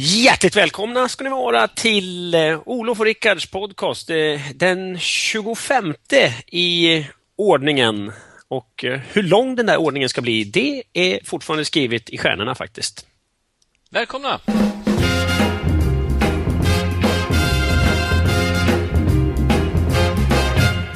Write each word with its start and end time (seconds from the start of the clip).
Hjärtligt 0.00 0.56
välkomna 0.56 1.08
ska 1.08 1.24
ni 1.24 1.30
vara 1.30 1.68
till 1.68 2.34
eh, 2.34 2.60
Olof 2.66 3.00
och 3.00 3.04
Rickards 3.04 3.46
podcast. 3.46 4.10
Eh, 4.10 4.16
den 4.54 4.98
25 4.98 5.94
i 6.46 7.06
ordningen. 7.38 8.12
Och 8.48 8.84
eh, 8.84 9.00
hur 9.12 9.22
lång 9.22 9.56
den 9.56 9.66
där 9.66 9.76
ordningen 9.76 10.08
ska 10.08 10.20
bli, 10.20 10.44
det 10.44 10.82
är 10.92 11.20
fortfarande 11.24 11.64
skrivet 11.64 12.10
i 12.10 12.18
stjärnorna 12.18 12.54
faktiskt. 12.54 13.06
Välkomna! 13.90 14.40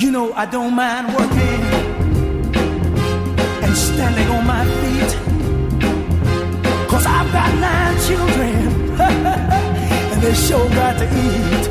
You 0.00 0.11
know 0.11 0.30
I 0.30 0.46
don't 0.46 0.75
mind 0.75 1.12
working 1.12 1.62
and 3.62 3.77
standing 3.77 4.30
on 4.30 4.46
my 4.46 4.64
feet 4.64 5.19
Cause 6.89 7.07
I've 7.07 7.32
got 7.32 7.61
nine 7.61 8.00
children 8.09 8.62
they 10.23 10.34
sure 10.34 10.69
got 10.70 10.95
to 10.98 11.05
eat. 11.05 11.65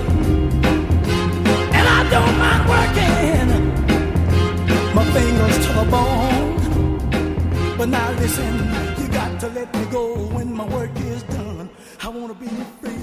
And 1.77 1.85
I 1.97 1.99
don't 2.13 2.35
mind 2.43 2.63
working 2.75 3.47
my 4.95 5.05
fingers 5.15 5.57
to 5.65 5.73
the 5.79 5.85
bone. 5.95 6.51
But 7.77 7.89
now 7.89 8.11
listen, 8.19 8.53
you 8.99 9.07
got 9.19 9.39
to 9.39 9.47
let 9.47 9.73
me 9.73 9.85
go 9.91 10.05
when 10.35 10.53
my 10.53 10.67
work 10.67 10.95
is 11.13 11.23
done. 11.23 11.69
I 12.03 12.07
wanna 12.07 12.33
be 12.33 12.47
free. 12.81 13.01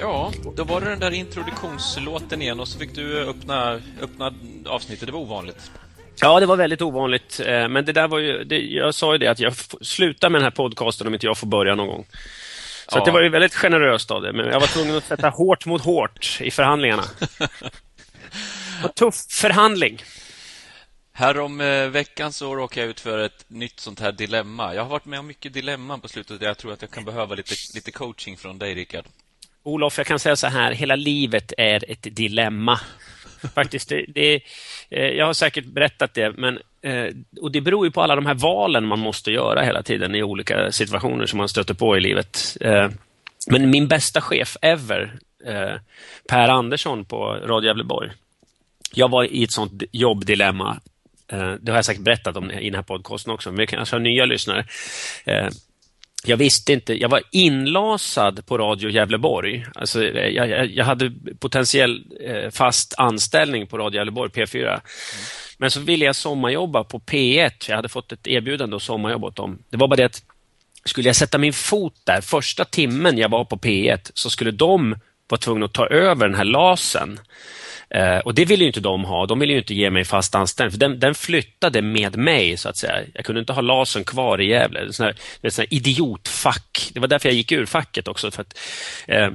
Ja, 0.00 0.32
då 0.56 0.64
var 0.64 0.80
det 0.80 0.90
den 0.90 1.00
där 1.00 1.10
introduktionslåten 1.10 2.42
igen 2.42 2.60
och 2.60 2.68
så 2.68 2.78
fick 2.78 2.94
du 2.94 3.20
öppna, 3.20 3.80
öppna 4.02 4.34
avsnittet. 4.66 5.06
Det 5.06 5.12
var 5.12 5.20
ovanligt. 5.20 5.70
Ja, 6.20 6.40
det 6.40 6.46
var 6.46 6.56
väldigt 6.56 6.82
ovanligt. 6.82 7.40
Eh, 7.46 7.68
men 7.68 7.84
det 7.84 7.92
där 7.92 8.08
var 8.08 8.18
ju, 8.18 8.44
det, 8.44 8.58
jag 8.58 8.94
sa 8.94 9.12
ju 9.12 9.18
det 9.18 9.26
att 9.26 9.40
jag 9.40 9.54
slutar 9.80 10.30
med 10.30 10.40
den 10.40 10.44
här 10.44 10.50
podcasten 10.50 11.06
om 11.06 11.14
inte 11.14 11.26
jag 11.26 11.38
får 11.38 11.46
börja 11.46 11.74
någon 11.74 11.88
gång. 11.88 12.06
Så 12.90 12.98
ja. 12.98 13.04
det 13.04 13.10
var 13.10 13.22
ju 13.22 13.28
väldigt 13.28 13.54
generöst 13.54 14.10
av 14.10 14.22
det, 14.22 14.32
men 14.32 14.46
jag 14.46 14.60
var 14.60 14.66
tvungen 14.66 14.96
att 14.96 15.04
sätta 15.04 15.28
hårt 15.28 15.66
mot 15.66 15.82
hårt 15.84 16.38
i 16.40 16.50
förhandlingarna. 16.50 17.04
Och 18.84 18.94
tuff 18.94 19.14
förhandling. 19.30 20.02
Härom 21.12 21.60
eh, 21.60 21.86
veckan 21.86 22.32
så 22.32 22.56
råkade 22.56 22.80
jag 22.80 22.90
ut 22.90 23.00
för 23.00 23.18
ett 23.18 23.44
nytt 23.48 23.80
sånt 23.80 24.00
här 24.00 24.12
dilemma. 24.12 24.74
Jag 24.74 24.82
har 24.82 24.88
varit 24.90 25.04
med 25.04 25.18
om 25.18 25.26
mycket 25.26 25.52
dilemman 25.52 26.00
på 26.00 26.08
slutet. 26.08 26.42
Jag 26.42 26.58
tror 26.58 26.72
att 26.72 26.82
jag 26.82 26.90
kan 26.90 27.04
behöva 27.04 27.34
lite, 27.34 27.54
lite 27.74 27.90
coaching 27.90 28.36
från 28.36 28.58
dig, 28.58 28.74
Rickard. 28.74 29.04
Olof, 29.62 29.98
jag 29.98 30.06
kan 30.06 30.18
säga 30.18 30.36
så 30.36 30.46
här. 30.46 30.72
Hela 30.72 30.96
livet 30.96 31.52
är 31.58 31.90
ett 31.90 32.16
dilemma. 32.16 32.80
Faktiskt, 33.54 33.88
det, 33.88 34.04
det, 34.08 34.34
eh, 34.90 35.04
jag 35.04 35.26
har 35.26 35.32
säkert 35.32 35.64
berättat 35.64 36.14
det, 36.14 36.32
men 36.32 36.58
Eh, 36.82 37.14
och 37.40 37.52
det 37.52 37.60
beror 37.60 37.86
ju 37.86 37.90
på 37.90 38.02
alla 38.02 38.14
de 38.14 38.26
här 38.26 38.34
valen 38.34 38.86
man 38.86 38.98
måste 38.98 39.30
göra 39.30 39.62
hela 39.62 39.82
tiden 39.82 40.14
i 40.14 40.22
olika 40.22 40.72
situationer 40.72 41.26
som 41.26 41.36
man 41.36 41.48
stöter 41.48 41.74
på 41.74 41.96
i 41.96 42.00
livet. 42.00 42.56
Eh, 42.60 42.88
men 43.46 43.70
min 43.70 43.88
bästa 43.88 44.20
chef 44.20 44.56
ever, 44.62 45.18
eh, 45.46 45.74
Per 46.28 46.48
Andersson 46.48 47.04
på 47.04 47.26
Radio 47.26 47.68
Gävleborg. 47.68 48.10
Jag 48.92 49.10
var 49.10 49.24
i 49.24 49.44
ett 49.44 49.52
sånt 49.52 49.82
jobbdilemma. 49.92 50.80
Eh, 51.32 51.52
det 51.60 51.72
har 51.72 51.78
jag 51.78 51.84
säkert 51.84 52.02
berättat 52.02 52.36
om 52.36 52.50
i 52.50 52.64
den 52.64 52.74
här 52.74 52.82
podcasten 52.82 53.32
också, 53.32 53.50
men 53.50 53.58
vi 53.58 53.66
kanske 53.66 53.80
alltså 53.80 53.96
har 53.96 54.00
nya 54.00 54.24
lyssnare 54.24 54.66
jag 56.24 56.36
visste 56.36 56.72
inte, 56.72 56.94
jag 56.94 57.08
var 57.08 57.22
inlasad 57.30 58.46
på 58.46 58.58
Radio 58.58 58.90
Gävleborg. 58.90 59.66
Alltså, 59.74 60.04
jag, 60.04 60.70
jag, 60.70 60.84
hade 60.84 61.12
potentiell 61.38 62.04
eh, 62.20 62.50
fast 62.50 62.94
anställning 62.98 63.66
på 63.66 63.78
Radio 63.78 63.98
Gävleborg, 63.98 64.30
P4. 64.30 64.80
Men 65.60 65.70
så 65.70 65.80
ville 65.80 66.04
jag 66.04 66.16
sommarjobba 66.16 66.84
på 66.84 66.98
P1. 66.98 67.50
Jag 67.68 67.76
hade 67.76 67.88
fått 67.88 68.12
ett 68.12 68.26
erbjudande 68.26 68.76
att 68.76 68.82
sommarjobba 68.82 69.26
åt 69.26 69.36
dem. 69.36 69.58
Det 69.70 69.76
var 69.76 69.88
bara 69.88 69.96
det 69.96 70.04
att 70.04 70.22
skulle 70.84 71.08
jag 71.08 71.16
sätta 71.16 71.38
min 71.38 71.52
fot 71.52 71.94
där, 72.04 72.20
första 72.20 72.64
timmen 72.64 73.18
jag 73.18 73.28
var 73.28 73.44
på 73.44 73.56
P1, 73.56 74.10
så 74.14 74.30
skulle 74.30 74.50
de 74.50 74.96
vara 75.28 75.38
tvungna 75.38 75.66
att 75.66 75.72
ta 75.72 75.86
över 75.86 76.28
den 76.28 76.36
här 76.36 76.44
lasen. 76.44 77.20
Eh, 77.90 78.18
och 78.18 78.34
det 78.34 78.44
ville 78.44 78.64
ju 78.64 78.68
inte 78.68 78.80
de 78.80 79.04
ha. 79.04 79.26
De 79.26 79.38
ville 79.38 79.52
ju 79.52 79.58
inte 79.58 79.74
ge 79.74 79.90
mig 79.90 80.04
fast 80.04 80.34
anställning. 80.34 80.72
För 80.72 80.78
den, 80.78 81.00
den, 81.00 81.14
flyttade 81.14 81.82
med 81.82 82.16
mig, 82.16 82.56
så 82.56 82.68
att 82.68 82.76
säga. 82.76 83.02
Jag 83.14 83.24
kunde 83.24 83.40
inte 83.40 83.52
ha 83.52 83.60
lasen 83.60 84.04
kvar 84.04 84.40
i 84.40 84.48
Gävle. 84.48 84.80
Det 84.80 85.00
är 85.00 85.14
ett 85.42 85.54
sån 85.54 85.66
idiotfack. 85.70 86.90
Det 86.92 87.00
var 87.00 87.08
därför 87.08 87.28
jag 87.28 87.36
gick 87.36 87.52
ur 87.52 87.66
facket 87.66 88.08
också. 88.08 88.30
För 88.30 88.42
att, 88.42 88.58
eh, 89.06 89.30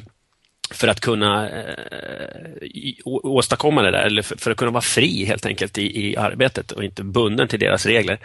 för 0.72 0.88
att 0.88 1.00
kunna 1.00 1.50
eh, 1.50 2.96
åstadkomma 3.06 3.82
det 3.82 3.92
där, 3.92 4.06
eller 4.06 4.22
för, 4.22 4.38
för, 4.38 4.52
att 4.52 4.58
kunna 4.58 4.72
vara 4.72 4.82
fri 4.82 5.26
helt 5.26 5.46
enkelt 5.46 5.78
i, 5.78 6.08
i 6.08 6.18
arbetet 6.18 6.72
och 6.72 6.84
inte 6.84 7.04
bunden 7.04 7.48
till 7.48 7.60
deras 7.60 7.86
regler. 7.86 8.20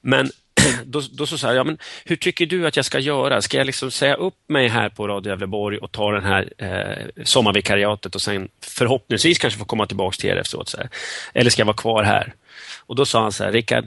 Men 0.00 0.30
då, 0.84 1.02
då 1.12 1.26
så 1.26 1.38
sa 1.38 1.46
jag, 1.46 1.56
ja, 1.56 1.64
men 1.64 1.78
hur 2.04 2.16
tycker 2.16 2.46
du 2.46 2.66
att 2.66 2.76
jag 2.76 2.84
ska 2.84 2.98
göra? 2.98 3.42
Ska 3.42 3.56
jag 3.56 3.66
liksom 3.66 3.90
säga 3.90 4.14
upp 4.14 4.38
mig 4.48 4.68
här 4.68 4.88
på 4.88 5.08
Radio 5.08 5.30
Gävleborg 5.30 5.78
och 5.78 5.92
ta 5.92 6.12
den 6.12 6.24
här 6.24 6.52
eh, 6.58 7.24
sommarvikariatet 7.24 8.14
och 8.14 8.22
sen 8.22 8.48
förhoppningsvis 8.60 9.38
kanske 9.38 9.58
få 9.58 9.64
komma 9.64 9.86
tillbaka 9.86 10.16
till 10.16 10.30
er 10.30 10.36
efteråt? 10.36 10.68
Så 10.68 10.76
här. 10.76 10.88
Eller 11.34 11.50
ska 11.50 11.60
jag 11.60 11.66
vara 11.66 11.76
kvar 11.76 12.02
här? 12.02 12.34
Och 12.86 12.96
då 12.96 13.06
sa 13.06 13.22
han 13.22 13.32
så 13.32 13.44
här, 13.44 13.52
Rickard, 13.52 13.84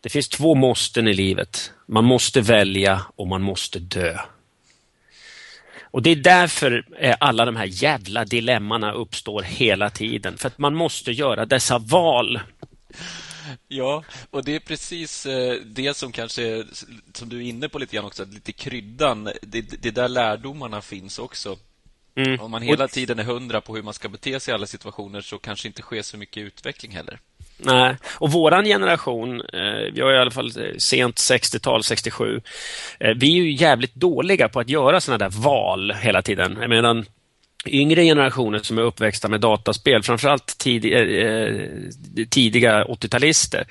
det 0.00 0.08
finns 0.08 0.28
två 0.28 0.54
måsten 0.54 1.08
i 1.08 1.14
livet. 1.14 1.72
Man 1.86 2.04
måste 2.04 2.40
välja 2.40 3.02
och 3.16 3.26
man 3.26 3.42
måste 3.42 3.78
dö. 3.78 4.18
Och 5.92 6.02
det 6.02 6.10
är 6.10 6.16
därför 6.16 6.84
eh, 6.98 7.16
alla 7.20 7.44
de 7.44 7.56
här 7.56 7.68
jävla 7.70 8.24
dilemmana 8.24 8.92
uppstår 8.92 9.42
hela 9.42 9.90
tiden. 9.90 10.38
För 10.38 10.46
att 10.46 10.58
man 10.58 10.74
måste 10.74 11.12
göra 11.12 11.46
dessa 11.46 11.78
val. 11.78 12.40
Ja, 13.68 14.04
och 14.30 14.44
det 14.44 14.54
är 14.54 14.60
precis 14.60 15.26
eh, 15.26 15.54
det 15.64 15.96
som 15.96 16.12
kanske, 16.12 16.64
som 17.12 17.28
du 17.28 17.36
är 17.36 17.42
inne 17.42 17.68
på 17.68 17.78
lite 17.78 17.96
grann 17.96 18.04
också, 18.04 18.24
lite 18.24 18.52
kryddan. 18.52 19.24
Det, 19.42 19.82
det 19.82 19.90
där 19.90 20.08
lärdomarna 20.08 20.82
finns 20.82 21.18
också. 21.18 21.56
Mm. 22.14 22.40
Om 22.40 22.50
man 22.50 22.62
hela 22.62 22.88
tiden 22.88 23.18
är 23.18 23.24
hundra 23.24 23.60
på 23.60 23.76
hur 23.76 23.82
man 23.82 23.94
ska 23.94 24.08
bete 24.08 24.40
sig 24.40 24.52
i 24.52 24.54
alla 24.54 24.66
situationer 24.66 25.20
så 25.20 25.38
kanske 25.38 25.68
inte 25.68 25.82
sker 25.82 26.02
så 26.02 26.16
mycket 26.16 26.40
utveckling 26.40 26.92
heller. 26.92 27.20
Nej, 27.58 27.96
och 28.18 28.32
våran 28.32 28.64
generation, 28.64 29.40
eh, 29.40 29.92
vi 29.92 30.00
har 30.00 30.12
i 30.12 30.18
alla 30.18 30.30
fall 30.30 30.46
eh, 30.46 30.76
sent 30.78 31.16
60-tal, 31.16 31.84
67, 31.84 32.40
eh, 33.00 33.14
vi 33.16 33.38
är 33.38 33.44
ju 33.44 33.52
jävligt 33.52 33.94
dåliga 33.94 34.48
på 34.48 34.60
att 34.60 34.68
göra 34.68 35.00
sådana 35.00 35.18
där 35.18 35.42
val 35.42 35.92
hela 35.92 36.22
tiden. 36.22 36.58
Jag 36.60 36.70
menar, 36.70 37.04
yngre 37.66 38.04
generationer 38.04 38.58
som 38.58 38.78
är 38.78 38.82
uppväxta 38.82 39.28
med 39.28 39.40
dataspel, 39.40 40.02
framförallt 40.02 40.58
tid, 40.58 40.84
eh, 40.84 42.26
tidiga 42.30 42.84
80-talister, 42.84 43.64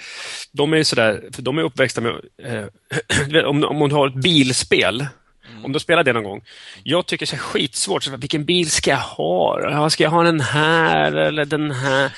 de 0.52 0.74
är 0.74 0.84
sådär, 0.84 1.24
för 1.31 1.41
de 1.41 1.58
är 1.58 1.64
uppväxta 1.64 2.02
med, 2.02 2.12
eh, 2.44 3.46
om, 3.46 3.64
om 3.64 3.90
du 3.90 3.96
har 3.96 4.08
ett 4.08 4.24
bilspel, 4.24 5.06
Mm. 5.50 5.66
Om 5.66 5.72
du 5.72 5.79
spelar 5.79 6.03
det 6.03 6.13
någon 6.13 6.24
gång. 6.24 6.41
Jag 6.84 7.06
tycker 7.06 7.25
det 7.25 7.34
är 7.34 7.38
skitsvårt. 7.38 8.03
Så 8.03 8.18
vilken 8.18 8.46
bil 8.46 8.72
ska 8.72 8.90
jag 8.90 8.97
ha? 8.97 9.90
Ska 9.90 10.03
jag 10.03 10.12
ha 10.12 10.24
den 10.24 10.41
här 10.41 11.12
eller 11.12 11.46
den 11.46 11.72
här? 11.72 12.12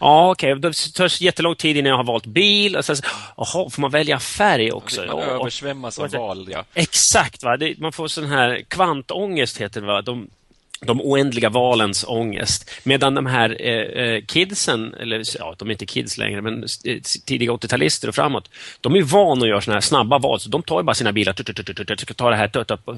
Ja, 0.00 0.30
okej. 0.30 0.54
Okay. 0.54 0.70
Det 0.70 0.94
tar 0.94 1.22
jättelång 1.22 1.54
tid 1.54 1.76
innan 1.76 1.90
jag 1.90 1.96
har 1.96 2.04
valt 2.04 2.26
bil. 2.26 2.76
Och 2.76 2.84
sen, 2.84 2.96
jaha, 3.36 3.70
får 3.70 3.80
man 3.80 3.90
välja 3.90 4.18
färg 4.18 4.72
också? 4.72 5.04
Man 5.06 5.22
översvämmas 5.22 5.98
av 5.98 6.10
val, 6.10 6.48
ja. 6.50 6.64
Exakt. 6.74 7.42
Va? 7.42 7.56
Det, 7.56 7.78
man 7.78 7.92
får 7.92 8.08
sån 8.08 8.26
här 8.26 8.62
kvantångest, 8.68 9.60
heter 9.60 9.80
det. 9.80 9.86
Va? 9.86 10.02
De, 10.02 10.28
de 10.80 11.00
oändliga 11.00 11.48
valens 11.48 12.04
ångest. 12.08 12.70
Medan 12.82 13.14
de 13.14 13.26
här 13.26 13.56
eh, 13.60 14.02
eh 14.02 14.24
kidsen, 14.24 14.94
eller 14.94 15.22
ja, 15.38 15.54
de 15.58 15.68
är 15.68 15.72
inte 15.72 15.86
kids 15.86 16.18
längre, 16.18 16.42
men 16.42 16.62
eh, 16.84 17.00
tidiga 17.24 17.52
80-talister 17.52 18.08
och 18.08 18.14
framåt, 18.14 18.50
de 18.80 18.94
är 18.94 19.02
vana 19.02 19.42
att 19.42 19.48
göra 19.48 19.60
såna 19.60 19.74
här 19.74 19.80
snabba 19.80 20.18
val, 20.18 20.40
så 20.40 20.48
de 20.48 20.62
tar 20.62 20.80
ju 20.80 20.84
bara 20.84 20.94
sina 20.94 21.12
bilar, 21.12 21.32
tar 22.12 22.30
det 22.30 22.36
här 22.36 22.48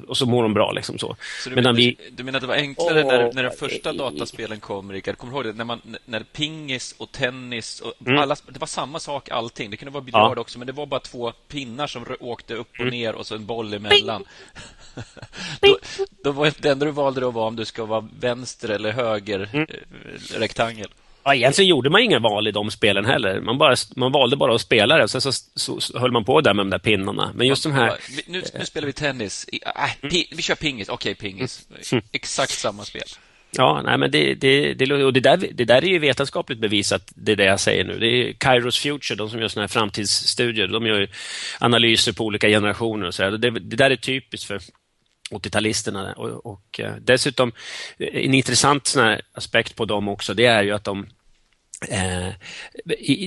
och 0.09 0.17
så 0.17 0.27
mår 0.27 0.43
de 0.43 0.55
bra. 0.55 0.73
Liksom 0.73 0.99
så. 0.99 1.17
så 1.45 1.51
du, 1.51 1.55
menar, 1.55 1.73
vi... 1.73 1.97
du 2.11 2.25
menar 2.25 2.37
att 2.37 2.41
det 2.41 2.47
var 2.47 2.55
enklare 2.55 3.05
oh, 3.05 3.07
när, 3.07 3.33
när 3.33 3.43
de 3.45 3.51
första 3.51 3.93
dataspelen 3.93 4.61
kom, 4.61 4.93
Rickard? 4.93 5.19
Kommer 5.19 5.33
du 5.33 5.37
ihåg 5.37 5.45
det? 5.45 5.59
När, 5.59 5.65
man, 5.65 5.81
när 6.05 6.21
pingis 6.21 6.95
och 6.99 7.13
tennis, 7.13 7.81
och 7.81 7.93
mm. 8.07 8.19
alla, 8.19 8.37
det 8.49 8.61
var 8.61 8.67
samma 8.67 9.01
sak 9.01 9.31
allting. 9.31 9.71
Det 9.71 9.77
kunde 9.77 9.93
vara 9.93 10.05
biljard 10.05 10.39
ja. 10.39 10.41
också, 10.41 10.59
men 10.59 10.67
det 10.67 10.73
var 10.73 10.87
bara 10.87 11.01
två 11.01 11.33
pinnar 11.49 11.87
som 11.87 12.05
åkte 12.21 12.55
upp 12.55 12.71
och 12.73 12.81
mm. 12.81 12.91
ner 12.91 13.15
och 13.15 13.27
så 13.27 13.35
en 13.35 13.47
boll 13.47 13.75
emellan. 13.75 14.25
Då, 15.61 15.79
då 16.25 16.33
var 16.33 16.53
det 16.59 16.69
enda 16.69 16.87
du 16.87 16.93
valde 16.93 17.21
då 17.21 17.31
var 17.31 17.47
om 17.47 17.57
du 17.57 17.65
ska 17.65 17.85
vara 17.85 18.09
vänster 18.21 18.69
eller 18.69 18.93
höger 18.93 19.51
mm. 19.53 19.67
Eh, 19.71 20.39
rektangel. 20.39 20.89
Ja, 21.25 21.35
egentligen 21.35 21.69
gjorde 21.69 21.91
man 21.91 22.01
inga 22.01 22.19
val 22.19 22.49
i 22.49 22.51
de 22.51 22.71
spelen 22.71 23.05
heller. 23.05 23.41
Man, 23.41 23.59
bara, 23.59 23.77
man 23.97 24.13
valde 24.13 24.37
bara 24.37 24.55
att 24.55 24.61
spela 24.61 24.97
det 24.97 25.03
och 25.03 25.11
sen 25.11 25.21
så, 25.21 25.33
så, 25.33 25.81
så 25.81 25.99
höll 25.99 26.13
man 26.13 26.25
på 26.25 26.41
där 26.41 26.55
med 26.55 26.67
de 26.67 26.71
där 26.71 26.79
pinnarna. 26.79 27.33
Men 27.35 27.47
just 27.47 27.63
de 27.63 27.73
här... 27.73 27.97
Nu, 28.27 28.43
nu 28.55 28.65
spelar 28.65 28.87
vi 28.87 28.93
tennis. 28.93 29.47
Äh, 30.03 30.09
pi, 30.11 30.29
vi 30.37 30.43
kör 30.43 30.55
pingis. 30.55 30.89
Okej, 30.89 31.13
okay, 31.13 31.31
pingis. 31.31 31.69
Mm. 31.93 32.05
Exakt 32.13 32.51
samma 32.53 32.85
spel. 32.85 33.03
Ja, 33.51 33.83
nej, 33.85 33.99
men 33.99 34.11
det, 34.11 34.35
det, 34.35 34.75
det, 34.75 35.05
och 35.05 35.13
det, 35.13 35.21
där, 35.21 35.37
det 35.37 35.65
där 35.65 35.85
är 35.85 35.89
ju 35.89 35.99
vetenskapligt 35.99 36.59
bevisat, 36.59 37.13
det 37.15 37.33
är 37.33 37.37
det 37.37 37.45
jag 37.45 37.61
säger 37.61 37.85
nu. 37.85 37.99
Det 37.99 38.07
är 38.07 38.33
Kairos 38.33 38.79
Future, 38.79 39.17
de 39.17 39.31
som 39.31 39.41
gör 39.41 39.49
såna 39.49 39.63
här 39.63 39.69
framtidsstudier. 39.69 40.67
De 40.67 40.87
gör 40.87 41.09
analyser 41.59 42.13
på 42.13 42.25
olika 42.25 42.49
generationer 42.49 43.07
och 43.07 43.15
så 43.15 43.23
här. 43.23 43.31
Det, 43.31 43.51
det 43.51 43.77
där 43.77 43.91
är 43.91 43.97
typiskt 43.97 44.47
för 44.47 44.61
80-talisterna. 45.31 46.13
Och, 46.13 46.47
och 46.47 46.81
eh, 46.81 46.95
dessutom 47.01 47.53
eh, 47.99 48.25
en 48.25 48.35
intressant 48.35 48.87
sån 48.87 49.17
aspekt 49.33 49.77
på 49.77 49.85
dem 49.85 50.09
också, 50.09 50.35
det 50.35 50.47
är 50.47 50.63
ju 50.63 50.73
att 50.73 50.85
de 50.85 51.07
Eh, 51.89 52.33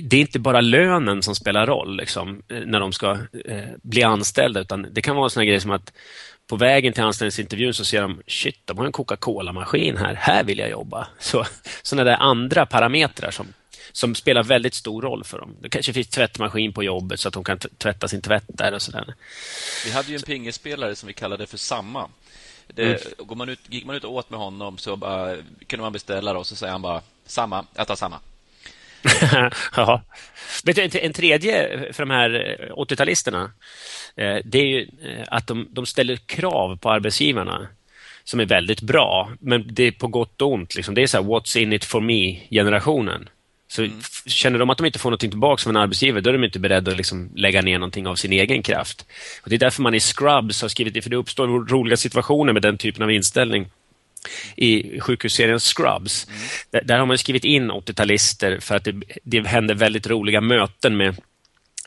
det 0.03 0.13
är 0.13 0.21
inte 0.21 0.39
bara 0.39 0.61
lönen 0.61 1.21
som 1.21 1.35
spelar 1.35 1.67
roll 1.67 1.97
liksom, 1.97 2.43
eh, 2.49 2.59
när 2.65 2.79
de 2.79 2.93
ska 2.93 3.11
eh, 3.45 3.69
bli 3.83 4.03
anställda 4.03 4.59
utan 4.59 4.87
det 4.91 5.01
kan 5.01 5.15
vara 5.15 5.29
såna 5.29 5.45
grejer 5.45 5.59
som 5.59 5.71
att 5.71 5.93
på 6.47 6.55
vägen 6.55 6.93
till 6.93 7.03
anställningsintervjun 7.03 7.73
så 7.73 7.85
ser 7.85 8.01
de, 8.01 8.21
shit, 8.27 8.61
de 8.65 8.77
har 8.77 8.85
en 8.85 8.91
Coca-Cola-maskin 8.91 9.97
här, 9.97 10.13
här 10.13 10.43
vill 10.43 10.59
jag 10.59 10.69
jobba. 10.69 11.07
Så, 11.19 11.45
sådana 11.81 12.11
där 12.11 12.17
andra 12.17 12.65
parametrar 12.65 13.31
som, 13.31 13.47
som 13.91 14.15
spelar 14.15 14.43
väldigt 14.43 14.73
stor 14.73 15.01
roll 15.01 15.23
för 15.23 15.39
dem. 15.39 15.55
Det 15.61 15.69
kanske 15.69 15.93
finns 15.93 16.07
tvättmaskin 16.07 16.73
på 16.73 16.83
jobbet 16.83 17.19
så 17.19 17.27
att 17.27 17.33
de 17.33 17.43
kan 17.43 17.59
tvätta 17.59 18.07
sin 18.07 18.21
tvätt 18.21 18.45
där 18.47 18.73
och 18.73 18.81
sådär. 18.81 19.13
Vi 19.85 19.91
hade 19.91 20.09
ju 20.09 20.15
en 20.15 20.21
pingespelare 20.21 20.95
som 20.95 21.07
vi 21.07 21.13
kallade 21.13 21.47
för 21.47 21.57
Samma. 21.57 22.09
Det, 22.67 22.83
mm. 22.83 23.27
går 23.27 23.35
man 23.35 23.49
ut, 23.49 23.59
gick 23.69 23.85
man 23.85 23.95
ut 23.95 24.03
och 24.03 24.13
åt 24.13 24.29
med 24.29 24.39
honom 24.39 24.77
så 24.77 24.95
bara, 24.95 25.35
kunde 25.67 25.81
man 25.81 25.93
beställa 25.93 26.37
och 26.37 26.47
så 26.47 26.55
säger 26.55 26.71
han 26.71 26.81
bara 26.81 27.01
samma, 27.25 27.65
jag 27.75 27.87
tar 27.87 27.95
samma. 27.95 28.19
ja. 29.75 30.03
Vet 30.63 30.75
du, 30.75 30.99
en 30.99 31.13
tredje 31.13 31.79
för 31.93 32.05
de 32.05 32.09
här 32.09 32.31
80-talisterna 32.71 33.43
eh, 34.15 34.37
det 34.45 34.59
är 34.59 34.65
ju 34.65 34.81
eh, 34.81 35.23
att 35.27 35.47
de, 35.47 35.67
de 35.69 35.85
ställer 35.85 36.15
krav 36.15 36.77
på 36.77 36.91
arbetsgivarna 36.91 37.67
som 38.23 38.39
är 38.39 38.45
väldigt 38.45 38.81
bra, 38.81 39.31
men 39.39 39.73
det 39.73 39.83
är 39.83 39.91
på 39.91 40.07
gott 40.07 40.41
och 40.41 40.51
ont. 40.51 40.75
Liksom. 40.75 40.95
Det 40.95 41.01
är 41.01 41.07
så 41.07 41.17
här, 41.17 41.29
what's 41.29 41.57
in 41.57 41.73
it 41.73 41.85
for 41.85 42.01
me-generationen. 42.01 43.29
Så 43.71 43.83
mm. 43.83 44.01
känner 44.25 44.59
de 44.59 44.69
att 44.69 44.77
de 44.77 44.85
inte 44.85 44.99
får 44.99 45.11
något 45.11 45.19
tillbaka 45.19 45.63
från 45.63 45.75
en 45.75 45.81
arbetsgivare, 45.81 46.21
då 46.21 46.29
är 46.29 46.33
de 46.33 46.43
inte 46.43 46.59
beredda 46.59 46.91
att 46.91 46.97
liksom 46.97 47.29
lägga 47.35 47.61
ner 47.61 47.79
någonting 47.79 48.07
av 48.07 48.15
sin 48.15 48.33
egen 48.33 48.63
kraft. 48.63 49.05
Och 49.41 49.49
Det 49.49 49.55
är 49.55 49.59
därför 49.59 49.81
man 49.81 49.93
i 49.93 49.99
Scrubs 49.99 50.61
har 50.61 50.69
skrivit 50.69 50.93
det, 50.93 51.01
för 51.01 51.09
det 51.09 51.15
uppstår 51.15 51.47
roliga 51.47 51.97
situationer 51.97 52.53
med 52.53 52.61
den 52.61 52.77
typen 52.77 53.03
av 53.03 53.11
inställning 53.11 53.69
i 54.55 54.99
sjukhusserien 54.99 55.59
Scrubs. 55.59 56.27
Mm. 56.27 56.39
Där, 56.71 56.81
där, 56.81 56.99
har 56.99 57.05
man 57.05 57.17
skrivit 57.17 57.45
in 57.45 57.71
80-talister 57.71 58.59
för 58.59 58.75
att 58.75 58.83
det, 58.83 59.01
det 59.23 59.47
händer 59.47 59.75
väldigt 59.75 60.07
roliga 60.07 60.41
möten 60.41 60.97
med 60.97 61.15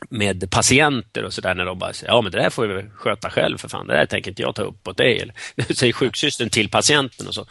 med 0.09 0.51
patienter 0.51 1.23
och 1.23 1.33
sådär 1.33 1.55
när 1.55 1.65
de 1.65 1.79
bara 1.79 1.93
säger 1.93 2.13
ja 2.13 2.21
men 2.21 2.31
det 2.31 2.37
där 2.37 2.49
får 2.49 2.67
vi 2.67 2.89
sköta 2.95 3.29
själv 3.29 3.57
för 3.57 3.67
fan, 3.67 3.87
det 3.87 3.93
där 3.93 4.05
tänker 4.05 4.31
inte 4.31 4.41
jag 4.41 4.55
ta 4.55 4.61
upp 4.61 4.87
åt 4.87 4.97
dig. 4.97 5.19
Eller, 5.19 5.73
säger 5.73 5.93
sjuksystern 5.93 6.49
till 6.49 6.69
patienten 6.69 7.27
och 7.27 7.33
så. 7.33 7.45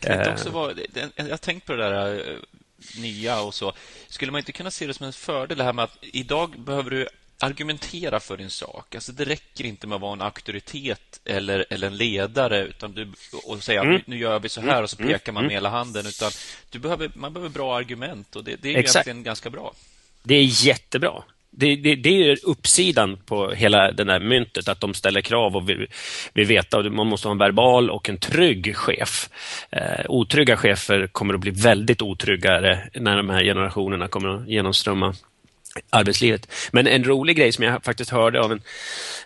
Det 0.00 0.32
också 0.32 0.50
vara, 0.50 0.72
jag 1.16 1.30
har 1.30 1.36
tänkt 1.36 1.66
på 1.66 1.72
det 1.72 1.88
där 1.88 2.14
eh, 2.14 2.36
nya 2.96 3.40
och 3.40 3.54
så. 3.54 3.72
Skulle 4.08 4.32
man 4.32 4.38
inte 4.38 4.52
kunna 4.52 4.70
se 4.70 4.86
det 4.86 4.94
som 4.94 5.06
en 5.06 5.12
fördel 5.12 5.58
det 5.58 5.64
här 5.64 5.72
med 5.72 5.82
att 5.82 5.98
idag 6.00 6.60
behöver 6.60 6.90
du 6.90 7.08
argumentera 7.42 8.20
för 8.20 8.36
din 8.36 8.50
sak. 8.50 8.94
Alltså 8.94 9.12
det 9.12 9.24
räcker 9.24 9.64
inte 9.64 9.86
med 9.86 9.96
att 9.96 10.02
vara 10.02 10.12
en 10.12 10.20
auktoritet 10.20 11.20
eller, 11.24 11.66
eller 11.70 11.86
en 11.86 11.96
ledare 11.96 12.64
utan 12.64 12.92
du, 12.92 13.12
och 13.44 13.62
säga 13.62 13.82
mm. 13.82 14.02
nu 14.06 14.18
gör 14.18 14.38
vi 14.38 14.48
så 14.48 14.60
här 14.60 14.82
och 14.82 14.90
så 14.90 14.98
mm. 14.98 15.12
pekar 15.12 15.32
man 15.32 15.44
med 15.44 15.52
hela 15.52 15.68
handen. 15.68 16.06
Utan 16.06 16.30
du 16.70 16.78
behöver, 16.78 17.10
man 17.14 17.32
behöver 17.32 17.48
bra 17.48 17.76
argument 17.76 18.36
och 18.36 18.44
det, 18.44 18.56
det 18.56 18.74
är 18.74 18.78
Exakt. 18.78 18.96
egentligen 19.06 19.22
ganska 19.22 19.50
bra. 19.50 19.74
Det 20.22 20.34
är 20.34 20.66
jättebra. 20.66 21.22
Det, 21.60 21.76
det, 21.76 21.94
det, 21.94 22.30
är 22.30 22.38
uppsidan 22.42 23.16
på 23.26 23.50
hela 23.50 23.92
det 23.92 24.04
där 24.04 24.20
myntet, 24.20 24.68
att 24.68 24.80
de 24.80 24.94
ställer 24.94 25.20
krav 25.20 25.56
och 25.56 25.68
vill, 25.68 25.86
vi 26.32 26.44
veta. 26.44 26.78
att 26.78 26.92
man 26.92 27.06
måste 27.06 27.28
ha 27.28 27.32
en 27.32 27.38
verbal 27.38 27.90
och 27.90 28.08
en 28.08 28.18
trygg 28.18 28.76
chef. 28.76 29.28
Eh, 29.70 30.04
otrygga 30.08 30.56
chefer 30.56 31.06
kommer 31.06 31.34
att 31.34 31.40
bli 31.40 31.50
väldigt 31.50 32.02
otryggare 32.02 32.88
när 32.94 33.16
de 33.16 33.30
här 33.30 33.44
generationerna 33.44 34.08
kommer 34.08 34.28
att 34.28 34.48
genomströmma 34.48 35.14
arbetslivet. 35.90 36.52
Men 36.72 36.86
en 36.86 37.04
rolig 37.04 37.36
grej 37.36 37.52
som 37.52 37.64
jag 37.64 37.84
faktiskt 37.84 38.10
hörde 38.10 38.40
av 38.40 38.52
en, 38.52 38.62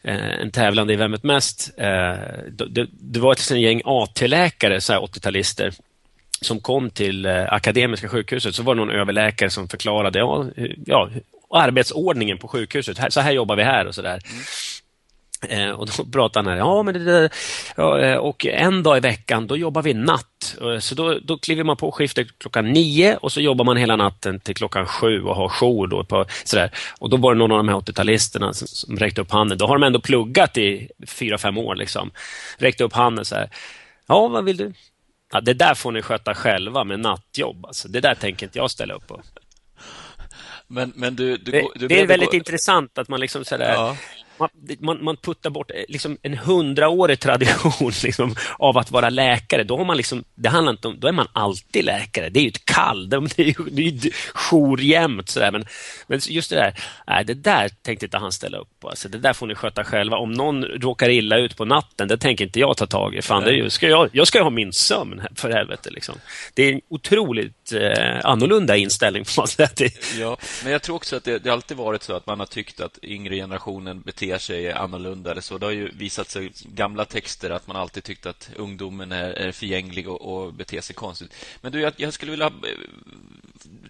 eh, 0.03 0.41
en 0.41 0.51
tävlande 0.51 0.93
i 0.93 0.97
Vem 0.97 1.13
vet 1.13 1.23
mest? 1.23 1.71
Eh, 1.79 2.15
det, 2.69 2.87
det, 2.91 3.21
var 3.21 3.33
ett 3.33 3.51
gäng 3.51 3.83
AT-läkare, 3.85 4.79
80-talister, 4.79 5.73
som 6.41 6.61
kom 6.61 6.91
till 6.91 7.27
eh, 7.27 7.53
Akademiska 7.53 8.09
sjukhuset 8.09 8.55
så 8.55 8.63
var 8.63 8.75
det 8.75 8.81
någon 8.81 9.01
överläkare 9.01 9.51
som 9.51 9.69
förklarade 9.69 10.19
ja, 10.19 10.47
ja, 10.87 11.11
arbetsordningen 11.59 12.39
på 12.39 12.49
sjukhuset. 12.49 13.13
Så 13.13 13.21
här 13.21 13.33
jobbar 13.33 13.57
vi 13.57 13.63
här 13.63 13.87
och 13.87 13.95
sådär. 13.95 14.21
Mm. 14.31 14.43
Eh, 15.49 15.71
och 15.71 15.87
då 15.87 16.05
pratar 16.13 16.43
han 16.43 16.53
här, 16.53 16.59
ja 16.59 16.83
men 16.83 17.05
det, 17.05 17.31
ja, 17.77 18.01
eh, 18.01 18.17
och 18.17 18.47
en 18.47 18.83
dag 18.83 18.97
i 18.97 19.01
veckan 19.01 19.47
då 19.47 19.57
jobbar 19.57 19.83
vi 19.83 19.95
natt. 19.95 20.57
Eh, 20.61 20.79
så 20.79 20.95
då, 20.95 21.19
då 21.23 21.39
kliver 21.39 21.65
man 21.65 21.77
på 21.77 21.93
skiftet 21.93 22.27
klockan 22.39 22.73
nio 22.73 23.17
och 23.17 23.33
så 23.33 23.41
jobbar 23.41 23.65
man 23.65 23.77
hela 23.77 23.97
natten 23.97 24.41
till 24.41 24.55
klockan 24.55 24.87
sju 24.87 25.23
och 25.23 25.37
har 25.37 25.49
jour. 25.49 25.87
Då 25.87 26.05
på, 26.05 26.27
sådär. 26.45 26.71
Och 26.99 27.11
då 27.11 27.17
var 27.17 27.35
det 27.35 27.39
någon 27.39 27.53
av 27.53 27.59
de 27.59 27.69
här 27.69 27.77
80-talisterna 27.77 28.53
som, 28.53 28.69
som 28.69 28.97
räckte 28.97 29.21
upp 29.21 29.31
handen. 29.31 29.59
Då 29.59 29.67
har 29.67 29.79
de 29.79 29.83
ändå 29.83 30.01
pluggat 30.01 30.57
i 30.57 30.89
fyra, 31.07 31.39
fem 31.39 31.59
år. 31.59 31.75
Liksom. 31.75 32.11
Räckte 32.59 32.85
upp 32.85 32.93
handen 32.93 33.25
så 33.25 33.35
här, 33.35 33.51
ja 34.07 34.29
vad 34.29 34.45
vill 34.45 34.57
du? 34.57 34.73
Ja, 35.33 35.41
det 35.41 35.55
där 35.55 35.75
får 35.75 35.93
ni 35.93 36.03
sköta 36.03 36.35
själva 36.35 36.85
med 36.85 37.01
nattjobb. 37.01 37.67
Alltså. 37.67 37.89
Det 37.89 38.01
där 38.01 38.15
tänker 38.15 38.47
inte 38.47 38.59
jag 38.59 38.71
ställa 38.71 38.95
upp 38.95 39.07
på. 39.07 39.21
Men, 40.75 40.93
men 40.97 41.17
du, 41.17 41.37
du, 41.37 41.53
det, 41.53 41.69
du 41.75 41.89
det 41.89 42.01
är 42.01 42.07
väldigt 42.07 42.31
gå... 42.31 42.37
intressant 42.37 42.99
att 42.99 43.09
man 43.09 43.21
liksom 43.21 43.45
sådär, 43.45 43.73
ja 43.73 43.97
man, 44.39 44.49
man, 44.81 45.05
man 45.05 45.17
puttar 45.17 45.51
bort 45.51 45.71
eh, 45.71 45.83
liksom 45.89 46.19
en 46.23 46.39
hundraårig 46.39 47.21
tradition 47.21 47.93
liksom, 48.05 48.35
av 48.59 48.79
att 48.79 48.91
vara 48.91 49.11
läkare. 49.11 49.65
Då, 49.65 49.77
har 49.77 49.85
man 49.85 49.97
liksom, 49.97 50.25
det 50.35 50.49
handlar 50.49 50.73
inte 50.73 50.89
om, 50.89 51.01
då 51.01 51.09
är 51.09 51.13
man 51.13 51.29
alltid 51.33 51.85
läkare. 51.85 52.29
Det 52.29 52.41
är 52.41 52.43
ju 52.43 52.49
ett 52.49 52.65
kall, 52.65 53.09
det 53.11 53.17
är 53.17 53.45
ju, 53.45 53.55
det 53.71 53.83
är 53.83 53.91
ju 53.91 54.11
jour 54.35 54.81
jämt. 54.81 55.29
Sådär. 55.29 55.53
Men, 55.53 55.65
men 56.07 56.21
just 56.29 56.51
det 56.51 56.57
där, 56.57 56.75
nej, 57.07 57.25
det 57.25 57.35
där 57.35 57.69
tänkte 57.83 58.07
inte 58.07 58.19
han 58.19 58.33
ställa 58.33 58.59
upp 58.59 58.81
på. 58.81 58.89
Alltså, 58.89 59.09
det 59.09 59.19
där 59.19 59.33
får 59.33 59.47
ni 59.47 59.55
sköta 59.55 59.85
själva. 59.85 60.17
Om 60.17 60.33
någon 60.33 60.65
råkar 60.65 61.09
illa 61.09 61.39
ut 61.39 61.57
på 61.57 61.65
natten, 61.65 62.09
det 62.09 62.17
tänker 62.17 62.45
inte 62.45 62.61
jag 62.61 62.77
ta 62.77 62.87
tag 62.87 63.15
i. 63.15 63.23
Fan, 63.23 63.45
det 63.45 63.51
är 63.51 63.55
ju, 63.55 63.71
ska 63.71 63.89
jag, 63.89 64.09
jag 64.13 64.27
ska 64.27 64.39
ju 64.39 64.43
ha 64.43 64.51
min 64.51 64.73
sömn, 64.73 65.23
för 65.35 65.51
helvete. 65.51 65.91
Liksom. 65.91 66.15
Det 66.55 66.63
är 66.63 66.73
en 66.73 66.81
otroligt 66.89 67.64
eh, 67.73 68.21
annorlunda 68.25 68.77
inställning. 68.77 69.25
På 69.25 69.41
något 69.41 69.51
sätt. 69.51 69.81
Ja, 70.19 70.37
men 70.63 70.73
jag 70.73 70.83
tror 70.83 70.97
också 70.97 71.17
att 71.17 71.25
det, 71.25 71.39
det 71.39 71.51
alltid 71.51 71.77
varit 71.77 72.03
så 72.03 72.13
att 72.17 72.27
man 72.27 72.39
har 72.39 72.47
tyckt 72.47 72.81
att 72.81 72.99
yngre 73.03 73.37
generationen 73.37 74.01
beter 74.01 74.39
sig 74.39 74.73
annorlunda 74.73 75.31
eller 75.31 75.41
så. 75.41 75.59
Det 75.59 75.67
har 75.67 75.73
ju 75.73 75.91
visat 75.93 76.31
sig 76.31 76.53
gamla 76.63 77.05
texter 77.05 77.51
att 77.51 77.67
man 77.67 77.77
alltid 77.77 78.05
tyckt 78.05 78.27
att 78.27 78.51
ungdomen 78.57 79.13
är, 79.13 79.31
är 79.31 79.53
förgänglig 79.53 80.09
och, 80.09 80.21
och 80.21 80.55
beter 80.55 80.81
sig 80.81 80.95
konstigt. 80.95 81.35
Men 81.61 81.73
du, 81.73 81.81
jag, 81.81 81.93
jag 81.97 82.13
skulle 82.13 82.31
vilja 82.31 82.47
eh, 82.47 82.53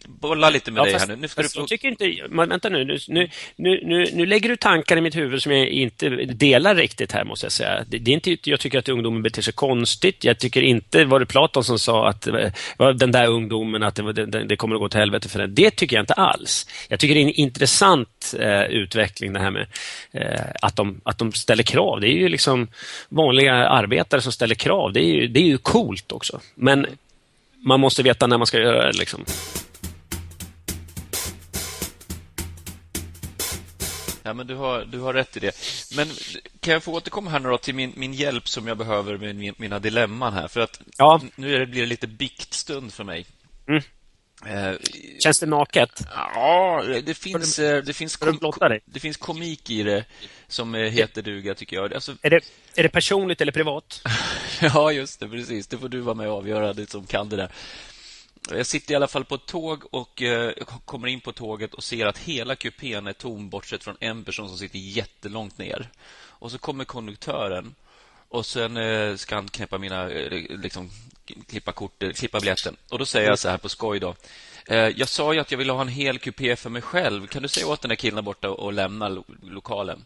bolla 0.06 0.50
lite 0.50 0.70
med 0.70 0.80
ja, 0.80 0.84
dig 0.84 0.92
fast, 0.92 1.08
här 1.08 1.16
nu. 1.16 1.20
nu 1.22 1.28
ska 1.28 1.42
du 1.42 1.48
få... 1.48 1.60
Jag 1.60 1.68
tycker 1.68 1.88
inte... 1.88 2.16
Men, 2.28 2.48
vänta 2.48 2.68
nu 2.68 2.84
nu, 2.84 2.98
nu, 3.08 3.28
nu. 3.56 4.06
nu 4.12 4.26
lägger 4.26 4.48
du 4.48 4.56
tankar 4.56 4.96
i 4.96 5.00
mitt 5.00 5.16
huvud 5.16 5.42
som 5.42 5.52
jag 5.52 5.68
inte 5.68 6.08
delar 6.08 6.74
riktigt 6.74 7.12
här, 7.12 7.24
måste 7.24 7.46
jag 7.46 7.52
säga. 7.52 7.84
Det, 7.88 7.98
det 7.98 8.10
är 8.10 8.12
inte 8.12 8.50
jag 8.50 8.60
tycker 8.60 8.78
att 8.78 8.88
ungdomen 8.88 9.22
beter 9.22 9.42
sig 9.42 9.52
konstigt. 9.52 10.24
Jag 10.24 10.38
tycker 10.38 10.62
inte, 10.62 11.04
var 11.04 11.20
det 11.20 11.26
Platon 11.26 11.64
som 11.64 11.78
sa 11.78 12.08
att 12.08 12.28
den 12.94 13.12
där 13.12 13.26
ungdomen, 13.26 13.82
att 13.82 13.94
det, 13.94 14.12
det, 14.12 14.44
det 14.44 14.56
kommer 14.56 14.74
att 14.74 14.80
gå 14.80 14.88
till 14.88 15.00
helvete 15.00 15.28
för 15.28 15.38
den. 15.38 15.54
Det 15.54 15.70
tycker 15.70 15.96
jag 15.96 16.02
inte 16.02 16.14
alls. 16.14 16.66
Jag 16.88 17.00
tycker 17.00 17.14
det 17.14 17.20
är 17.20 17.24
en 17.24 17.30
intressant 17.30 18.34
eh, 18.38 18.62
utveckling 18.62 19.32
det 19.32 19.40
här 19.40 19.50
med 19.50 19.66
eh, 20.12 20.40
att, 20.62 20.76
de, 20.76 21.00
att 21.04 21.18
de 21.18 21.32
ställer 21.32 21.62
krav. 21.62 22.00
Det 22.00 22.08
är 22.08 22.16
ju 22.16 22.28
liksom 22.28 22.68
vanliga 23.08 23.54
arbetare 23.54 24.20
som 24.20 24.32
ställer 24.32 24.54
krav. 24.54 24.92
Det 24.92 25.00
är 25.00 25.14
ju, 25.14 25.28
det 25.28 25.40
är 25.40 25.46
ju 25.46 25.58
coolt 25.58 26.12
också. 26.12 26.40
Men 26.54 26.86
man 27.64 27.80
måste 27.80 28.02
veta 28.02 28.26
när 28.26 28.38
man 28.38 28.46
ska 28.46 28.58
göra 28.58 28.86
det. 28.86 28.98
Liksom. 28.98 29.24
Ja, 34.26 34.34
men 34.34 34.46
du 34.46 34.54
har, 34.54 34.84
du 34.84 35.00
har 35.00 35.14
rätt 35.14 35.36
i 35.36 35.40
det. 35.40 35.56
Men 35.96 36.08
kan 36.60 36.72
jag 36.72 36.82
få 36.82 36.92
återkomma 36.92 37.30
här 37.30 37.40
nu 37.40 37.58
till 37.58 37.74
min, 37.74 37.92
min 37.96 38.14
hjälp 38.14 38.48
som 38.48 38.66
jag 38.66 38.78
behöver 38.78 39.18
med 39.18 39.36
min, 39.36 39.54
mina 39.56 39.78
dilemman 39.78 40.32
här? 40.32 40.48
För 40.48 40.60
att 40.60 40.80
ja. 40.96 41.20
nu 41.36 41.54
är 41.54 41.60
det, 41.60 41.66
blir 41.66 41.80
det 41.80 41.86
lite 41.86 42.06
biktstund 42.06 42.92
för 42.92 43.04
mig. 43.04 43.26
Mm. 43.68 43.82
Eh, 44.46 44.78
Känns 45.18 45.40
det 45.40 45.46
naket? 45.46 46.06
Ja, 46.14 46.82
det 47.06 47.14
finns, 47.14 47.56
du, 47.56 47.82
det, 47.82 47.92
finns 47.92 48.16
kom, 48.16 48.38
det 48.84 49.00
finns 49.00 49.16
komik 49.16 49.70
i 49.70 49.82
det 49.82 50.04
som 50.46 50.74
heter 50.74 51.22
duga, 51.22 51.54
tycker 51.54 51.76
jag. 51.76 51.94
Alltså, 51.94 52.16
är, 52.22 52.30
det, 52.30 52.40
är 52.74 52.82
det 52.82 52.88
personligt 52.88 53.40
eller 53.40 53.52
privat? 53.52 54.02
ja, 54.60 54.92
just 54.92 55.20
det, 55.20 55.28
precis. 55.28 55.66
Det 55.66 55.78
får 55.78 55.88
du 55.88 56.00
vara 56.00 56.14
med 56.14 56.28
och 56.28 56.36
avgöra, 56.36 56.72
det 56.72 56.90
som 56.90 57.06
kan 57.06 57.28
det 57.28 57.36
där. 57.36 57.52
Jag 58.50 58.66
sitter 58.66 58.92
i 58.92 58.96
alla 58.96 59.08
fall 59.08 59.24
på 59.24 59.34
ett 59.34 59.46
tåg 59.46 59.84
och 59.90 60.22
eh, 60.22 60.52
kommer 60.84 61.08
in 61.08 61.20
på 61.20 61.32
tåget 61.32 61.74
och 61.74 61.84
ser 61.84 62.06
att 62.06 62.18
hela 62.18 62.56
kupén 62.56 63.06
är 63.06 63.12
tom 63.12 63.48
bortsett 63.48 63.84
från 63.84 63.96
en 64.00 64.24
person 64.24 64.48
som 64.48 64.58
sitter 64.58 64.78
jättelångt 64.78 65.58
ner. 65.58 65.90
Och 66.26 66.50
så 66.50 66.58
kommer 66.58 66.84
konduktören 66.84 67.74
och 68.28 68.46
sen 68.46 68.76
eh, 68.76 69.16
ska 69.16 69.34
han 69.34 69.48
knäppa 69.48 69.78
mina, 69.78 70.10
eh, 70.10 70.58
liksom, 70.58 70.90
klippa 71.48 71.72
kortet, 71.72 72.16
klippa 72.16 72.40
biljetten. 72.40 72.76
Och 72.88 72.98
då 72.98 73.06
säger 73.06 73.28
jag 73.28 73.38
så 73.38 73.48
här 73.48 73.58
på 73.58 73.68
skoj 73.68 74.00
då. 74.00 74.14
Jag 74.96 75.08
sa 75.08 75.34
ju 75.34 75.40
att 75.40 75.50
jag 75.50 75.58
ville 75.58 75.72
ha 75.72 75.80
en 75.80 75.88
hel 75.88 76.18
kupé 76.18 76.56
för 76.56 76.70
mig 76.70 76.82
själv. 76.82 77.26
Kan 77.26 77.42
du 77.42 77.48
säga 77.48 77.66
åt 77.66 77.80
den 77.80 77.88
där 77.88 77.96
killen 77.96 78.24
borta 78.24 78.50
och 78.50 78.72
lämna 78.72 79.08
lo 79.08 79.24
lokalen? 79.42 80.04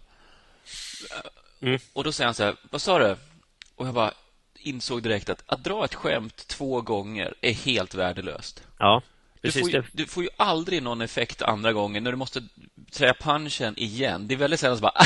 Mm. 1.61 1.79
Och 1.93 2.05
då 2.05 2.13
säger 2.13 2.27
han 2.27 2.35
så 2.35 2.45
här, 2.45 2.57
vad 2.71 2.83
sa 2.83 2.99
du? 2.99 3.17
Och 3.77 3.87
jag 3.87 3.95
bara, 3.95 4.15
insåg 4.69 5.03
direkt 5.03 5.29
att 5.29 5.43
att 5.47 5.65
dra 5.65 5.85
ett 5.85 5.95
skämt 5.95 6.47
två 6.47 6.81
gånger 6.81 7.35
är 7.41 7.53
helt 7.53 7.95
värdelöst. 7.95 8.63
Ja, 8.79 9.03
du 9.41 9.53
får, 9.53 9.71
ju, 9.71 9.83
du 9.93 10.07
får 10.07 10.23
ju 10.23 10.29
aldrig 10.37 10.83
någon 10.83 11.01
effekt 11.01 11.43
andra 11.43 11.73
gången 11.73 12.05
när 12.05 12.11
du 12.11 12.17
måste 12.17 12.43
trä 12.93 13.15
punchen 13.15 13.75
igen. 13.79 14.29
Det 14.29 14.35
är 14.35 14.39
väldigt 14.39 14.61
sällan 14.61 14.77
så 14.77 14.83
bara 14.83 14.93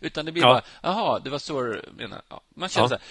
Utan 0.00 0.24
det 0.24 0.32
blir 0.32 0.42
ja. 0.42 0.48
bara, 0.48 0.62
jaha, 0.82 1.18
det 1.18 1.30
var 1.30 1.38
så 1.38 1.62
du. 1.62 1.82
Ja. 2.28 2.40
Man 2.54 2.68
känner 2.68 2.84
ja. 2.84 2.88
så 2.88 2.94
här, 2.94 3.02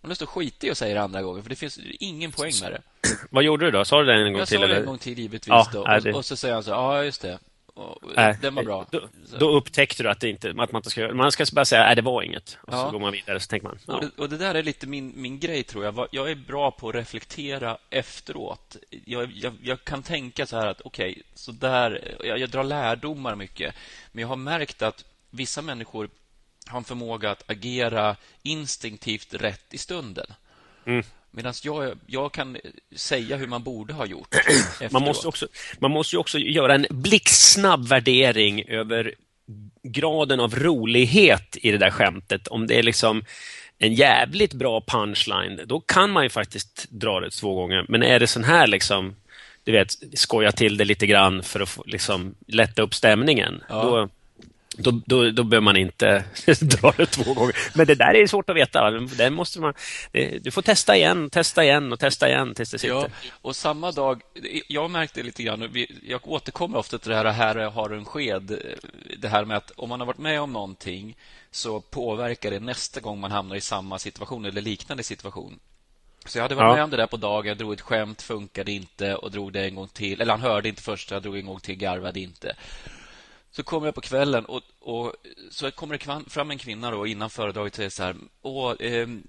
man 0.00 0.08
måste 0.08 0.26
skita 0.26 0.66
i 0.66 0.70
att 0.70 0.78
säga 0.78 0.94
det 0.94 1.02
andra 1.02 1.22
gången 1.22 1.42
för 1.42 1.50
det 1.50 1.56
finns 1.56 1.78
ingen 2.00 2.32
poäng 2.32 2.52
med 2.62 2.72
det. 2.72 3.08
Vad 3.30 3.44
gjorde 3.44 3.66
du 3.66 3.70
då? 3.70 3.84
Sa 3.84 4.00
du 4.00 4.06
det 4.06 4.14
en 4.14 4.32
gång 4.32 4.38
jag 4.38 4.48
till? 4.48 4.60
Jag 4.60 4.68
sa 4.68 4.74
det 4.74 4.80
en 4.80 4.86
gång 4.86 4.98
till 4.98 5.18
givetvis. 5.18 5.48
Ja. 5.48 5.96
Och, 5.96 6.02
det... 6.02 6.12
och, 6.12 6.24
så 6.24 6.36
säger 6.36 6.54
han 6.54 6.64
så 6.64 6.70
ja 6.70 7.04
just 7.04 7.22
det. 7.22 7.38
Och, 7.76 8.18
Äh, 8.18 8.36
den 8.40 8.54
var 8.54 8.62
bra. 8.64 8.86
Då, 8.90 9.00
då 9.38 9.50
upptäckte 9.50 10.02
du 10.02 10.08
att, 10.10 10.20
det 10.20 10.28
inte, 10.28 10.50
att 10.50 10.56
man 10.72 10.76
inte 10.76 10.90
ska 10.90 11.00
göra 11.00 11.14
Man 11.14 11.32
ska 11.32 11.44
bara 11.52 11.64
säga 11.64 11.84
att 11.84 11.96
det 11.96 12.02
var 12.02 12.22
inget. 12.22 12.58
Och 12.62 12.72
Ja. 12.72 12.84
så 12.84 12.90
går 12.90 12.98
man 13.00 13.12
vidare 13.12 13.40
så 13.40 13.48
tänker 13.48 13.66
man. 13.68 13.74
Och, 13.76 13.80
Ja. 13.86 14.00
det, 14.00 14.22
och 14.22 14.28
det 14.28 14.36
där 14.36 14.54
är 14.54 14.62
lite 14.62 14.86
min, 14.86 15.12
min 15.16 15.38
grej, 15.40 15.62
tror 15.62 15.84
jag. 15.84 16.08
Jag 16.12 16.30
är 16.30 16.34
bra 16.34 16.70
på 16.70 16.88
att 16.88 16.94
reflektera 16.94 17.78
efteråt. 17.90 18.76
Jag, 19.04 19.32
jag, 19.32 19.52
jag 19.62 19.84
kan 19.84 20.02
tänka 20.02 20.46
så 20.46 20.56
här 20.56 20.66
att, 20.66 20.80
okej, 20.84 21.22
så 21.34 21.52
där... 21.52 22.16
Jag, 22.24 22.38
jag 22.38 22.50
drar 22.50 22.64
lärdomar 22.64 23.34
mycket. 23.34 23.74
Men 24.12 24.22
jag 24.22 24.28
har 24.28 24.36
märkt 24.36 24.82
att 24.82 25.04
vissa 25.30 25.62
människor 25.62 26.08
har 26.66 26.78
en 26.78 26.84
förmåga 26.84 27.30
att 27.30 27.50
agera 27.50 28.16
instinktivt 28.42 29.34
rätt 29.34 29.74
i 29.74 29.78
stunden. 29.78 30.26
Mm. 30.86 31.04
Medan 31.36 31.54
jag, 31.62 31.98
jag 32.06 32.32
kan 32.32 32.56
säga 32.96 33.36
hur 33.36 33.46
man 33.46 33.62
borde 33.62 33.92
ha 33.92 34.06
gjort 34.06 34.34
Man 34.90 35.02
måste, 35.02 35.28
också, 35.28 35.48
man 35.78 35.90
måste 35.90 36.16
ju 36.16 36.20
också 36.20 36.38
göra 36.38 36.74
en 36.74 36.86
blixtsnabb 36.90 37.88
värdering 37.88 38.64
över 38.68 39.14
graden 39.82 40.40
av 40.40 40.54
rolighet 40.54 41.56
i 41.62 41.70
det 41.70 41.78
där 41.78 41.90
skämtet. 41.90 42.48
Om 42.48 42.66
det 42.66 42.78
är 42.78 42.82
liksom 42.82 43.24
en 43.78 43.94
jävligt 43.94 44.54
bra 44.54 44.80
punchline, 44.86 45.60
då 45.66 45.80
kan 45.80 46.10
man 46.10 46.22
ju 46.22 46.28
faktiskt 46.28 46.86
dra 46.90 47.20
det 47.20 47.30
två 47.30 47.54
gånger. 47.54 47.86
Men 47.88 48.02
är 48.02 48.20
det 48.20 48.26
sån 48.26 48.44
här 48.44 48.66
liksom, 48.66 49.16
du 49.64 49.72
vet, 49.72 50.18
skoja 50.18 50.52
till 50.52 50.76
det 50.76 50.84
lite 50.84 51.06
grann 51.06 51.42
för 51.42 51.60
att 51.60 51.68
få, 51.68 51.84
liksom, 51.86 52.34
lätta 52.46 52.82
upp 52.82 52.94
stämningen, 52.94 53.62
Ja. 53.68 53.82
då, 53.82 54.08
då, 54.76 55.00
då, 55.06 55.30
då 55.30 55.44
behöver 55.44 55.64
man 55.64 55.76
inte 55.76 56.24
dra 56.60 56.92
det 56.96 57.06
två 57.06 57.34
gånger. 57.34 57.56
Men 57.74 57.86
det 57.86 57.94
där 57.94 58.14
är 58.14 58.26
svårt 58.26 58.50
att 58.50 58.56
veta. 58.56 58.90
Det 58.90 59.30
måste 59.30 59.60
man, 59.60 59.74
det, 60.12 60.44
du 60.44 60.50
får 60.50 60.62
testa 60.62 60.96
igen, 60.96 61.30
testa 61.30 61.64
igen 61.64 61.92
och 61.92 62.00
testa 62.00 62.28
igen 62.28 62.54
tills 62.54 62.70
det 62.70 62.78
sitter. 62.78 62.94
Ja, 62.94 63.08
och 63.42 63.56
samma 63.56 63.92
dag... 63.92 64.22
Jag 64.68 64.90
märkte 64.90 65.22
lite 65.22 65.42
grann... 65.42 65.86
Jag 66.02 66.28
återkommer 66.28 66.78
ofta 66.78 66.98
till 66.98 67.10
det 67.10 67.16
här 67.16 67.24
här 67.32 67.70
har 67.70 67.90
en 67.90 68.04
sked. 68.04 68.58
Det 69.18 69.28
här 69.28 69.44
med 69.44 69.56
att 69.56 69.70
om 69.76 69.88
man 69.88 70.00
har 70.00 70.06
varit 70.06 70.18
med 70.18 70.40
om 70.40 70.52
någonting 70.52 71.16
så 71.50 71.80
påverkar 71.80 72.50
det 72.50 72.60
nästa 72.60 73.00
gång 73.00 73.20
man 73.20 73.30
hamnar 73.30 73.56
i 73.56 73.60
samma 73.60 73.98
situation 73.98 74.44
eller 74.44 74.60
liknande 74.60 75.02
situation. 75.02 75.58
Så 76.26 76.38
jag 76.38 76.42
hade 76.42 76.54
varit 76.54 76.70
Ja. 76.70 76.74
med 76.74 76.84
om 76.84 76.90
det 76.90 76.96
där 76.96 77.06
på 77.06 77.16
dagen, 77.16 77.46
jag 77.48 77.58
drog 77.58 77.72
ett 77.72 77.80
skämt, 77.80 78.22
funkade 78.22 78.72
inte 78.72 79.14
och 79.14 79.30
drog 79.30 79.52
det 79.52 79.64
en 79.64 79.74
gång 79.74 79.88
till. 79.88 80.20
Eller 80.20 80.32
han 80.32 80.40
hörde 80.40 80.68
inte 80.68 80.82
först, 80.82 81.10
jag 81.10 81.22
drog 81.22 81.38
en 81.38 81.46
gång 81.46 81.60
till, 81.60 81.74
garvade 81.76 82.20
inte. 82.20 82.56
Så 83.56 83.62
kommer 83.62 83.86
jag 83.86 83.94
på 83.94 84.00
kvällen 84.00 84.44
och, 84.44 84.62
och 84.80 85.12
så 85.50 85.70
kommer 85.70 85.98
det 85.98 86.30
fram 86.30 86.50
en 86.50 86.58
kvinna 86.58 86.90
då 86.90 87.06
innan 87.06 87.30
föredraget 87.30 87.72
och 87.72 87.76
säger 87.76 87.90
så 87.90 88.02
här. 88.02 88.16
Åh, 88.42 88.74
ehm, 88.80 89.22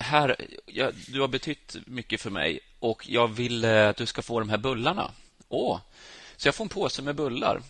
här, 0.00 0.36
ja, 0.66 0.90
du 1.08 1.20
har 1.20 1.28
betytt 1.28 1.76
mycket 1.86 2.20
för 2.20 2.30
mig 2.30 2.60
och 2.78 3.08
jag 3.08 3.28
vill 3.28 3.64
eh, 3.64 3.88
att 3.88 3.96
du 3.96 4.06
ska 4.06 4.22
få 4.22 4.40
de 4.40 4.48
här 4.48 4.58
bullarna. 4.58 5.10
Åh! 5.48 5.80
Så 6.36 6.48
jag 6.48 6.54
får 6.54 6.64
en 6.64 6.68
påse 6.68 7.02
med 7.02 7.16
bullar. 7.16 7.62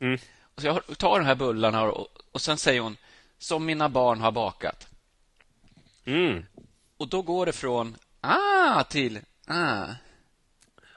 Mm. 0.00 0.18
Och 0.54 0.60
så 0.60 0.66
jag 0.66 0.98
tar 0.98 1.18
de 1.18 1.26
här 1.26 1.34
bullarna 1.34 1.82
och, 1.82 2.08
och 2.32 2.40
sen 2.40 2.58
säger 2.58 2.80
hon 2.80 2.96
som 3.38 3.64
mina 3.64 3.88
barn 3.88 4.20
har 4.20 4.32
bakat. 4.32 4.86
Mm. 6.04 6.44
Och 6.96 7.08
då 7.08 7.22
går 7.22 7.46
det 7.46 7.52
från 7.52 7.96
ah 8.20 8.84
till 8.84 9.20
ah. 9.46 9.86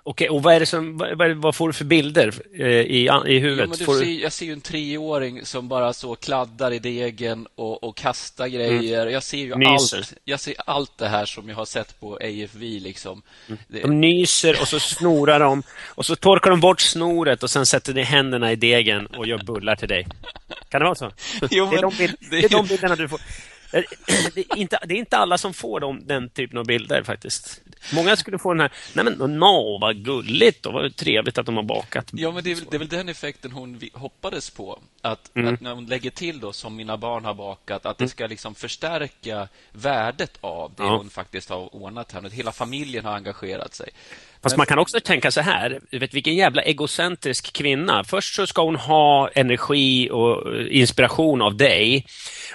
Okej, 0.07 0.29
och 0.29 0.43
vad, 0.43 0.53
är 0.55 0.59
det 0.59 0.65
som, 0.65 0.97
vad, 0.97 1.31
vad- 1.31 1.55
får 1.55 1.67
du 1.67 1.73
för 1.73 1.85
bilder 1.85 2.33
eh, 2.59 2.65
i, 2.67 2.81
i 2.85 3.05
Jo, 3.05 3.23
huvudet? 3.25 3.79
du 3.79 3.85
får 3.85 3.93
ser, 3.93 4.05
jag 4.21 4.31
ser 4.33 4.45
ju 4.45 4.53
en 4.53 4.61
treåring 4.61 5.45
som 5.45 5.67
bara 5.67 5.93
så 5.93 6.15
kladdar 6.15 6.71
i 6.73 6.79
degen 6.79 7.47
och, 7.55 7.83
och 7.83 7.97
kastar 7.97 8.47
grejer. 8.47 9.07
Jag 9.07 9.23
ser 9.23 9.37
ju 9.37 9.51
Mm. 9.53 9.59
Nyser. 9.73 9.97
allt, 9.97 10.13
jag 10.23 10.39
ser 10.39 10.53
allt 10.65 10.97
det 10.97 11.07
här 11.07 11.25
som 11.25 11.49
jag 11.49 11.55
har 11.55 11.65
sett 11.65 11.99
på 11.99 12.15
AFV. 12.15 12.61
Liksom. 12.61 13.21
Det, 13.67 13.81
De 13.81 14.01
nyser 14.01 14.61
och 14.61 14.67
så 14.67 14.79
snorar 14.79 15.39
de 15.39 15.63
och 15.85 16.05
så 16.05 16.15
torkar 16.15 16.49
de 16.51 16.59
bort 16.59 16.81
snoret 16.81 17.43
och 17.43 17.49
sen 17.49 17.65
sätter 17.65 17.93
de 17.93 18.03
händerna 18.03 18.51
i 18.51 18.55
degen 18.55 19.05
och 19.07 19.27
gör 19.27 19.37
bullar 19.43 19.75
till 19.75 19.87
dig. 19.89 20.07
Kan 20.69 20.79
det 20.81 20.85
vara 20.85 20.95
så? 20.95 21.11
Jo, 21.51 21.69
det, 21.71 21.77
är 21.77 21.81
de 21.81 21.93
bild, 21.97 22.15
det 22.19 22.27
det 22.29 22.45
är 22.45 22.49
de 22.49 22.65
bilderna 22.67 22.95
du 22.95 23.07
får. 23.09 23.19
Eh, 23.73 23.83
Det 24.35 24.39
är, 24.41 24.57
inte, 24.57 24.79
det 24.85 24.93
är 24.93 24.97
inte 24.97 25.17
alla 25.17 25.37
som 25.37 25.53
får 25.53 25.79
de, 25.79 26.07
den 26.07 26.29
typen 26.29 26.57
av 26.57 26.65
bilder 26.65 27.03
faktiskt. 27.03 27.61
Många 27.93 28.15
skulle 28.15 28.39
få 28.39 28.53
den 28.53 28.59
här, 28.59 28.71
nej 28.93 29.05
men 29.05 29.39
nå, 29.39 29.77
vad 29.81 30.05
gulligt 30.05 30.65
och 30.65 30.73
vad 30.73 30.95
trevligt 30.95 31.37
att 31.37 31.45
de 31.45 31.55
har 31.55 31.63
bakat. 31.63 32.09
Ja, 32.13 32.31
men 32.31 32.43
det 32.43 32.51
är, 32.51 32.55
väl, 32.55 32.65
det 32.71 32.77
är 32.77 32.79
väl 32.79 32.87
den 32.87 33.09
effekten 33.09 33.51
hon 33.51 33.79
hoppades 33.93 34.49
på. 34.49 34.79
Att, 35.01 35.31
Mm. 35.35 35.53
att 35.53 35.61
när 35.61 35.73
hon 35.73 35.85
lägger 35.85 36.09
till 36.09 36.39
då, 36.39 36.53
som 36.53 36.75
mina 36.75 36.97
barn 36.97 37.25
har 37.25 37.33
bakat, 37.33 37.85
att 37.85 37.97
det 37.97 38.07
ska 38.09 38.27
liksom 38.27 38.55
förstärka 38.55 39.47
värdet 39.71 40.37
av 40.41 40.71
det 40.77 40.83
Ja. 40.83 40.97
hon 40.97 41.09
faktiskt 41.09 41.49
har 41.49 41.75
ordnat 41.75 42.11
här. 42.11 42.29
Hela 42.29 42.51
familjen 42.51 43.05
har 43.05 43.13
engagerat 43.13 43.73
sig. 43.73 43.89
Fast 44.43 44.57
man 44.57 44.65
kan 44.65 44.79
också 44.79 44.99
tänka 44.99 45.31
så 45.31 45.41
här, 45.41 45.79
vet 45.91 46.13
vilken 46.13 46.35
jävla 46.35 46.61
egocentrisk 46.61 47.53
kvinna. 47.53 48.03
Först 48.03 48.35
så 48.35 48.47
ska 48.47 48.63
hon 48.63 48.75
ha 48.75 49.29
energi 49.29 50.09
och 50.11 50.55
eh, 50.55 50.67
inspiration 50.81 51.41
av 51.41 51.55
dig 51.57 52.05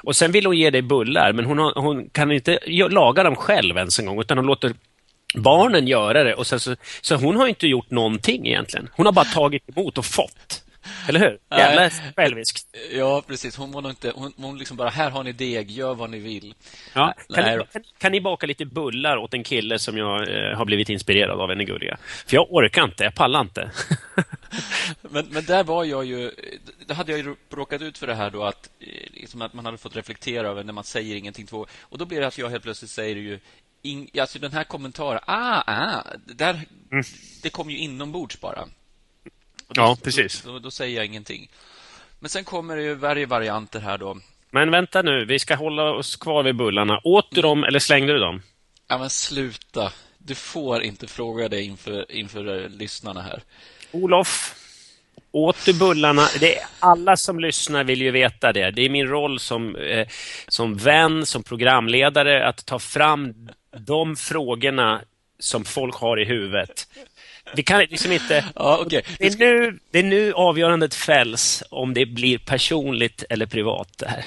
och 0.02 0.16
sen 0.16 0.32
vill 0.32 0.46
hon 0.46 0.56
ge 0.58 0.70
dig 0.70 0.82
bullar 0.82 1.32
men 1.32 1.44
hon, 1.44 1.58
har, 1.58 1.72
hon 1.80 2.10
kan 2.10 2.32
inte 2.32 2.58
laga 2.90 3.22
dem 3.22 3.36
själv 3.36 3.76
ens 3.76 3.98
en 3.98 4.06
gång 4.06 4.20
utan 4.20 4.38
hon 4.38 4.46
låter 4.46 4.74
barnen 5.34 5.86
göra 5.86 6.24
det 6.24 6.34
och 6.34 6.46
sen 6.46 6.60
så, 6.60 6.76
så 7.00 7.16
hon 7.16 7.36
har 7.36 7.46
inte 7.46 7.66
gjort 7.66 7.90
någonting 7.90 8.46
egentligen. 8.46 8.88
Hon 8.92 9.06
har 9.06 9.12
bara 9.12 9.24
tagit 9.24 9.76
emot 9.76 9.98
och 9.98 10.04
fått. 10.04 10.64
Eller 11.08 11.20
hur? 11.20 11.38
Jävla 11.50 11.90
själviskt. 12.16 12.76
Ja, 12.92 13.22
precis. 13.26 13.56
Hon 13.56 13.72
var 13.72 13.90
inte... 13.90 14.12
Hon, 14.14 14.32
hon 14.36 14.58
liksom 14.58 14.76
bara, 14.76 14.88
här 14.88 15.10
har 15.10 15.24
ni 15.24 15.32
deg, 15.32 15.70
gör 15.70 15.94
vad 15.94 16.10
ni 16.10 16.18
vill. 16.18 16.54
Ja, 16.94 17.14
kan, 17.34 17.44
ni, 17.44 17.64
kan, 17.72 17.82
kan 17.98 18.12
ni 18.12 18.20
baka 18.20 18.46
lite 18.46 18.64
bullar 18.64 19.16
åt 19.16 19.34
en 19.34 19.44
kille 19.44 19.78
som 19.78 19.96
jag 19.98 20.28
eh, 20.28 20.56
har 20.56 20.64
blivit 20.64 20.88
inspirerad 20.88 21.40
av, 21.40 21.50
en 21.50 21.66
gulliga? 21.66 21.96
För 22.26 22.36
jag 22.36 22.52
orkar 22.52 22.84
inte, 22.84 23.04
jag 23.04 23.14
pallar 23.14 23.40
inte. 23.40 23.70
Men, 25.00 25.26
men 25.30 25.44
där 25.44 25.64
var 25.64 25.84
jag 25.84 26.04
ju... 26.04 26.30
Då 26.86 26.94
hade 26.94 27.12
jag 27.12 27.18
ju 27.20 27.36
råkat 27.50 27.82
ut 27.82 27.98
för 27.98 28.06
det 28.06 28.14
här 28.14 28.30
då 28.30 28.44
att, 28.44 28.70
eh, 28.80 28.86
liksom 29.12 29.42
att 29.42 29.54
man 29.54 29.64
hade 29.64 29.78
fått 29.78 29.96
reflektera 29.96 30.48
över 30.48 30.64
när 30.64 30.72
man 30.72 30.84
säger 30.84 31.16
ingenting 31.16 31.46
två 31.46 31.66
Och 31.80 31.98
då 31.98 32.04
blir 32.04 32.20
det 32.20 32.26
att 32.26 32.38
jag 32.38 32.48
helt 32.48 32.62
plötsligt 32.62 32.90
säger 32.90 33.16
ju... 33.16 33.40
In, 33.82 34.08
alltså 34.20 34.38
den 34.38 34.52
här 34.52 34.64
kommentaren, 34.64 35.20
ah, 35.26 35.62
ah, 35.66 36.02
där, 36.26 36.60
det 37.42 37.50
kom 37.50 37.70
ju 37.70 37.78
inombords 37.78 38.40
bara. 38.40 38.68
Då, 39.68 39.82
Ja, 39.82 39.96
precis. 40.02 40.42
Då, 40.42 40.52
då, 40.52 40.58
då 40.58 40.70
säger 40.70 40.96
jag 40.96 41.06
ingenting. 41.06 41.50
Men 42.20 42.28
sen 42.30 42.44
kommer 42.44 42.76
det 42.76 42.82
ju 42.82 42.94
varje 42.94 43.26
varianter 43.26 43.80
här 43.80 43.98
då. 43.98 44.16
Men 44.50 44.70
vänta 44.70 45.02
nu, 45.02 45.24
vi 45.24 45.38
ska 45.38 45.54
hålla 45.54 45.90
oss 45.90 46.16
kvar 46.16 46.42
vid 46.42 46.56
bullarna. 46.56 47.00
Åt 47.04 47.30
du 47.30 47.40
dem 47.40 47.64
eller 47.64 47.78
slängde 47.78 48.12
du 48.12 48.18
dem? 48.18 48.42
Ja, 48.88 48.98
men 48.98 49.10
sluta. 49.10 49.92
Du 50.18 50.34
får 50.34 50.82
inte 50.82 51.06
fråga 51.06 51.48
det 51.48 51.62
inför, 51.62 52.12
inför 52.12 52.62
eh, 52.62 52.68
lyssnarna 52.68 53.22
här. 53.22 53.42
Olof, 53.92 54.54
åt 55.32 55.64
du 55.64 55.78
bullarna? 55.78 56.28
Det 56.40 56.58
är, 56.58 56.66
alla 56.78 57.16
som 57.16 57.40
lyssnar 57.40 57.84
vill 57.84 58.02
ju 58.02 58.10
veta 58.10 58.52
det. 58.52 58.70
Det 58.70 58.82
är 58.82 58.88
min 58.88 59.08
roll 59.08 59.40
som, 59.40 59.76
eh, 59.76 60.08
som 60.48 60.76
vän, 60.76 61.26
som 61.26 61.42
programledare, 61.42 62.48
att 62.48 62.66
ta 62.66 62.78
fram 62.78 63.48
de 63.78 64.16
frågorna 64.16 65.00
som 65.38 65.64
folk 65.64 65.94
har 65.94 66.20
i 66.20 66.24
huvudet. 66.24 66.88
Vi 67.54 67.62
kan 67.62 67.80
liksom 67.80 68.12
inte... 68.12 68.44
Ja, 68.54 68.78
okej. 68.86 69.04
Det 69.18 69.26
är, 69.26 69.38
nu, 69.38 69.78
det 69.90 69.98
är 69.98 70.02
nu 70.02 70.32
avgörandet 70.32 70.94
fälls 70.94 71.62
om 71.70 71.94
det 71.94 72.06
blir 72.06 72.38
personligt 72.38 73.24
eller 73.28 73.46
privat. 73.46 73.88
Det 73.98 74.08
här. 74.08 74.24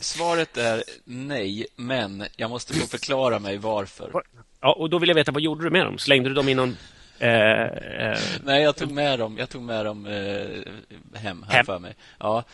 Svaret 0.00 0.56
är 0.56 0.84
nej, 1.04 1.66
men 1.76 2.24
jag 2.36 2.50
måste 2.50 2.74
få 2.74 2.86
förklara 2.86 3.38
mig 3.38 3.58
varför. 3.58 4.22
Ja, 4.60 4.72
och 4.72 4.90
då 4.90 4.98
vill 4.98 5.08
jag 5.08 5.16
veta, 5.16 5.32
vad 5.32 5.42
gjorde 5.42 5.64
du 5.64 5.70
med 5.70 5.86
dem? 5.86 5.98
Slängde 5.98 6.28
du 6.28 6.34
dem 6.34 6.48
i 6.48 6.54
någon... 6.54 6.76
Eh, 7.18 7.62
eh, 7.62 8.18
Nej, 8.44 8.62
jag 8.62 8.76
tog 8.76 8.90
med 8.90 9.18
dem, 9.18 9.38
jag 9.38 9.48
tog 9.48 9.62
med 9.62 9.84
dem 9.84 10.06
eh, 10.06 11.20
hem, 11.20 11.42
här 11.48 11.56
Hem? 11.56 11.66
för 11.66 11.78
mig. 11.78 11.94
Ja. 12.18 12.44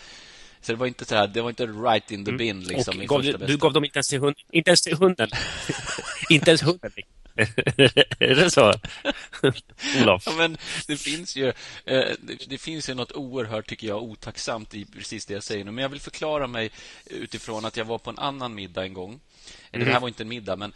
Så 0.64 0.72
det 0.72 0.78
var 0.78 0.86
inte 0.86 1.04
så 1.04 1.14
här, 1.14 1.26
det 1.26 1.42
var 1.42 1.50
inte 1.50 1.66
right 1.66 2.10
in 2.10 2.24
the 2.24 2.32
bin 2.32 2.60
liksom. 2.60 3.00
och 3.00 3.06
gav, 3.06 3.22
du, 3.22 3.56
gav 3.56 3.72
dem 3.72 3.84
inte 3.84 3.98
ens 3.98 4.08
till, 4.08 4.20
hund, 4.20 4.36
inte 4.50 4.70
ens 4.70 4.82
till 4.82 4.96
hunden? 4.96 5.30
inte 6.30 6.50
ens 6.50 6.62
hunden? 6.62 6.92
är 8.18 8.34
det 8.34 8.50
så? 8.50 8.72
Olof? 10.02 10.22
Ja, 10.26 10.32
men 10.36 10.58
det 10.86 10.96
finns 10.96 11.36
ju 11.36 11.48
eh, 11.84 12.04
det, 12.48 12.58
finns 12.58 12.88
ju 12.88 12.94
något 12.94 13.12
oerhört, 13.12 13.66
tycker 13.66 13.86
jag, 13.86 14.02
otacksamt 14.02 14.74
i 14.74 14.84
precis 14.84 15.26
det 15.26 15.34
jag 15.34 15.42
säger 15.42 15.64
nu. 15.64 15.70
Men 15.70 15.82
jag 15.82 15.88
vill 15.88 16.00
förklara 16.00 16.46
mig 16.46 16.70
utifrån 17.06 17.64
att 17.64 17.76
jag 17.76 17.84
var 17.84 17.98
på 17.98 18.10
en 18.10 18.18
annan 18.18 18.54
middag 18.54 18.84
en 18.84 18.94
gång. 18.94 19.20
Eller 19.70 19.84
det 19.84 19.92
här 19.92 20.00
var 20.00 20.08
inte 20.08 20.22
en 20.22 20.28
middag, 20.28 20.56
men 20.56 20.72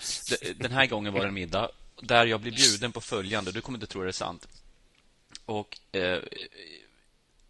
den 0.56 0.72
här 0.72 0.86
gången 0.86 1.12
var 1.12 1.20
det 1.20 1.28
en 1.28 1.34
middag 1.34 1.70
där 2.00 2.26
jag 2.26 2.40
blev 2.40 2.54
bjuden 2.54 2.92
på 2.92 3.00
följande. 3.00 3.52
Du 3.52 3.60
kommer 3.60 3.76
inte 3.76 3.86
tro 3.86 4.02
det 4.02 4.08
är 4.08 4.12
sant. 4.12 4.48
Och 5.44 5.78
eh, 5.92 6.18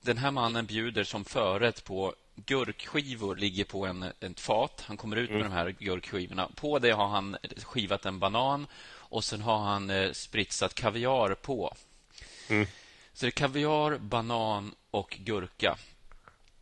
den 0.00 0.18
här 0.18 0.30
mannen 0.30 0.66
bjuder 0.66 1.04
som 1.04 1.24
förrätt 1.24 1.84
på 1.84 2.14
gurkskivor 2.46 3.36
ligger 3.36 3.64
på 3.64 3.86
en, 3.86 4.02
ett 4.20 4.40
fat. 4.40 4.84
Han 4.86 4.96
kommer 4.96 5.16
ut 5.16 5.30
med 5.30 5.40
de 5.40 5.52
här 5.52 5.74
gurkskivorna. 5.78 6.48
På 6.54 6.78
det 6.78 6.90
har 6.90 7.08
han 7.08 7.36
skivat 7.64 8.06
en 8.06 8.18
banan 8.18 8.66
och 8.90 9.24
sen 9.24 9.40
har 9.40 9.58
han 9.58 9.90
eh, 9.90 10.12
spritsat 10.12 10.74
kaviar 10.74 11.34
på. 11.34 11.74
Så 13.14 13.26
det 13.26 13.26
är 13.26 13.30
kaviar, 13.30 13.98
banan 13.98 14.74
och 14.90 15.16
gurka. 15.20 15.76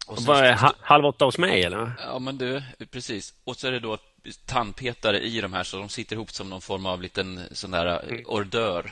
Och 0.06 0.18
sen- 0.22 0.34
är 0.34 0.52
ha, 0.56 0.74
halv 0.80 1.04
åtta 1.04 1.24
hos 1.24 1.38
mig, 1.38 1.62
eller? 1.62 1.92
Ja, 1.98 2.18
men 2.18 2.38
du, 2.38 2.62
precis. 2.90 3.34
Och 3.44 3.56
så 3.56 3.66
är 3.66 3.72
det 3.72 3.80
då 3.80 3.98
tandpetare 4.46 5.20
i 5.20 5.40
de 5.40 5.52
här, 5.52 5.62
så 5.64 5.76
de 5.76 5.88
sitter 5.88 6.16
ihop 6.16 6.30
som 6.30 6.50
någon 6.50 6.60
form 6.60 6.86
av 6.86 7.02
liten 7.02 7.40
sån 7.52 7.70
där 7.70 7.86
eh, 7.86 8.18
hors 8.26 8.46
d'oeuvre. 8.46 8.90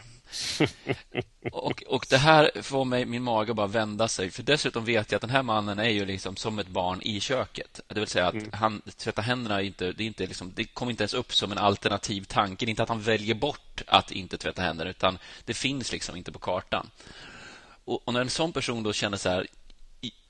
Och, 1.53 1.83
och 1.87 2.07
det 2.11 2.17
här 2.17 2.51
får 2.63 2.85
mig, 2.85 3.05
min 3.05 3.23
mage 3.23 3.55
bara 3.55 3.67
vända 3.67 4.09
sig. 4.09 4.31
För 4.31 4.43
dessutom 4.43 4.85
vet 4.85 5.13
jag 5.13 5.17
att 5.17 5.23
den 5.23 5.31
här 5.31 5.43
mannen 5.43 5.79
är 5.79 5.89
ju 5.89 6.05
liksom 6.05 6.37
som 6.37 6.59
ett 6.59 6.69
barn 6.69 7.03
i 7.03 7.21
köket. 7.21 7.81
Det 7.89 8.01
vill 8.01 8.09
säga 8.09 8.27
att 8.27 8.35
mm. 8.35 8.51
han 8.53 8.83
tvättar 8.97 9.23
händerna 9.23 9.63
inte, 9.63 9.93
det, 9.93 10.03
är 10.03 10.07
inte 10.07 10.27
liksom, 10.27 10.53
det 10.55 10.65
kommer 10.65 10.91
inte 10.91 11.03
ens 11.03 11.15
upp 11.15 11.35
som 11.35 11.53
en 11.53 11.59
alternativ 11.59 12.25
tanke. 12.25 12.65
Det 12.65 12.69
är 12.69 12.71
inte 12.71 12.83
att 12.83 12.89
han 12.89 13.03
väljer 13.03 13.35
bort 13.35 13.83
att 13.87 14.11
inte 14.11 14.37
tvätta 14.37 14.63
händerna, 14.63 14.91
utan 14.91 15.19
det 15.45 15.55
finns 15.55 15.93
liksom 15.93 16.17
inte 16.17 16.33
på 16.33 16.39
kartan. 16.39 16.91
Och, 17.85 18.03
och 18.05 18.15
när 18.15 18.21
en 18.21 18.31
sån 18.31 18.53
person 18.53 18.83
då 18.83 18.93
känner 18.93 19.17
så 19.17 19.29
här, 19.29 19.47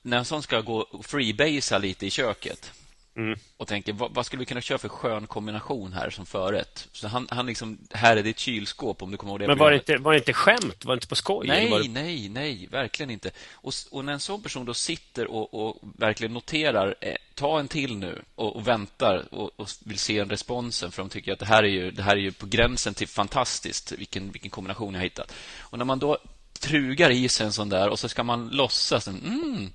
när 0.01 0.17
en 0.17 0.25
sån 0.25 0.43
ska 0.43 0.61
gå 0.61 1.01
freebasea 1.03 1.77
lite 1.77 2.05
i 2.05 2.09
köket 2.09 2.71
Mm. 3.17 3.39
Och 3.57 3.67
tänker, 3.67 3.93
vad, 3.93 4.13
vad, 4.13 4.25
skulle 4.25 4.39
vi 4.39 4.45
kunna 4.45 4.61
köra 4.61 4.77
för 4.77 4.89
skön 4.89 5.27
kombination 5.27 5.93
här 5.93 6.09
som 6.09 6.25
förrätt? 6.25 6.87
Så 6.91 7.07
han, 7.07 7.27
han 7.31 7.45
liksom, 7.45 7.77
här 7.91 8.17
är 8.17 8.23
ditt 8.23 8.39
kylskåp 8.39 9.01
om 9.01 9.11
du 9.11 9.17
kommer 9.17 9.31
ihåg 9.33 9.39
det. 9.39 9.47
Men 9.47 9.57
var 9.57 9.71
det, 9.71 9.77
inte, 9.77 9.97
var 9.97 10.11
det 10.11 10.17
inte 10.17 10.33
skämt? 10.33 10.85
Var 10.85 10.95
det 10.95 10.97
inte 10.97 11.07
på 11.07 11.15
skoj? 11.15 11.47
Nej, 11.47 11.69
det... 11.69 11.89
nej, 11.89 12.29
nej, 12.29 12.67
verkligen 12.71 13.09
inte. 13.09 13.31
Och, 13.53 13.73
och, 13.91 14.05
när 14.05 14.13
en 14.13 14.19
sån 14.19 14.41
person 14.41 14.65
då 14.65 14.73
sitter 14.73 15.27
och, 15.27 15.53
och 15.53 15.79
verkligen 15.97 16.33
noterar, 16.33 16.95
eh, 17.01 17.15
ta 17.33 17.59
en 17.59 17.67
till 17.67 17.97
nu 17.97 18.21
och, 18.35 18.55
och 18.55 18.67
väntar 18.67 19.25
och, 19.31 19.51
och, 19.55 19.69
vill 19.85 19.99
se 19.99 20.19
en 20.19 20.29
responsen 20.29 20.91
för 20.91 21.01
de 21.01 21.09
tycker 21.09 21.33
att 21.33 21.39
det 21.39 21.45
här 21.45 21.63
är 21.63 21.67
ju, 21.67 21.91
det 21.91 22.03
här 22.03 22.15
är 22.15 22.21
ju 22.21 22.31
på 22.31 22.45
gränsen 22.45 22.93
till 22.93 23.07
fantastiskt, 23.07 23.91
vilken, 23.91 24.31
vilken 24.31 24.51
kombination 24.51 24.93
jag 24.93 24.99
har 24.99 25.03
hittat. 25.03 25.33
Och 25.59 25.77
när 25.77 25.85
man 25.85 25.99
då 25.99 26.17
trugar 26.59 27.09
i 27.09 27.29
sig 27.29 27.45
en 27.45 27.53
sån 27.53 27.69
där 27.69 27.89
och 27.89 27.99
så 27.99 28.09
ska 28.09 28.23
man 28.23 28.49
låtsas, 28.49 29.07
mm, 29.07 29.71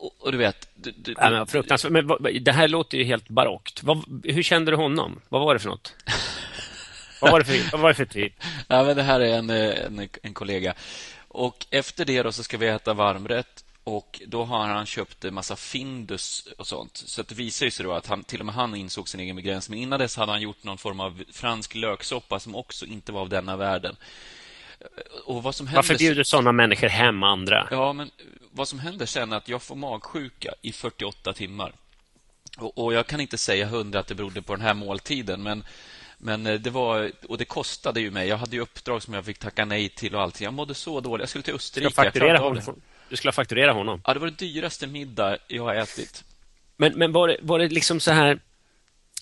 och, 0.00 0.12
och, 0.18 0.32
du 0.32 0.38
vet... 0.38 0.68
Du, 0.74 0.90
du, 0.90 1.14
ja, 1.18 1.30
men, 1.30 1.46
fruktansvärt. 1.46 1.92
Men 1.92 2.44
det 2.44 2.52
här 2.52 2.68
låter 2.68 2.98
ju 2.98 3.04
helt 3.04 3.28
barockt. 3.28 3.82
Vad, 3.82 4.22
hur 4.24 4.42
kände 4.42 4.70
du 4.70 4.76
honom? 4.76 5.20
Vad 5.28 5.40
var 5.40 5.54
det 5.54 5.60
för 5.60 5.68
något? 5.68 5.94
vad, 7.20 7.32
var 7.32 7.38
det 7.38 7.44
för, 7.44 7.72
vad 7.72 7.80
var 7.80 7.88
det 7.88 7.94
för 7.94 8.04
typ? 8.04 8.32
Ja, 8.68 8.84
men 8.84 8.96
det 8.96 9.02
här 9.02 9.20
är 9.20 9.38
en, 9.38 9.50
en, 9.50 10.08
en 10.22 10.34
kollega. 10.34 10.74
Och 11.28 11.66
Efter 11.70 12.04
det 12.04 12.22
då 12.22 12.32
så 12.32 12.42
ska 12.42 12.58
vi 12.58 12.68
äta 12.68 12.94
varmrätt 12.94 13.64
och 13.84 14.20
Då 14.26 14.44
har 14.44 14.68
han 14.68 14.86
köpt 14.86 15.24
en 15.24 15.34
massa 15.34 15.56
Findus 15.56 16.48
och 16.58 16.66
sånt. 16.66 16.96
Så 16.96 17.22
det 17.22 17.34
visar 17.34 17.70
sig 17.70 17.84
då 17.84 17.92
att 17.92 18.06
han, 18.06 18.24
till 18.24 18.40
och 18.40 18.46
med 18.46 18.54
han 18.54 18.74
insåg 18.74 19.08
sin 19.08 19.20
egen 19.20 19.36
begränsning. 19.36 19.78
Men 19.78 19.82
innan 19.82 19.98
dess 19.98 20.16
hade 20.16 20.32
han 20.32 20.40
gjort 20.40 20.64
någon 20.64 20.78
form 20.78 21.00
av 21.00 21.22
fransk 21.32 21.74
löksoppa 21.74 22.40
som 22.40 22.54
också 22.54 22.86
inte 22.86 23.12
var 23.12 23.20
av 23.20 23.28
denna 23.28 23.56
världen. 23.56 23.96
Och 25.24 25.42
vad 25.42 25.54
som 25.54 25.66
händer... 25.66 25.78
Varför 25.78 25.98
bjuder 25.98 26.22
sådana 26.24 26.52
människor 26.52 26.88
hem 26.88 27.22
andra? 27.22 27.68
Ja, 27.70 27.92
men 27.92 28.10
vad 28.50 28.68
som 28.68 28.78
händer 28.78 29.06
sen 29.06 29.32
är 29.32 29.36
att 29.36 29.48
jag 29.48 29.62
får 29.62 29.76
magsjuka 29.76 30.54
i 30.62 30.72
48 30.72 31.32
timmar. 31.32 31.72
Och, 32.58 32.78
och 32.78 32.94
jag 32.94 33.06
kan 33.06 33.20
inte 33.20 33.38
säga 33.38 33.66
hundra 33.66 34.00
att 34.00 34.06
det 34.06 34.14
berodde 34.14 34.42
på 34.42 34.56
den 34.56 34.64
här 34.64 34.74
måltiden, 34.74 35.42
men 35.42 35.64
men 36.22 36.46
eh, 36.46 36.54
det 36.54 36.70
var, 36.70 37.10
och 37.28 37.38
det 37.38 37.44
kostade 37.44 38.00
ju 38.00 38.10
mig. 38.10 38.28
Jag 38.28 38.36
hade 38.36 38.56
ju 38.56 38.62
uppdrag 38.62 39.02
som 39.02 39.14
jag 39.14 39.24
fick 39.24 39.38
tacka 39.38 39.64
nej 39.64 39.88
till 39.88 40.14
och 40.14 40.22
allt. 40.22 40.40
Jag 40.40 40.52
mådde 40.52 40.74
så 40.74 41.00
dåligt. 41.00 41.22
Jag 41.22 41.28
skulle 41.28 41.42
till 41.42 41.54
Österrike. 41.54 41.92
Ska 41.92 42.02
fakturera 42.04 42.38
honom. 42.38 42.80
Du 43.08 43.16
skulle 43.16 43.32
fakturera 43.32 43.72
honom? 43.72 44.02
Ja, 44.06 44.14
det 44.14 44.20
var 44.20 44.26
den 44.26 44.36
dyraste 44.36 44.86
middag 44.86 45.36
jag 45.48 45.62
har 45.62 45.74
ätit. 45.74 46.24
Men, 46.76 46.92
men 46.98 47.12
var, 47.12 47.28
det, 47.28 47.36
var 47.42 47.58
det 47.58 47.68
liksom 47.68 48.00
så 48.00 48.10
här 48.10 48.40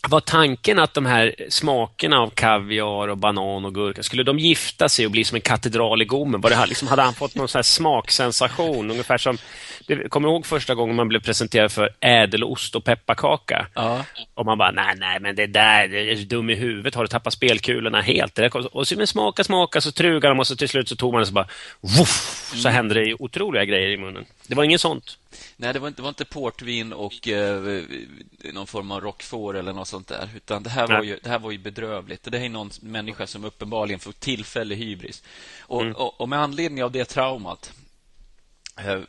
var 0.09 0.21
tanken 0.21 0.79
att 0.79 0.95
de 0.95 1.07
här 1.07 1.35
smakerna 1.49 2.19
av 2.19 2.31
kaviar 2.31 3.09
och 3.09 3.19
banan 3.19 3.65
och 3.65 3.75
gurka, 3.75 4.03
skulle 4.03 4.23
de 4.23 4.39
gifta 4.39 4.89
sig 4.89 5.07
och 5.07 5.13
bli 5.13 5.25
som 5.25 5.35
en 5.35 5.41
katedral 5.41 6.03
i 6.03 6.05
gommen? 6.05 6.41
Var 6.41 6.51
det 6.51 6.57
här, 6.57 6.67
liksom, 6.67 6.89
hade 6.89 7.03
han 7.03 7.15
fått 7.15 7.35
någon 7.35 7.49
sån 7.49 7.65
smaksensation? 7.65 8.91
Ungefär 8.91 9.19
som, 9.19 9.39
kommer 10.09 10.29
du 10.29 10.35
ihåg 10.35 10.47
första 10.47 10.75
gången 10.75 10.97
man 10.97 11.09
blev 11.09 11.21
presenterad 11.21 11.73
för 11.73 11.91
ädelost 12.01 12.77
och 12.77 12.85
pepparkaka? 12.85 13.67
Ja. 13.75 14.05
Och 14.35 14.47
man 14.47 14.59
bara, 14.59 14.71
nej, 14.71 14.95
nej, 14.97 15.21
men 15.21 15.37
det 15.37 15.47
där, 15.47 15.89
det 15.89 16.13
är 16.13 16.17
dum 16.17 16.51
i 16.51 16.55
huvudet, 16.55 16.95
har 16.95 17.03
du 17.03 17.09
tappat 17.09 17.33
spelkulorna 17.33 18.01
helt? 18.01 18.35
Det 18.35 18.43
där, 18.43 18.77
och 18.77 18.89
så 18.89 18.97
men 18.97 19.07
smaka, 19.07 19.45
smaka, 19.45 19.81
så 19.81 19.93
trugade 19.93 20.29
de 20.29 20.39
och 20.39 20.47
så 20.47 20.57
till 20.57 20.69
slut 20.69 20.89
så 20.89 20.97
tog 20.97 21.13
man 21.13 21.21
det 21.21 21.27
så 21.27 21.33
bara, 21.33 21.49
woof, 21.81 22.51
så 22.55 22.69
mm. 22.69 22.75
hände 22.77 22.95
det 22.95 23.15
otroliga 23.15 23.65
grejer 23.65 23.89
i 23.89 23.97
munnen. 23.97 24.25
Det 24.47 24.55
var 24.55 24.65
inget 24.65 24.81
sånt. 24.81 25.19
Nej, 25.61 25.73
det 25.73 25.79
var 25.79 25.89
inte, 25.89 25.99
det 25.99 26.03
var 26.03 26.09
inte 26.09 26.25
portvin 26.25 26.93
och 26.93 27.29
eh, 27.29 27.83
någon 28.53 28.67
form 28.67 28.91
av 28.91 29.01
rockfår 29.01 29.57
eller 29.57 29.73
något 29.73 29.89
sånt 29.89 30.09
där. 30.09 30.29
Utan 30.37 30.63
det 30.63 30.71
här, 30.71 30.87
var 30.87 31.03
ju, 31.03 31.19
det 31.23 31.29
här 31.29 31.39
var 31.39 31.51
ju 31.51 31.59
bedrövligt. 31.59 32.23
Det 32.25 32.39
är 32.39 32.49
någon 32.49 32.71
människa 32.81 33.27
som 33.27 33.45
uppenbarligen 33.45 34.01
får 34.01 34.13
tillfällig 34.13 34.77
hybris. 34.77 35.23
Och, 35.61 35.83
mm. 35.83 35.95
och, 35.95 36.21
och, 36.21 36.29
med 36.29 36.39
anledning 36.39 36.85
av 36.85 36.93
det 36.93 37.05
traumat, 37.05 37.73
eh, 38.77 39.01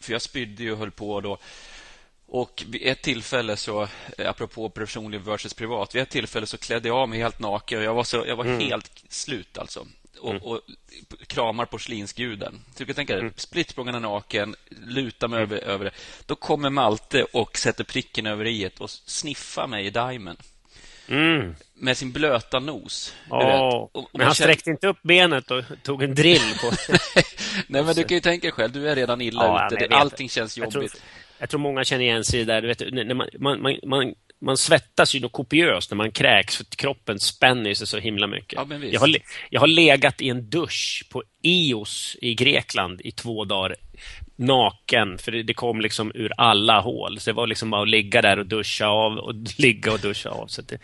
för 0.00 0.12
jag 0.12 0.22
spydde 0.22 0.62
ju 0.62 0.72
och 0.72 0.78
höll 0.78 0.90
på 0.90 1.20
då. 1.20 1.38
Och 2.26 2.64
vid 2.68 2.86
ett 2.86 3.02
tillfälle, 3.02 3.56
så 3.56 3.88
apropå 4.18 4.68
personlig 4.68 5.20
versus 5.20 5.54
privat, 5.54 5.94
vid 5.94 6.02
ett 6.02 6.10
tillfälle 6.10 6.46
så 6.46 6.58
klädde 6.58 6.88
jag 6.88 6.96
av 6.96 7.08
mig 7.08 7.18
helt 7.18 7.38
naken. 7.38 7.82
Jag 7.82 7.94
var, 7.94 8.04
så, 8.04 8.24
jag 8.26 8.36
var 8.36 8.44
mm. 8.44 8.60
helt 8.60 9.04
slut 9.08 9.58
alltså 9.58 9.86
och, 10.20 10.30
mm. 10.30 10.42
och 10.42 10.60
kramar 11.26 11.66
porslinsguden. 11.66 12.60
Så 12.72 12.78
du 12.78 12.86
kan 12.86 12.94
tänka 12.94 13.12
dig, 13.12 13.22
mm. 13.22 13.32
splitt 13.36 13.76
naken, 13.76 14.54
lutar 14.70 15.28
mig 15.28 15.42
mm. 15.42 15.52
över, 15.52 15.64
över 15.64 15.84
det. 15.84 15.90
Då 16.26 16.34
kommer 16.34 16.70
Malte 16.70 17.24
och 17.32 17.58
sätter 17.58 17.84
pricken 17.84 18.26
över 18.26 18.46
i 18.46 18.70
och 18.78 18.90
sniffar 18.90 19.66
mig 19.66 19.86
i 19.86 19.90
dimen. 19.90 20.36
Mm. 21.08 21.54
Med 21.74 21.96
sin 21.96 22.12
blöta 22.12 22.58
nos. 22.58 23.14
Oh, 23.30 23.38
och, 23.38 23.96
och 23.96 24.10
men 24.12 24.26
han 24.26 24.34
känner... 24.34 24.52
sträckte 24.52 24.70
inte 24.70 24.88
upp 24.88 25.02
benet 25.02 25.50
och 25.50 25.64
tog 25.82 26.02
en 26.02 26.14
drill 26.14 26.54
på... 26.60 26.70
Nej, 27.66 27.82
men 27.84 27.94
du 27.94 28.04
kan 28.04 28.14
ju 28.14 28.20
tänka 28.20 28.46
dig 28.46 28.52
själv, 28.52 28.72
du 28.72 28.88
är 28.88 28.96
redan 28.96 29.20
illa 29.20 29.44
ja, 29.44 29.76
ute. 29.76 29.94
Allting 29.94 30.28
känns 30.28 30.58
jobbigt. 30.58 31.02
Jag 31.40 31.50
tror, 31.50 31.60
många 31.60 31.84
känner 31.84 32.04
igen 32.04 32.24
sig 32.24 32.44
där. 32.44 32.62
Du 32.62 32.68
vet, 32.68 32.92
när 32.92 33.14
man, 33.14 33.28
man, 33.38 33.78
man, 33.86 34.14
man 34.40 34.56
svettas 34.56 35.14
ju 35.14 35.20
då 35.20 35.28
kopiöst 35.28 35.90
när 35.90 35.96
man 35.96 36.12
kräks 36.12 36.56
för 36.56 36.64
kroppen 36.64 37.20
spänner 37.20 37.74
sig 37.74 37.86
så 37.86 37.98
himla 37.98 38.26
mycket. 38.26 38.52
Ja, 38.52 38.76
jag, 38.92 39.00
har, 39.00 39.16
jag 39.50 39.60
har 39.60 39.66
legat 39.66 40.20
i 40.20 40.28
en 40.28 40.50
dusch 40.50 41.06
på 41.10 41.22
Ios 41.42 42.16
i 42.20 42.34
Grekland 42.34 43.00
i 43.04 43.12
två 43.12 43.44
dagar 43.44 43.76
naken, 44.36 45.18
för 45.18 45.32
det, 45.32 45.42
det, 45.42 45.54
kom 45.54 45.80
liksom 45.80 46.12
ur 46.14 46.32
alla 46.36 46.80
hål. 46.80 47.20
Så 47.20 47.30
det 47.30 47.34
var 47.34 47.46
liksom 47.46 47.70
bara 47.70 47.82
att 47.82 47.88
ligga 47.88 48.22
där 48.22 48.38
och 48.38 48.46
duscha 48.46 48.86
av 48.86 49.18
och 49.18 49.34
ligga 49.58 49.92
och 49.92 50.00
duscha 50.00 50.30
av. 50.30 50.46
Så 50.46 50.62
det, 50.62 50.78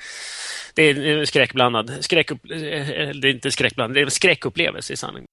det 0.75 0.83
är 0.83 1.25
skräckblandad. 1.25 1.93
Skräckupp, 2.01 2.51
eh, 2.51 2.59
det 2.59 3.29
är 3.29 3.35
inte 3.35 3.51
skräckblandad, 3.51 3.97
det 3.97 4.01
är 4.01 4.05
en 4.05 4.11
skräckupplevelse 4.11 4.93
i 4.93 4.97
sanning. 4.97 5.25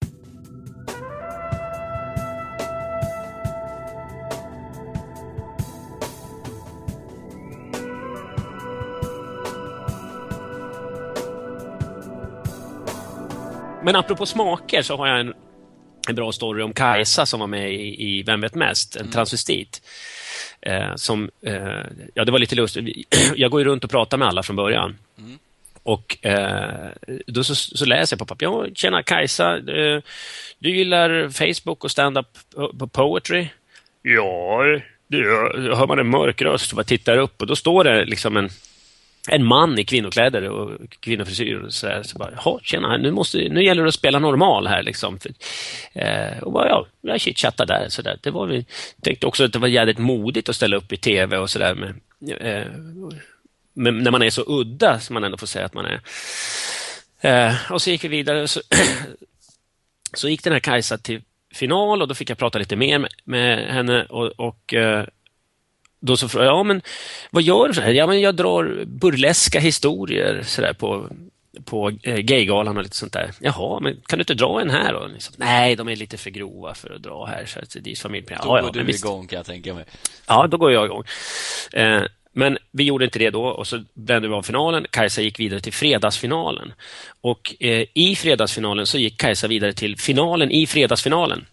Men 13.83 13.95
apropå 13.95 14.25
smaker 14.25 14.81
så 14.81 14.97
har 14.97 15.07
jag 15.07 15.19
en, 15.19 15.33
en 16.09 16.15
bra 16.15 16.31
story 16.31 16.63
om 16.63 16.73
Kajsa 16.73 17.25
som 17.25 17.39
var 17.39 17.47
med 17.47 17.73
i, 17.73 18.17
i 18.19 18.23
Vem 18.23 18.41
vet 18.41 18.55
mest? 18.55 18.95
En 18.95 19.01
mm. 19.01 19.11
transvestit. 19.11 19.81
Eh, 20.61 20.95
som, 20.95 21.29
eh, 21.45 21.83
ja, 22.13 22.25
det 22.25 22.31
var 22.31 22.39
lite 22.39 22.55
lustigt. 22.55 23.07
Jag 23.35 23.51
går 23.51 23.61
ju 23.61 23.65
runt 23.65 23.83
och 23.83 23.89
pratar 23.89 24.17
med 24.17 24.27
alla 24.27 24.43
från 24.43 24.55
början. 24.55 24.97
Mm. 25.17 25.39
Och 25.83 26.25
eh, 26.25 26.89
då 27.27 27.43
så, 27.43 27.55
så, 27.55 27.85
läser 27.85 28.13
jag 28.13 28.19
på 28.19 28.25
papper. 28.25 28.45
Ja, 28.45 28.65
tjena 28.75 29.03
Kajsa, 29.03 29.59
du, 29.59 30.01
du 30.59 30.77
gillar 30.77 31.29
Facebook 31.29 31.83
och 31.83 31.91
stand-up 31.91 32.27
på 32.79 32.87
poetry? 32.87 33.47
Ja, 34.01 34.61
det 35.07 35.17
gör 35.17 35.75
hör 35.75 35.87
man 35.87 35.99
en 35.99 36.09
mörk 36.09 36.41
röst 36.41 36.73
och 36.73 36.87
tittar 36.87 37.17
upp 37.17 37.41
och 37.41 37.47
då 37.47 37.55
står 37.55 37.83
det 37.83 38.05
liksom 38.05 38.37
en 38.37 38.49
en 39.29 39.45
man 39.45 39.79
i 39.79 39.85
kvinnokläder 39.85 40.49
och 40.49 40.97
kvinnofrisyr 40.99 41.55
och 41.55 41.73
sådär. 41.73 42.03
så 42.03 42.17
bara, 42.17 42.31
jaha, 42.35 42.59
tjena, 42.63 42.97
nu, 42.97 43.11
måste, 43.11 43.37
nu 43.37 43.63
gäller 43.63 43.81
det 43.81 43.87
att 43.87 43.93
spela 43.93 44.19
normal 44.19 44.67
här 44.67 44.83
liksom. 44.83 45.19
För, 45.19 45.31
eh, 45.93 46.43
och 46.43 46.51
bara, 46.51 46.67
ja, 46.67 46.87
jag 47.01 47.21
chitchattade 47.21 47.73
där, 47.73 47.89
så 47.89 48.01
där. 48.01 48.17
Det 48.21 48.31
var 48.31 48.47
vi 48.47 48.65
tänkte 49.01 49.27
också 49.27 49.43
att 49.43 49.53
det 49.53 49.59
var 49.59 49.67
jävligt 49.67 49.97
modigt 49.97 50.49
att 50.49 50.55
ställa 50.55 50.77
upp 50.77 50.93
i 50.93 50.97
tv 50.97 51.37
och 51.37 51.49
sådär 51.49 51.75
med, 51.75 51.93
eh, 52.41 52.67
med, 53.73 53.93
när 53.93 54.11
man 54.11 54.21
är 54.23 54.29
så 54.29 54.43
udda 54.47 54.99
som 54.99 55.13
man 55.13 55.23
ändå 55.23 55.37
får 55.37 55.47
säga 55.47 55.65
att 55.65 55.73
man 55.73 55.85
är. 55.85 56.01
Eh, 57.21 57.71
och 57.71 57.81
så 57.81 57.89
gick 57.89 58.03
vi 58.03 58.07
vidare, 58.07 58.47
så, 58.47 58.61
så 60.13 60.29
gick 60.29 60.43
den 60.43 60.53
här 60.53 60.59
Kajsa 60.59 60.97
till 60.97 61.21
final 61.53 62.01
och 62.01 62.07
då 62.07 62.15
fick 62.15 62.29
jag 62.29 62.37
prata 62.37 62.59
lite 62.59 62.75
mer 62.75 62.99
med, 62.99 63.09
med 63.23 63.73
henne 63.73 64.05
och, 64.05 64.27
och 64.27 64.73
eh, 64.73 65.05
då 66.05 66.17
så 66.17 66.29
frågade 66.29 66.49
jag, 66.49 66.57
ja 66.59 66.63
men 66.63 66.81
vad 67.31 67.43
gör 67.43 67.69
du? 67.69 67.91
Ja 67.91 68.07
men 68.07 68.21
jag 68.21 68.35
drar 68.35 68.83
burleska 68.85 69.59
historier 69.59 70.43
så 70.45 70.73
på, 70.73 71.09
på 71.65 71.91
eh, 72.03 72.17
Gaygalan 72.17 72.77
och 72.77 72.83
lite 72.83 72.95
sånt 72.95 73.13
där. 73.13 73.31
Jaha, 73.39 73.79
men 73.79 74.01
kan 74.05 74.19
du 74.19 74.21
inte 74.21 74.33
dra 74.33 74.61
en 74.61 74.69
här 74.69 74.93
då? 74.93 75.07
Liksom, 75.13 75.35
Nej, 75.37 75.75
de 75.75 75.89
är 75.89 75.95
lite 75.95 76.17
för 76.17 76.29
grova 76.29 76.73
för 76.73 76.93
att 76.95 77.03
dra 77.03 77.25
här. 77.25 77.45
Så 77.45 77.59
att 77.59 77.75
det 77.81 77.91
är 77.91 77.95
familjeprogram. 77.95 78.41
Då 78.43 78.49
går 78.49 78.59
ja, 78.59 78.71
du 78.73 78.83
visst. 78.83 79.05
igång 79.05 79.27
kan 79.27 79.37
jag 79.37 79.45
tänka 79.45 79.73
mig. 79.73 79.85
Ja, 80.27 80.47
då 80.47 80.57
går 80.57 80.71
jag 80.71 80.85
igång. 80.85 81.03
Eh, 81.73 82.01
men 82.31 82.57
vi 82.71 82.83
gjorde 82.83 83.05
inte 83.05 83.19
det 83.19 83.29
då 83.29 83.45
och 83.45 83.67
så 83.67 83.83
brände 83.93 84.27
vi 84.27 84.33
av 84.33 84.43
finalen. 84.43 84.85
Kajsa 84.89 85.21
gick 85.21 85.39
vidare 85.39 85.59
till 85.59 85.73
fredagsfinalen. 85.73 86.73
Och 87.21 87.55
eh, 87.59 87.85
i 87.93 88.15
fredagsfinalen 88.15 88.87
så 88.87 88.97
gick 88.97 89.17
Kajsa 89.17 89.47
vidare 89.47 89.73
till 89.73 89.97
finalen 89.97 90.51
i 90.51 90.67
fredagsfinalen. 90.67 91.45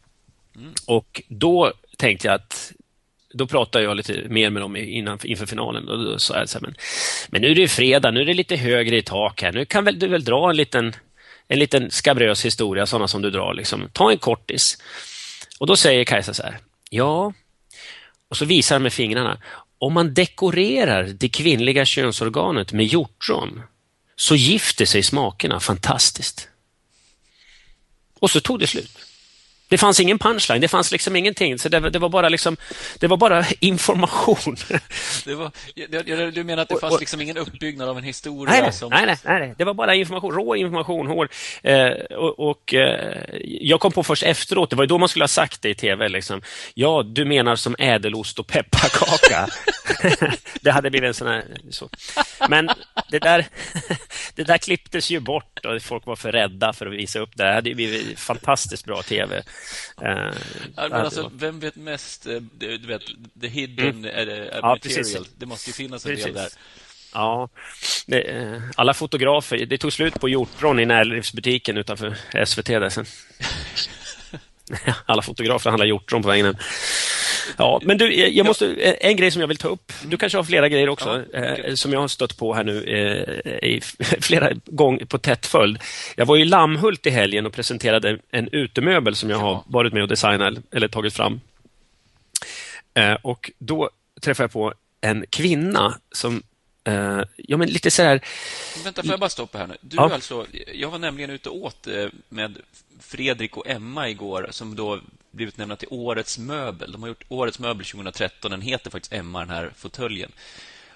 Mm. 0.57 0.73
Och 0.87 1.23
då 1.29 1.73
tänkte 1.97 2.27
jag 2.27 2.35
att 2.35 2.73
då 3.35 3.47
pratade 3.47 3.85
jag 3.85 3.97
lite 3.97 4.25
mer 4.29 4.51
med 4.51 4.63
dem 4.63 4.77
innan, 4.77 5.19
inför 5.25 5.47
finalen. 5.47 5.89
Och 5.89 6.05
då 6.05 6.19
sa 6.19 6.39
jag 6.39 6.49
så 6.49 6.59
här, 6.59 6.63
men, 6.63 6.75
men 7.29 7.43
nu 7.43 7.51
är 7.51 7.55
det 7.55 7.69
fredag, 7.69 8.11
nu 8.11 8.21
är 8.21 8.25
det 8.25 8.35
lite 8.35 8.57
högre 8.57 8.97
i 8.97 9.03
tak 9.03 9.43
här. 9.43 9.53
Nu 9.53 9.65
kan 9.65 9.85
väl 9.85 9.99
du 9.99 10.09
väl 10.09 10.25
dra 10.25 10.51
en 10.51 10.57
liten, 10.57 10.95
En 11.49 11.59
liten 11.59 11.91
skabrös 11.91 12.45
historia, 12.45 12.87
sådana 12.87 13.09
som 13.09 13.23
du 13.23 13.31
drar. 13.31 13.55
Liksom. 13.55 13.89
Ta 13.93 14.11
en 14.11 14.19
kortis. 14.19 14.79
Och 15.59 15.67
då 15.67 15.77
säger 15.77 16.05
Kajsa 16.05 16.35
så 16.35 16.43
här, 16.43 16.59
ja, 16.91 17.33
och 18.29 18.37
så 18.37 18.45
visar 18.45 18.75
han 18.75 18.83
med 18.83 18.93
fingrarna. 18.93 19.39
Om 19.79 19.93
man 19.93 20.15
dekorerar 20.15 21.05
det 21.05 21.29
kvinnliga 21.29 21.85
könsorganet 21.85 22.73
med 22.73 22.87
hjortron 22.87 23.63
så 24.17 24.37
gifter 24.37 24.87
sig 24.87 25.03
smakerna 25.03 25.61
fantastiskt. 25.61 26.49
Och 28.21 28.31
så 28.31 28.41
tog 28.41 28.61
det 28.61 28.67
slut. 28.67 29.10
Det 29.71 29.79
fanns 29.79 30.01
ingen 30.01 30.19
punchline, 30.19 30.61
det 30.61 30.69
fanns 30.69 30.93
liksom 30.93 31.17
ingenting. 31.17 31.59
Så 31.59 31.69
det, 31.69 31.91
det 31.91 31.99
var 31.99 32.09
bara 32.09 32.29
liksom, 32.29 32.57
det 32.99 33.07
var 33.07 33.17
bara 33.17 33.45
information. 33.61 34.57
Var, 35.27 36.31
du 36.31 36.45
menar 36.45 36.63
att 36.63 36.69
det 36.69 36.81
fanns 36.81 37.01
liksom 37.01 37.21
ingen 37.21 37.37
uppbyggnad 37.37 37.89
av 37.89 37.99
en 37.99 38.05
historia? 38.05 38.53
Nej, 38.53 38.63
nej, 38.63 38.73
som... 38.73 38.91
nej, 38.91 39.07
nej, 39.07 39.17
nej, 39.25 39.55
det 39.59 39.65
var 39.65 39.75
bara 39.75 39.95
information, 39.95 40.33
rå 40.33 40.57
information. 40.57 41.07
Hår. 41.07 41.29
Eh, 41.63 41.91
och, 42.17 42.51
och 42.51 42.75
eh, 42.75 43.25
jag 43.43 43.81
kom 43.81 43.93
på 43.93 44.03
först 44.03 44.23
efteråt, 44.23 44.71
det 44.71 44.77
var 44.77 44.87
då 44.87 44.99
man 44.99 45.09
skulle 45.09 45.23
ha 45.23 45.29
sagt 45.29 45.63
det 45.63 45.69
i 45.69 45.75
tv. 45.75 46.09
Liksom. 46.09 46.43
Ja, 46.75 47.03
du 47.03 47.25
menar 47.25 47.57
som 47.57 47.77
ädelost 47.79 48.39
och 48.39 48.47
pepparkaka. 48.47 49.49
det 50.61 50.71
hade 50.71 50.91
blivit 50.91 51.09
en 51.09 51.15
sån 51.15 51.29
här... 51.29 51.45
Så. 51.71 51.89
Men 52.49 52.71
det 53.11 53.19
där, 53.19 53.47
det 54.35 54.45
där 54.45 54.59
klipptes 54.59 55.11
ju 55.11 55.21
bort 55.21 55.65
och 55.65 55.83
folk 55.83 56.07
var 56.07 56.17
för 56.17 56.33
rädda 56.33 56.73
för 56.73 56.87
att 56.87 56.93
visa 56.93 57.19
upp 57.19 57.37
det. 57.37 57.45
Det 57.45 57.53
hade 57.53 57.75
blivit 57.75 58.19
fantastiskt 58.19 58.85
bra 58.85 59.03
tv. 59.03 59.43
Uh, 60.03 60.35
men 60.77 60.93
alltså, 60.93 61.31
vem 61.35 61.61
vet 61.61 61.77
mest? 61.77 62.27
Eh, 62.27 62.41
du 62.59 62.87
vet, 62.87 63.03
the 63.41 63.49
hidden 63.49 63.89
mm. 63.89 64.05
är, 64.05 64.27
är 64.27 64.45
ja, 64.45 64.69
material. 64.69 64.79
Precis. 64.81 65.19
Det 65.37 65.47
måste 65.47 65.71
ju 65.71 65.75
finnas 65.75 66.07
en 66.07 66.11
precis. 66.11 66.25
del 66.25 66.35
där. 66.35 66.49
Ja, 67.15 67.49
det, 68.07 68.21
eh, 68.21 68.63
alla 68.77 68.95
fotografer. 68.95 69.67
Det 69.67 69.79
tog 69.79 69.93
slut 69.93 70.21
på 70.21 70.29
hjortron 70.29 70.81
i 70.81 70.87
närlivsbutiken 70.87 71.77
utanför 71.77 72.17
SVT 72.45 72.67
där 72.67 72.89
sen. 72.89 73.07
alla 75.07 75.23
fotografer 75.23 75.71
handlar 75.71 75.87
hjortron 75.87 76.23
på 76.23 76.29
vägen 76.29 76.57
Ja, 77.57 77.81
men 77.85 77.99
du, 77.99 78.15
jag 78.15 78.47
måste, 78.47 78.75
en 79.01 79.17
grej 79.17 79.31
som 79.31 79.41
jag 79.41 79.49
vill 79.49 79.57
ta 79.57 79.69
upp. 79.69 79.93
Du 80.05 80.17
kanske 80.17 80.39
har 80.39 80.45
flera 80.45 80.69
grejer 80.69 80.89
också 80.89 81.25
ja, 81.33 81.53
okay. 81.53 81.77
som 81.77 81.93
jag 81.93 82.01
har 82.01 82.09
stött 82.09 82.37
på 82.37 82.55
här 82.55 82.65
nu 82.65 82.85
eh, 82.85 83.69
i 83.69 83.81
flera 84.21 84.51
gånger 84.65 85.05
på 85.05 85.19
tätt 85.19 85.47
följd. 85.47 85.79
Jag 86.17 86.27
var 86.27 86.37
i 86.37 86.45
Lammhult 86.45 87.07
i 87.07 87.11
helgen 87.11 87.47
och 87.47 87.53
presenterade 87.53 88.19
en 88.31 88.49
utemöbel 88.53 89.15
som 89.15 89.31
jag 89.31 89.39
har 89.39 89.63
varit 89.67 89.93
med 89.93 90.03
och 90.03 90.09
designat 90.09 90.55
eller 90.73 90.89
tagit 90.89 91.15
fram. 91.15 91.41
Eh, 92.95 93.15
och 93.23 93.51
då 93.59 93.91
träffade 94.21 94.45
jag 94.45 94.53
på 94.53 94.75
en 95.01 95.25
kvinna 95.31 95.99
som 96.13 96.43
ja, 97.37 97.57
men 97.57 97.69
lite 97.69 97.91
så 97.91 98.03
här... 98.03 98.21
Vänta, 98.85 99.03
får 99.03 99.11
jag 99.11 99.21
bara 99.21 99.31
stoppa 99.31 99.59
här 99.59 99.67
nu? 99.67 99.77
Du 99.81 99.97
ja. 99.97 100.15
alltså, 100.15 100.47
jag 100.75 100.91
var 100.91 100.99
nämligen 100.99 101.31
ute 101.31 101.49
och 101.49 101.57
åt 101.57 101.89
med 102.29 102.59
Fredrik 103.01 103.57
och 103.57 103.69
Emma 103.69 104.09
igår 104.09 104.49
som 104.51 104.77
då 104.77 105.01
blivit 105.31 105.59
nämnda 105.59 105.77
till 105.77 105.89
Årets 105.91 106.39
möbel. 106.39 106.93
De 106.93 107.03
har 107.03 107.09
gjort 107.09 107.25
Årets 107.29 107.59
möbel 107.59 107.87
2013. 107.87 108.51
Den 108.51 108.61
heter 108.61 108.91
faktiskt 108.91 109.13
Emma, 109.13 109.41
den 109.41 109.51
här 109.51 109.73
fåtöljen. 109.77 110.33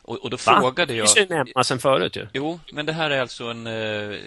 Och, 0.03 0.17
och, 0.17 0.31
då 0.31 0.37
Va? 0.47 0.61
frågade 0.61 0.95
jag... 0.95 1.09
Det 1.15 1.31
är 1.31 1.51
Emma 1.51 1.65
sen 1.65 1.79
förut 1.79 2.17
ju. 2.17 2.27
Jo, 2.33 2.61
men 2.73 2.87
det 2.87 2.93
här 2.93 3.11
är 3.11 3.21
alltså 3.21 3.45
en... 3.45 3.67
Eh, 3.67 4.19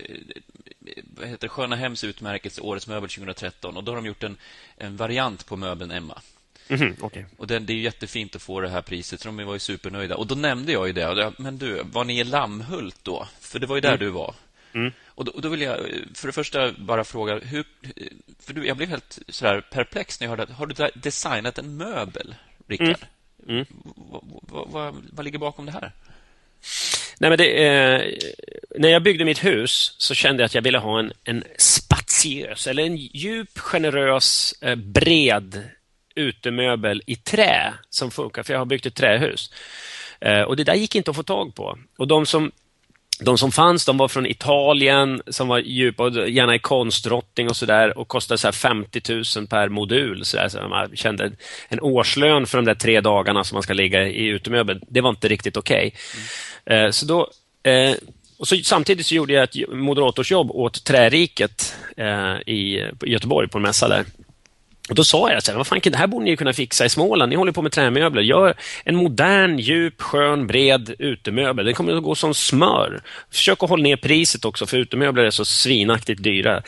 vad 1.17 1.27
heter 1.27 1.47
Sköna 1.47 1.75
Hems 1.75 2.03
utmärkelse 2.03 2.61
Årets 2.61 2.87
möbel 2.87 3.09
2013. 3.09 3.77
Och 3.77 3.83
då 3.83 3.91
har 3.91 3.95
de 3.95 4.05
gjort 4.05 4.23
en, 4.23 4.37
en 4.77 4.97
variant 4.97 5.45
på 5.45 5.55
möbeln 5.55 5.91
Emma. 5.91 6.21
Mm 6.67 6.81
-hmm, 6.81 7.03
okay. 7.03 7.23
Och 7.37 7.47
det, 7.47 7.59
det 7.59 7.73
är 7.73 7.77
jättefint 7.77 8.35
att 8.35 8.41
få 8.41 8.61
det 8.61 8.69
här 8.69 8.81
priset, 8.81 9.21
så 9.21 9.27
de 9.27 9.45
var 9.45 9.53
ju 9.53 9.59
supernöjda. 9.59 10.15
Och 10.15 10.27
då 10.27 10.35
nämnde 10.35 10.71
jag 10.71 10.87
ju 10.87 10.93
det. 10.93 11.33
Men 11.37 11.57
du, 11.57 11.83
var 11.83 12.03
ni 12.03 12.19
i 12.19 12.23
Lammhult 12.23 12.99
då? 13.03 13.27
För 13.39 13.59
det 13.59 13.67
var 13.67 13.75
ju 13.75 13.81
där 13.81 13.89
mm. 13.89 13.99
du 13.99 14.09
var. 14.09 14.33
Mm. 14.73 14.91
Och, 15.17 15.25
då, 15.25 15.31
och, 15.31 15.41
då, 15.41 15.49
vill 15.49 15.61
jag 15.61 15.77
för 16.13 16.27
det 16.27 16.33
första 16.33 16.71
bara 16.71 17.03
fråga, 17.03 17.39
hur, 17.39 17.65
för 18.39 18.53
du, 18.53 18.67
jag 18.67 18.77
blev 18.77 18.89
helt 18.89 19.19
sådär 19.27 19.61
perplex 19.61 20.19
när 20.19 20.25
jag 20.25 20.29
hörde 20.29 20.43
att, 20.43 20.49
har 20.49 20.65
du 20.67 20.89
designat 20.95 21.57
en 21.57 21.77
möbel, 21.77 22.35
Rickard? 22.67 22.87
Mm. 22.87 22.97
Mm. 23.49 23.65
Vad, 24.41 24.67
vad, 24.69 24.95
vad, 25.11 25.25
ligger 25.25 25.39
bakom 25.39 25.65
det 25.65 25.71
här? 25.71 25.91
Nej, 27.19 27.29
men 27.29 27.37
det, 27.37 27.65
eh, 27.65 28.17
när 28.79 28.89
jag 28.89 29.03
byggde 29.03 29.25
mitt 29.25 29.43
hus 29.43 29.95
så 29.97 30.13
kände 30.13 30.43
jag 30.43 30.45
att 30.45 30.55
jag 30.55 30.61
ville 30.61 30.77
ha 30.77 30.99
en, 30.99 31.13
en 31.23 31.43
spatiös, 31.57 32.67
eller 32.67 32.83
en 32.83 32.97
djup, 32.97 33.57
generös, 33.57 34.55
eh, 34.61 34.75
bred 34.75 35.63
utemöbel 36.15 37.01
i 37.05 37.15
trä 37.15 37.73
som 37.89 38.11
funkar, 38.11 38.43
för 38.43 38.53
jag 38.53 38.59
har 38.59 38.65
byggt 38.65 38.85
ett 38.85 38.95
trähus. 38.95 39.51
Eh, 40.19 40.41
och 40.41 40.55
det 40.55 40.63
där 40.63 40.75
gick 40.75 40.95
inte 40.95 41.11
att 41.11 41.17
få 41.17 41.23
tag 41.23 41.55
på. 41.55 41.77
Och 41.97 42.07
de 42.07 42.25
som 42.25 42.51
de 43.19 43.37
som 43.37 43.51
fanns 43.51 43.85
de 43.85 43.97
var 43.97 44.07
från 44.07 44.25
Italien, 44.25 45.21
som 45.27 45.47
var 45.47 45.59
djupa, 45.59 46.09
gärna 46.09 46.55
i 46.55 46.59
konstrotting 46.59 47.49
och 47.49 47.55
sådär 47.55 47.97
och 47.97 48.07
kostade 48.07 48.37
så 48.37 48.51
50 48.51 49.01
000 49.37 49.47
per 49.47 49.69
modul. 49.69 50.25
Så, 50.25 50.37
där, 50.37 50.49
så 50.49 50.67
man 50.67 50.95
kände 50.95 51.31
en 51.67 51.81
årslön 51.81 52.47
för 52.47 52.57
de 52.57 52.65
där 52.65 52.75
tre 52.75 53.01
dagarna 53.01 53.43
som 53.43 53.55
man 53.55 53.63
ska 53.63 53.73
ligga 53.73 54.07
i 54.07 54.25
utemöbel. 54.25 54.81
Det 54.89 55.01
var 55.01 55.09
inte 55.09 55.27
riktigt 55.27 55.57
okej. 55.57 55.93
Okay. 56.65 56.77
Mm. 56.77 56.93
så 56.93 57.05
då, 57.05 57.29
eh, 57.71 57.95
och 58.37 58.47
så, 58.47 58.55
samtidigt 58.55 59.05
så 59.05 59.15
gjorde 59.15 59.33
jag 59.33 59.43
ett 59.43 59.69
moderatorsjobb 59.69 60.51
åt 60.51 60.83
Träriket 60.83 61.75
eh, 61.97 62.53
i 62.53 62.91
Göteborg 63.05 63.47
på 63.47 63.57
en 63.57 63.61
mässa 63.61 63.87
där. 63.87 64.05
Och 64.89 64.95
Då 64.95 65.03
sa 65.03 65.31
jag 65.31 65.43
så 65.43 65.51
här, 65.51 65.57
vad 65.57 65.67
fan, 65.67 65.79
det 65.83 65.97
här 65.97 66.07
borde 66.07 66.25
ni 66.25 66.37
kunna 66.37 66.53
fixa 66.53 66.85
i 66.85 66.89
Småland. 66.89 67.29
Ni 67.29 67.35
håller 67.35 67.51
på 67.51 67.61
med 67.61 67.71
trämöbler. 67.71 68.21
Gör 68.21 68.53
en 68.83 68.95
modern, 68.95 69.59
djup, 69.59 70.01
skön, 70.01 70.47
bred 70.47 70.95
utemöbel. 70.99 71.65
Den 71.65 71.73
kommer 71.73 71.95
att 71.95 72.03
gå 72.03 72.15
som 72.15 72.33
smör. 72.33 73.01
Försök 73.31 73.63
att 73.63 73.69
hålla 73.69 73.83
ner 73.83 73.97
priset 73.97 74.45
också, 74.45 74.65
för 74.65 74.77
utemöbler 74.77 75.23
är 75.23 75.29
så 75.29 75.45
svinaktigt 75.45 76.23
dyra. 76.23 76.63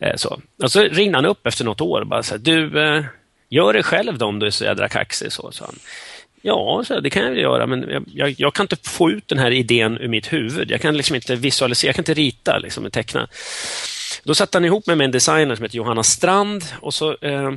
Eh, 0.00 0.16
så. 0.16 0.40
Och 0.62 0.72
så 0.72 0.80
ringde 0.80 1.18
han 1.18 1.26
upp 1.26 1.46
efter 1.46 1.64
något 1.64 1.80
år. 1.80 2.04
Bara 2.04 2.22
så 2.22 2.34
här, 2.34 2.38
du, 2.38 2.82
eh, 2.82 3.04
gör 3.48 3.72
det 3.72 3.82
själv 3.82 4.18
då 4.18 4.26
om 4.26 4.38
du 4.38 4.46
är 4.46 4.50
så 4.50 4.64
jädra 4.64 4.88
kaxig. 4.88 5.32
Så, 5.32 5.52
så 5.52 5.64
han. 5.64 5.74
Ja, 6.46 6.82
så 6.86 7.00
det 7.00 7.10
kan 7.10 7.22
jag 7.22 7.38
göra, 7.38 7.66
men 7.66 7.88
jag, 7.88 8.04
jag, 8.06 8.34
jag, 8.38 8.54
kan 8.54 8.64
inte 8.64 8.76
få 8.90 9.10
ut 9.10 9.28
den 9.28 9.38
här 9.38 9.50
idén 9.50 9.98
ur 9.98 10.08
mitt 10.08 10.32
huvud. 10.32 10.70
Jag 10.70 10.80
kan 10.80 10.96
liksom 10.96 11.16
inte 11.16 11.36
visualisera, 11.36 11.88
jag 11.88 11.94
kan 11.94 12.02
inte 12.02 12.14
rita, 12.14 12.58
liksom, 12.58 12.90
teckna. 12.90 13.28
Då 14.22 14.34
satte 14.34 14.58
han 14.58 14.64
ihop 14.64 14.86
mig 14.86 14.96
med 14.96 15.04
en 15.04 15.10
designer 15.10 15.56
som 15.56 15.62
heter 15.62 15.76
Johanna 15.76 16.02
Strand 16.02 16.64
och 16.80 16.94
så 16.94 17.16
eh, 17.20 17.52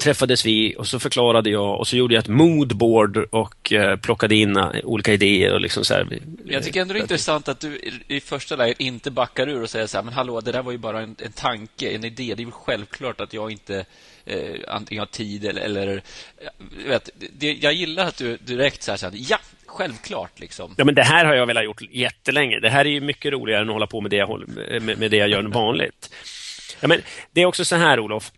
träffades 0.00 0.46
vi 0.46 0.74
och 0.78 0.86
så 0.86 1.00
förklarade 1.00 1.50
jag 1.50 1.78
och 1.78 1.88
så 1.88 1.96
gjorde 1.96 2.14
jag 2.14 2.22
ett 2.22 2.28
moodboard 2.28 3.16
och 3.16 3.72
eh, 3.72 3.96
plockade 3.96 4.34
in 4.34 4.56
eh, 4.56 4.70
olika 4.84 5.12
idéer. 5.12 5.52
Och 5.52 5.60
liksom 5.60 5.84
så 5.84 5.94
här. 5.94 6.18
Jag 6.44 6.62
tycker 6.64 6.80
ändå 6.80 6.94
det 6.94 7.00
är 7.00 7.02
intressant 7.02 7.48
att 7.48 7.60
du 7.60 7.80
i 8.08 8.20
första 8.20 8.56
läget 8.56 8.80
inte 8.80 9.10
backar 9.10 9.48
ur 9.48 9.62
och 9.62 9.70
säger 9.70 9.86
så 9.86 9.96
här, 9.96 10.04
men 10.04 10.14
hallå, 10.14 10.40
det 10.40 10.52
där 10.52 10.62
var 10.62 10.72
ju 10.72 10.78
bara 10.78 11.00
en, 11.00 11.16
en 11.18 11.32
tanke, 11.32 11.90
en 11.90 12.04
idé. 12.04 12.34
Det 12.36 12.42
är 12.42 12.44
väl 12.44 12.52
självklart 12.52 13.20
att 13.20 13.32
jag 13.32 13.50
inte 13.50 13.84
eh, 14.24 14.54
antingen 14.68 15.00
har 15.00 15.06
tid 15.06 15.44
eller... 15.44 15.62
eller 15.62 16.02
vet, 16.88 17.10
det, 17.32 17.52
jag 17.52 17.72
gillar 17.72 18.06
att 18.06 18.16
du 18.16 18.36
direkt 18.36 18.82
säger 18.82 18.96
så 18.96 19.06
här, 19.06 19.14
ja, 19.16 19.38
självklart. 19.66 20.40
Liksom. 20.40 20.74
Ja, 20.76 20.84
men 20.84 20.94
det 20.94 21.02
här 21.02 21.24
har 21.24 21.34
jag 21.34 21.46
velat 21.46 21.64
gjort 21.64 21.82
jättelänge. 21.90 22.60
Det 22.60 22.70
här 22.70 22.84
är 22.84 22.90
ju 22.90 23.00
mycket 23.00 23.32
roligare 23.32 23.62
än 23.62 23.68
att 23.68 23.74
hålla 23.74 23.86
på 23.86 24.00
med 24.00 24.10
det 24.10 24.16
jag, 24.16 24.48
med, 24.82 24.98
med 24.98 25.10
det 25.10 25.16
jag 25.16 25.28
gör 25.28 25.42
vanligt. 25.52 26.10
Ja, 26.80 26.88
men 26.88 27.02
det 27.32 27.42
är 27.42 27.46
också 27.46 27.64
så 27.64 27.76
här, 27.76 28.00
Olof. 28.00 28.32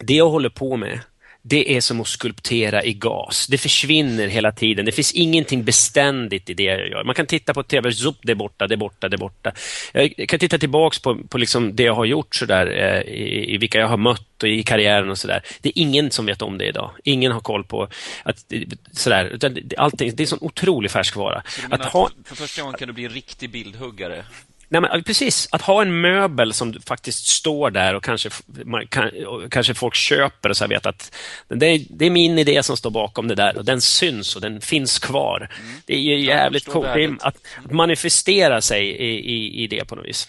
Det 0.00 0.14
jag 0.14 0.30
håller 0.30 0.48
på 0.48 0.76
med, 0.76 1.00
det 1.42 1.76
är 1.76 1.80
som 1.80 2.00
att 2.00 2.08
skulptera 2.08 2.84
i 2.84 2.92
gas. 2.92 3.46
Det 3.46 3.58
försvinner 3.58 4.28
hela 4.28 4.52
tiden. 4.52 4.84
Det 4.84 4.92
finns 4.92 5.12
ingenting 5.12 5.64
beständigt 5.64 6.50
i 6.50 6.54
det 6.54 6.62
jag 6.62 6.88
gör. 6.88 7.04
Man 7.04 7.14
kan 7.14 7.26
titta 7.26 7.54
på 7.54 7.62
tv, 7.62 7.92
zup, 7.92 8.16
det 8.22 8.32
är 8.32 8.36
borta, 8.36 8.66
det 8.66 8.74
är 8.74 8.76
borta, 8.76 9.08
det 9.08 9.16
är 9.16 9.18
borta. 9.18 9.52
Jag 9.92 10.28
kan 10.28 10.38
titta 10.38 10.58
tillbaks 10.58 10.98
på, 10.98 11.18
på 11.28 11.38
liksom 11.38 11.76
det 11.76 11.82
jag 11.82 11.94
har 11.94 12.04
gjort 12.04 12.34
sådär, 12.34 12.66
eh, 12.66 13.12
i, 13.12 13.54
i 13.54 13.58
vilka 13.58 13.78
jag 13.78 13.88
har 13.88 13.96
mött 13.96 14.42
och 14.42 14.48
i 14.48 14.62
karriären 14.62 15.10
och 15.10 15.18
sådär. 15.18 15.42
Det 15.60 15.68
är 15.68 15.82
ingen 15.82 16.10
som 16.10 16.26
vet 16.26 16.42
om 16.42 16.58
det 16.58 16.66
idag. 16.66 16.90
Ingen 17.04 17.32
har 17.32 17.40
koll 17.40 17.64
på 17.64 17.88
att 18.22 18.52
sådär. 18.92 19.38
Allting, 19.76 20.10
det 20.14 20.20
är 20.20 20.24
en 20.24 20.26
sån 20.26 20.38
otrolig 20.42 20.90
färskvara. 20.90 21.42
Att 21.70 21.84
ha... 21.84 22.10
För 22.24 22.36
första 22.36 22.62
gången 22.62 22.78
kan 22.78 22.88
du 22.88 22.94
bli 22.94 23.04
en 23.04 23.12
riktig 23.12 23.50
bildhuggare? 23.50 24.24
Nej, 24.72 24.80
men, 24.80 25.04
precis, 25.04 25.48
att 25.52 25.62
ha 25.62 25.82
en 25.82 26.00
möbel 26.00 26.52
som 26.52 26.80
faktiskt 26.86 27.26
står 27.26 27.70
där 27.70 27.94
och 27.94 28.04
kanske, 28.04 28.30
man, 28.64 28.86
kan, 28.86 29.26
och 29.26 29.52
kanske 29.52 29.74
folk 29.74 29.94
köper 29.94 30.48
och 30.48 30.56
så 30.56 30.66
vet 30.66 30.86
att 30.86 31.16
det 31.48 31.66
är, 31.66 31.84
det 31.88 32.06
är, 32.06 32.10
min 32.10 32.38
idé 32.38 32.62
som 32.62 32.76
står 32.76 32.90
bakom 32.90 33.28
det 33.28 33.34
där 33.34 33.58
och 33.58 33.64
den 33.64 33.80
syns 33.80 34.36
och 34.36 34.42
den 34.42 34.60
finns 34.60 34.98
kvar. 34.98 35.36
Mm. 35.36 35.80
Det 35.84 35.94
är 35.94 35.98
ju 35.98 36.20
jävligt 36.20 36.66
coolt 36.66 36.86
att, 37.20 37.36
att, 37.64 37.72
manifestera 37.72 38.60
sig 38.60 38.86
i, 38.86 39.32
i, 39.34 39.64
i 39.64 39.66
det 39.66 39.84
på 39.84 39.94
något 39.94 40.06
vis. 40.06 40.28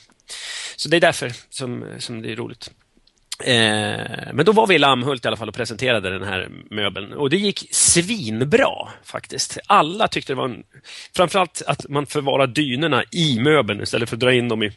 Så 0.75 0.89
det 0.89 0.97
är 0.97 1.01
därför 1.01 1.31
som, 1.49 1.85
som 1.99 2.21
det 2.21 2.31
är 2.31 2.35
roligt. 2.35 2.71
Eh, 3.41 4.33
men 4.33 4.45
då 4.45 4.51
var 4.51 4.67
vi 4.67 4.75
i 4.75 4.79
Lammhult 4.79 5.25
i 5.25 5.27
alla 5.27 5.37
fall 5.37 5.49
och 5.49 5.55
presenterade 5.55 6.09
den 6.09 6.23
här 6.23 6.49
möbeln 6.69 7.13
och 7.13 7.29
det 7.29 7.37
gick 7.37 7.67
svinbra 7.71 8.89
faktiskt. 9.03 9.57
Alla 9.67 10.07
tyckte 10.07 10.33
det 10.33 10.37
var 10.37 10.45
en... 10.45 10.63
Framförallt 11.15 11.61
att 11.67 11.89
man 11.89 12.05
förvarar 12.05 12.47
dynorna 12.47 13.03
i 13.11 13.39
möbeln 13.39 13.81
istället 13.81 14.09
för 14.09 14.15
att 14.15 14.19
dra 14.19 14.33
in 14.33 14.49
dem 14.49 14.63
i 14.63 14.71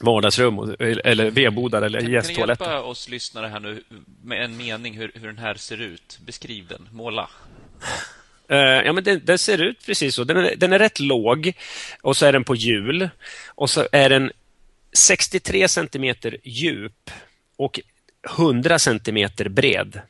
vardagsrum 0.00 0.76
eller 0.78 1.30
vedbodar 1.30 1.82
eller 1.82 2.00
gästtoaletter. 2.00 2.64
Kan 2.64 2.68
du 2.68 2.74
hjälpa 2.74 2.88
oss 2.88 3.08
lyssnare 3.08 3.46
här 3.46 3.60
nu 3.60 3.82
med 4.22 4.44
en 4.44 4.56
mening 4.56 4.94
hur, 4.94 5.10
hur 5.14 5.26
den 5.26 5.38
här 5.38 5.54
ser 5.54 5.80
ut? 5.80 6.18
Beskriv 6.26 6.66
den, 6.66 6.88
måla. 6.92 7.30
Uh, 8.50 8.58
ja, 8.58 8.92
men 8.92 9.04
den, 9.04 9.20
den, 9.24 9.38
ser 9.38 9.62
ut 9.62 9.86
precis 9.86 10.14
så. 10.14 10.24
Den 10.24 10.36
är, 10.36 10.56
den 10.56 10.72
är 10.72 10.78
rätt 10.78 11.00
låg 11.00 11.52
och 12.02 12.16
så 12.16 12.26
är 12.26 12.32
den 12.32 12.44
på 12.44 12.54
hjul 12.54 13.08
och 13.46 13.70
så 13.70 13.88
är 13.92 14.10
den 14.10 14.32
63 14.96 15.68
centimeter 15.68 16.36
djup 16.42 17.10
och 17.56 17.80
100 18.38 18.78
centimeter 18.78 19.48
bred. 19.48 20.00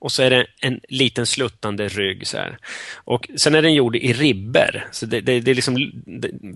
Och 0.00 0.12
så 0.12 0.22
är 0.22 0.30
det 0.30 0.46
en 0.60 0.80
liten 0.88 1.26
sluttande 1.26 1.88
rygg. 1.88 2.26
Så 2.26 2.36
här. 2.36 2.58
Och 2.94 3.28
Sen 3.36 3.54
är 3.54 3.62
den 3.62 3.74
gjord 3.74 3.96
i 3.96 4.12
ribber, 4.12 4.88
så 4.92 5.06
det, 5.06 5.20
det, 5.20 5.40
det 5.40 5.50
är 5.50 5.54
liksom, 5.54 5.92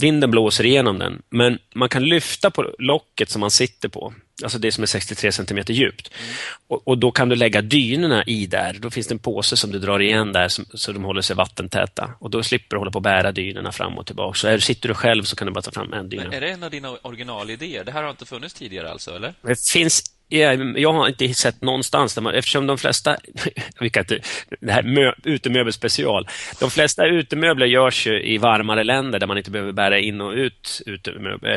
vinden 0.01 0.31
blåser 0.31 0.67
igenom 0.67 0.99
den. 0.99 1.23
Men 1.31 1.59
man 1.75 1.89
kan 1.89 2.05
lyfta 2.05 2.51
på 2.51 2.75
locket 2.79 3.31
som 3.31 3.41
man 3.41 3.51
sitter 3.51 3.89
på, 3.89 4.15
alltså 4.43 4.59
det 4.59 4.73
som 4.73 4.83
är 4.83 4.87
63 4.87 5.33
cm 5.33 5.59
djupt. 5.69 6.11
Mm. 6.15 6.35
Och, 6.69 6.89
och, 6.89 6.99
Då 6.99 7.11
kan 7.11 7.29
du 7.29 7.37
lägga 7.37 7.63
dynorna 7.63 8.25
i 8.25 8.47
där. 8.47 8.77
Då 8.81 8.91
finns 8.91 9.07
det 9.07 9.15
en 9.15 9.19
påse 9.19 9.57
som 9.57 9.73
du 9.73 9.79
drar 9.79 10.01
igen 10.01 10.33
där 10.33 10.49
som, 10.49 10.65
så 10.75 10.93
de 10.93 11.05
håller 11.05 11.23
sig 11.23 11.37
vattentäta. 11.37 12.11
Och 12.19 12.31
Då 12.31 12.43
slipper 12.43 12.77
du 12.77 12.79
hålla 12.79 12.91
på 12.91 12.99
och 12.99 13.03
bära 13.03 13.33
dynorna 13.33 13.73
fram 13.73 13.99
och 13.99 14.07
tillbaka. 14.07 14.39
Så 14.39 14.49
här, 14.49 14.59
sitter 14.59 14.89
du 14.89 14.95
själv 14.95 15.23
så 15.23 15.37
kan 15.37 15.47
du 15.47 15.53
bara 15.53 15.63
ta 15.63 15.71
fram 15.71 15.93
en 15.93 16.09
dyna. 16.09 16.23
Men 16.23 16.33
är 16.33 16.41
det 16.41 16.51
en 16.51 16.63
av 16.63 16.71
dina 16.71 16.91
originalidéer? 17.03 17.85
Det 17.85 17.93
här 17.93 18.03
har 18.03 18.11
inte 18.11 18.27
funnits 18.27 18.55
tidigare 18.55 18.91
alltså, 18.91 19.17
eller? 19.17 19.35
Det 19.43 19.69
finns 19.69 20.03
jag 20.31 20.93
har 20.93 21.09
inte 21.09 21.35
sett 21.35 21.63
någonstans, 21.63 22.15
där 22.15 22.23
man, 22.23 22.35
eftersom 22.35 22.67
de 22.67 22.79
flesta, 22.79 23.17
vi 23.81 23.91
kan 23.91 24.01
inte, 24.01 24.21
det 24.61 24.73
här 24.73 24.83
mö, 24.83 25.13
utemöbelspecial, 25.25 26.29
de 26.61 26.71
flesta 26.71 27.07
utemöbler 27.07 27.67
görs 27.67 28.07
ju 28.07 28.23
i 28.23 28.39
varmare 28.39 28.85
länder 28.85 29.19
där 29.19 29.27
man 29.27 29.39
inte 29.39 29.51
behöver 29.51 29.73
bära 29.73 29.99
in 29.99 30.21
och 30.21 30.33
ut 30.33 30.83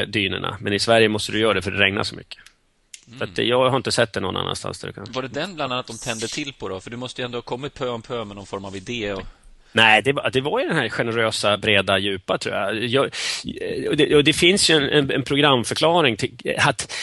dynorna. 0.07 0.57
Men 0.59 0.73
i 0.73 0.79
Sverige 0.79 1.09
måste 1.09 1.31
du 1.31 1.39
göra 1.39 1.53
det 1.53 1.61
för 1.61 1.71
det 1.71 1.79
regnar 1.79 2.03
så 2.03 2.15
mycket. 2.15 2.39
Mm. 3.07 3.19
För 3.19 3.25
att 3.25 3.47
jag 3.47 3.69
har 3.69 3.77
inte 3.77 3.91
sett 3.91 4.13
det 4.13 4.19
någon 4.19 4.37
annanstans. 4.37 4.79
Där 4.79 4.91
kan... 4.91 5.05
Var 5.11 5.21
det 5.21 5.27
den 5.27 5.55
bland 5.55 5.73
annat 5.73 5.87
de 5.87 5.97
tände 5.97 6.27
till 6.27 6.53
på 6.53 6.69
då? 6.69 6.79
För 6.79 6.91
du 6.91 6.97
måste 6.97 7.21
ju 7.21 7.25
ändå 7.25 7.37
ha 7.37 7.41
kommit 7.41 7.73
pö 7.73 7.87
om 7.89 8.01
pö 8.01 8.25
med 8.25 8.35
någon 8.35 8.45
form 8.45 8.65
av 8.65 8.75
idé. 8.75 9.13
Och... 9.13 9.23
Nej, 9.71 10.01
det, 10.01 10.29
det, 10.33 10.41
var 10.41 10.59
ju 10.59 10.67
den 10.67 10.77
här 10.77 10.89
generösa, 10.89 11.57
breda, 11.57 11.97
djupa 11.97 12.37
tror 12.37 12.55
jag. 12.55 12.83
jag 12.83 13.03
och, 13.89 13.97
det, 13.97 14.15
och 14.15 14.23
det 14.23 14.33
finns 14.33 14.69
ju 14.69 14.75
en, 14.75 15.11
en 15.11 15.23
programförklaring 15.23 16.17
till 16.17 16.55
att 16.57 16.93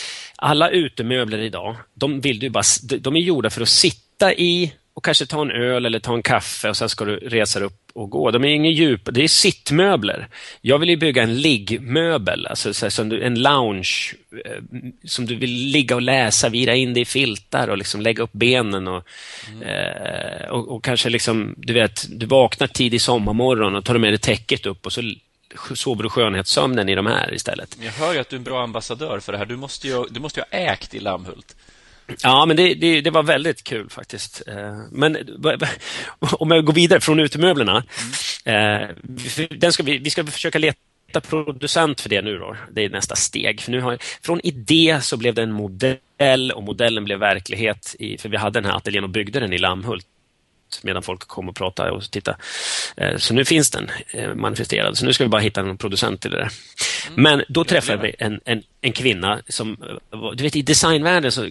alla 0.40 0.70
utemöbler 0.70 1.38
idag, 1.38 1.76
de, 1.94 2.20
vill 2.20 2.38
du 2.38 2.50
bara, 2.50 2.64
de 3.00 3.16
är 3.16 3.20
gjorda 3.20 3.50
för 3.50 3.62
att 3.62 3.68
sitta 3.68 4.34
i 4.34 4.72
och 4.94 5.04
kanske 5.04 5.26
ta 5.26 5.42
en 5.42 5.50
öl 5.50 5.86
eller 5.86 5.98
ta 5.98 6.14
en 6.14 6.22
kaffe 6.22 6.68
och 6.68 6.76
sen 6.76 6.88
ska 6.88 7.04
du 7.04 7.16
resa 7.16 7.58
dig 7.58 7.66
upp 7.66 7.90
och 7.92 8.10
gå. 8.10 8.30
De 8.30 8.44
är 8.44 8.48
inga 8.48 8.70
djup, 8.70 9.08
det 9.12 9.24
är 9.24 9.28
sittmöbler. 9.28 10.28
Jag 10.60 10.78
vill 10.78 10.88
ju 10.88 10.96
bygga 10.96 11.22
en 11.22 11.40
liggmöbel, 11.40 12.46
alltså 12.46 12.74
så 12.74 12.84
här, 12.84 12.90
som 12.90 13.08
du, 13.08 13.22
en 13.22 13.42
lounge 13.42 14.14
eh, 14.44 14.62
som 15.04 15.26
du 15.26 15.34
vill 15.34 15.50
ligga 15.50 15.94
och 15.94 16.02
läsa, 16.02 16.48
vira 16.48 16.74
in 16.74 16.94
dig 16.94 17.02
i 17.02 17.04
filtar 17.04 17.68
och 17.68 17.78
liksom 17.78 18.00
lägga 18.00 18.22
upp 18.22 18.32
benen 18.32 18.88
och, 18.88 19.04
mm. 19.50 19.62
eh, 19.62 20.48
och, 20.48 20.68
och, 20.68 20.84
kanske 20.84 21.08
liksom, 21.08 21.54
du 21.56 21.72
vet, 21.72 22.06
du 22.10 22.26
vaknar 22.26 22.66
tidig 22.66 23.00
sommarmorgon 23.00 23.76
och 23.76 23.84
tar 23.84 23.98
med 23.98 24.12
dig 24.12 24.18
täcket 24.18 24.66
upp 24.66 24.86
och 24.86 24.92
så 24.92 25.02
sover 25.74 26.02
du 26.02 26.08
skönhetssömnen 26.08 26.88
i 26.88 26.94
de 26.94 27.06
här 27.06 27.34
istället. 27.34 27.76
Jag 27.80 27.92
hör 27.92 28.12
ju 28.12 28.18
att 28.18 28.28
du 28.28 28.36
är 28.36 28.40
en 28.40 28.44
bra 28.44 28.62
ambassadör 28.62 29.20
för 29.20 29.32
det 29.32 29.38
här. 29.38 29.46
Du 29.46 29.56
måste 29.56 29.88
ju, 29.88 30.04
du 30.10 30.20
måste 30.20 30.40
ju 30.40 30.44
ha 30.50 30.72
ägt 30.72 30.94
i 30.94 31.00
Lammhult. 31.00 31.56
Ja, 32.22 32.46
men 32.46 32.56
det, 32.56 32.74
det, 32.74 33.00
det, 33.00 33.10
var 33.10 33.22
väldigt 33.22 33.64
kul 33.64 33.90
faktiskt. 33.90 34.42
Eh, 34.46 34.78
men 34.90 35.16
om 36.20 36.50
jag 36.50 36.64
går 36.64 36.72
vidare 36.72 37.00
från 37.00 37.20
utemöblerna. 37.20 37.84
Mm. 38.44 38.88
Den 39.50 39.72
ska 39.72 39.82
vi, 39.82 39.98
vi 39.98 40.10
ska 40.10 40.26
försöka 40.26 40.58
leta 40.58 41.20
producent 41.20 42.00
för 42.00 42.08
det 42.08 42.22
nu 42.22 42.38
då. 42.38 42.56
Det 42.72 42.84
är 42.84 42.90
nästa 42.90 43.16
steg. 43.16 43.60
För 43.60 43.72
nu 43.72 43.80
har, 43.80 43.98
från 44.22 44.40
idé 44.40 44.98
så 45.02 45.16
blev 45.16 45.34
det 45.34 45.42
en 45.42 45.52
modell 45.52 46.52
och 46.54 46.62
modellen 46.62 47.04
blev 47.04 47.18
verklighet. 47.18 47.96
I, 47.98 48.18
för 48.18 48.28
vi 48.28 48.36
hade 48.36 48.60
den 48.60 48.70
här 48.70 48.76
ateljén 48.76 49.04
och 49.04 49.10
byggde 49.10 49.40
den 49.40 49.52
i 49.52 49.58
Lammhult 49.58 50.06
medan 50.82 51.02
folk 51.02 51.20
kom 51.20 51.48
och 51.48 51.56
pratade 51.56 51.90
och 51.90 52.10
tittade. 52.10 52.36
Eh, 52.96 53.16
så 53.16 53.34
nu 53.34 53.44
finns 53.44 53.70
den 53.70 53.90
eh, 54.12 54.34
manifesterad, 54.34 54.98
så 54.98 55.06
nu 55.06 55.12
ska 55.12 55.24
vi 55.24 55.28
bara 55.28 55.40
hitta 55.40 55.60
en 55.60 55.78
producent 55.78 56.20
till 56.20 56.30
det 56.30 56.36
där. 56.36 56.50
Mm. 57.08 57.22
Men 57.22 57.42
då 57.48 57.64
träffade 57.64 58.02
vi 58.02 58.14
en, 58.18 58.40
en, 58.44 58.62
en 58.80 58.92
kvinna 58.92 59.40
som, 59.48 59.76
eh, 60.12 60.30
du 60.34 60.42
vet 60.42 60.56
i 60.56 60.62
designvärlden 60.62 61.32
så 61.32 61.48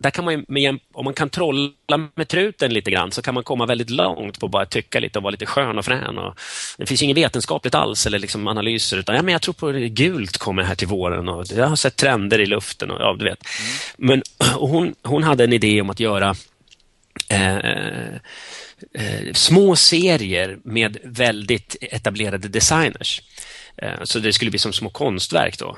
där 0.00 0.10
kan 0.10 0.24
man 0.24 0.44
med, 0.48 0.78
om 0.92 1.04
man 1.04 1.14
kan 1.14 1.30
trolla 1.30 2.08
med 2.14 2.28
truten 2.28 2.72
lite 2.72 2.90
grann 2.90 3.12
så 3.12 3.22
kan 3.22 3.34
man 3.34 3.44
komma 3.44 3.66
väldigt 3.66 3.90
långt 3.90 4.40
på 4.40 4.46
att 4.46 4.52
bara 4.52 4.66
tycka 4.66 5.00
lite 5.00 5.18
och 5.18 5.22
vara 5.22 5.30
lite 5.30 5.46
skön 5.46 5.78
och 5.78 5.84
frän. 5.84 6.18
Och 6.18 6.34
det 6.78 6.86
finns 6.86 7.02
inget 7.02 7.16
vetenskapligt 7.16 7.74
alls 7.74 8.06
eller 8.06 8.18
liksom 8.18 8.46
analyser 8.46 8.96
utan 8.96 9.16
ja, 9.16 9.22
men 9.22 9.32
jag 9.32 9.42
tror 9.42 9.54
på 9.54 9.72
det 9.72 9.88
gult 9.88 10.38
kommer 10.38 10.62
här 10.62 10.74
till 10.74 10.88
våren 10.88 11.28
och 11.28 11.46
jag 11.56 11.66
har 11.66 11.76
sett 11.76 11.96
trender 11.96 12.40
i 12.40 12.46
luften. 12.46 12.90
Och, 12.90 13.00
ja, 13.00 13.16
du 13.18 13.24
vet. 13.24 13.44
Mm. 13.98 14.06
Men, 14.08 14.22
hon, 14.54 14.94
hon 15.02 15.22
hade 15.22 15.44
en 15.44 15.52
idé 15.52 15.80
om 15.80 15.90
att 15.90 16.00
göra 16.00 16.34
Eh, 17.28 17.56
eh, 18.94 19.32
små 19.32 19.76
serier 19.76 20.58
med 20.64 20.98
väldigt 21.04 21.76
etablerade 21.80 22.48
designers. 22.48 23.22
Eh, 23.76 24.02
så 24.02 24.18
det 24.18 24.32
skulle 24.32 24.50
bli 24.50 24.58
som 24.58 24.72
små 24.72 24.90
konstverk 24.90 25.58
då. 25.58 25.76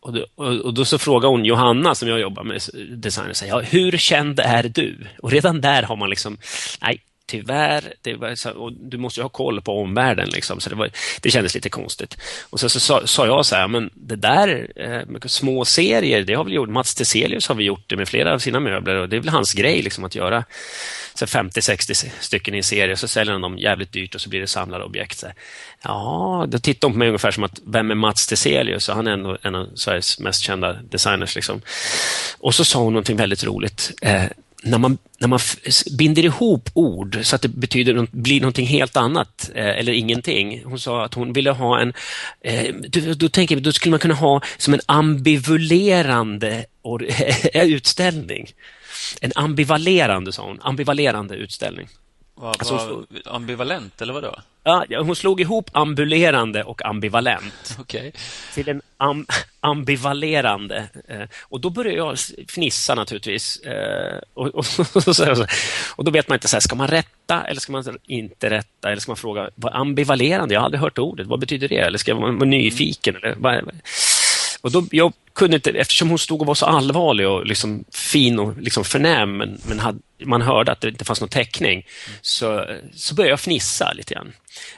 Och, 0.00 0.14
och, 0.34 0.60
och, 0.60 0.74
då 0.74 0.84
så 0.84 0.98
frågar 0.98 1.28
hon 1.28 1.44
Johanna 1.44 1.94
som 1.94 2.08
jag 2.08 2.20
jobbar 2.20 2.44
med, 2.44 2.60
designer, 2.96 3.34
ja, 3.48 3.60
hur 3.60 3.96
känd 3.96 4.40
är 4.40 4.62
du? 4.62 5.06
Och 5.18 5.30
redan 5.30 5.60
där 5.60 5.82
har 5.82 5.96
man 5.96 6.10
liksom, 6.10 6.38
nej, 6.80 7.02
tyvärr, 7.30 7.94
det 8.02 8.14
var 8.14 8.34
så, 8.34 8.50
och 8.50 8.72
du 8.72 8.98
måste 8.98 9.20
ju 9.20 9.24
ha 9.24 9.28
koll 9.28 9.60
på 9.60 9.80
omvärlden. 9.82 10.28
Liksom, 10.28 10.60
så 10.60 10.70
det, 10.70 10.76
var, 10.76 10.90
det 11.20 11.30
kändes 11.30 11.54
lite 11.54 11.68
konstigt. 11.68 12.16
Och 12.50 12.60
sen 12.60 12.70
så 12.70 12.80
sa, 12.80 13.06
sa 13.06 13.26
jag 13.26 13.46
så 13.46 13.56
här, 13.56 13.68
men 13.68 13.90
det 13.94 14.16
där 14.16 14.68
eh, 14.76 15.18
små 15.26 15.64
serier, 15.64 16.22
det 16.22 16.34
har 16.34 16.44
vi 16.44 16.52
gjort. 16.52 16.68
Mats 16.68 16.94
Teselius 16.94 17.48
har 17.48 17.54
vi 17.54 17.64
gjort 17.64 17.84
det 17.86 17.96
med 17.96 18.08
flera 18.08 18.34
av 18.34 18.38
sina 18.38 18.60
möbler 18.60 18.94
och 18.94 19.08
det 19.08 19.16
är 19.16 19.20
väl 19.20 19.28
hans 19.28 19.52
grej 19.52 19.82
liksom, 19.82 20.04
att 20.04 20.14
göra 20.14 20.44
50-60 21.14 22.10
stycken 22.20 22.54
i 22.54 22.56
en 22.56 22.64
serie 22.64 22.96
så 22.96 23.08
säljer 23.08 23.32
han 23.32 23.40
dem 23.40 23.58
jävligt 23.58 23.92
dyrt 23.92 24.14
och 24.14 24.20
så 24.20 24.28
blir 24.28 24.40
det 24.40 24.46
samlade 24.46 24.84
objekt. 24.84 25.18
Så 25.18 25.26
ja, 25.82 26.44
då 26.48 26.58
tittar 26.58 26.88
de 26.88 26.92
på 26.92 26.98
mig 26.98 27.08
ungefär 27.08 27.30
som 27.30 27.44
att 27.44 27.60
vem 27.66 27.90
är 27.90 27.94
Mats 27.94 28.26
Teselius? 28.26 28.88
han 28.88 29.06
är 29.06 29.10
en, 29.10 29.36
en 29.42 29.54
av 29.54 29.68
Sveriges 29.74 30.18
mest 30.18 30.42
kända 30.42 30.72
designers. 30.72 31.34
Liksom. 31.34 31.62
Och 32.38 32.54
så 32.54 32.64
sa 32.64 32.78
hon 32.78 32.92
någonting 32.92 33.16
väldigt 33.16 33.44
roligt. 33.44 33.92
Eh, 34.02 34.24
när 34.62 34.78
man, 34.78 34.98
när 35.18 35.28
man 35.28 35.38
binder 35.98 36.24
ihop 36.24 36.70
ord 36.74 37.18
så 37.22 37.36
att 37.36 37.42
det 37.42 37.48
betyder, 37.48 38.06
blir 38.10 38.40
någonting 38.40 38.66
helt 38.66 38.96
annat 38.96 39.50
eh, 39.54 39.78
eller 39.78 39.92
ingenting. 39.92 40.64
Hon 40.64 40.80
sa 40.80 41.04
att 41.04 41.14
hon 41.14 41.32
ville 41.32 41.50
ha 41.50 41.80
en, 41.80 41.92
eh, 42.40 42.74
då, 42.74 43.14
då 43.14 43.28
tänker 43.28 43.56
vi, 43.56 43.62
då 43.62 43.72
skulle 43.72 43.90
man 43.90 44.00
kunna 44.00 44.14
ha 44.14 44.40
som 44.56 44.74
en 44.74 44.80
ambivalerande 44.86 46.64
or, 46.82 47.06
utställning. 47.54 48.50
En 49.20 49.32
ambivalerande, 49.34 50.32
sa 50.32 50.42
hon, 50.42 50.58
ambivalerande 50.60 51.34
utställning. 51.34 51.88
Vad, 52.34 52.48
alltså, 52.48 52.74
vad, 52.74 53.34
ambivalent, 53.34 54.02
eller 54.02 54.12
vadå? 54.12 54.38
Ja, 54.62 54.84
hon 54.90 55.16
slog 55.16 55.40
ihop 55.40 55.70
ambulerande 55.72 56.62
och 56.64 56.84
ambivalent. 56.84 57.76
Okay. 57.78 58.12
Till 58.54 58.68
en 58.68 58.82
am, 58.96 59.26
ambivalerande. 59.60 60.88
Eh, 61.08 61.22
och 61.42 61.60
då 61.60 61.70
började 61.70 61.96
jag 61.96 62.18
fnissa 62.48 62.94
naturligtvis. 62.94 63.60
Eh, 63.60 64.18
och, 64.34 64.46
och, 64.46 64.64
och, 65.96 66.04
då 66.04 66.10
vet 66.10 66.28
man 66.28 66.36
inte, 66.36 66.48
så 66.48 66.56
här, 66.56 66.60
ska 66.60 66.74
man 66.74 66.88
rätta 66.88 67.42
eller 67.42 67.60
ska 67.60 67.72
man 67.72 67.98
inte 68.06 68.50
rätta? 68.50 68.90
Eller 68.90 69.00
ska 69.00 69.10
man 69.10 69.16
fråga, 69.16 69.50
vad 69.54 69.74
ambivalerande? 69.74 70.54
Jag 70.54 70.60
har 70.60 70.64
aldrig 70.64 70.80
hört 70.80 70.98
ordet. 70.98 71.26
Vad 71.26 71.40
betyder 71.40 71.68
det? 71.68 71.78
Eller 71.78 71.98
ska 71.98 72.14
man 72.14 72.38
vara 72.38 72.48
nyfiken? 72.48 73.16
Eller, 73.16 73.34
och 74.60 74.70
då, 74.70 74.86
jag 74.90 75.12
kunde 75.32 75.56
inte, 75.56 75.70
eftersom 75.70 76.08
hon 76.08 76.18
stod 76.18 76.40
och 76.40 76.46
var 76.46 76.54
så 76.54 76.66
allvarlig 76.66 77.28
och 77.28 77.46
liksom 77.46 77.84
fin 77.92 78.38
och 78.38 78.58
liksom 78.58 78.84
förnäm, 78.84 79.36
men, 79.36 79.60
men 79.68 79.78
hade, 79.78 79.98
man 80.24 80.42
hörde 80.42 80.72
att 80.72 80.80
det 80.80 80.88
inte 80.88 81.04
fanns 81.04 81.20
någon 81.20 81.28
täckning, 81.28 81.86
så, 82.20 82.66
så 82.94 83.14
började 83.14 83.30
jag 83.30 83.40
fnissa 83.40 83.92
lite 83.92 84.14
grann. 84.14 84.32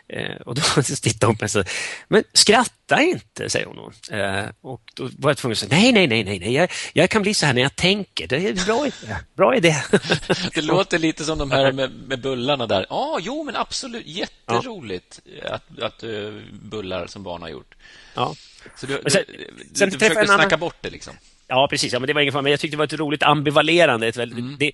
Eh, 0.09 0.37
och 0.47 0.55
då 0.55 0.63
tittade 0.83 1.27
hon 1.27 1.37
på 1.37 1.43
mig 1.43 1.47
och 1.47 1.51
sa, 1.51 1.65
men 2.09 2.25
skratta 2.33 3.03
inte, 3.03 3.51
säger 3.51 3.67
hon. 3.67 3.93
Eh, 4.11 4.45
och 4.61 4.83
då 4.95 5.09
var 5.19 5.31
jag 5.31 5.37
tvungen 5.37 5.53
att 5.53 5.59
säga, 5.59 5.71
nej, 5.71 5.93
nej, 5.93 6.07
nej, 6.07 6.39
nej, 6.39 6.53
jag, 6.53 6.71
jag 6.93 7.11
kan 7.11 7.23
bli 7.23 7.35
så 7.35 7.47
här 7.47 7.55
när 7.55 7.63
jag 7.63 7.77
tänker. 7.77 8.27
Det 8.27 8.37
är 8.37 8.51
en 8.51 8.65
bra 8.67 8.87
idé. 8.87 9.17
Bra 9.37 9.57
idé. 9.57 9.77
det 10.55 10.63
låter 10.63 10.99
lite 10.99 11.25
som 11.25 11.39
de 11.39 11.51
här 11.51 11.73
med, 11.73 11.91
med 11.91 12.21
bullarna 12.21 12.67
där. 12.67 12.87
Ja, 12.91 12.97
ah, 12.97 13.19
jo, 13.23 13.45
men 13.45 13.57
absolut, 13.57 14.07
jätteroligt 14.07 15.21
ja. 15.43 15.55
att, 15.55 15.83
att 15.83 16.05
uh, 16.05 16.43
bullar 16.63 17.07
som 17.07 17.23
barn 17.23 17.43
har 17.43 17.49
gjort. 17.49 17.75
Ja. 18.15 18.35
Så 18.77 18.87
du, 18.87 19.01
sen, 19.07 19.23
du, 19.29 19.75
sen 19.75 19.91
du 19.91 19.99
försökte 19.99 20.27
snacka 20.27 20.43
annan... 20.43 20.61
bort 20.61 20.77
det 20.81 20.91
liksom? 20.91 21.15
Ja, 21.49 21.67
precis. 21.71 21.93
Ja, 21.93 21.99
men 21.99 22.07
det 22.07 22.13
var 22.13 22.21
ingen 22.21 22.33
fara. 22.33 22.43
Men 22.43 22.51
jag 22.51 22.61
tyckte 22.61 22.77
det 22.77 22.79
var 22.79 22.85
ett 22.85 22.93
roligt 22.93 23.23
ambivalerande. 23.23 24.09
Ett 24.09 24.17
väldigt, 24.17 24.39
mm. 24.39 24.57
det, 24.59 24.73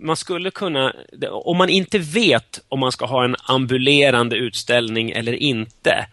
man 0.00 0.16
skulle 0.16 0.50
kunna... 0.50 0.94
Om 1.30 1.56
man 1.56 1.68
inte 1.68 1.98
vet 1.98 2.60
om 2.68 2.80
man 2.80 2.92
ska 2.92 3.06
ha 3.06 3.24
en 3.24 3.36
ambulerande 3.44 4.36
utställning 4.36 5.10
eller 5.10 5.32
inte, 5.32 6.06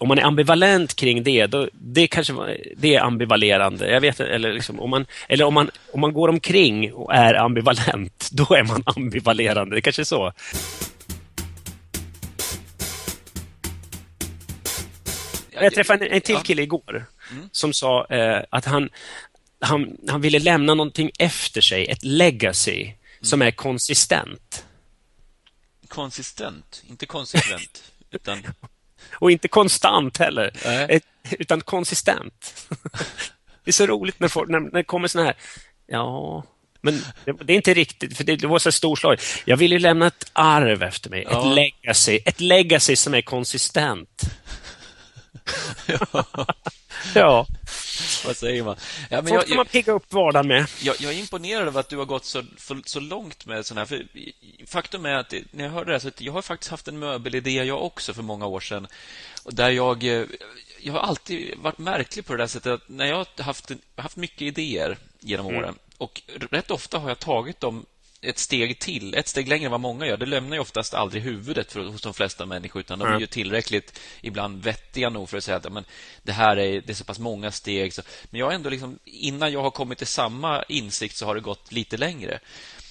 om 0.00 0.08
man 0.08 0.18
är 0.18 0.22
ambivalent 0.22 0.96
kring 0.96 1.22
det, 1.22 1.46
då, 1.46 1.68
det 1.72 2.06
kanske 2.06 2.32
det 2.76 2.94
är 2.94 3.00
ambivalerande. 3.00 3.90
Jag 3.90 4.00
vet 4.00 4.20
eller, 4.20 4.52
liksom, 4.52 4.80
om 4.80 4.90
man, 4.90 5.06
eller 5.28 5.44
om 5.44 5.54
man, 5.54 5.70
om 5.92 6.00
man 6.00 6.12
går 6.12 6.28
omkring 6.28 6.92
och 6.92 7.14
är 7.14 7.34
ambivalent, 7.34 8.28
då 8.32 8.54
är 8.54 8.64
man 8.64 8.82
ambivalerande. 8.86 9.76
Det 9.76 9.80
kanske 9.80 10.02
är 10.02 10.04
så. 10.04 10.32
Jag 15.54 15.74
träffade 15.74 16.06
en, 16.06 16.12
en 16.12 16.20
till 16.20 16.36
kille 16.36 16.62
igår 16.62 17.06
mm. 17.30 17.48
som 17.52 17.72
sa 17.72 18.06
eh, 18.06 18.42
att 18.50 18.64
han, 18.64 18.90
han, 19.60 19.96
han 20.08 20.20
ville 20.20 20.38
lämna 20.38 20.74
någonting 20.74 21.10
efter 21.18 21.60
sig, 21.60 21.86
ett 21.86 22.04
legacy 22.04 22.82
mm. 22.82 22.94
som 23.20 23.42
är 23.42 23.50
konsistent. 23.50 24.64
Konsistent, 25.88 26.82
inte 26.86 27.06
konsekvent. 27.06 27.92
utan... 28.10 28.42
Och 29.12 29.30
inte 29.30 29.48
konstant 29.48 30.18
heller. 30.18 30.52
Ett, 30.90 31.04
utan 31.30 31.60
konsistent. 31.60 32.68
det 33.64 33.70
är 33.70 33.72
så 33.72 33.86
roligt 33.86 34.20
när, 34.20 34.28
folk, 34.28 34.50
när, 34.50 34.60
när 34.60 34.70
det 34.70 34.84
kommer 34.84 35.08
såna 35.08 35.24
här, 35.24 35.34
ja, 35.86 36.44
men 36.84 37.02
det, 37.24 37.32
det, 37.32 37.52
är 37.52 37.56
inte 37.56 37.74
riktigt, 37.74 38.16
för 38.16 38.24
det, 38.24 38.36
det 38.36 38.46
var 38.46 38.58
så 38.58 38.72
storslaget. 38.72 39.22
Jag 39.44 39.56
vill 39.56 39.72
ju 39.72 39.78
lämna 39.78 40.06
ett 40.06 40.30
arv 40.32 40.82
efter 40.82 41.10
mig, 41.10 41.26
ja. 41.30 41.40
ett 41.40 41.54
legacy, 41.54 42.20
ett 42.24 42.40
legacy 42.40 42.96
som 42.96 43.14
är 43.14 43.22
konsistent. 43.22 44.22
Ja. 47.14 47.46
Vad 48.24 48.36
säger 48.36 48.64
man? 48.64 48.76
Ja, 49.10 49.16
men 49.16 49.26
Sånt 49.26 49.30
jag, 49.30 49.46
kan 49.46 49.56
man 49.56 49.66
pigga 49.66 49.92
upp 49.92 50.12
vardagen 50.12 50.48
med. 50.48 50.66
Jag, 50.82 50.96
jag 51.00 51.12
är 51.12 51.18
imponerad 51.18 51.68
av 51.68 51.76
att 51.76 51.88
du 51.88 51.96
har 51.96 52.04
gått 52.04 52.24
så, 52.24 52.42
för, 52.56 52.82
så 52.84 53.00
långt 53.00 53.46
med 53.46 53.66
sån 53.66 53.78
här. 53.78 53.84
För 53.84 54.06
faktum 54.66 55.06
är 55.06 55.14
att 55.14 55.34
när 55.50 55.64
jag 55.64 55.70
hörde 55.70 55.86
det 55.86 55.92
här, 55.92 55.98
så 55.98 56.10
jag 56.18 56.32
har 56.32 56.42
faktiskt 56.42 56.70
haft 56.70 56.88
en 56.88 56.98
möbelidé 56.98 57.64
jag 57.64 57.82
också 57.82 58.14
för 58.14 58.22
många 58.22 58.46
år 58.46 58.60
sedan. 58.60 58.86
Där 59.44 59.70
jag, 59.70 60.04
eh, 60.04 60.26
jag 60.80 60.92
har 60.92 61.00
alltid 61.00 61.58
varit 61.58 61.78
märklig 61.78 62.26
på 62.26 62.32
det 62.32 62.42
där 62.42 62.46
sättet 62.46 62.72
att 62.72 62.88
när 62.88 63.06
jag 63.06 63.16
har 63.16 63.42
haft, 63.42 63.70
haft 63.96 64.16
mycket 64.16 64.42
idéer 64.42 64.98
genom 65.20 65.46
mm. 65.46 65.58
åren 65.58 65.74
och 65.98 66.22
rätt 66.50 66.70
ofta 66.70 66.98
har 66.98 67.08
jag 67.08 67.18
tagit 67.18 67.60
dem 67.60 67.86
ett 68.24 68.38
steg 68.38 68.78
till, 68.78 69.14
ett 69.14 69.28
steg 69.28 69.48
längre 69.48 69.64
än 69.64 69.70
vad 69.70 69.80
många 69.80 70.06
gör. 70.06 70.16
Det 70.16 70.26
lämnar 70.26 70.56
ju 70.56 70.60
oftast 70.60 70.94
aldrig 70.94 71.22
huvudet 71.22 71.72
för, 71.72 71.80
hos 71.80 72.02
de 72.02 72.14
flesta 72.14 72.46
människor, 72.46 72.80
utan 72.80 72.98
de 72.98 73.08
är 73.08 73.20
ju 73.20 73.26
tillräckligt 73.26 74.00
ibland 74.20 74.62
vettiga 74.62 75.10
nog 75.10 75.28
för 75.28 75.36
att 75.36 75.44
säga 75.44 75.56
att 75.56 75.72
men, 75.72 75.84
det 76.22 76.32
här 76.32 76.56
är, 76.56 76.80
det 76.80 76.90
är 76.90 76.94
så 76.94 77.04
pass 77.04 77.18
många 77.18 77.50
steg. 77.50 77.92
Så, 77.92 78.02
men 78.30 78.40
jag 78.40 78.54
ändå 78.54 78.70
liksom, 78.70 78.98
innan 79.04 79.52
jag 79.52 79.62
har 79.62 79.70
kommit 79.70 79.98
till 79.98 80.06
samma 80.06 80.62
insikt 80.62 81.16
så 81.16 81.26
har 81.26 81.34
det 81.34 81.40
gått 81.40 81.72
lite 81.72 81.96
längre. 81.96 82.38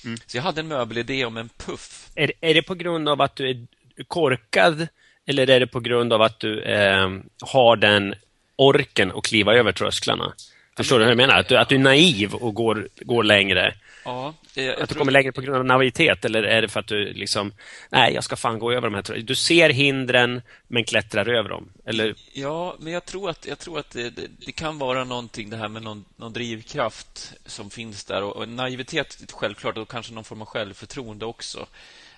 Mm. 0.06 0.18
Så 0.26 0.38
jag 0.38 0.44
hade 0.44 0.62
en 0.62 0.68
möbelidé 0.68 1.26
om 1.26 1.38
en 1.38 1.50
puff. 1.50 2.10
Är, 2.16 2.32
är 2.42 2.54
det 2.54 2.62
på 2.62 2.76
grund 2.76 3.10
av 3.10 3.22
att 3.22 3.36
du 3.36 3.50
är 3.50 3.66
korkad 4.08 4.88
eller 5.26 5.50
är 5.50 5.60
det 5.60 5.68
på 5.68 5.80
grund 5.80 6.14
av 6.14 6.22
att 6.22 6.40
du 6.40 6.62
eh, 6.62 7.10
har 7.42 7.76
den 7.76 8.16
orken 8.56 9.12
att 9.12 9.24
kliva 9.24 9.54
över 9.54 9.72
trösklarna? 9.72 10.34
Förstår 10.78 11.00
du 11.00 11.06
hur 11.06 11.12
jag 11.12 11.18
menar? 11.18 11.40
Att 11.40 11.48
du, 11.48 11.58
att 11.58 11.70
du 11.70 11.76
är 11.76 11.80
naiv 11.80 12.34
och 12.34 12.54
går, 12.54 12.90
går 12.96 13.24
längre? 13.24 13.74
Ja, 14.06 14.34
jag, 14.54 14.82
att 14.82 14.90
du 14.90 14.96
kommer 14.96 15.12
längre 15.12 15.32
på 15.32 15.42
grund 15.42 15.58
av 15.58 15.66
naivitet 15.66 16.26
eller 16.26 16.44
är 16.44 16.62
det 16.62 16.68
för 16.68 16.80
att 16.80 16.88
du 16.88 17.14
liksom, 17.14 17.54
nej, 17.90 18.14
jag 18.14 18.24
ska 18.24 18.36
fan 18.36 18.60
gå 18.60 18.72
över 18.72 18.90
de 18.90 18.94
här... 18.94 19.22
Du 19.22 19.36
ser 19.36 19.70
hindren 19.70 20.42
men 20.68 20.84
klättrar 20.84 21.30
över 21.30 21.50
dem, 21.50 21.70
eller? 21.86 22.16
Ja, 22.34 22.76
men 22.80 22.94
jag 22.94 23.06
tror 23.06 23.30
att, 23.30 23.46
jag 23.46 23.60
tror 23.60 23.80
att 23.80 23.90
det, 23.90 24.10
det, 24.10 24.28
det 24.46 24.52
kan 24.52 24.78
vara 24.78 25.04
någonting 25.04 25.50
det 25.50 25.58
här 25.58 25.68
med 25.68 25.82
någon, 25.82 26.06
någon 26.16 26.34
drivkraft 26.34 27.34
som 27.46 27.70
finns 27.70 28.04
där 28.06 28.24
och, 28.24 28.36
och 28.36 28.50
naivitet 28.50 29.32
självklart 29.32 29.78
och 29.78 29.90
kanske 29.90 30.14
någon 30.14 30.24
form 30.24 30.42
av 30.42 30.48
självförtroende 30.48 31.26
också. 31.26 31.68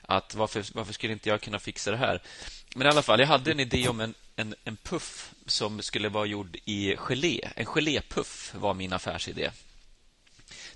Att 0.01 0.35
varför, 0.35 0.63
varför 0.73 0.93
skulle 0.93 1.13
inte 1.13 1.29
jag 1.29 1.41
kunna 1.41 1.59
fixa 1.59 1.91
det 1.91 1.97
här? 1.97 2.21
Men 2.75 2.87
i 2.87 2.89
alla 2.89 3.01
fall, 3.01 3.19
jag 3.19 3.27
hade 3.27 3.51
en 3.51 3.59
idé 3.59 3.87
om 3.87 3.99
en, 3.99 4.13
en, 4.35 4.55
en 4.63 4.77
puff 4.77 5.31
som 5.45 5.81
skulle 5.81 6.09
vara 6.09 6.25
gjord 6.25 6.57
i 6.65 6.95
gelé. 6.97 7.39
En 7.55 7.65
gelépuff 7.65 8.53
var 8.55 8.73
min 8.73 8.93
affärsidé. 8.93 9.49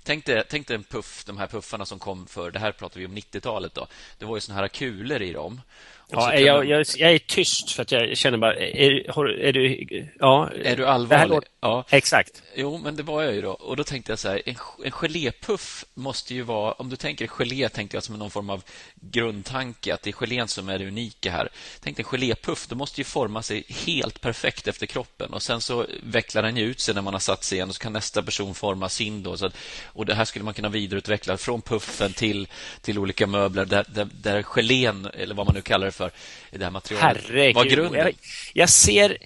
Tänk 0.02 0.26
dig, 0.26 0.42
tänk 0.48 0.66
dig 0.66 0.74
en 0.74 0.84
puff, 0.84 1.24
de 1.24 1.38
här 1.38 1.46
puffarna 1.46 1.86
som 1.86 1.98
kom 1.98 2.26
för, 2.26 2.50
det 2.50 2.58
här 2.58 2.72
pratar 2.72 3.00
vi 3.00 3.06
om 3.06 3.16
90-talet 3.16 3.74
då. 3.74 3.86
Det 4.18 4.24
var 4.24 4.36
ju 4.36 4.40
såna 4.40 4.58
här 4.58 4.68
kulor 4.68 5.22
i 5.22 5.32
dem. 5.32 5.60
Ja, 6.12 6.34
jag, 6.34 6.64
jag, 6.64 6.86
jag, 6.96 7.12
är 7.12 7.18
tyst 7.18 7.72
för 7.72 7.82
att 7.82 7.92
jag 7.92 8.16
känner 8.16 8.38
bara, 8.38 8.54
är, 8.54 9.18
är 9.40 9.52
du... 9.52 9.86
Ja, 10.20 10.50
är 10.64 10.76
du 10.76 10.86
allvarlig? 10.86 11.28
Låter... 11.28 11.48
Ja, 11.60 11.84
exakt. 11.90 12.42
Jo, 12.56 12.78
men 12.78 12.96
det 12.96 13.02
var 13.02 13.22
jag 13.22 13.34
ju 13.34 13.42
då. 13.42 13.50
Och 13.50 13.76
då 13.76 13.84
tänkte 13.84 14.12
jag 14.12 14.18
så 14.18 14.28
här, 14.28 14.42
en, 14.46 14.56
en 14.84 14.90
gelépuff 14.90 15.84
måste 15.94 16.34
ju 16.34 16.42
vara, 16.42 16.72
om 16.72 16.88
du 16.88 16.96
tänker 16.96 17.26
gelé, 17.26 17.68
tänkte 17.68 17.96
jag 17.96 18.04
som 18.04 18.18
någon 18.18 18.30
form 18.30 18.50
av 18.50 18.64
grundtanke, 18.94 19.94
att 19.94 20.02
det 20.02 20.10
är 20.10 20.14
gelén 20.20 20.48
som 20.48 20.68
är 20.68 20.78
det 20.78 20.86
unika 20.86 21.30
här. 21.30 21.48
Tänk 21.80 21.96
dig 21.96 22.04
en 22.04 22.10
gelépuff, 22.10 22.66
då 22.66 22.76
måste 22.76 23.00
ju 23.00 23.04
forma 23.04 23.42
sig 23.42 23.64
helt 23.68 24.20
perfekt 24.20 24.68
efter 24.68 24.86
kroppen 24.86 25.32
och 25.32 25.42
sen 25.42 25.60
så 25.60 25.86
vecklar 26.02 26.42
den 26.42 26.56
ju 26.56 26.64
ut 26.64 26.80
sig 26.80 26.94
när 26.94 27.02
man 27.02 27.14
har 27.14 27.20
satt 27.20 27.44
sig 27.44 27.56
igen 27.56 27.68
och 27.68 27.74
så 27.74 27.80
kan 27.80 27.92
nästa 27.92 28.22
person 28.22 28.54
forma 28.54 28.88
sin 28.88 29.22
då. 29.22 29.36
Så 29.36 29.46
att, 29.46 29.56
och 29.84 30.06
det 30.06 30.14
här 30.14 30.24
skulle 30.24 30.44
man 30.44 30.54
kunna 30.54 30.68
vidareutveckla 30.68 31.36
från 31.36 31.62
puffen 31.62 32.12
till, 32.12 32.48
till 32.80 32.98
olika 32.98 33.26
möbler 33.26 33.64
där, 33.64 33.84
där, 33.88 34.08
där 34.12 34.42
gelén, 34.42 35.08
eller 35.14 35.34
vad 35.34 35.46
man 35.46 35.54
nu 35.54 35.62
kallar 35.62 35.86
det 35.86 35.92
för, 35.92 35.99
det 36.50 36.64
här 36.64 36.70
materialet 36.70 37.22
Herregud. 37.26 37.56
var 37.56 37.64
grunden. 37.64 38.00
Jag, 38.00 38.14
jag 38.52 38.68
ser 38.68 39.18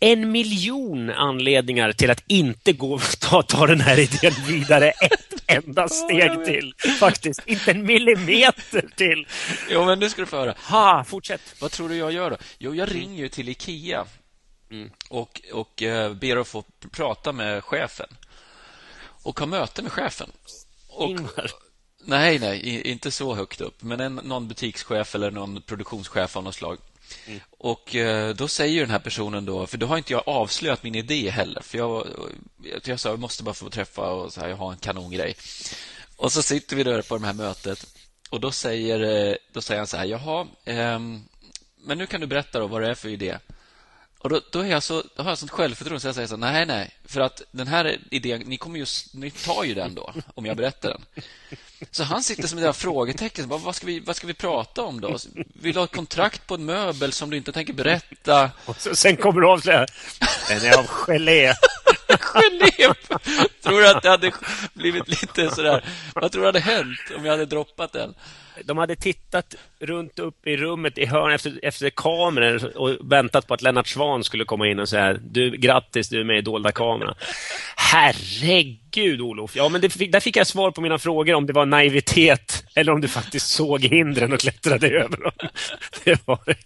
en 0.00 0.30
miljon 0.30 1.10
anledningar 1.10 1.92
till 1.92 2.10
att 2.10 2.24
inte 2.26 2.72
gå 2.72 2.98
ta, 3.20 3.42
ta 3.42 3.66
den 3.66 3.80
här 3.80 3.98
idén 3.98 4.32
vidare 4.46 4.90
ett 4.90 5.42
enda 5.46 5.88
steg 5.88 6.44
till. 6.44 6.74
Faktiskt, 7.00 7.40
inte 7.46 7.70
en 7.70 7.86
millimeter 7.86 8.88
till. 8.96 9.26
Jo, 9.70 9.84
men 9.84 9.98
nu 9.98 10.10
ska 10.10 10.22
du 10.22 10.26
få 10.26 10.36
höra. 10.36 10.54
Ha, 10.68 11.04
fortsätt. 11.04 11.40
Vad 11.60 11.70
tror 11.70 11.88
du 11.88 11.96
jag 11.96 12.12
gör 12.12 12.30
då? 12.30 12.36
Jo, 12.58 12.74
jag 12.74 12.94
ringer 12.94 13.18
ju 13.18 13.28
till 13.28 13.48
Ikea 13.48 14.04
mm. 14.70 14.90
och, 15.08 15.40
och 15.52 15.82
uh, 15.82 16.12
ber 16.12 16.36
att 16.36 16.48
få 16.48 16.64
prata 16.90 17.32
med 17.32 17.64
chefen 17.64 18.08
och 19.22 19.40
ha 19.40 19.46
möte 19.46 19.82
med 19.82 19.92
chefen. 19.92 20.30
Och, 20.88 21.10
Ingvar. 21.10 21.50
Nej, 22.04 22.38
nej, 22.38 22.80
inte 22.90 23.10
så 23.10 23.34
högt 23.34 23.60
upp. 23.60 23.82
Men 23.82 24.00
en, 24.00 24.14
någon 24.14 24.48
butikschef 24.48 25.14
eller 25.14 25.30
någon 25.30 25.62
produktionschef 25.62 26.36
av 26.36 26.44
något 26.44 26.54
slag. 26.54 26.78
Mm. 27.26 27.40
Och 27.58 27.96
eh, 27.96 28.34
då 28.34 28.48
säger 28.48 28.80
den 28.80 28.90
här 28.90 28.98
personen 28.98 29.44
då, 29.44 29.66
för 29.66 29.78
då 29.78 29.86
har 29.86 29.96
inte 29.96 30.12
jag 30.12 30.22
avslöjat 30.26 30.82
min 30.82 30.94
idé 30.94 31.30
heller. 31.30 31.62
För 31.62 31.78
jag, 31.78 32.06
jag 32.84 33.00
sa, 33.00 33.08
jag 33.08 33.18
måste 33.18 33.42
bara 33.42 33.54
få 33.54 33.70
träffa 33.70 34.12
och 34.12 34.32
så 34.32 34.40
här, 34.40 34.48
jag 34.48 34.56
har 34.56 34.72
en 34.72 34.78
kanongrej. 34.78 35.36
Och 36.16 36.32
så 36.32 36.42
sitter 36.42 36.76
vi 36.76 36.82
där 36.84 37.02
på 37.02 37.18
det 37.18 37.26
här 37.26 37.32
mötet 37.32 37.86
och 38.30 38.40
då 38.40 38.50
säger, 38.50 39.28
eh, 39.30 39.34
då 39.52 39.60
säger 39.60 39.80
han 39.80 39.86
så 39.86 39.96
här, 39.96 40.04
jaha, 40.04 40.46
eh, 40.64 40.98
men 41.84 41.98
nu 41.98 42.06
kan 42.06 42.20
du 42.20 42.26
berätta 42.26 42.58
då 42.58 42.66
vad 42.66 42.82
det 42.82 42.90
är 42.90 42.94
för 42.94 43.08
idé. 43.08 43.38
Och 44.22 44.28
då, 44.28 44.40
då, 44.50 44.60
är 44.60 44.66
jag 44.66 44.82
så, 44.82 45.02
då 45.16 45.22
har 45.22 45.30
jag 45.30 45.38
sånt 45.38 45.50
självförtroende 45.50 46.00
så 46.00 46.08
jag 46.08 46.14
säger 46.14 46.28
så 46.28 46.36
nej, 46.36 46.66
nej, 46.66 46.90
för 47.04 47.20
att 47.20 47.42
den 47.50 47.66
här 47.66 47.98
idén, 48.10 48.40
ni 48.40 48.56
kommer 48.56 48.78
ju, 48.78 48.86
ni 49.12 49.30
tar 49.30 49.64
ju 49.64 49.74
den 49.74 49.94
då, 49.94 50.12
om 50.34 50.46
jag 50.46 50.56
berättar 50.56 50.88
den. 50.88 51.22
Så 51.90 52.04
han 52.04 52.22
sitter 52.22 52.48
som 52.48 52.58
ett 52.58 52.76
frågetecken. 52.76 53.48
Bara, 53.48 53.58
vad, 53.58 53.76
ska 53.76 53.86
vi, 53.86 54.00
vad 54.00 54.16
ska 54.16 54.26
vi 54.26 54.34
prata 54.34 54.82
om 54.82 55.00
då? 55.00 55.18
Vill 55.34 55.72
du 55.72 55.78
ha 55.78 55.84
ett 55.84 55.94
kontrakt 55.94 56.46
på 56.46 56.54
en 56.54 56.64
möbel 56.64 57.12
som 57.12 57.30
du 57.30 57.36
inte 57.36 57.52
tänker 57.52 57.72
berätta? 57.72 58.50
Och 58.64 58.80
så, 58.80 58.94
sen 58.94 59.16
kommer 59.16 59.40
du 59.40 59.48
avslöja. 59.48 59.86
Den 60.48 60.64
är 60.64 60.78
av 60.78 60.86
gelé. 60.86 61.46
gelé? 62.18 62.94
Tror 63.62 63.80
du 63.80 63.88
att 63.88 64.02
det 64.02 64.08
hade 64.08 64.32
blivit 64.72 65.08
lite 65.08 65.50
sådär... 65.50 65.84
Vad 66.14 66.32
tror 66.32 66.42
du 66.42 66.48
hade 66.48 66.60
hänt 66.60 66.98
om 67.16 67.24
jag 67.24 67.32
hade 67.32 67.46
droppat 67.46 67.92
den? 67.92 68.14
de 68.64 68.78
hade 68.78 68.96
tittat 68.96 69.54
runt 69.82 70.18
upp 70.18 70.46
i 70.46 70.56
rummet 70.56 70.98
i 70.98 71.06
hörnet 71.06 71.34
efter, 71.34 71.60
efter 71.62 71.90
kameran 71.90 72.70
och 72.74 73.12
väntat 73.12 73.46
på 73.46 73.54
att 73.54 73.62
Lennart 73.62 73.88
Svan 73.88 74.24
skulle 74.24 74.44
komma 74.44 74.68
in 74.68 74.78
och 74.78 74.88
säga 74.88 75.12
du, 75.12 75.50
grattis, 75.50 76.08
du 76.08 76.20
är 76.20 76.24
med 76.24 76.38
i 76.38 76.40
dolda 76.40 76.72
kameran. 76.72 77.14
Herregud, 77.76 79.20
Olof. 79.20 79.56
Ja, 79.56 79.68
men 79.68 79.80
det, 79.80 80.10
där 80.12 80.20
fick 80.20 80.36
jag 80.36 80.46
svar 80.46 80.70
på 80.70 80.80
mina 80.80 80.98
frågor 80.98 81.34
om 81.34 81.46
det 81.46 81.52
var 81.52 81.66
naivitet 81.66 82.64
eller 82.74 82.92
om 82.92 83.00
du 83.00 83.08
faktiskt 83.08 83.48
såg 83.48 83.84
hindren 83.84 84.32
och 84.32 84.40
klättrade 84.40 84.88
över 84.88 85.16
dem. 85.16 85.32
Det 86.04 86.26
var 86.26 86.38
det. 86.46 86.56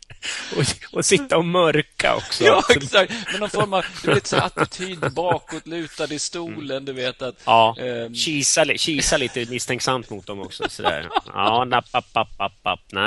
Och, 0.57 0.97
och 0.99 1.05
sitta 1.05 1.37
och 1.37 1.45
mörka 1.45 2.17
också. 2.17 2.45
Ja, 2.45 2.63
exakt. 2.71 3.13
Men 3.33 3.41
någon 3.41 3.51
form 3.51 3.73
av 3.73 3.85
du 4.03 4.15
vet, 4.15 4.27
så 4.27 4.37
attityd 4.37 5.13
bakåtlutad 5.13 6.13
i 6.15 6.19
stolen, 6.19 6.85
du 6.85 6.93
vet 6.93 7.23
att... 7.23 7.43
Ja, 7.45 7.77
um... 7.79 8.15
kisa, 8.15 8.65
kisa 8.65 9.17
lite 9.17 9.47
misstänksamt 9.51 10.11
mot 10.11 10.27
dem 10.27 10.41
också. 10.41 10.69
Sådär. 10.69 11.09
Ja, 11.27 11.65
napp, 11.65 11.85
app, 11.91 12.17
app, 12.17 12.41
app, 12.41 12.67
app. 12.67 12.81
Nej. 12.93 13.06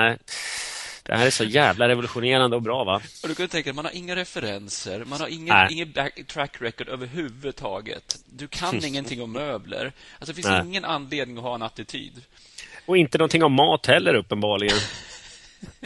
Det 1.04 1.16
här 1.16 1.26
är 1.26 1.30
så 1.30 1.44
jävla 1.44 1.88
revolutionerande 1.88 2.56
och 2.56 2.62
bra, 2.62 2.84
va? 2.84 3.02
Och 3.24 3.30
du 3.30 3.36
kan 3.36 3.48
tänka 3.48 3.74
man 3.74 3.86
har 3.86 3.92
inga 3.92 4.16
referenser, 4.16 5.06
man 5.06 5.22
har 5.22 5.28
ingen, 5.28 5.72
ingen 5.72 5.94
track 6.28 6.62
record 6.62 6.90
överhuvudtaget. 6.90 8.20
Du 8.26 8.48
kan 8.48 8.86
ingenting 8.86 9.22
om 9.22 9.32
möbler. 9.32 9.92
Alltså, 10.20 10.32
det 10.32 10.34
finns 10.34 10.48
Nej. 10.48 10.66
ingen 10.66 10.86
anledning 10.86 11.38
att 11.38 11.44
ha 11.44 11.56
en 11.56 11.62
attityd. 11.62 12.22
Och 12.86 12.98
inte 12.98 13.18
någonting 13.18 13.44
om 13.44 13.54
mat 13.54 13.86
heller, 13.86 14.14
uppenbarligen. 14.14 14.78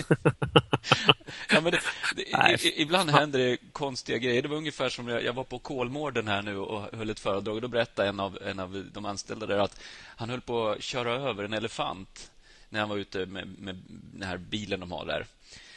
ja, 1.49 1.61
men 1.61 1.71
det, 1.71 1.79
det, 2.15 2.81
ibland 2.81 3.09
händer 3.09 3.39
det 3.39 3.57
konstiga 3.71 4.17
grejer. 4.17 4.41
Det 4.41 4.47
var 4.47 4.57
ungefär 4.57 4.89
som 4.89 5.07
jag, 5.07 5.23
jag 5.23 5.33
var 5.33 5.43
på 5.43 5.59
Kolmården 5.59 6.27
här 6.27 6.41
nu 6.41 6.57
och 6.57 6.97
höll 6.97 7.09
ett 7.09 7.19
föredrag. 7.19 7.55
Och 7.55 7.61
då 7.61 7.67
berättade 7.67 8.09
en 8.09 8.19
av, 8.19 8.37
en 8.45 8.59
av 8.59 8.85
de 8.93 9.05
anställda 9.05 9.45
där 9.45 9.57
att 9.57 9.79
han 10.05 10.29
höll 10.29 10.41
på 10.41 10.69
att 10.69 10.83
köra 10.83 11.13
över 11.13 11.43
en 11.43 11.53
elefant 11.53 12.31
när 12.73 12.79
han 12.79 12.89
var 12.89 12.97
ute 12.97 13.25
med, 13.25 13.47
med 13.59 13.83
den 13.89 14.27
här 14.27 14.37
bilen 14.37 14.79
de 14.79 14.91
har 14.91 15.05
där. 15.05 15.25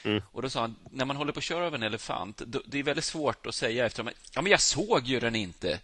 Mm. 0.02 0.22
Och 0.32 0.42
då 0.42 0.50
sa 0.50 0.60
han, 0.60 0.76
när 0.90 1.04
man 1.04 1.16
håller 1.16 1.32
på 1.32 1.38
att 1.38 1.44
köra 1.44 1.66
över 1.66 1.78
en 1.78 1.82
elefant, 1.82 2.38
då, 2.38 2.62
det 2.66 2.78
är 2.78 2.82
väldigt 2.82 3.04
svårt 3.04 3.46
att 3.46 3.54
säga 3.54 3.86
efter 3.86 4.12
Ja, 4.34 4.42
men 4.42 4.50
jag 4.50 4.60
såg 4.60 5.06
ju 5.06 5.20
den 5.20 5.34
inte. 5.34 5.78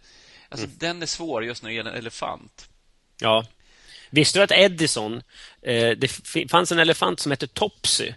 Alltså, 0.49 0.65
mm. 0.65 0.77
den 0.79 1.01
är 1.01 1.05
svår 1.05 1.45
just 1.45 1.63
när 1.63 1.69
det 1.69 1.75
gäller 1.75 1.91
en 1.91 1.97
elefant. 1.97 2.69
Ja. 3.19 3.45
Visste 4.09 4.39
du 4.39 4.43
att 4.43 4.51
Edison, 4.51 5.21
eh, 5.61 5.89
det 5.89 6.07
fanns 6.49 6.71
en 6.71 6.79
elefant 6.79 7.19
som 7.19 7.31
hette 7.31 7.47
Topsy. 7.47 8.13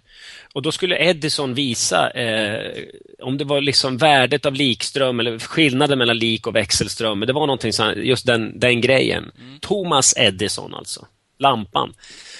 Och 0.52 0.62
då 0.62 0.72
skulle 0.72 0.98
Edison 0.98 1.54
visa 1.54 2.10
eh, 2.10 2.84
om 3.18 3.38
det 3.38 3.44
var 3.44 3.60
liksom 3.60 3.96
värdet 3.96 4.46
av 4.46 4.54
likström 4.54 5.20
eller 5.20 5.38
skillnaden 5.38 5.98
mellan 5.98 6.18
lik 6.18 6.46
och 6.46 6.56
växelström. 6.56 7.20
Det 7.20 7.32
var 7.32 7.46
någonting 7.46 7.72
just 7.96 8.26
den, 8.26 8.60
den 8.60 8.80
grejen. 8.80 9.32
Mm. 9.38 9.60
Thomas 9.60 10.14
Edison 10.16 10.74
alltså. 10.74 11.06
Lampan. 11.38 11.94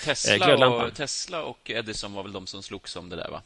Tesla, 0.05 0.53
eh, 0.53 0.63
och, 0.63 0.95
Tesla 0.95 1.43
och 1.43 1.71
Edison 1.71 2.13
var 2.13 2.23
väl 2.23 2.33
de 2.33 2.47
som 2.47 2.63
slogs 2.63 2.97
om 2.97 3.09
det 3.09 3.17
där 3.17 3.31
va? 3.31 3.43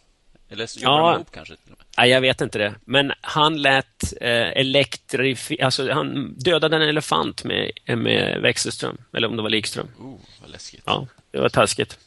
Eller 0.50 0.68
jobbar 0.78 0.98
Ja. 0.98 1.14
ihop 1.14 1.30
kanske? 1.32 1.54
Nej, 1.98 2.10
jag 2.10 2.20
vet 2.20 2.40
inte 2.40 2.58
det. 2.58 2.74
Men 2.84 3.12
han 3.20 3.62
lät 3.62 4.12
eh, 4.20 4.30
elektrif... 4.30 5.50
Alltså, 5.62 5.92
han 5.92 6.34
dödade 6.38 6.76
en 6.76 6.82
elefant 6.82 7.44
med, 7.44 7.70
med 7.86 8.40
växelström. 8.40 8.98
Eller 9.12 9.28
om 9.28 9.36
det 9.36 9.42
var 9.42 9.50
likström. 9.50 9.88
Oh, 9.98 10.18
vad 10.40 10.50
läskigt. 10.50 10.82
Ja, 10.84 11.06
det 11.30 11.40
var 11.40 11.48
taskigt. 11.48 11.98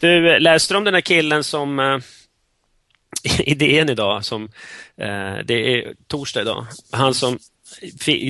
Du, 0.00 0.38
läste 0.38 0.74
du 0.74 0.78
om 0.78 0.84
den 0.84 0.94
där 0.94 1.00
killen 1.00 1.44
som... 1.44 1.78
Eh, 1.78 1.98
I 3.40 3.54
DN 3.54 3.88
idag, 3.88 4.24
som... 4.24 4.44
Eh, 4.96 5.36
det 5.44 5.74
är 5.74 5.94
torsdag 6.06 6.40
idag. 6.40 6.66
Han 6.90 7.14
som 7.14 7.38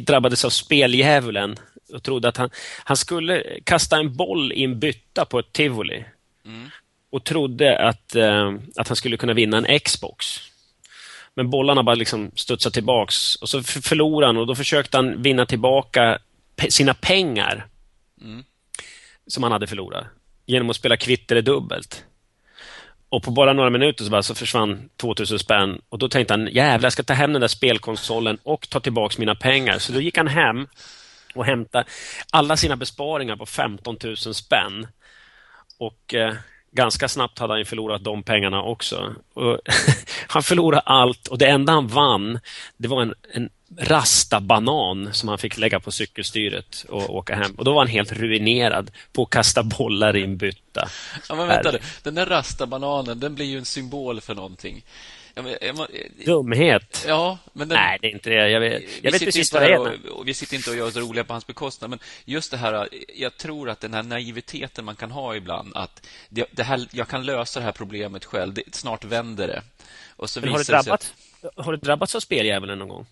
drabbades 0.02 0.44
av 0.44 0.50
speldjävulen 0.50 1.56
och 1.92 2.02
trodde 2.02 2.28
att 2.28 2.36
han, 2.36 2.50
han 2.84 2.96
skulle 2.96 3.44
kasta 3.64 3.96
en 3.96 4.16
boll 4.16 4.52
i 4.52 4.64
en 4.64 4.78
bytta 4.78 5.24
på 5.24 5.38
ett 5.38 5.52
tivoli. 5.52 6.04
Och 7.10 7.24
trodde 7.24 7.78
att, 7.88 8.14
eh, 8.14 8.54
att 8.76 8.88
han 8.88 8.96
skulle 8.96 9.16
kunna 9.16 9.32
vinna 9.34 9.56
en 9.56 9.80
Xbox. 9.80 10.26
Men 11.34 11.50
bollarna 11.50 11.82
bara 11.82 11.94
liksom 11.94 12.30
studsade 12.34 12.72
tillbaks 12.74 13.34
och 13.36 13.48
så 13.48 13.62
förlorade 13.62 14.26
han 14.26 14.36
och 14.36 14.46
då 14.46 14.54
försökte 14.54 14.96
han 14.96 15.22
vinna 15.22 15.46
tillbaka 15.46 16.18
pe- 16.56 16.70
sina 16.70 16.94
pengar 16.94 17.66
som 19.26 19.42
han 19.42 19.52
hade 19.52 19.66
förlorat 19.66 20.06
genom 20.46 20.70
att 20.70 20.76
spela 20.76 20.96
kvitt 20.96 21.30
eller 21.30 21.42
dubbelt. 21.42 22.04
Och 23.08 23.22
på 23.22 23.30
bara 23.30 23.52
några 23.52 23.70
minuter 23.70 24.04
så, 24.04 24.10
bara 24.10 24.22
så 24.22 24.34
försvann 24.34 24.88
2000 24.96 25.38
spänn 25.38 25.80
och 25.88 25.98
då 25.98 26.08
tänkte 26.08 26.34
han 26.34 26.46
jävlar 26.52 26.86
jag 26.86 26.92
ska 26.92 27.02
ta 27.02 27.12
hem 27.14 27.32
den 27.32 27.40
där 27.40 27.48
spelkonsolen 27.48 28.38
och 28.42 28.68
ta 28.70 28.80
tillbaks 28.80 29.18
mina 29.18 29.34
pengar. 29.34 29.78
Så 29.78 29.92
då 29.92 30.00
gick 30.00 30.16
han 30.16 30.28
hem 30.28 30.66
och 31.36 31.44
hämtade 31.44 31.84
alla 32.30 32.56
sina 32.56 32.76
besparingar 32.76 33.36
på 33.36 33.46
15 33.46 33.96
000 34.04 34.16
spänn. 34.16 34.86
Och 35.78 36.14
eh, 36.14 36.34
ganska 36.72 37.08
snabbt 37.08 37.38
hade 37.38 37.54
han 37.54 37.64
förlorat 37.64 38.04
de 38.04 38.22
pengarna 38.22 38.62
också. 38.62 39.14
Och 39.34 39.58
han 40.26 40.42
förlorade 40.42 40.80
allt 40.80 41.28
och 41.28 41.38
det 41.38 41.46
enda 41.46 41.72
han 41.72 41.86
vann 41.88 42.40
det 42.76 42.88
var 42.88 43.02
en, 43.02 43.14
en 43.32 43.50
rastabanan 43.78 45.14
som 45.14 45.28
han 45.28 45.38
fick 45.38 45.58
lägga 45.58 45.80
på 45.80 45.92
cykelstyret 45.92 46.84
och 46.88 47.16
åka 47.16 47.34
hem. 47.34 47.54
Och 47.58 47.64
då 47.64 47.72
var 47.72 47.80
han 47.80 47.88
helt 47.88 48.12
ruinerad 48.12 48.90
på 49.12 49.22
att 49.22 49.30
kasta 49.30 49.62
bollar 49.62 50.16
i 50.16 50.22
en 50.22 50.36
bytta. 50.36 50.88
Ja, 51.28 51.34
men 51.34 51.48
vänta 51.48 51.72
nu. 51.72 51.78
Den 52.02 52.14
där 52.14 52.26
rastabananen, 52.26 53.20
den 53.20 53.34
blir 53.34 53.46
ju 53.46 53.58
en 53.58 53.64
symbol 53.64 54.20
för 54.20 54.34
någonting. 54.34 54.84
Ja, 55.38 55.56
jag 55.60 55.76
må- 55.76 55.86
Dumhet. 56.26 57.04
ja, 57.08 57.38
men 57.52 57.68
den, 57.68 57.76
Nej, 57.78 57.98
det 58.02 58.06
är 58.08 58.10
inte 58.12 58.30
det. 58.30 58.50
Jag 58.50 58.60
vet, 58.60 58.72
jag 58.72 58.80
vi 58.80 59.00
vet 59.02 59.12
sitter 59.12 59.26
precis 59.26 59.52
inte 59.54 59.54
vad 59.60 59.62
det 59.70 59.74
är. 59.90 60.10
och, 60.10 60.18
och 60.18 60.28
vi 60.28 60.34
sitter 60.34 60.56
inte 60.56 60.70
och 60.70 60.76
gör 60.76 60.86
oss 60.86 60.96
roliga 60.96 61.24
på 61.24 61.32
hans 61.34 61.46
bekostnad, 61.46 61.90
men 61.90 61.98
just 62.24 62.50
det 62.50 62.56
här, 62.56 62.88
jag 63.14 63.36
tror 63.36 63.70
att 63.70 63.80
den 63.80 63.94
här 63.94 64.02
naiviteten 64.02 64.84
man 64.84 64.96
kan 64.96 65.10
ha 65.10 65.36
ibland, 65.36 65.76
att 65.76 66.06
det, 66.28 66.46
det 66.52 66.62
här, 66.62 66.86
jag 66.92 67.08
kan 67.08 67.24
lösa 67.26 67.60
det 67.60 67.64
här 67.64 67.72
problemet 67.72 68.24
själv, 68.24 68.54
det, 68.54 68.62
snart 68.74 69.04
vänder 69.04 69.46
det. 69.48 69.62
Och 70.16 70.30
så 70.30 70.40
Men 70.40 70.48
har, 70.48 70.58
du 70.58 70.64
sig 70.64 70.74
att- 70.76 71.14
har 71.56 71.72
du 71.72 71.78
drabbats 71.78 72.14
av 72.14 72.20
speldjävulen 72.20 72.78
någon 72.78 72.88
gång? 72.88 73.06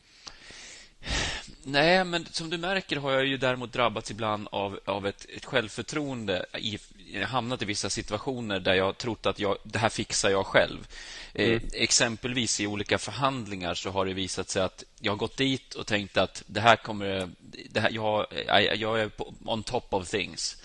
Nej, 1.62 2.04
men 2.04 2.26
som 2.30 2.50
du 2.50 2.58
märker 2.58 2.96
har 2.96 3.12
jag 3.12 3.26
ju 3.26 3.36
däremot 3.36 3.72
drabbats 3.72 4.10
ibland 4.10 4.48
av, 4.52 4.80
av 4.84 5.06
ett, 5.06 5.26
ett 5.36 5.44
självförtroende. 5.44 6.46
I, 6.58 6.78
hamnat 7.26 7.62
i 7.62 7.64
vissa 7.64 7.90
situationer 7.90 8.60
där 8.60 8.74
jag 8.74 8.98
trott 8.98 9.26
att 9.26 9.38
jag, 9.38 9.56
det 9.62 9.78
här 9.78 9.88
fixar 9.88 10.30
jag 10.30 10.46
själv. 10.46 10.88
Eh, 11.32 11.62
exempelvis 11.72 12.60
i 12.60 12.66
olika 12.66 12.98
förhandlingar 12.98 13.74
så 13.74 13.90
har 13.90 14.06
det 14.06 14.12
visat 14.12 14.48
sig 14.48 14.62
att 14.62 14.84
jag 15.00 15.12
har 15.12 15.16
gått 15.16 15.36
dit 15.36 15.74
och 15.74 15.86
tänkt 15.86 16.16
att 16.16 16.42
det 16.46 16.60
här 16.60 16.76
kommer... 16.76 17.30
Det 17.70 17.80
här, 17.80 17.90
jag, 17.90 18.26
jag, 18.46 18.76
jag 18.76 19.00
är 19.00 19.10
on 19.44 19.62
top 19.62 19.94
of 19.94 20.08
things. 20.08 20.62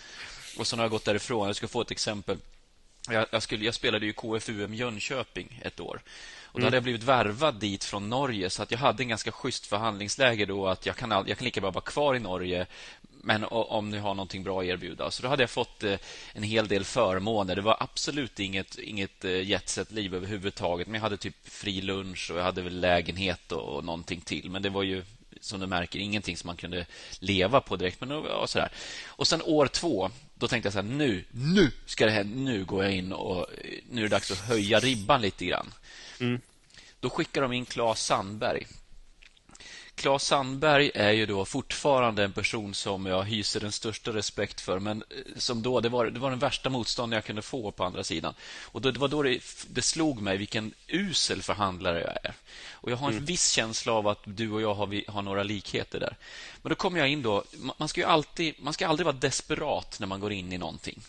Och 0.58 0.68
så 0.68 0.76
har 0.76 0.84
jag 0.84 0.92
gått 0.92 1.06
därifrån. 1.06 1.48
Jag 1.48 1.56
ska 1.56 1.68
få 1.68 1.82
ett 1.82 1.92
exempel. 1.92 2.38
Jag, 3.10 3.26
jag, 3.32 3.44
skulle, 3.44 3.66
jag 3.66 3.74
spelade 3.74 4.06
ju 4.06 4.14
KFUM 4.14 4.74
Jönköping 4.74 5.62
ett 5.64 5.80
år. 5.80 6.02
Och 6.52 6.60
Då 6.60 6.66
hade 6.66 6.78
jag 6.78 6.84
blivit 6.84 7.04
värvad 7.04 7.56
dit 7.56 7.84
från 7.84 8.10
Norge 8.10 8.50
så 8.50 8.64
att 8.64 8.72
jag 8.72 8.80
hade 8.80 9.04
en 9.04 9.08
ganska 9.08 9.32
schysst 9.32 9.66
förhandlingsläge 9.66 10.46
då 10.46 10.68
att 10.68 10.86
jag 10.86 10.96
kan, 10.96 11.12
all, 11.12 11.30
jag 11.30 11.38
kan 11.38 11.46
lika 11.46 11.62
bra 11.62 11.72
vara 11.72 11.84
kvar 11.84 12.16
i 12.16 12.20
Norge 12.20 12.68
men 13.24 13.46
om 13.50 13.90
ni 13.90 13.98
har 13.98 14.14
någonting 14.14 14.44
bra 14.44 14.60
att 14.60 14.66
erbjuda. 14.66 15.12
Så 15.12 15.24
då 15.24 15.30
hade 15.30 15.44
jag 15.44 15.50
fått 15.50 15.84
eh, 15.84 16.00
en 16.34 16.44
hel 16.44 16.68
del 16.68 16.84
förmåner. 16.84 17.56
Det 17.56 17.62
var 17.62 17.78
absolut 17.80 18.40
inget, 18.40 18.80
inget 18.80 19.26
eh, 19.26 19.50
jetset-liv 19.50 20.16
överhuvudtaget. 20.16 20.88
Men 20.88 20.94
jag 20.94 21.02
hade 21.02 21.18
typ 21.18 21.36
fri 21.44 21.82
lunch 21.82 22.32
och 22.32 22.40
jag 22.40 22.44
hade 22.44 22.62
väl 22.62 22.80
lägenhet 22.80 23.52
och, 23.52 23.76
och 23.76 23.84
någonting 23.84 24.22
till. 24.22 24.50
Men 24.50 24.62
det 24.62 24.70
var 24.70 24.84
ju 24.84 25.04
som 25.42 25.60
du 25.60 25.68
märker, 25.68 26.00
ingenting 26.00 26.38
som 26.38 26.48
man 26.48 26.58
kunde 26.58 26.86
leva 27.20 27.62
på 27.62 27.76
direkt. 27.76 28.02
Men 28.02 28.10
ja, 28.10 28.48
sådär. 28.48 28.72
Och 29.08 29.28
sen 29.28 29.42
år 29.42 29.68
två, 29.68 30.12
då 30.36 30.48
tänkte 30.48 30.68
jag 30.68 30.74
så 30.74 30.80
här, 30.80 30.88
nu, 30.88 31.24
nu 31.32 31.72
ska 31.86 32.06
det 32.06 32.12
hända. 32.12 32.36
Nu 32.52 32.66
går 32.66 32.84
jag 32.84 32.94
in 32.94 33.14
och 33.14 33.46
nu 33.92 34.02
är 34.02 34.04
det 34.04 34.16
dags 34.16 34.32
att 34.32 34.40
höja 34.40 34.80
ribban 34.80 35.22
lite 35.22 35.46
grann. 35.46 35.74
Då 37.00 37.10
skickar 37.10 37.42
de 37.42 37.54
in 37.54 37.66
Claes 37.66 38.06
Sandberg. 38.06 38.68
Claes 40.00 40.24
Sandberg 40.24 40.92
är 40.96 41.12
ju 41.12 41.26
då 41.26 41.46
fortfarande 41.46 42.24
en 42.24 42.32
person 42.32 42.74
som 42.74 43.06
jag 43.06 43.24
hyser 43.24 43.60
den 43.60 43.72
största 43.72 44.12
respekt 44.14 44.62
för 44.62 44.80
men 44.80 45.04
eh, 45.10 45.18
som 45.38 45.62
då, 45.62 45.80
det 45.82 45.90
var, 45.90 46.06
det 46.06 46.20
var 46.20 46.30
den 46.30 46.40
värsta 46.40 46.70
motstånd 46.70 47.14
jag 47.14 47.26
kunde 47.26 47.42
få 47.42 47.72
på 47.72 47.84
andra 47.84 48.04
sidan. 48.04 48.34
Och 48.64 48.82
då, 48.82 48.92
Det 48.92 49.00
var 49.00 49.08
då 49.08 49.24
det, 49.24 49.40
det 49.70 49.82
slog 49.82 50.22
mig 50.22 50.38
vilken 50.38 50.74
usel 50.88 51.42
förhandlare 51.42 52.00
jag 52.02 52.10
är. 52.26 52.34
Och 52.72 52.92
Jag 52.92 52.98
har 52.98 53.12
en 53.12 53.26
viss 53.26 53.50
känsla 53.52 53.94
av 53.94 54.08
att 54.08 54.20
du 54.24 54.52
och 54.52 54.62
jag 54.62 54.74
har, 54.74 55.12
har 55.12 55.22
några 55.22 55.44
likheter 55.44 56.00
där. 56.00 56.16
Men 56.62 56.70
då 56.70 56.76
kommer 56.76 57.00
jag 57.00 57.10
in 57.10 57.22
då, 57.22 57.44
man- 57.58 57.76
man 57.78 57.88
ska 57.88 58.02
ju 58.02 58.08
alltid, 58.08 58.56
man 58.60 58.74
ska 58.74 58.88
aldrig 58.88 59.06
vara 59.06 59.16
desperat 59.16 60.00
när 60.00 60.08
man 60.08 60.20
går 60.20 60.32
in 60.32 60.54
i 60.54 60.58
någonting. 60.58 61.00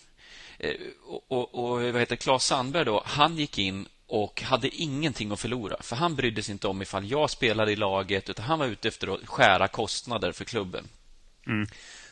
Eh, 0.59 0.75
och, 1.07 1.25
och, 1.29 1.55
och 1.55 1.71
vad 1.83 2.01
heter 2.01 2.17
Claes 2.17 2.45
Sandberg 2.45 2.85
då, 2.85 3.03
han 3.07 3.37
gick 3.37 3.59
in 3.59 3.89
och 4.11 4.43
hade 4.43 4.69
ingenting 4.69 5.33
att 5.33 5.41
förlora. 5.41 5.77
För 5.81 5.97
han 5.97 6.15
brydde 6.17 6.43
sig 6.43 6.53
inte 6.53 6.69
om 6.69 6.83
ifall 6.83 7.11
jag 7.11 7.31
spelade 7.31 7.73
i 7.73 7.77
laget, 7.77 8.29
utan 8.29 8.45
han 8.45 8.59
var 8.59 8.67
ute 8.67 8.89
efter 8.89 9.15
att 9.15 9.29
skära 9.29 9.69
kostnader 9.69 10.33
för 10.33 10.45
klubben. 10.45 10.89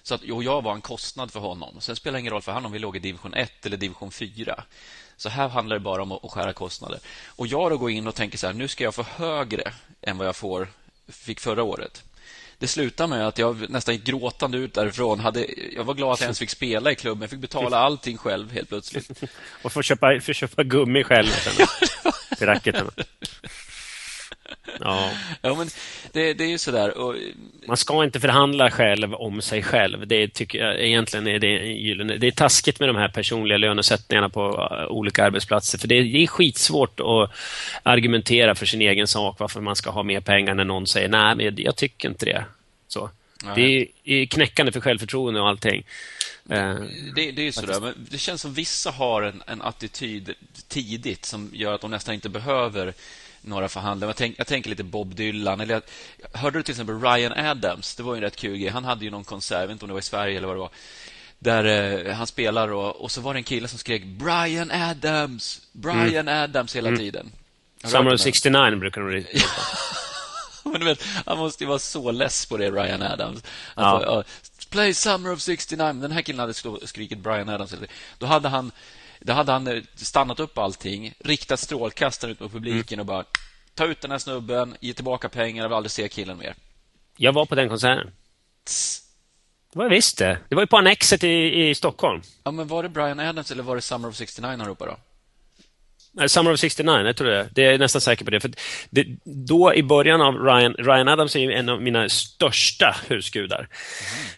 Så 0.02 0.14
att, 0.14 0.22
och 0.22 0.44
jag 0.44 0.62
var 0.62 0.74
en 0.74 0.80
kostnad 0.80 1.32
för 1.32 1.40
honom. 1.40 1.80
Sen 1.80 1.96
spelar 1.96 2.12
det 2.12 2.20
ingen 2.20 2.32
roll 2.32 2.42
för 2.42 2.52
honom 2.52 2.66
om 2.66 2.72
vi 2.72 2.78
låg 2.78 2.96
i 2.96 2.98
division 2.98 3.34
1 3.34 3.66
eller 3.66 3.76
division 3.76 4.10
4. 4.10 4.64
Så 5.16 5.28
här 5.28 5.48
handlar 5.48 5.76
det 5.76 5.80
bara 5.80 6.02
om 6.02 6.12
att 6.12 6.24
att 6.24 6.30
skära 6.30 6.52
kostnader. 6.52 7.00
Och 7.26 7.46
jag 7.46 7.70
då 7.70 7.78
går 7.78 7.90
in 7.90 8.06
och 8.06 8.14
tänker 8.14 8.38
så 8.38 8.46
här, 8.46 8.54
nu 8.54 8.68
ska 8.68 8.84
jag 8.84 8.94
få 8.94 9.02
högre 9.02 9.72
än 10.00 10.18
vad 10.18 10.26
jag 10.26 10.36
får, 10.36 10.68
fick 11.08 11.40
förra 11.40 11.62
året. 11.62 12.04
Det 12.60 12.66
slutar 12.66 13.06
med 13.06 13.26
att 13.28 13.38
jag 13.38 13.70
nästan 13.70 13.94
gick 13.94 14.04
gråtande 14.04 14.58
ut 14.58 14.74
därifrån. 14.74 15.20
Hade, 15.20 15.46
jag 15.76 15.84
var 15.84 15.94
glad 15.94 16.12
att 16.12 16.20
jag 16.20 16.26
ens 16.26 16.38
fick 16.38 16.50
spela 16.50 16.90
i 16.90 16.94
klubben. 16.94 17.20
Jag 17.20 17.30
fick 17.30 17.38
betala 17.38 17.78
allting 17.78 18.16
själv 18.16 18.52
helt 18.52 18.68
plötsligt. 18.68 19.22
Och 19.62 19.72
få 19.72 19.82
köpa, 19.82 20.20
få 20.20 20.32
köpa 20.32 20.62
gummi 20.64 21.04
själv 21.04 21.28
till 22.38 22.46
racketen. 22.46 22.90
Ja, 24.80 25.10
Ja, 25.42 25.54
men 25.54 25.68
det, 26.12 26.34
det 26.34 26.44
är 26.44 26.48
ju 26.48 26.58
sådär. 26.58 26.98
Och, 26.98 27.14
man 27.66 27.76
ska 27.76 28.04
inte 28.04 28.20
förhandla 28.20 28.70
själv 28.70 29.14
om 29.14 29.42
sig 29.42 29.62
själv. 29.62 30.06
Det 30.06 30.28
tycker 30.28 30.58
jag 30.58 30.80
egentligen 30.80 31.26
är 31.26 31.38
det 31.38 31.66
gyllene. 31.66 32.16
Det 32.16 32.26
är 32.26 32.30
taskigt 32.30 32.80
med 32.80 32.88
de 32.88 32.96
här 32.96 33.08
personliga 33.08 33.58
lönesättningarna 33.58 34.28
på 34.28 34.68
eh, 34.70 34.86
olika 34.86 35.24
arbetsplatser. 35.24 35.78
För 35.78 35.88
det 35.88 35.94
är, 35.94 36.02
det 36.02 36.22
är 36.22 36.26
skitsvårt 36.26 37.00
att 37.00 37.30
argumentera 37.82 38.54
för 38.54 38.66
sin 38.66 38.82
egen 38.82 39.06
sak, 39.06 39.36
varför 39.38 39.60
man 39.60 39.76
ska 39.76 39.90
ha 39.90 40.02
mer 40.02 40.20
pengar 40.20 40.54
när 40.54 40.64
någon 40.64 40.86
säger 40.86 41.08
nej, 41.08 41.34
men 41.34 41.54
jag 41.56 41.76
tycker 41.76 42.08
inte 42.08 42.26
det. 42.26 42.44
Så. 42.88 43.10
Nej. 43.44 43.88
Det 44.04 44.22
är, 44.22 44.26
knäckande 44.26 44.72
för 44.72 44.80
självförtroende 44.80 45.40
och 45.40 45.48
allting. 45.48 45.84
Eh, 46.50 46.74
Det, 47.14 47.30
det 47.30 47.42
är 47.42 47.44
ju 47.44 47.52
sådär, 47.52 47.80
men 47.80 47.94
det 48.10 48.18
känns 48.18 48.42
som 48.42 48.54
vissa 48.54 48.90
har 48.90 49.22
en, 49.22 49.42
en 49.46 49.62
attityd 49.62 50.34
tidigt 50.68 51.24
som 51.24 51.50
gör 51.52 51.74
att 51.74 51.80
de 51.80 51.90
nästan 51.90 52.14
inte 52.14 52.28
behöver 52.28 52.94
några 53.42 53.68
förhandlare. 53.68 54.08
Jag, 54.08 54.16
tänk, 54.16 54.34
jag 54.38 54.46
tänker 54.46 54.70
lite 54.70 54.84
Bob 54.84 55.14
Dylan. 55.14 55.60
Eller, 55.60 55.74
jag- 55.74 56.38
hörde 56.40 56.58
du 56.58 56.62
till 56.62 56.72
exempel 56.72 57.00
Ryan 57.00 57.32
Adams? 57.32 57.94
Det 57.94 58.02
var 58.02 58.14
ju 58.14 58.16
en 58.18 58.22
rätt 58.22 58.36
kul 58.36 58.56
grej. 58.56 58.70
Han 58.70 58.84
hade 58.84 59.04
ju 59.04 59.10
någon 59.10 59.24
konsert, 59.24 59.60
jag 59.60 59.66
vet 59.66 59.72
inte 59.72 59.84
om 59.84 59.88
det 59.88 59.92
var 59.94 60.00
i 60.00 60.02
Sverige 60.02 60.36
eller 60.38 60.46
vad 60.48 60.56
det 60.56 60.60
var. 60.60 60.70
Där 61.38 61.64
eh, 62.06 62.14
han 62.14 62.26
spelar 62.26 62.68
och, 62.72 62.96
och 63.00 63.10
så 63.10 63.20
var 63.20 63.34
det 63.34 63.40
en 63.40 63.44
kille 63.44 63.68
som 63.68 63.78
skrek 63.78 64.04
Brian 64.04 64.70
Adams, 64.70 65.60
Brian 65.72 66.28
Adams 66.28 66.76
hela 66.76 66.96
tiden. 66.96 67.32
Har 67.82 67.88
du 67.88 67.90
Summer 67.90 68.00
of 68.00 68.04
den 68.04 68.10
här? 68.10 68.16
69 68.70 68.76
brukar 68.80 69.00
de. 69.00 69.24
Men 70.70 70.80
du 70.80 70.86
vet, 70.86 71.04
han 71.26 71.38
måste 71.38 71.64
ju 71.64 71.68
vara 71.68 71.78
så 71.78 72.10
less 72.10 72.46
på 72.46 72.56
det, 72.56 72.70
Ryan 72.70 73.02
Adams. 73.02 73.42
Han 73.74 74.02
Ja. 74.02 74.24
Play 74.70 74.94
Summer 74.94 75.32
of 75.32 75.40
69. 75.40 75.92
Den 75.92 76.12
här 76.12 76.22
killen 76.22 76.40
hade 76.40 76.54
skrikit 76.86 77.18
Brian 77.18 77.48
Adams. 77.48 77.70
tiden. 77.70 77.88
Då 78.18 78.26
hade 78.26 78.48
han, 78.48 78.70
då 79.20 79.32
hade 79.32 79.52
han 79.52 79.66
eh, 79.66 79.82
stannat 79.94 80.40
upp 80.40 80.58
allting, 80.58 81.14
riktat 81.18 81.60
strålkastaren 81.60 82.32
ut 82.32 82.40
mot 82.40 82.52
publiken 82.52 83.00
och 83.00 83.06
bara 83.06 83.24
ta 83.74 83.84
ut 83.84 84.00
den 84.00 84.10
här 84.10 84.18
snubben, 84.18 84.76
ge 84.80 84.94
tillbaka 84.94 85.28
pengar, 85.28 85.62
jag 85.62 85.68
vill 85.68 85.76
aldrig 85.76 85.90
se 85.90 86.08
killen 86.08 86.38
mer. 86.38 86.54
Jag 87.16 87.32
var 87.32 87.46
på 87.46 87.54
den 87.54 87.68
konserten. 87.68 88.10
Det 89.72 89.78
var 89.78 89.88
visst 89.88 90.18
det. 90.18 90.38
Det 90.48 90.54
var 90.54 90.62
ju 90.62 90.66
på 90.66 90.76
Annexet 90.76 91.24
i, 91.24 91.68
i 91.68 91.74
Stockholm. 91.74 92.22
Ja, 92.44 92.50
men 92.50 92.68
var 92.68 92.82
det 92.82 92.88
Brian 92.88 93.20
Adams 93.20 93.50
eller 93.50 93.62
var 93.62 93.76
det 93.76 93.82
Summer 93.82 94.08
of 94.08 94.16
69 94.16 94.48
han 94.48 94.66
ropade? 94.66 94.90
Då? 94.90 94.96
Nej, 96.18 96.28
Summer 96.28 96.52
of 96.52 96.60
69, 96.60 97.06
jag 97.06 97.16
tror 97.16 97.28
det. 97.28 97.48
Det 97.52 97.64
är 97.64 97.78
nästan 97.78 98.00
säker 98.00 98.24
på 98.24 98.30
det. 98.30 98.40
För 98.40 98.50
det, 98.90 99.06
Då 99.24 99.74
i 99.74 99.82
början 99.82 100.20
av 100.20 100.34
Ryan, 100.34 100.74
Ryan 100.74 101.08
Adams 101.08 101.36
är 101.36 101.50
en 101.50 101.68
av 101.68 101.82
mina 101.82 102.08
största 102.08 102.96
husgudar. 103.08 103.68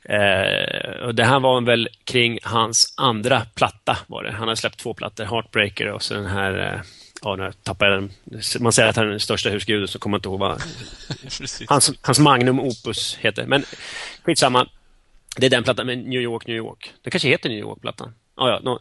Eh, 0.04 1.06
och 1.06 1.14
det 1.14 1.24
här 1.24 1.40
var 1.40 1.60
väl 1.60 1.88
kring 2.04 2.38
hans 2.42 2.94
andra 2.96 3.42
platta 3.54 3.98
var 4.06 4.22
det. 4.22 4.32
Han 4.32 4.48
har 4.48 4.54
släppt 4.54 4.78
två 4.78 4.94
plattor, 4.94 5.24
Heartbreaker 5.24 5.86
och 5.92 6.02
så 6.02 6.14
den 6.14 6.26
här 6.26 6.82
ja, 7.22 7.36
nu 7.36 7.52
tappade 7.62 7.90
jag 7.90 8.02
den. 8.02 8.12
Man 8.60 8.72
säger 8.72 8.88
att 8.88 8.96
han 8.96 9.06
är 9.06 9.10
den 9.10 9.20
största 9.20 9.50
husguden, 9.50 9.88
så 9.88 9.98
kommer 9.98 10.14
jag 10.14 10.18
inte 10.18 10.28
ihåg 10.28 10.40
vad 10.40 10.62
hans, 11.66 11.92
hans 12.02 12.18
magnum 12.18 12.60
opus 12.60 13.16
heter. 13.20 13.46
Men 13.46 13.64
skitsamma. 14.22 14.68
Det 15.36 15.46
är 15.46 15.50
den 15.50 15.64
plattan 15.64 15.86
med 15.86 15.98
New 15.98 16.20
York, 16.20 16.46
New 16.46 16.56
York. 16.56 16.92
Det 17.02 17.10
kanske 17.10 17.28
heter 17.28 17.48
New 17.48 17.58
York-plattan. 17.58 18.14
Ah, 18.40 18.48
ja, 18.48 18.60
no. 18.62 18.80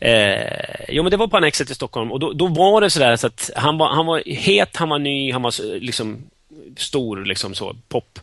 eh, 0.00 0.84
jo, 0.88 1.02
men 1.02 1.10
det 1.10 1.16
var 1.16 1.28
på 1.28 1.36
Annexet 1.36 1.70
i 1.70 1.74
Stockholm 1.74 2.12
och 2.12 2.20
då, 2.20 2.32
då 2.32 2.46
var 2.46 2.80
det 2.80 2.90
sådär 2.90 3.16
så 3.16 3.26
att 3.26 3.50
han 3.56 3.78
var, 3.78 3.88
han 3.88 4.06
var 4.06 4.22
het, 4.26 4.76
han 4.76 4.88
var 4.88 4.98
ny, 4.98 5.32
han 5.32 5.42
var 5.42 5.80
liksom 5.80 6.30
stor, 6.76 7.24
liksom 7.24 7.54
så, 7.54 7.76
pop. 7.88 8.18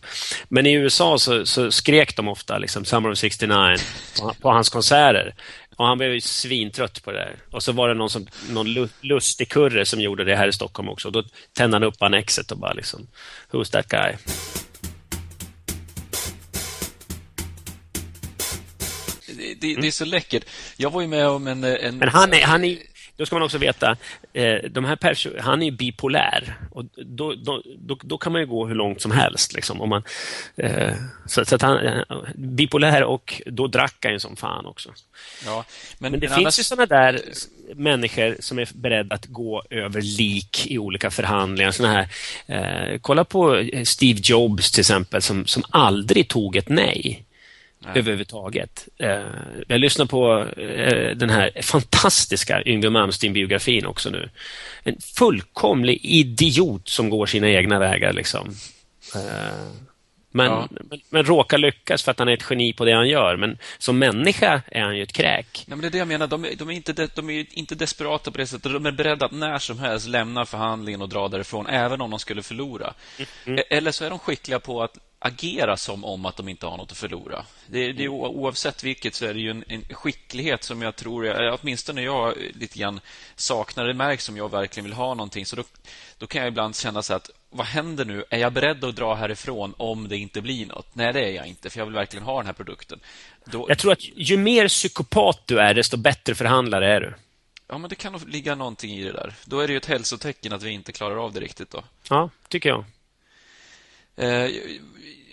Men 0.48 0.66
i 0.66 0.72
USA 0.72 1.18
så, 1.18 1.46
så 1.46 1.70
skrek 1.70 2.16
de 2.16 2.28
ofta 2.28 2.58
liksom 2.58 2.84
Summer 2.84 3.10
of 3.10 3.18
69 3.18 3.76
på, 4.20 4.34
på 4.40 4.50
hans 4.50 4.68
konserter. 4.68 5.34
Och 5.76 5.86
han 5.86 5.98
blev 5.98 6.12
ju 6.12 6.20
svintrött 6.20 7.04
på 7.04 7.12
det 7.12 7.18
där. 7.18 7.34
Och 7.50 7.62
så 7.62 7.72
var 7.72 7.88
det 7.88 7.94
någon, 7.94 8.10
som, 8.10 8.26
någon 8.50 8.88
lustig 9.00 9.48
kurre 9.48 9.84
som 9.84 10.00
gjorde 10.00 10.24
det 10.24 10.36
här 10.36 10.48
i 10.48 10.52
Stockholm 10.52 10.88
också. 10.88 11.10
Då 11.10 11.22
tände 11.52 11.74
han 11.74 11.84
upp 11.84 12.02
Annexet 12.02 12.50
och 12.50 12.58
bara 12.58 12.72
liksom, 12.72 13.06
Who's 13.50 13.72
that 13.72 13.88
guy? 13.88 14.12
Det, 19.60 19.74
det, 19.74 19.80
det 19.80 19.86
är 19.86 19.90
så 19.90 20.04
läckert. 20.04 20.44
Jag 20.76 20.90
var 20.90 21.00
ju 21.00 21.06
med 21.06 21.28
om 21.28 21.46
en... 21.46 21.64
en 21.64 21.98
Men 21.98 22.08
han 22.08 22.32
är, 22.32 22.42
han 22.42 22.64
är 22.64 22.78
då 23.18 23.26
ska 23.26 23.36
man 23.36 23.42
också 23.42 23.58
veta, 23.58 23.96
eh, 24.32 24.54
de 24.70 24.84
här 24.84 25.40
han 25.40 25.62
är 25.62 25.70
bipolär. 25.70 26.56
Och 26.70 26.84
då, 26.96 27.34
då, 27.34 27.62
då, 27.78 27.98
då 28.02 28.18
kan 28.18 28.32
man 28.32 28.40
ju 28.40 28.46
gå 28.46 28.66
hur 28.66 28.74
långt 28.74 29.02
som 29.02 29.10
helst. 29.10 29.54
Liksom, 29.54 29.80
om 29.80 29.88
man, 29.88 30.02
eh, 30.56 30.94
så, 31.26 31.44
så 31.44 31.54
att 31.54 31.62
han, 31.62 31.86
eh, 31.86 32.02
bipolär 32.34 33.04
och 33.04 33.42
då 33.46 33.66
drack 33.66 33.96
han 34.02 34.12
ju 34.12 34.18
som 34.18 34.36
fan 34.36 34.66
också. 34.66 34.92
Ja, 35.44 35.64
men, 35.98 36.12
Men 36.12 36.20
det 36.20 36.28
men 36.28 36.36
finns 36.36 36.46
annars- 36.46 36.58
ju 36.58 36.62
sådana 36.62 36.86
där 36.86 37.20
människor 37.74 38.36
som 38.40 38.58
är 38.58 38.68
beredda 38.74 39.14
att 39.14 39.26
gå 39.26 39.62
över 39.70 40.02
lik 40.02 40.66
i 40.66 40.78
olika 40.78 41.10
förhandlingar. 41.10 41.70
Såna 41.70 41.92
här, 41.92 42.08
eh, 42.46 42.98
kolla 43.00 43.24
på 43.24 43.68
Steve 43.84 44.20
Jobs 44.22 44.72
till 44.72 44.80
exempel 44.80 45.22
som, 45.22 45.46
som 45.46 45.62
aldrig 45.70 46.28
tog 46.28 46.56
ett 46.56 46.68
nej. 46.68 47.24
Överhuvudtaget. 47.94 48.88
Eh, 48.98 49.20
jag 49.68 49.80
lyssnar 49.80 50.06
på 50.06 50.44
eh, 50.60 51.16
den 51.16 51.30
här 51.30 51.50
fantastiska 51.62 52.62
Yngwie 52.66 52.90
Malmsteen-biografin 52.90 53.86
också 53.86 54.10
nu. 54.10 54.30
En 54.82 54.96
fullkomlig 55.00 55.98
idiot 56.02 56.88
som 56.88 57.10
går 57.10 57.26
sina 57.26 57.48
egna 57.48 57.78
vägar. 57.78 58.12
Liksom. 58.12 58.48
Eh, 59.14 59.20
men, 60.30 60.46
Ja. 60.46 60.68
men, 60.70 61.00
men 61.10 61.24
råkar 61.24 61.58
lyckas 61.58 62.02
för 62.02 62.10
att 62.10 62.18
han 62.18 62.28
är 62.28 62.32
ett 62.32 62.44
geni 62.50 62.72
på 62.72 62.84
det 62.84 62.92
han 62.92 63.08
gör. 63.08 63.36
Men 63.36 63.58
som 63.78 63.98
människa 63.98 64.62
är 64.66 64.80
han 64.82 64.96
ju 64.96 65.02
ett 65.02 65.12
kräk. 65.12 65.64
Nej, 65.66 65.76
men 65.76 65.80
det 65.80 65.86
är 65.86 65.90
det 65.90 65.98
jag 65.98 66.08
menar. 66.08 66.26
De 66.26 66.44
är, 66.44 66.54
de, 66.56 66.68
är 66.70 66.74
inte 66.74 66.92
de, 66.92 67.08
de 67.14 67.30
är 67.30 67.46
inte 67.58 67.74
desperata 67.74 68.30
på 68.30 68.38
det 68.38 68.46
sättet. 68.46 68.72
De 68.72 68.86
är 68.86 68.92
beredda 68.92 69.26
att 69.26 69.32
när 69.32 69.58
som 69.58 69.78
helst 69.78 70.06
lämna 70.08 70.46
förhandlingen 70.46 71.02
och 71.02 71.08
dra 71.08 71.28
därifrån, 71.28 71.66
även 71.66 72.00
om 72.00 72.10
de 72.10 72.18
skulle 72.18 72.42
förlora. 72.42 72.94
Mm. 73.46 73.58
E- 73.58 73.62
Eller 73.70 73.90
så 73.92 74.04
är 74.04 74.10
de 74.10 74.18
skickliga 74.18 74.60
på 74.60 74.82
att 74.82 74.98
agera 75.18 75.76
som 75.76 76.04
om 76.04 76.26
att 76.26 76.36
de 76.36 76.48
inte 76.48 76.66
har 76.66 76.76
något 76.76 76.92
att 76.92 76.98
förlora. 76.98 77.44
Det, 77.66 77.92
det 77.92 78.04
är, 78.04 78.08
o- 78.08 78.26
oavsett 78.26 78.84
vilket 78.84 79.14
så 79.14 79.26
är 79.26 79.34
det 79.34 79.40
ju 79.40 79.50
en, 79.50 79.64
en 79.68 79.82
skicklighet 79.90 80.64
som 80.64 80.82
jag 80.82 80.96
tror, 80.96 81.26
jag, 81.26 81.58
åtminstone 81.62 82.02
jag 82.02 82.34
lite 82.54 82.78
grann 82.78 83.00
saknar. 83.36 83.84
Det 83.86 83.94
märks 83.94 84.28
om 84.28 84.36
jag 84.36 84.50
verkligen 84.50 84.84
vill 84.84 84.92
ha 84.92 85.14
någonting. 85.14 85.46
Så 85.46 85.56
då, 85.56 85.62
då 86.18 86.26
kan 86.26 86.40
jag 86.42 86.48
ibland 86.48 86.76
känna 86.76 87.02
så 87.02 87.14
att 87.14 87.30
vad 87.50 87.66
händer 87.66 88.04
nu? 88.04 88.24
Är 88.30 88.38
jag 88.38 88.52
beredd 88.52 88.84
att 88.84 88.96
dra 88.96 89.14
härifrån 89.14 89.74
om 89.76 90.08
det 90.08 90.16
inte 90.16 90.40
blir 90.40 90.66
något? 90.66 90.94
Nej, 90.94 91.12
det 91.12 91.20
är 91.20 91.30
jag 91.32 91.46
inte, 91.46 91.70
för 91.70 91.78
jag 91.80 91.86
vill 91.86 91.94
verkligen 91.94 92.24
ha 92.24 92.36
den 92.36 92.46
här 92.46 92.52
produkten. 92.52 93.00
Då, 93.44 93.66
Jag 93.68 93.78
tror 93.78 93.92
att 93.92 94.04
ju 94.18 94.36
mer 94.36 94.68
psykopat 94.68 95.42
du 95.46 95.58
är, 95.60 95.74
desto 95.74 95.96
bättre 95.96 96.34
förhandlare 96.34 96.92
är 96.92 97.00
du. 97.00 97.14
Ja, 97.68 97.78
men 97.78 97.88
det 97.90 97.94
kan 97.96 98.12
nog 98.12 98.28
ligga 98.28 98.54
någonting 98.54 98.90
i 98.98 99.04
det 99.04 99.12
där. 99.12 99.34
Då 99.44 99.60
är 99.60 99.66
det 99.66 99.72
ju 99.72 99.76
ett 99.76 99.86
hälsotecken 99.86 100.52
att 100.52 100.62
vi 100.62 100.70
inte 100.70 100.92
klarar 100.92 101.24
av 101.24 101.32
det 101.32 101.40
riktigt 101.40 101.70
då. 101.70 101.84
Ja, 102.10 102.30
tycker 102.48 102.68
jag. 102.68 102.84
Eh, 104.18 104.50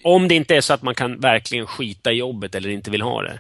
Om 0.03 0.27
det 0.27 0.36
inte 0.36 0.55
är 0.55 0.61
så 0.61 0.73
att 0.73 0.81
man 0.81 0.95
kan 0.95 1.19
verkligen 1.19 1.67
skita 1.67 2.11
i 2.11 2.15
jobbet 2.15 2.55
eller 2.55 2.69
inte 2.69 2.91
vill 2.91 3.01
ha 3.01 3.21
det. 3.21 3.39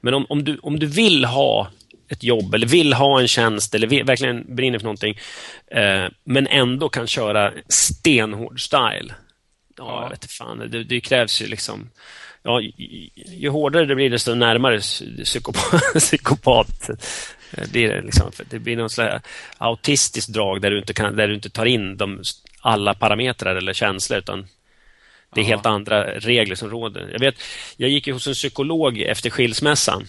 Men 0.00 0.14
om, 0.14 0.26
om, 0.28 0.44
du, 0.44 0.58
om 0.62 0.78
du 0.78 0.86
vill 0.86 1.24
ha 1.24 1.70
ett 2.08 2.22
jobb 2.22 2.54
eller 2.54 2.66
vill 2.66 2.92
ha 2.92 3.20
en 3.20 3.28
tjänst 3.28 3.74
eller 3.74 3.86
vill, 3.86 4.04
verkligen 4.04 4.54
brinner 4.56 4.78
för 4.78 4.84
någonting 4.84 5.18
eh, 5.70 6.04
men 6.24 6.46
ändå 6.46 6.88
kan 6.88 7.06
köra 7.06 7.52
stenhård 7.68 8.60
style. 8.64 9.14
Ja, 9.76 9.84
Ja. 9.84 10.02
jag 10.02 10.10
vet 10.10 10.32
fan. 10.32 10.58
Det, 10.70 10.84
det 10.84 11.00
krävs 11.00 11.42
ju 11.42 11.46
liksom... 11.46 11.90
Ja, 12.42 12.60
ju, 12.60 12.72
ju 13.26 13.48
hårdare 13.48 13.84
det 13.86 13.94
blir 13.94 14.10
desto 14.10 14.34
närmare 14.34 14.80
psykopat, 15.24 15.82
psykopat 15.94 16.88
eh, 17.52 17.70
blir 17.70 17.88
det. 17.88 18.02
Liksom. 18.02 18.32
För 18.32 18.44
det 18.50 18.58
blir 18.58 18.76
någon 18.76 18.90
slags 18.90 19.26
autistiskt 19.58 20.32
drag 20.32 20.60
där 20.60 20.70
du 20.70 20.78
inte, 20.78 20.92
kan, 20.94 21.16
där 21.16 21.28
du 21.28 21.34
inte 21.34 21.50
tar 21.50 21.66
in 21.66 21.96
de, 21.96 22.22
alla 22.60 22.94
parametrar 22.94 23.56
eller 23.56 23.72
känslor 23.72 24.18
utan 24.18 24.46
det 25.34 25.40
är 25.40 25.42
Ja. 25.42 25.48
helt 25.48 25.66
andra 25.66 26.04
regler 26.04 26.54
som 26.54 26.70
råder. 26.70 27.08
Jag 27.12 27.20
vet, 27.20 27.34
jag 27.76 27.90
gick 27.90 28.06
ju 28.06 28.12
hos 28.12 28.26
en 28.26 28.34
psykolog 28.34 28.98
efter 29.00 29.30
skilsmässan 29.30 30.06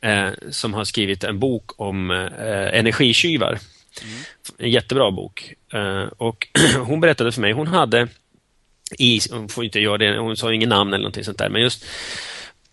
eh, 0.00 0.28
som 0.50 0.74
har 0.74 0.84
skrivit 0.84 1.24
en 1.24 1.38
bok 1.38 1.80
om 1.80 2.10
eh, 2.10 2.78
energitjuvar. 2.78 3.58
En 4.58 4.70
jättebra 4.70 5.10
bok. 5.10 5.54
Eh, 5.72 6.02
och 6.16 6.46
hon 6.86 7.00
berättade 7.00 7.32
för 7.32 7.40
mig, 7.40 7.52
hon 7.52 7.66
hade 7.66 8.08
i, 8.98 9.20
hon 9.30 9.48
får 9.48 9.64
inte 9.64 9.80
göra 9.80 9.98
det, 9.98 10.18
hon 10.18 10.36
sa 10.36 10.52
ingen 10.52 10.68
namn 10.68 10.92
eller 10.92 11.02
någonting 11.02 11.24
sånt 11.24 11.38
där, 11.38 11.48
men 11.48 11.62
just 11.62 11.84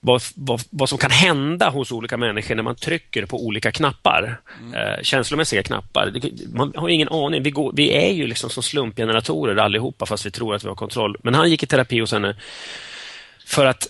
vad, 0.07 0.21
vad, 0.35 0.61
vad 0.69 0.89
som 0.89 0.97
kan 0.97 1.11
hända 1.11 1.69
hos 1.69 1.91
olika 1.91 2.17
människor 2.17 2.55
när 2.55 2.63
man 2.63 2.75
trycker 2.75 3.25
på 3.25 3.45
olika 3.45 3.71
knappar. 3.71 4.41
Eh, 4.75 5.03
känslomässiga 5.03 5.63
knappar. 5.63 6.13
Man 6.53 6.73
har 6.75 6.89
ingen 6.89 7.09
aning. 7.09 7.43
Vi, 7.43 7.51
går, 7.51 7.71
vi 7.75 7.91
är 7.91 8.13
ju 8.13 8.27
liksom 8.27 8.49
som 8.49 8.63
slumpgeneratorer 8.63 9.55
allihopa 9.55 10.05
fast 10.05 10.25
vi 10.25 10.31
tror 10.31 10.55
att 10.55 10.63
vi 10.63 10.67
har 10.67 10.75
kontroll. 10.75 11.17
Men 11.23 11.33
han 11.33 11.49
gick 11.49 11.63
i 11.63 11.67
terapi 11.67 11.99
hos 11.99 12.11
henne 12.11 12.35
för 13.45 13.65
att 13.65 13.87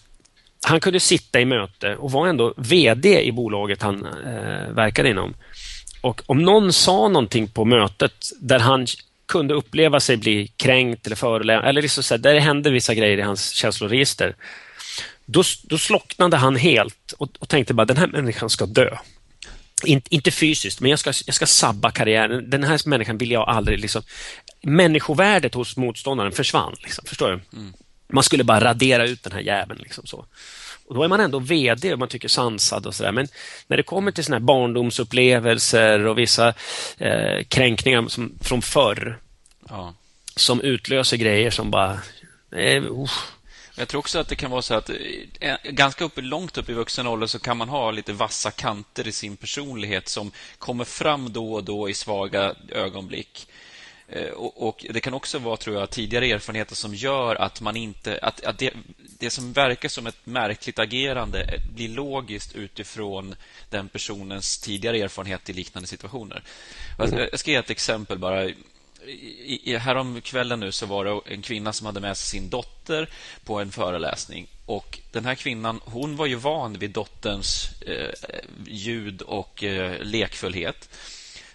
han 0.64 0.80
kunde 0.80 1.00
sitta 1.00 1.42
i 1.42 1.46
möte 1.46 1.96
och 1.96 2.12
var 2.12 2.28
ändå 2.28 2.54
VD 2.58 3.22
i 3.22 3.32
bolaget 3.32 3.82
han 3.82 4.06
eh, 4.06 4.74
verkade 4.74 5.10
inom. 5.10 5.34
Och 6.02 6.22
om 6.26 6.42
någon 6.42 6.74
sa 6.74 7.08
någonting 7.08 7.48
på 7.48 7.66
mötet 7.66 8.32
där 8.40 8.60
han 8.60 8.86
kunde 9.28 9.54
uppleva 9.54 10.00
sig 10.00 10.18
bli 10.18 10.48
kränkt 10.48 11.06
eller 11.06 11.16
förolämpad, 11.16 11.70
eller 11.70 11.82
liksom 11.82 12.04
så 12.04 12.14
här, 12.14 12.20
där 12.20 12.34
det 12.34 12.40
hände 12.40 12.70
vissa 12.70 12.94
grejer 12.94 13.18
i 13.18 13.22
hans 13.22 13.50
känsloregister, 13.52 14.36
då, 15.28 15.44
då 15.64 15.78
slocknade 15.78 16.38
han 16.38 16.56
helt 16.56 17.12
och, 17.18 17.30
och 17.40 17.50
tänkte 17.50 17.74
bara 17.74 17.86
den 17.86 17.98
här 17.98 18.08
människan 18.08 18.50
ska 18.50 18.66
dö. 18.66 18.98
In, 19.84 20.02
inte 20.10 20.32
fysiskt, 20.32 20.82
men 20.82 20.90
jag 20.90 21.00
ska, 21.00 21.14
jag 21.26 21.36
ska 21.36 21.46
sabba 21.46 21.92
karriären. 21.92 22.50
Den 22.50 22.64
här 22.64 22.90
människan 22.90 23.18
vill 23.18 23.32
jag 23.32 23.50
aldrig... 23.50 23.80
Liksom, 23.80 24.02
människovärdet 24.62 25.54
hos 25.54 25.78
motståndaren 25.78 26.32
försvann. 26.32 26.76
Liksom, 26.84 27.06
förstår 27.08 27.30
du? 27.30 27.62
Man 28.08 28.24
skulle 28.24 28.44
bara 28.44 28.64
radera 28.64 29.08
ut 29.08 29.24
den 29.24 29.34
här 29.34 29.40
jäveln. 29.40 29.80
Liksom, 29.84 30.06
så. 30.06 30.26
Och 30.88 30.96
då 30.96 31.04
är 31.04 31.08
man 31.08 31.20
ändå 31.20 31.40
VD 31.40 31.94
och 31.94 32.00
man 32.00 32.08
tycker 32.08 32.28
sansad 32.28 32.86
och 32.86 32.96
sådär. 32.96 33.12
Men 33.12 33.28
när 33.68 33.78
det 33.78 33.84
kommer 33.84 34.12
till 34.12 34.24
såna 34.24 34.36
här 34.36 34.44
barndomsupplevelser 34.44 36.06
och 36.06 36.18
vissa 36.18 36.54
eh, 36.98 37.44
kränkningar 37.48 38.08
som, 38.08 38.34
från 38.42 38.62
förr 38.62 39.20
ja. 39.70 39.94
som 40.36 40.62
utlöser 40.62 41.18
grejer 41.18 41.52
som 41.52 41.72
bara... 41.72 42.00
Eh. 42.52 42.84
Jag 43.80 43.88
tror 43.88 44.00
också 44.00 44.20
att 44.20 44.28
det 44.28 44.36
kan 44.36 44.52
vara 44.52 44.62
så 44.62 44.74
att 44.74 44.90
eh, 45.40 45.56
ganska 45.64 46.06
upp, 46.06 46.14
långt 46.16 46.58
upp 46.58 46.70
i 46.70 46.74
vuxen 46.74 47.08
ålder 47.08 47.28
så 47.28 47.40
kan 47.40 47.58
man 47.58 47.70
ha 47.70 47.92
lite 47.92 48.14
vassa 48.14 48.52
kanter 48.52 49.08
i 49.08 49.12
sin 49.12 49.38
personlighet 49.38 50.08
som 50.08 50.32
kommer 50.58 50.84
fram 50.84 51.34
då 51.34 51.54
och 51.54 51.64
då 51.64 51.90
i 51.90 51.94
svaga 51.94 52.56
ögonblick. 52.70 53.48
Eh, 54.08 54.30
och, 54.30 54.68
och 54.68 54.86
Det 54.90 55.00
kan 55.00 55.14
också 55.14 55.40
vara, 55.40 55.58
tror 55.58 55.80
jag, 55.80 55.90
tidigare 55.90 56.26
erfarenheter 56.26 56.76
som 56.76 56.96
gör 56.96 57.36
att 57.36 57.62
man 57.62 57.76
inte... 57.76 58.20
Att, 58.22 58.44
att 58.44 58.60
det, 58.60 58.74
det 59.20 59.30
som 59.30 59.54
verkar 59.54 59.90
som 59.90 60.08
ett 60.08 60.26
märkligt 60.26 60.80
agerande 60.80 61.60
blir 61.76 61.90
logiskt 61.90 62.56
utifrån 62.56 63.36
den 63.70 63.90
personens 63.90 64.60
tidigare 64.60 65.00
erfarenhet 65.00 65.50
i 65.50 65.54
liknande 65.54 65.88
situationer. 65.88 66.44
Mm. 67.00 67.28
jag 67.32 67.40
ska 67.40 67.52
ge 67.52 67.58
ett 67.58 67.70
exempel 67.70 68.18
bara. 68.18 68.50
I, 69.06 69.78
härom 69.78 70.22
kvällen 70.22 70.60
nu 70.60 70.72
så 70.72 70.86
var 70.86 71.06
det 71.06 71.34
en 71.34 71.42
kvinna 71.42 71.74
som 71.74 71.86
hade 71.86 72.00
med 72.00 72.18
sig 72.18 72.40
sin 72.40 72.50
dotter 72.50 73.10
på 73.44 73.60
en 73.60 73.72
föreläsning. 73.72 74.48
Och 74.66 75.00
Den 75.12 75.26
här 75.26 75.36
kvinnan 75.36 75.82
hon 75.86 76.16
var 76.16 76.26
ju 76.26 76.36
van 76.36 76.74
vid 76.74 76.92
dotterns 76.92 77.82
eh, 77.82 78.40
ljud 78.68 79.22
och 79.22 79.64
eh, 79.64 80.02
lekfullhet. 80.02 80.90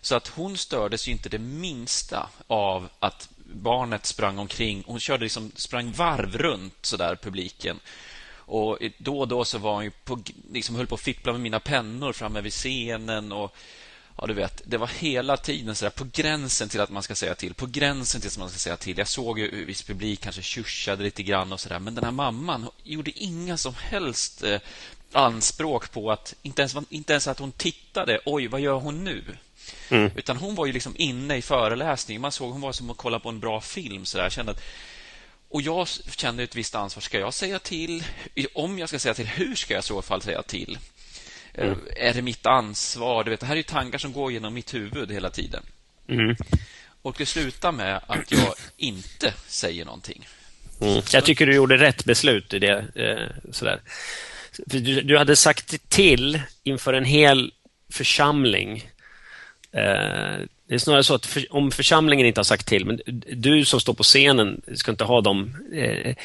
Så 0.01 0.15
att 0.15 0.29
hon 0.29 0.57
stördes 0.57 1.09
ju 1.09 1.13
inte 1.13 1.29
det 1.29 1.39
minsta 1.39 2.29
av 2.47 2.89
att 2.99 3.29
barnet 3.45 4.07
sprang 4.07 4.39
omkring. 4.39 4.85
Hon 4.87 5.01
körde 5.01 5.23
liksom, 5.25 5.53
sprang 5.55 5.93
varv 5.93 6.39
runt 6.39 6.75
så 6.83 6.97
där 6.97 7.17
publiken. 7.17 7.81
Och 8.35 8.79
då 8.99 9.19
och 9.19 9.29
då 9.29 9.45
så 9.45 9.59
var 9.59 9.75
hon 9.75 9.85
ju 9.85 9.91
på, 9.91 10.23
liksom 10.53 10.77
höll 10.77 10.87
på 10.87 10.95
att 10.95 11.01
fippla 11.01 11.33
med 11.33 11.41
mina 11.41 11.61
pennor 11.61 12.13
framme 12.13 12.41
vid 12.41 12.53
scenen. 12.53 13.33
och 13.33 13.57
Ja, 14.17 14.27
du 14.27 14.35
vet, 14.35 14.63
det 14.65 14.79
var 14.79 14.87
hela 14.87 15.37
tiden 15.37 15.75
så 15.75 15.85
där, 15.85 15.91
på 15.91 16.07
gränsen 16.13 16.69
till 16.69 16.81
att 16.81 16.91
man 16.91 17.03
ska 17.03 17.15
säga 17.15 17.35
till. 17.35 17.55
På 17.55 17.67
gränsen 17.67 18.21
till 18.21 18.31
att 18.31 18.39
man 18.39 18.49
ska 18.49 18.59
säga 18.59 18.77
till. 18.77 18.99
Jag 18.99 19.09
såg 19.09 19.39
ju 19.39 19.51
hur 19.51 19.67
viss 19.67 19.83
publik 19.83 20.21
kanske 20.21 20.43
tjuschade 20.43 21.03
lite 21.03 21.23
grann 21.23 21.53
och 21.53 21.61
sådär. 21.61 21.79
Men 21.79 21.95
den 21.95 22.05
här 22.05 22.11
mamman 22.11 22.69
gjorde 22.83 23.11
inga 23.11 23.57
som 23.57 23.75
helst 23.75 24.43
eh, 24.43 24.61
anspråk 25.13 25.93
på 25.93 26.13
att... 26.13 26.35
Inte 26.43 26.63
ens, 26.63 26.77
inte 26.89 27.13
ens 27.13 27.29
att 27.29 27.39
hon 27.39 27.53
tittade. 27.53 28.21
Oj, 28.25 28.47
vad 28.47 28.61
gör 28.61 28.75
hon 28.75 29.05
nu? 29.05 29.25
Mm. 29.89 30.11
Utan 30.17 30.37
hon 30.37 30.55
var 30.55 30.67
ju 30.67 30.73
liksom 30.73 30.95
inne 30.99 31.37
i 31.37 31.43
föreläsningen. 31.43 32.23
Man 32.23 32.33
såg 32.33 32.53
hon 32.53 32.61
var 32.61 32.73
som 32.73 32.91
att 32.91 32.97
kolla 32.97 33.19
på 33.19 33.29
en 33.29 33.41
bra 33.41 33.61
film. 33.61 34.05
Så 34.05 34.17
där. 34.17 34.25
Jag 34.25 34.33
kände 34.33 34.53
att, 34.53 34.63
och 35.49 35.63
jag 35.63 35.89
kände 36.17 36.43
ett 36.43 36.57
visst 36.57 36.75
ansvar. 36.75 37.01
Ska 37.01 37.19
jag 37.19 37.35
säga 37.35 37.59
till? 37.59 38.05
Om 38.55 38.79
jag 38.79 38.89
ska 38.89 38.99
säga 38.99 39.15
till, 39.15 39.27
hur 39.27 39.55
ska 39.55 39.75
jag 39.75 39.83
i 39.83 39.87
så 39.87 40.03
fall 40.03 40.23
säga 40.23 40.43
till? 40.43 40.79
Eh, 41.55 41.67
mm. 41.67 41.79
Är 41.97 42.15
det 42.15 42.23
mitt 42.23 42.47
ansvar? 42.47 43.25
Du 43.25 43.31
vet, 43.31 43.41
det 43.41 43.47
här 43.47 43.57
är 43.57 43.63
tankar 43.63 43.99
som 43.99 44.13
går 44.13 44.33
genom 44.33 44.55
mitt 44.55 44.75
huvud 44.75 45.13
hela 45.13 45.31
tiden. 45.31 45.63
Mm. 46.09 46.37
Och 47.03 47.15
det 47.19 47.27
slutar 47.27 47.73
med 47.73 48.01
att 48.07 48.33
jag 48.33 48.55
inte 48.77 49.35
säger 49.47 49.85
någonting. 49.85 50.29
Mm. 50.81 51.03
Jag 51.13 51.25
tycker 51.25 51.47
du 51.47 51.55
gjorde 51.55 51.77
rätt 51.77 52.05
beslut 52.05 52.55
i 52.55 52.59
det. 52.59 52.85
Eh, 52.95 53.53
sådär. 53.53 53.81
Du, 54.67 55.01
du, 55.01 55.19
hade 55.19 55.37
sagt 55.37 55.89
till 55.89 56.41
inför 56.63 56.93
en 56.93 57.05
hel 57.05 57.53
församling. 57.93 58.77
Eh, 59.73 60.39
det 60.69 60.75
är 60.75 60.79
snarare 60.79 61.05
så 61.05 61.15
att 61.15 61.27
för, 61.27 61.47
om 61.51 61.71
församlingen 61.71 62.27
inte 62.27 62.39
har 62.39 62.45
sagt 62.45 62.67
till, 62.67 62.87
men 62.87 63.01
du 63.33 63.65
som 63.65 63.81
står 63.81 63.95
på 63.95 64.03
scenen 64.03 64.63
ska 64.75 64.91
inte 64.91 65.05
ha 65.05 65.21
de 65.21 65.57
eh, 65.73 66.17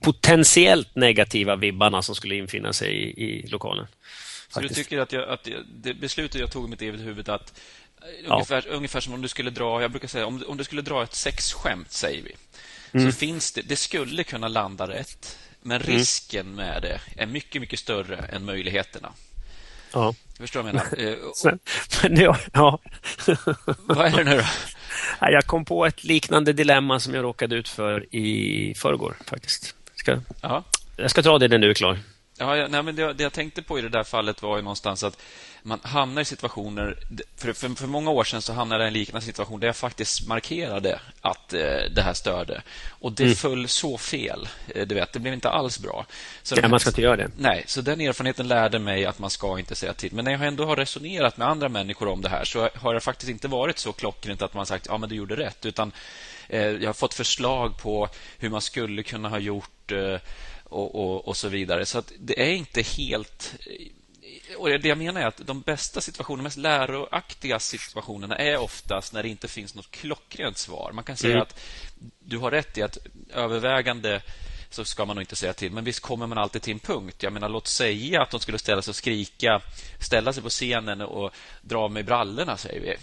potentiellt 0.00 0.94
negativa 0.94 1.56
vibbarna 1.56 2.02
som 2.02 2.14
skulle 2.14 2.34
infinna 2.34 2.72
sig 2.72 2.88
i, 2.92 3.24
i 3.24 3.46
lokalen. 3.46 3.86
Så 4.52 4.60
du 4.60 4.68
tycker 4.68 4.98
att, 4.98 5.12
jag, 5.12 5.28
att 5.28 5.48
det 5.66 5.94
beslutet 5.94 6.40
jag 6.40 6.50
tog 6.50 6.64
i 6.64 6.70
mitt 6.70 6.82
eget 6.82 7.00
huvud 7.00 7.28
att 7.28 7.60
ja. 8.24 8.32
ungefär, 8.34 8.66
ungefär 8.68 9.00
som 9.00 9.14
om 9.14 9.22
du 9.22 9.28
skulle 9.28 9.50
dra, 9.50 9.82
jag 9.82 9.90
brukar 9.90 10.08
säga, 10.08 10.26
om, 10.26 10.44
om 10.48 10.56
du 10.56 10.64
skulle 10.64 10.82
dra 10.82 11.02
ett 11.02 11.14
sexskämt, 11.14 11.92
säger 11.92 12.22
vi, 12.22 12.36
mm. 12.92 13.12
så 13.12 13.18
finns 13.18 13.52
det, 13.52 13.62
det 13.62 13.76
skulle 13.76 14.24
kunna 14.24 14.48
landa 14.48 14.88
rätt, 14.88 15.38
men 15.62 15.82
mm. 15.82 15.96
risken 15.96 16.46
mm. 16.46 16.54
med 16.54 16.82
det 16.82 17.00
är 17.16 17.26
mycket, 17.26 17.60
mycket 17.60 17.78
större 17.78 18.16
än 18.16 18.44
möjligheterna. 18.44 19.12
Ja. 19.92 20.14
Förstår 20.38 20.62
du 20.62 20.72
vad 20.72 20.74
jag 20.74 20.98
menar? 20.98 21.12
Eh, 21.52 22.10
men, 22.10 22.20
ja, 22.20 22.38
ja. 22.52 22.78
Vad 23.86 24.06
är 24.06 24.16
det 24.16 24.24
nu 24.24 24.36
då? 24.36 24.44
Jag 25.20 25.46
kom 25.46 25.64
på 25.64 25.86
ett 25.86 26.04
liknande 26.04 26.52
dilemma 26.52 27.00
som 27.00 27.14
jag 27.14 27.24
råkade 27.24 27.56
ut 27.56 27.68
för 27.68 28.14
i 28.14 28.74
förrgår 28.76 29.16
faktiskt. 29.26 29.74
Ska, 29.94 30.20
jag 30.96 31.10
ska 31.10 31.22
dra 31.22 31.38
det 31.38 31.48
när 31.48 31.58
du 31.58 31.70
är 31.70 31.74
klar. 31.74 31.98
Ja, 32.38 32.68
nej, 32.68 32.82
men 32.82 32.96
det, 32.96 33.12
det, 33.12 33.22
jag 33.22 33.32
tänkte 33.32 33.62
på 33.62 33.78
i 33.78 33.82
det 33.82 33.88
där 33.88 34.04
fallet 34.04 34.42
var 34.42 34.56
ju 34.56 34.62
någonstans 34.62 35.02
att 35.02 35.22
man 35.62 35.80
hamnar 35.82 36.22
i 36.22 36.24
situationer... 36.24 36.98
För, 37.36 37.52
för, 37.52 37.68
för 37.68 37.86
många 37.86 38.10
år 38.10 38.24
sedan 38.24 38.42
så 38.42 38.52
hamnade 38.52 38.84
jag 38.84 38.86
i 38.86 38.88
en 38.88 38.94
liknande 38.94 39.26
situation 39.26 39.60
där 39.60 39.68
jag 39.68 39.76
faktiskt 39.76 40.26
markerade 40.26 41.00
att 41.20 41.52
eh, 41.52 41.60
det 41.94 42.02
här 42.02 42.14
störde. 42.14 42.62
Och 42.88 43.12
det 43.12 43.22
mm. 43.22 43.34
föll 43.34 43.68
så 43.68 43.98
fel. 43.98 44.48
Eh, 44.68 44.86
du 44.86 44.94
vet, 44.94 45.12
det 45.12 45.18
blev 45.18 45.34
inte 45.34 45.50
alls 45.50 45.78
bra. 45.78 46.06
Så 46.42 46.54
ja, 46.62 46.68
man 46.68 46.80
ska 46.80 46.90
inte 46.90 47.02
göra 47.02 47.16
det. 47.16 47.30
Nej, 47.36 47.64
så 47.66 47.80
den 47.80 48.00
erfarenheten 48.00 48.48
lärde 48.48 48.78
mig 48.78 49.06
att 49.06 49.18
man 49.18 49.30
ska 49.30 49.58
inte 49.58 49.74
säga 49.74 49.92
till. 49.92 50.12
Men 50.12 50.24
när 50.24 50.32
jag 50.32 50.42
ändå 50.42 50.64
har 50.64 50.76
resonerat 50.76 51.36
med 51.36 51.48
andra 51.48 51.68
människor 51.68 52.08
om 52.08 52.22
det 52.22 52.28
här 52.28 52.44
så 52.44 52.68
har 52.74 52.94
det 52.94 53.00
faktiskt 53.00 53.30
inte 53.30 53.48
varit 53.48 53.78
så 53.78 53.92
klockrent 53.92 54.42
att 54.42 54.54
man 54.54 54.66
sagt 54.66 54.86
ja 54.88 54.98
men 54.98 55.08
du 55.08 55.14
gjorde 55.14 55.36
rätt. 55.36 55.66
Utan 55.66 55.92
eh, 56.48 56.66
jag 56.66 56.88
har 56.88 56.94
fått 56.94 57.14
förslag 57.14 57.78
på 57.78 58.08
hur 58.38 58.50
man 58.50 58.60
skulle 58.60 59.02
kunna 59.02 59.28
ha 59.28 59.38
gjort 59.38 59.92
eh, 59.92 60.18
och, 60.72 60.94
och, 60.94 61.28
och 61.28 61.36
så 61.36 61.48
vidare. 61.48 61.86
Så 61.86 62.02
det 62.18 62.40
är 62.40 62.52
inte 62.52 62.82
helt 62.82 63.54
och 64.56 64.68
det 64.68 64.88
jag 64.88 64.98
menar 64.98 65.20
är 65.20 65.26
att 65.26 65.46
de 65.46 65.60
bästa 65.60 66.00
situationerna, 66.00 66.42
mest 66.42 66.56
läroaktiga 66.56 67.58
situationerna 67.58 68.36
är 68.36 68.56
oftast 68.56 69.12
när 69.12 69.22
det 69.22 69.28
inte 69.28 69.48
finns 69.48 69.74
något 69.74 69.90
klockrent 69.90 70.58
svar. 70.58 70.92
Man 70.92 71.04
kan 71.04 71.16
säga 71.16 71.32
mm. 71.32 71.42
att 71.42 71.60
du 72.18 72.38
har 72.38 72.50
rätt 72.50 72.78
i 72.78 72.82
att 72.82 72.98
övervägande 73.34 74.22
så 74.70 74.84
ska 74.84 75.04
man 75.04 75.16
nog 75.16 75.22
inte 75.22 75.36
säga 75.36 75.52
till. 75.52 75.72
Men 75.72 75.84
visst 75.84 76.00
kommer 76.00 76.26
man 76.26 76.38
alltid 76.38 76.62
till 76.62 76.72
en 76.72 76.78
punkt. 76.78 77.22
Jag 77.22 77.32
menar, 77.32 77.48
låt 77.48 77.66
säga 77.66 78.22
att 78.22 78.30
de 78.30 78.40
skulle 78.40 78.58
ställa 78.58 78.82
sig 78.82 78.90
och 78.92 78.96
skrika, 78.96 79.60
ställa 80.00 80.32
sig 80.32 80.42
på 80.42 80.48
scenen 80.48 81.00
och 81.00 81.30
dra 81.60 81.88
med 81.88 82.04
brallorna, 82.04 82.56
säger 82.56 82.80
vi. 82.80 82.96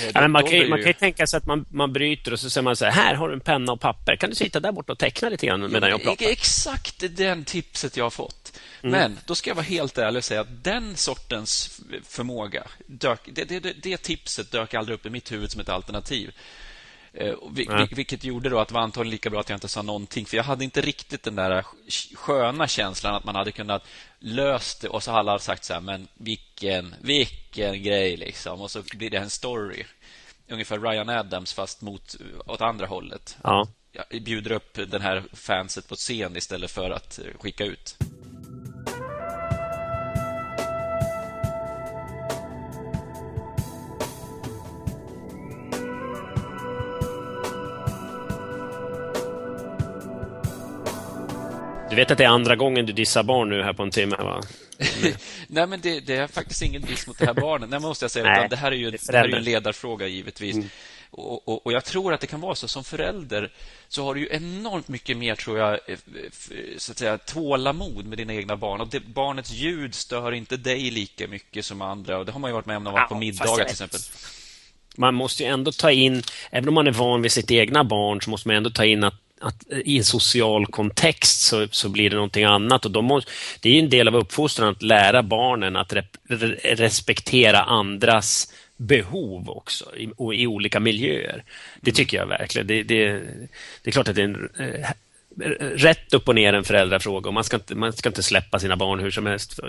Eh, 0.00 0.10
ja, 0.14 0.28
man, 0.28 0.42
kan, 0.42 0.52
ju, 0.52 0.68
man 0.68 0.78
kan 0.78 0.86
ju 0.86 0.92
tänka 0.92 1.26
sig 1.26 1.38
att 1.38 1.46
man, 1.46 1.64
man 1.70 1.92
bryter 1.92 2.32
och 2.32 2.40
så 2.40 2.50
säger 2.50 2.62
man 2.62 2.76
så 2.76 2.84
här, 2.84 2.92
här 2.92 3.14
har 3.14 3.28
du 3.28 3.34
en 3.34 3.40
penna 3.40 3.72
och 3.72 3.80
papper. 3.80 4.16
Kan 4.16 4.30
du 4.30 4.36
sitta 4.36 4.60
där 4.60 4.72
borta 4.72 4.92
och 4.92 4.98
teckna 4.98 5.28
lite 5.28 5.46
grann 5.46 5.72
medan 5.72 5.90
jag 5.90 6.02
pratar? 6.02 6.26
Exakt 6.26 7.16
den 7.16 7.44
tipset 7.44 7.96
jag 7.96 8.04
har 8.04 8.10
fått. 8.10 8.58
Mm. 8.82 9.00
Men 9.00 9.18
då 9.26 9.34
ska 9.34 9.50
jag 9.50 9.54
vara 9.54 9.64
helt 9.64 9.98
ärlig 9.98 10.18
och 10.18 10.24
säga 10.24 10.40
att 10.40 10.64
den 10.64 10.96
sortens 10.96 11.80
förmåga, 12.08 12.62
dök, 12.86 13.20
det, 13.32 13.44
det, 13.44 13.60
det, 13.60 13.72
det 13.72 13.96
tipset 13.96 14.50
dök 14.50 14.74
aldrig 14.74 14.94
upp 14.94 15.06
i 15.06 15.10
mitt 15.10 15.32
huvud 15.32 15.50
som 15.50 15.60
ett 15.60 15.68
alternativ. 15.68 16.32
Eh, 17.14 17.34
vilket 17.90 18.24
gjorde 18.24 18.48
då 18.48 18.58
att 18.58 18.68
det 18.68 18.74
var 18.74 18.80
antagligen 18.80 19.10
lika 19.10 19.30
bra 19.30 19.40
att 19.40 19.48
jag 19.48 19.56
inte 19.56 19.68
sa 19.68 19.82
någonting. 19.82 20.26
För 20.26 20.36
jag 20.36 20.44
hade 20.44 20.64
inte 20.64 20.80
riktigt 20.80 21.22
den 21.22 21.36
där 21.36 21.64
sköna 22.14 22.68
känslan 22.68 23.14
att 23.14 23.24
man 23.24 23.34
hade 23.34 23.52
kunnat 23.52 23.86
löst 24.22 24.80
det 24.80 24.88
och 24.88 25.02
så 25.02 25.10
hade 25.10 25.30
alla 25.30 25.38
sagt 25.38 25.64
så 25.64 25.74
här, 25.74 25.80
men 25.80 26.08
vilken, 26.14 26.94
vilken 27.00 27.82
grej 27.82 28.16
liksom. 28.16 28.60
Och 28.60 28.70
så 28.70 28.82
blir 28.94 29.10
det 29.10 29.16
en 29.18 29.30
story. 29.30 29.84
Ungefär 30.48 30.78
Ryan 30.78 31.08
Adams 31.08 31.52
fast 31.52 31.80
mot, 31.80 32.14
åt 32.46 32.60
andra 32.60 32.86
hållet. 32.86 33.36
Ja. 33.42 33.68
Jag 33.92 34.22
bjuder 34.22 34.52
upp 34.52 34.74
den 34.74 35.02
här 35.02 35.24
fanset 35.32 35.88
på 35.88 35.94
scen 35.94 36.36
istället 36.36 36.70
för 36.70 36.90
att 36.90 37.20
skicka 37.38 37.64
ut. 37.64 37.96
Du 51.92 51.96
vet 51.96 52.10
att 52.10 52.18
det 52.18 52.24
är 52.24 52.28
andra 52.28 52.56
gången 52.56 52.86
du 52.86 52.92
dissar 52.92 53.22
barn 53.22 53.48
nu 53.48 53.62
här 53.62 53.72
på 53.72 53.82
en 53.82 53.90
timme, 53.90 54.16
va? 54.16 54.40
Nej, 55.46 55.66
men 55.66 55.80
det, 55.80 56.00
det, 56.00 56.16
är 56.16 56.26
faktiskt 56.26 56.62
ingen 56.62 56.82
diss 56.82 57.06
mot 57.06 57.18
det 57.18 57.26
här 57.26 57.34
barnet. 57.34 57.70
Nej, 57.70 57.80
måste 57.80 58.04
jag 58.04 58.10
säga. 58.10 58.24
Nej, 58.24 58.48
det 58.50 58.56
här 58.56 58.72
är 58.72 58.76
ju 58.76 58.90
det 58.90 59.12
här 59.12 59.28
är 59.28 59.36
en 59.36 59.44
ledarfråga, 59.44 60.06
givetvis. 60.06 60.54
Mm. 60.54 60.68
Och, 61.10 61.48
och, 61.48 61.66
och, 61.66 61.72
jag 61.72 61.84
tror 61.84 62.12
att 62.12 62.20
det 62.20 62.26
kan 62.26 62.40
vara 62.40 62.54
så. 62.54 62.68
Som 62.68 62.84
förälder 62.84 63.52
så 63.88 64.04
har 64.04 64.14
du 64.14 64.20
ju 64.20 64.28
enormt 64.30 64.88
mycket 64.88 65.16
mer, 65.16 65.34
tror 65.34 65.58
jag, 65.58 65.72
eh, 65.72 65.98
så 66.76 66.92
att 66.92 66.98
säga, 66.98 67.18
tålamod 67.18 68.06
med 68.06 68.18
dina 68.18 68.34
egna 68.34 68.56
barn. 68.56 68.80
Och 68.80 68.88
det, 68.88 69.00
barnets 69.00 69.50
ljud 69.50 69.94
stör 69.94 70.32
inte 70.32 70.56
dig 70.56 70.90
lika 70.90 71.28
mycket 71.28 71.64
som 71.64 71.82
andra. 71.82 72.18
Och 72.18 72.26
Det 72.26 72.32
har 72.32 72.40
man 72.40 72.50
ju 72.50 72.54
varit 72.54 72.66
med 72.66 72.76
om 72.76 72.84
när 72.84 72.90
man 72.90 73.00
var 73.00 73.08
på 73.08 73.14
middagar, 73.14 73.64
till 73.64 73.72
exempel 73.72 74.00
man 74.96 75.14
måste 75.14 75.42
ju 75.42 75.48
ändå 75.48 75.72
ta 75.72 75.90
in, 75.90 76.22
även 76.50 76.68
om 76.68 76.74
man 76.74 76.86
är 76.86 76.92
van 76.92 77.22
vid 77.22 77.32
sitt 77.32 77.50
egna 77.50 77.84
barn, 77.84 78.20
så 78.20 78.30
måste 78.30 78.48
man 78.48 78.56
ändå 78.56 78.70
ta 78.70 78.84
in 78.84 79.04
att 79.04 79.14
att 79.42 79.64
i 79.84 79.98
en 79.98 80.04
social 80.04 80.66
kontext 80.66 81.40
så, 81.40 81.68
så 81.70 81.88
blir 81.88 82.10
det 82.10 82.16
någonting 82.16 82.44
annat. 82.44 82.84
Och 82.84 82.90
de 82.90 83.04
måste, 83.04 83.30
det 83.60 83.70
är 83.70 83.82
en 83.82 83.90
del 83.90 84.08
av 84.08 84.16
uppfostran 84.16 84.68
att 84.68 84.82
lära 84.82 85.22
barnen 85.22 85.76
att 85.76 85.92
re, 85.92 86.04
respektera 86.62 87.62
andras 87.62 88.52
behov 88.76 89.50
också 89.50 89.96
i, 89.96 90.08
och 90.16 90.34
i 90.34 90.46
olika 90.46 90.80
miljöer. 90.80 91.44
Det 91.80 91.92
tycker 91.92 92.16
jag 92.16 92.26
verkligen. 92.26 92.66
Det, 92.66 92.82
det, 92.82 93.12
det 93.82 93.90
är 93.90 93.90
klart 93.90 94.08
att 94.08 94.16
det 94.16 94.22
är 94.22 94.24
en 94.24 94.48
eh, 94.58 94.88
rätt 95.76 96.14
upp 96.14 96.28
och 96.28 96.34
ner 96.34 96.52
en 96.52 96.64
föräldrafråga 96.64 97.28
och 97.28 97.34
man 97.34 97.44
ska 97.44 97.56
inte, 97.56 97.74
man 97.74 97.92
ska 97.92 98.08
inte 98.08 98.22
släppa 98.22 98.58
sina 98.58 98.76
barn 98.76 99.00
hur 99.00 99.10
som 99.10 99.26
helst. 99.26 99.60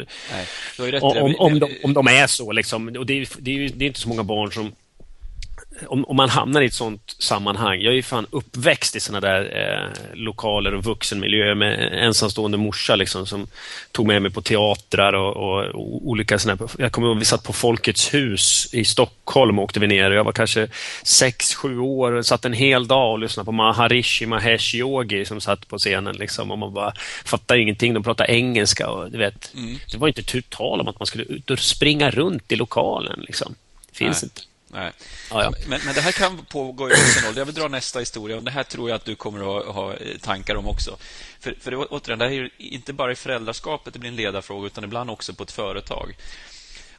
Nej, 0.80 1.00
om, 1.02 1.36
om, 1.38 1.60
de, 1.60 1.70
om 1.84 1.94
de 1.94 2.08
är 2.08 2.28
så 2.28 2.52
liksom. 2.52 2.88
Och 2.88 3.06
det, 3.06 3.20
det, 3.40 3.68
det 3.68 3.86
är 3.86 3.88
inte 3.88 4.00
så 4.00 4.10
många 4.10 4.24
barn 4.24 4.52
som 4.52 4.72
om, 5.88 6.06
om, 6.06 6.16
man 6.16 6.30
hamnar 6.30 6.62
i 6.62 6.66
ett 6.66 6.74
sånt 6.74 7.16
sammanhang. 7.20 7.82
Jag 7.82 7.92
är 7.92 7.96
ju 7.96 8.04
fan 8.04 8.26
uppväxt 8.32 8.96
i 8.96 9.00
såna 9.00 9.20
där 9.20 9.42
eh, 9.42 10.16
lokaler 10.16 10.74
och 10.74 10.84
vuxenmiljöer 10.84 11.56
med 11.56 11.94
ensamstående 11.94 12.58
morsa 12.58 12.96
liksom, 12.96 13.26
som 13.26 13.48
tog 13.92 14.08
med 14.08 14.22
mig 14.22 14.32
på 14.32 14.42
teatrar 14.42 15.14
och, 15.14 15.36
och, 15.36 15.66
och 15.66 16.08
olika 16.08 16.40
såna 16.40 16.58
Jag 16.78 16.92
kommer 16.92 17.08
ihåg 17.08 17.18
vi 17.18 17.26
satt 17.26 17.44
på 17.44 17.54
Folkets 17.54 18.14
hus 18.14 18.70
i 18.74 18.86
Stockholm 18.86 19.60
och 19.60 19.66
åkte 19.66 19.80
vi 19.80 19.88
ner. 19.88 20.12
Jag 20.12 20.24
var 20.24 20.32
kanske 20.32 20.68
sex 21.04 21.56
sju 21.56 21.80
år 21.80 22.12
och 22.12 22.26
satt 22.26 22.46
en 22.46 22.54
hel 22.54 22.88
dag 22.88 23.12
och 23.12 23.20
lyssnade 23.20 23.46
på 23.46 23.52
Maharishi 23.52 24.26
Mahesh 24.26 24.76
Yogi 24.76 25.26
som 25.26 25.42
satt 25.42 25.68
på 25.68 25.78
scenen. 25.78 26.16
Liksom, 26.16 26.52
och 26.52 26.58
man 26.58 26.74
bara 26.74 26.94
fattade 27.26 27.62
ingenting. 27.62 27.94
De 27.94 28.04
pratade 28.04 28.34
engelska 28.34 28.90
och 28.90 29.12
du 29.12 29.18
vet. 29.18 29.54
Mm. 29.56 29.78
Det 29.92 29.98
var 29.98 30.08
inte 30.08 30.24
tu 30.24 30.42
tal 30.42 30.82
om 30.82 30.88
att 30.88 31.00
man 31.00 31.06
skulle 31.06 31.24
ut 31.24 31.52
och 31.52 31.60
springa 31.60 32.12
runt 32.12 32.52
i 32.52 32.56
lokalen. 32.56 33.20
Liksom. 33.28 33.56
Finns 33.94 34.24
Nej. 34.24 34.30
inte. 34.34 34.53
Nej. 34.74 34.92
Ja, 35.30 35.44
ja. 35.44 35.54
Men, 35.68 35.82
men 35.86 35.96
det 35.96 36.02
här 36.02 36.12
kan 36.12 36.46
pågå 36.46 36.88
i 36.88 36.90
vuxen 36.90 37.28
ålder. 37.28 37.42
Jag 37.42 37.46
vill 37.46 37.56
dra 37.56 37.68
nästa 37.68 38.00
historia. 38.00 38.38
Och 38.38 38.44
det 38.44 38.52
här 38.52 38.64
tror 38.64 38.90
jag 38.90 38.96
att 38.96 39.06
du 39.06 39.16
kommer 39.16 39.60
att 39.60 39.66
ha, 39.66 39.96
tankar 40.22 40.56
om 40.56 40.68
också. 40.68 40.98
För, 41.40 41.58
för 41.62 41.94
återigen, 41.94 42.20
det 42.20 42.26
här 42.26 42.34
är 42.34 42.52
inte 42.58 42.94
bara 42.94 43.12
i 43.12 43.16
föräldraskapet 43.16 43.94
det 43.94 44.00
blir 44.00 44.10
en 44.10 44.16
ledarfråga, 44.16 44.68
utan 44.68 44.84
ibland 44.84 45.10
också 45.10 45.34
på 45.34 45.44
ett 45.44 45.52
företag. 45.52 46.16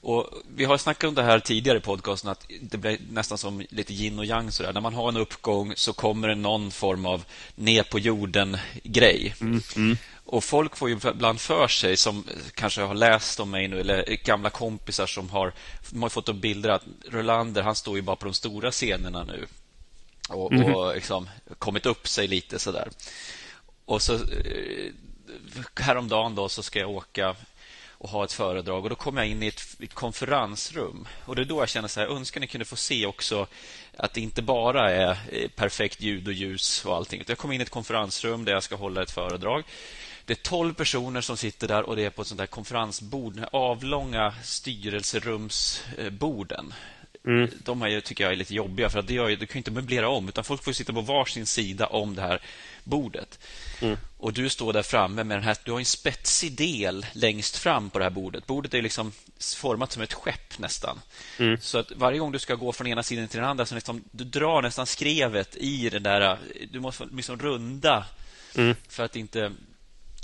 Och 0.00 0.30
Vi 0.56 0.64
har 0.64 0.78
snackat 0.78 1.08
om 1.08 1.14
det 1.14 1.22
här 1.22 1.38
tidigare 1.38 1.78
i 1.78 1.80
podcasten, 1.80 2.30
att 2.30 2.46
det 2.60 2.78
blir 2.78 2.98
nästan 3.10 3.38
som 3.38 3.66
lite 3.70 3.94
yin 3.94 4.18
och 4.18 4.24
yang. 4.24 4.50
Sådär. 4.50 4.72
När 4.72 4.80
man 4.80 4.94
har 4.94 5.08
en 5.08 5.16
uppgång 5.16 5.72
så 5.76 5.92
kommer 5.92 6.28
det 6.28 6.34
någon 6.34 6.70
form 6.70 7.06
av 7.06 7.24
ner 7.54 7.82
på 7.82 7.98
jorden-grej. 7.98 9.34
Mm, 9.40 9.62
mm. 9.76 9.96
Och 10.26 10.44
folk 10.44 10.76
får 10.76 10.88
ju 10.88 10.98
ibland 11.10 11.40
för 11.40 11.68
sig, 11.68 11.96
som 11.96 12.24
kanske 12.54 12.80
har 12.80 12.94
läst 12.94 13.40
om 13.40 13.50
mig 13.50 13.68
nu, 13.68 13.80
eller 13.80 14.16
gamla 14.24 14.50
kompisar 14.50 15.06
som 15.06 15.30
har, 15.30 15.52
har 16.00 16.08
fått 16.08 16.28
upp 16.28 16.36
bilder 16.36 16.70
att 16.70 16.82
Rolander, 17.08 17.62
han 17.62 17.76
står 17.76 17.96
ju 17.96 18.02
bara 18.02 18.16
på 18.16 18.24
de 18.24 18.34
stora 18.34 18.70
scenerna 18.70 19.24
nu. 19.24 19.46
Och, 20.28 20.52
mm. 20.52 20.74
och 20.74 20.94
liksom 20.94 21.28
kommit 21.58 21.86
upp 21.86 22.08
sig 22.08 22.28
lite 22.28 22.58
sådär. 22.58 22.88
Och 23.84 24.02
så 24.02 24.14
eh, 24.14 24.92
häromdagen 25.80 26.34
då 26.34 26.48
så 26.48 26.62
ska 26.62 26.78
jag 26.78 26.90
åka 26.90 27.36
och 28.04 28.10
ha 28.10 28.24
ett 28.24 28.32
föredrag. 28.32 28.84
Och 28.84 28.90
Då 28.90 28.96
kom 28.96 29.16
jag 29.16 29.26
in 29.26 29.42
i 29.42 29.46
ett, 29.46 29.62
ett 29.80 29.94
konferensrum. 29.94 31.08
Och 31.24 31.36
Det 31.36 31.42
är 31.42 31.46
då 31.46 31.60
jag 31.60 31.68
känner 31.68 31.88
så 31.88 32.00
här, 32.00 32.06
önskar 32.06 32.40
ni 32.40 32.46
kunde 32.46 32.64
få 32.64 32.76
se 32.76 33.06
också 33.06 33.46
att 33.96 34.14
det 34.14 34.20
inte 34.20 34.42
bara 34.42 34.90
är 34.90 35.18
eh, 35.32 35.48
perfekt 35.48 36.00
ljud 36.00 36.26
och 36.28 36.32
ljus 36.32 36.84
och 36.84 36.96
allting. 36.96 37.22
Jag 37.26 37.38
kom 37.38 37.52
in 37.52 37.60
i 37.60 37.62
ett 37.62 37.70
konferensrum 37.70 38.44
där 38.44 38.52
jag 38.52 38.62
ska 38.62 38.76
hålla 38.76 39.02
ett 39.02 39.10
föredrag. 39.10 39.64
Det 40.26 40.32
är 40.32 40.42
tolv 40.42 40.74
personer 40.74 41.20
som 41.20 41.36
sitter 41.36 41.68
där 41.68 41.82
och 41.82 41.96
det 41.96 42.04
är 42.04 42.10
på 42.10 42.22
ett 42.22 42.28
sånt 42.28 42.38
där 42.38 42.46
konferensbord, 42.46 43.40
avlånga 43.52 44.34
styrelserumsborden. 44.42 46.74
Mm. 47.26 47.50
De 47.64 47.82
här 47.82 48.00
tycker 48.00 48.24
jag 48.24 48.32
är 48.32 48.36
lite 48.36 48.54
jobbiga 48.54 48.90
för 48.90 48.98
att 48.98 49.06
det 49.06 49.14
gör, 49.14 49.36
du 49.36 49.46
kan 49.46 49.56
inte 49.56 49.70
möblera 49.70 50.08
om 50.08 50.28
utan 50.28 50.44
folk 50.44 50.64
får 50.64 50.72
sitta 50.72 50.92
på 50.92 51.00
varsin 51.00 51.46
sida 51.46 51.86
om 51.86 52.14
det 52.14 52.22
här 52.22 52.40
bordet. 52.84 53.38
Mm. 53.80 53.96
Och 54.18 54.32
du 54.32 54.48
står 54.48 54.72
där 54.72 54.82
framme 54.82 55.24
med 55.24 55.36
den 55.36 55.44
här, 55.44 55.56
du 55.64 55.72
har 55.72 55.78
en 55.78 55.84
spetsig 55.84 56.52
del 56.52 57.06
längst 57.12 57.56
fram 57.56 57.90
på 57.90 57.98
det 57.98 58.04
här 58.04 58.10
bordet. 58.10 58.46
Bordet 58.46 58.74
är 58.74 58.82
liksom 58.82 59.12
format 59.56 59.92
som 59.92 60.02
ett 60.02 60.12
skepp 60.12 60.58
nästan. 60.58 61.00
Mm. 61.38 61.60
Så 61.60 61.78
att 61.78 61.92
varje 61.92 62.18
gång 62.18 62.32
du 62.32 62.38
ska 62.38 62.54
gå 62.54 62.72
från 62.72 62.86
ena 62.86 63.02
sidan 63.02 63.28
till 63.28 63.40
den 63.40 63.48
andra 63.48 63.66
så 63.66 63.74
liksom, 63.74 64.04
du 64.10 64.24
drar 64.24 64.62
nästan 64.62 64.86
skrevet 64.86 65.56
i 65.56 65.90
den 65.90 66.02
där, 66.02 66.38
du 66.70 66.80
måste 66.80 67.08
liksom 67.12 67.38
runda 67.38 68.06
mm. 68.54 68.74
för 68.88 69.04
att 69.04 69.16
inte 69.16 69.52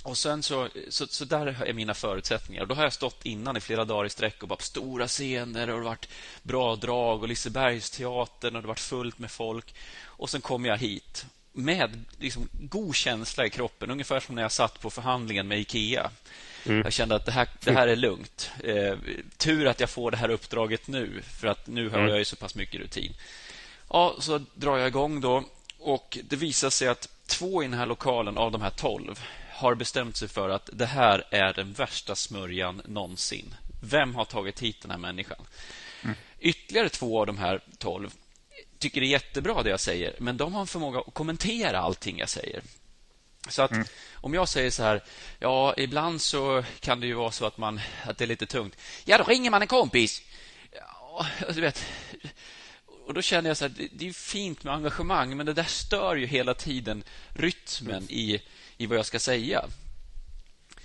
och 0.03 0.19
sen 0.19 0.43
så, 0.43 0.69
så, 0.89 1.07
så, 1.07 1.25
där 1.25 1.47
är 1.67 1.73
mina 1.73 1.95
förutsättningar. 1.95 2.67
Då 2.67 2.75
har 2.75 2.83
jag 2.83 2.93
stått 2.93 3.27
innan 3.27 3.57
i 3.57 3.61
flera 3.61 3.85
dagar 3.85 4.07
i 4.07 4.11
sträck 4.11 4.43
och 4.43 4.49
bara 4.49 4.59
stora 4.59 5.09
scener 5.09 5.71
och 5.71 5.79
det 5.79 5.85
varit 5.85 6.09
bra 6.43 6.77
drag 6.77 7.23
och 7.23 7.29
Lisebergsteatern 7.29 8.57
och 8.57 8.63
det 8.63 8.69
varit 8.69 8.81
fullt 8.81 9.19
med 9.19 9.31
folk. 9.31 9.75
Och 10.05 10.31
sen 10.31 10.41
kommer 10.41 10.69
jag 10.69 10.79
hit 10.79 11.27
med 11.53 12.05
liksom 12.19 12.49
god 12.53 12.95
känsla 12.95 13.47
i 13.47 13.51
kroppen, 13.51 13.91
ungefär 13.91 14.21
som 14.21 14.35
när 14.35 14.43
jag 14.43 14.53
satt 14.53 14.81
på 14.81 14.91
förhandlingen 14.91 15.49
med 15.49 15.61
Ikea. 15.61 16.11
Mm. 16.67 16.83
Jag 16.83 16.93
kände 16.93 17.15
att 17.15 17.27
det 17.27 17.33
här, 17.33 17.49
det 17.65 17.73
här 17.73 17.89
är 17.89 17.97
lugnt. 17.97 18.51
Eh, 18.65 18.97
tur 19.37 19.67
att 19.67 19.81
jag 19.81 19.91
får 19.91 20.11
det 20.11 20.17
här 20.17 20.29
uppdraget 20.29 20.89
nu, 20.89 21.23
för 21.41 21.49
att 21.49 21.67
nu 21.67 21.89
har 21.89 21.99
mm. 21.99 22.11
jag 22.11 22.19
ju 22.19 22.25
så 22.25 22.37
pass 22.37 22.55
mycket 22.55 22.81
rutin. 22.81 23.15
Ja, 23.91 24.17
så 24.19 24.41
drar 24.55 24.79
jag 24.79 24.89
igång 24.89 25.21
då 25.21 25.45
och 25.79 26.19
det 26.25 26.37
visar 26.37 26.71
sig 26.71 26.89
att 26.89 27.09
två 27.27 27.63
i 27.63 27.67
den 27.67 27.79
här 27.79 27.87
lokalen 27.87 28.39
av 28.39 28.53
de 28.53 28.63
här 28.63 28.71
tolv 28.71 29.21
har 29.61 29.75
bestämt 29.75 30.17
sig 30.17 30.29
för 30.29 30.49
att 30.49 30.71
det 30.73 30.87
här 30.87 31.25
är 31.31 31.53
den 31.53 31.73
värsta 31.73 32.15
smörjan 32.15 32.83
någonsin. 32.85 33.55
Vem 33.83 34.15
har 34.15 34.25
tagit 34.25 34.61
hit 34.61 34.83
den 34.83 34.91
här 34.91 34.99
människan? 34.99 35.47
Mm. 36.03 36.17
Ytterligare 36.39 36.89
två 36.89 37.21
av 37.21 37.27
de 37.27 37.39
här 37.39 37.61
tolv 37.79 38.11
tycker 38.79 39.01
det 39.01 39.07
är 39.07 39.09
jättebra 39.09 39.63
det 39.63 39.71
jag 39.71 39.81
säger, 39.81 40.15
men 40.19 40.37
de 40.37 40.55
har 40.55 40.61
en 40.61 40.67
förmåga 40.67 41.01
att 41.01 41.15
kommentera 41.15 41.79
allting 41.79 42.19
jag 42.19 42.29
säger. 42.29 42.63
Så 43.49 43.63
att 43.63 43.71
mm. 43.71 43.87
om 44.15 44.35
jag 44.35 44.49
säger 44.49 44.71
så 44.71 44.83
här, 44.83 45.05
ja, 45.39 45.75
ibland 45.77 46.21
så 46.21 46.65
kan 46.81 47.01
det 47.01 47.07
ju 47.07 47.15
vara 47.15 47.31
så 47.31 47.47
att, 47.47 47.59
man, 47.59 47.81
att 48.05 48.19
det 48.19 48.25
är 48.25 48.29
lite 48.29 48.47
tungt. 48.47 48.77
Ja, 49.05 49.19
då 49.19 49.25
ringer 49.25 49.51
man 49.51 49.63
en 49.63 49.69
kompis. 49.69 50.23
Ja, 50.73 51.27
du 51.55 51.61
vet, 51.61 51.85
och 53.07 53.15
då 53.15 53.23
känner 53.23 53.51
jag 53.51 53.57
så 53.57 53.65
här, 53.65 53.73
det, 53.77 53.89
det 53.93 54.09
är 54.09 54.13
fint 54.13 54.65
med 54.65 54.75
engagemang, 54.75 55.37
men 55.37 55.47
det 55.47 55.53
där 55.53 55.65
stör 55.65 56.17
ju 56.17 56.27
hela 56.27 56.55
tiden 56.55 57.05
rytmen 57.29 58.11
i 58.11 58.43
i 58.81 58.87
vad 58.87 58.99
jag 58.99 59.07
ska 59.07 59.19
säga. 59.19 59.65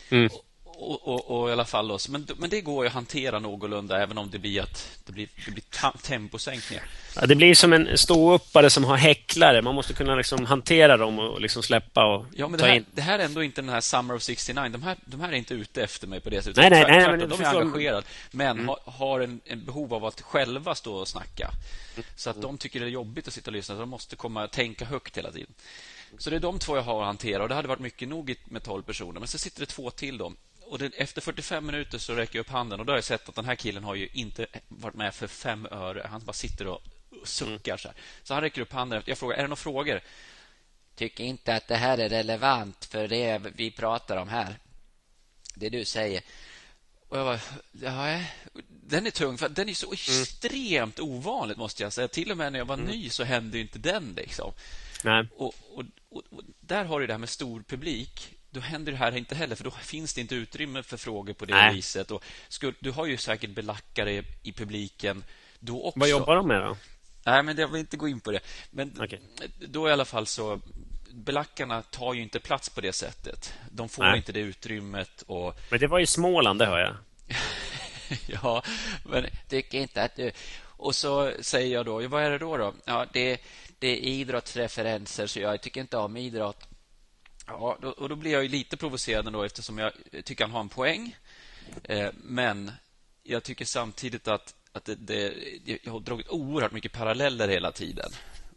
Mm. 0.09 0.29
Och, 0.63 1.07
och, 1.07 1.41
och, 1.41 1.49
i 1.49 1.51
alla 1.51 1.65
fall 1.65 1.87
då, 1.87 1.97
men, 2.09 2.27
men 2.37 2.49
det 2.49 2.61
går 2.61 2.83
ju 2.83 2.87
att 2.87 2.93
hantera 2.93 3.39
någorlunda 3.39 4.03
även 4.03 4.17
om 4.17 4.29
det 4.29 4.39
blir, 4.39 4.61
att, 4.61 4.99
det 5.05 5.11
blir, 5.11 5.27
det 5.45 5.51
blir 5.51 5.63
temposänkningar. 6.01 6.83
Ja, 7.15 7.25
det 7.25 7.35
blir 7.35 7.55
som 7.55 7.73
en 7.73 7.97
ståuppare 7.97 8.69
som 8.69 8.83
har 8.83 8.97
häcklare. 8.97 9.61
Man 9.61 9.75
måste 9.75 9.93
kunna 9.93 10.15
liksom 10.15 10.45
hantera 10.45 10.97
dem 10.97 11.19
och 11.19 11.41
liksom 11.41 11.63
släppa 11.63 12.05
och 12.05 12.25
ja, 12.35 12.47
men 12.47 12.59
det 12.59 12.65
här, 12.65 12.75
in. 12.75 12.85
Det 12.91 13.01
här 13.01 13.19
är 13.19 13.25
ändå 13.25 13.43
inte 13.43 13.61
den 13.61 13.69
här 13.69 13.81
Summer 13.81 14.15
of 14.15 14.21
69. 14.21 14.69
De 14.69 14.83
här, 14.83 14.97
de 15.05 15.21
här 15.21 15.29
är 15.29 15.33
inte 15.33 15.53
ute 15.53 15.83
efter 15.83 16.07
mig 16.07 16.19
på 16.19 16.29
det 16.29 16.41
sättet. 16.41 16.57
Nej, 16.57 16.69
nej, 16.69 16.85
nej, 16.87 17.17
men 17.17 17.29
de 17.29 17.41
är 17.41 17.59
engagerade, 17.59 18.07
men 18.31 18.51
mm. 18.51 18.67
har, 18.67 18.79
har 18.85 19.19
en, 19.19 19.41
en, 19.45 19.65
behov 19.65 19.93
av 19.93 20.05
att 20.05 20.21
själva 20.21 20.75
stå 20.75 20.95
och 20.95 21.07
snacka. 21.07 21.51
Så 22.15 22.29
att 22.29 22.41
de 22.41 22.57
tycker 22.57 22.79
det 22.79 22.85
är 22.85 22.89
jobbigt 22.89 23.27
att 23.27 23.33
sitta 23.33 23.51
och 23.51 23.55
lyssna. 23.55 23.75
Så 23.75 23.79
de 23.79 23.89
måste 23.89 24.15
komma 24.15 24.47
tänka 24.47 24.85
högt 24.85 25.17
hela 25.17 25.31
tiden. 25.31 25.53
Så 26.17 26.29
det 26.29 26.35
är 26.35 26.39
de 26.39 26.59
två 26.59 26.75
jag 26.75 26.83
har 26.83 27.01
att 27.01 27.05
hantera 27.05 27.43
och 27.43 27.49
det 27.49 27.55
hade 27.55 27.67
varit 27.67 27.79
mycket 27.79 28.07
nog 28.07 28.35
med 28.45 28.63
12 28.63 28.83
personer. 28.83 29.19
Men 29.19 29.27
så 29.27 29.37
sitter 29.37 29.59
det 29.59 29.65
två 29.65 29.91
till 29.91 30.17
då. 30.17 30.33
Och 30.61 30.79
det, 30.79 30.85
efter 30.97 31.21
45 31.21 31.65
minuter 31.65 31.97
så 31.97 32.13
räcker 32.13 32.39
jag 32.39 32.43
upp 32.43 32.49
handen 32.49 32.79
och 32.79 32.85
då 32.85 32.91
har 32.91 32.97
jag 32.97 33.03
sett 33.03 33.29
att 33.29 33.35
den 33.35 33.45
här 33.45 33.55
killen 33.55 33.83
har 33.83 33.95
ju 33.95 34.09
inte 34.13 34.45
varit 34.67 34.95
med 34.95 35.15
för 35.15 35.27
fem 35.27 35.67
öre. 35.71 36.07
Han 36.11 36.21
bara 36.25 36.33
sitter 36.33 36.67
och 36.67 36.81
suckar 37.23 37.77
så 37.77 37.87
här. 37.87 37.97
Så 38.23 38.33
han 38.33 38.43
räcker 38.43 38.61
upp 38.61 38.73
handen. 38.73 39.03
Jag 39.05 39.17
frågar, 39.17 39.35
är 39.35 39.41
det 39.41 39.47
några 39.47 39.55
frågor? 39.55 40.01
Tycker 40.95 41.23
inte 41.23 41.55
att 41.55 41.67
det 41.67 41.75
här 41.75 41.97
är 41.97 42.09
relevant 42.09 42.85
för 42.85 43.07
det 43.07 43.41
vi 43.55 43.71
pratar 43.71 44.17
om 44.17 44.29
här. 44.29 44.55
Det 45.55 45.69
du 45.69 45.85
säger. 45.85 46.21
Och 47.09 47.17
jag 47.17 47.25
bara, 47.25 47.39
ja, 47.81 48.21
den 48.67 49.07
är 49.07 49.11
tung, 49.11 49.37
för 49.37 49.49
den 49.49 49.69
är 49.69 49.73
så 49.73 49.85
mm. 49.85 49.93
extremt 49.93 50.99
mm. 50.99 51.11
ovanligt 51.11 51.57
måste 51.57 51.83
jag 51.83 51.93
säga. 51.93 52.07
Till 52.07 52.31
och 52.31 52.37
med 52.37 52.51
när 52.51 52.59
jag 52.59 52.65
var 52.65 52.77
mm. 52.77 52.87
ny 52.87 53.09
så 53.09 53.23
hände 53.23 53.59
inte 53.59 53.79
den. 53.79 54.13
Liksom. 54.17 54.51
Nej. 55.03 55.27
Och, 55.37 55.53
och, 55.73 55.83
och, 56.15 56.23
och, 56.29 56.41
där 56.59 56.85
har 56.85 56.99
du 56.99 57.07
det 57.07 57.13
här 57.13 57.17
med 57.17 57.29
stor 57.29 57.63
publik. 57.67 58.33
Då 58.49 58.59
händer 58.59 58.91
det 58.91 58.97
här 58.97 59.17
inte 59.17 59.35
heller, 59.35 59.55
för 59.55 59.63
då 59.63 59.71
finns 59.71 60.13
det 60.13 60.21
inte 60.21 60.35
utrymme 60.35 60.83
för 60.83 60.97
frågor 60.97 61.33
på 61.33 61.45
det 61.45 61.53
Nej. 61.53 61.75
viset. 61.75 62.11
Och 62.11 62.23
skulle, 62.47 62.73
du 62.79 62.91
har 62.91 63.05
ju 63.05 63.17
säkert 63.17 63.49
belackare 63.49 64.23
i 64.43 64.51
publiken 64.51 65.23
då 65.59 65.83
också. 65.83 65.99
Vad 65.99 66.09
jobbar 66.09 66.35
de 66.35 66.47
med 66.47 66.61
då? 66.61 66.77
Nej, 67.25 67.43
men 67.43 67.57
jag 67.57 67.67
vill 67.67 67.79
inte 67.79 67.97
gå 67.97 68.07
in 68.07 68.19
på 68.19 68.31
det. 68.31 68.39
Men 68.71 69.01
okay. 69.01 69.19
då 69.59 69.89
i 69.89 69.91
alla 69.91 70.05
fall 70.05 70.27
så 70.27 70.61
belackarna 71.11 71.81
tar 71.81 72.13
ju 72.13 72.21
inte 72.21 72.39
plats 72.39 72.69
på 72.69 72.81
det 72.81 72.93
sättet. 72.93 73.53
De 73.71 73.89
får 73.89 74.03
Nej. 74.03 74.17
inte 74.17 74.31
det 74.31 74.39
utrymmet. 74.39 75.21
Och... 75.21 75.59
Men 75.69 75.79
det 75.79 75.87
var 75.87 75.99
i 75.99 76.05
Småland, 76.05 76.59
det 76.59 76.65
hör 76.65 76.79
jag. 76.79 76.95
ja, 78.43 78.63
men 79.05 79.25
tycker 79.49 79.77
inte 79.77 80.03
att 80.03 80.15
du... 80.15 80.31
Och 80.77 80.95
så 80.95 81.31
säger 81.41 81.73
jag 81.73 81.85
då, 81.85 82.07
vad 82.07 82.23
är 82.23 82.31
det 82.31 82.37
då? 82.37 82.57
då? 82.57 82.73
Ja, 82.85 83.05
det, 83.13 83.41
det 83.79 83.87
är 83.87 83.97
idrottsreferenser, 83.97 85.27
så 85.27 85.39
jag 85.39 85.61
tycker 85.61 85.81
inte 85.81 85.97
om 85.97 86.17
idrott. 86.17 86.67
Ja, 87.47 87.77
då, 87.81 87.89
och 87.89 88.09
då 88.09 88.15
blir 88.15 88.31
jag 88.31 88.49
lite 88.49 88.77
provocerad 88.77 89.33
då, 89.33 89.43
eftersom 89.43 89.77
jag 89.77 89.91
tycker 90.23 90.43
han 90.43 90.51
har 90.51 90.59
en 90.59 90.69
poäng. 90.69 91.15
Eh, 91.83 92.09
men 92.13 92.71
jag 93.23 93.43
tycker 93.43 93.65
samtidigt 93.65 94.27
att, 94.27 94.55
att 94.71 94.85
det, 94.85 94.95
det, 94.95 95.33
jag 95.83 95.91
har 95.91 95.99
dragit 95.99 96.29
oerhört 96.29 96.71
mycket 96.71 96.91
paralleller 96.91 97.47
hela 97.47 97.71
tiden 97.71 98.11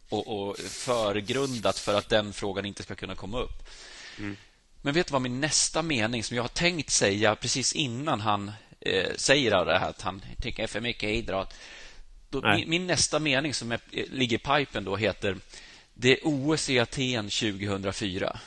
och, 0.08 0.48
och 0.48 0.58
förgrundat 0.58 1.78
för 1.78 1.98
att 1.98 2.08
den 2.08 2.32
frågan 2.32 2.64
inte 2.64 2.82
ska 2.82 2.94
kunna 2.94 3.14
komma 3.14 3.40
upp. 3.40 3.68
Mm. 4.18 4.36
Men 4.82 4.94
vet 4.94 5.06
du 5.06 5.12
vad 5.12 5.22
min 5.22 5.40
nästa 5.40 5.82
mening, 5.82 6.24
som 6.24 6.36
jag 6.36 6.44
har 6.44 6.48
tänkt 6.48 6.90
säga 6.90 7.34
precis 7.34 7.72
innan 7.72 8.20
han 8.20 8.52
eh, 8.80 9.14
säger 9.16 9.50
det 9.50 9.78
här, 9.78 9.90
att 9.90 10.02
han 10.02 10.22
tycker 10.42 10.66
för 10.66 10.80
mycket 10.80 11.10
idrott 11.10 11.54
då, 12.30 12.40
min, 12.40 12.70
min, 12.70 12.86
nästa 12.86 13.18
mening 13.18 13.54
som 13.54 13.72
är, 13.72 13.80
ligger 13.90 14.36
i 14.36 14.40
pipen 14.40 14.84
då 14.84 14.96
heter 14.96 15.36
Det 15.94 16.12
är 16.12 16.18
OS 16.22 16.70
i 16.70 16.78
Aten 16.78 17.24
2004. 17.24 18.38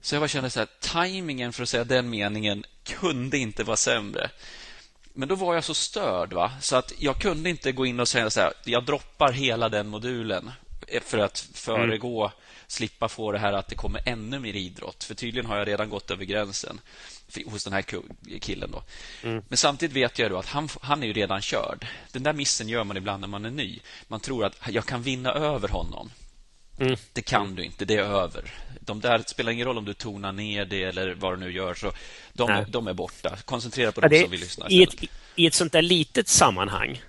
Så 0.00 0.14
jag 0.14 0.22
bara 0.22 0.28
kände 0.28 0.50
så 0.50 0.60
här, 0.60 0.68
tajmingen 0.80 1.52
för 1.52 1.62
att 1.62 1.68
säga 1.68 1.84
den 1.84 2.10
meningen 2.10 2.64
kunde 2.84 3.38
inte 3.38 3.64
vara 3.64 3.76
sämre. 3.76 4.30
Men 5.12 5.28
då 5.28 5.34
var 5.34 5.54
jag 5.54 5.64
så 5.64 5.74
störd 5.74 6.32
va? 6.32 6.52
så 6.60 6.76
att 6.76 6.92
jag 6.98 7.20
kunde 7.20 7.50
inte 7.50 7.72
gå 7.72 7.86
in 7.86 8.00
och 8.00 8.08
säga 8.08 8.30
så 8.30 8.40
här, 8.40 8.52
jag 8.64 8.84
droppar 8.84 9.32
hela 9.32 9.68
den 9.68 9.88
modulen 9.88 10.50
för 11.02 11.18
att 11.18 11.38
föregå, 11.54 12.24
mm. 12.24 12.36
Slippa 12.66 13.08
få 13.08 13.32
det 13.32 13.38
här 13.38 13.52
att 13.52 13.68
det 13.68 13.74
kommer 13.74 14.00
ännu 14.04 14.38
mer 14.38 14.56
idrott. 14.56 15.04
För 15.04 15.14
tydligen 15.14 15.46
har 15.46 15.58
jag 15.58 15.68
redan 15.68 15.90
gått 15.90 16.10
över 16.10 16.24
gränsen 16.24 16.80
hos 17.46 17.64
den 17.64 17.72
här 17.72 17.84
killen. 18.40 18.70
Då. 18.70 18.82
Mm. 19.22 19.42
Men 19.48 19.58
samtidigt 19.58 19.96
vet 19.96 20.18
jag 20.18 20.30
då 20.30 20.38
att 20.38 20.46
han, 20.46 20.68
han 20.80 21.02
är 21.02 21.06
ju 21.06 21.12
redan 21.12 21.42
körd. 21.42 21.86
Den 22.12 22.22
där 22.22 22.32
missen 22.32 22.68
gör 22.68 22.84
man 22.84 22.96
ibland 22.96 23.20
när 23.20 23.28
man 23.28 23.44
är 23.44 23.50
ny. 23.50 23.78
Man 24.08 24.20
tror 24.20 24.44
att 24.44 24.56
jag 24.68 24.86
kan 24.86 25.02
vinna 25.02 25.32
över 25.32 25.68
honom. 25.68 26.10
Mm. 26.78 26.96
Det 27.12 27.22
kan 27.22 27.54
du 27.54 27.64
inte, 27.64 27.84
det 27.84 27.94
är 27.94 28.02
över. 28.02 28.54
De 28.80 29.00
där 29.00 29.22
spelar 29.26 29.52
ingen 29.52 29.66
roll 29.66 29.78
om 29.78 29.84
du 29.84 29.94
tonar 29.94 30.32
ner 30.32 30.64
det 30.64 30.82
eller 30.82 31.14
vad 31.14 31.32
du 31.32 31.36
nu 31.36 31.52
gör. 31.52 31.74
så 31.74 31.92
De, 32.32 32.50
är, 32.50 32.64
de 32.68 32.86
är 32.86 32.92
borta. 32.92 33.36
Koncentrera 33.44 33.92
på 33.92 34.00
ja, 34.02 34.08
de 34.08 34.20
som 34.20 34.30
vill 34.30 34.40
lyssna. 34.40 34.66
I 34.68 34.82
ett, 34.82 34.94
I 35.36 35.46
ett 35.46 35.54
sånt 35.54 35.72
där 35.72 35.82
litet 35.82 36.28
sammanhang, 36.28 37.02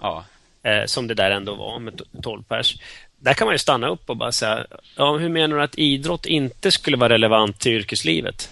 ja. 0.00 0.24
eh, 0.62 0.84
som 0.86 1.06
det 1.06 1.14
där 1.14 1.30
ändå 1.30 1.54
var 1.54 1.78
med 1.78 2.02
12 2.22 2.42
pers, 2.42 2.76
där 3.20 3.34
kan 3.34 3.46
man 3.46 3.54
ju 3.54 3.58
stanna 3.58 3.88
upp 3.88 4.10
och 4.10 4.16
bara 4.16 4.32
säga, 4.32 4.66
ja, 4.96 5.16
hur 5.16 5.28
menar 5.28 5.56
du 5.56 5.62
att 5.62 5.78
idrott 5.78 6.26
inte 6.26 6.70
skulle 6.70 6.96
vara 6.96 7.12
relevant 7.12 7.58
till 7.58 7.72
yrkeslivet? 7.72 8.50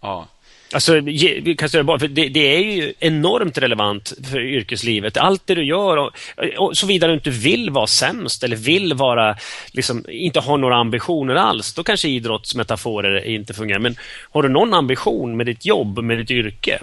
Ja. 0.00 0.28
Alltså, 0.72 0.92
för 0.92 2.08
det, 2.08 2.28
det, 2.28 2.56
är 2.56 2.58
ju 2.58 2.94
enormt 2.98 3.58
relevant 3.58 4.12
för 4.30 4.40
yrkeslivet. 4.40 5.16
Allt 5.16 5.46
det 5.46 5.54
du 5.54 5.64
gör, 5.64 5.96
och, 5.96 6.10
och 6.58 6.76
såvida 6.76 7.06
du 7.06 7.14
inte 7.14 7.30
vill 7.30 7.70
vara 7.70 7.86
sämst 7.86 8.44
eller 8.44 8.56
vill 8.56 8.94
vara, 8.94 9.36
liksom, 9.72 10.04
inte 10.08 10.40
ha 10.40 10.56
några 10.56 10.76
ambitioner 10.76 11.34
alls, 11.34 11.74
då 11.74 11.82
kanske 11.82 12.08
idrottsmetaforer 12.08 13.24
inte 13.24 13.54
fungerar. 13.54 13.78
Men 13.78 13.96
har 14.30 14.42
du 14.42 14.48
någon 14.48 14.74
ambition 14.74 15.36
med 15.36 15.46
ditt 15.46 15.66
jobb, 15.66 15.98
med 15.98 16.18
ditt 16.18 16.30
yrke, 16.30 16.80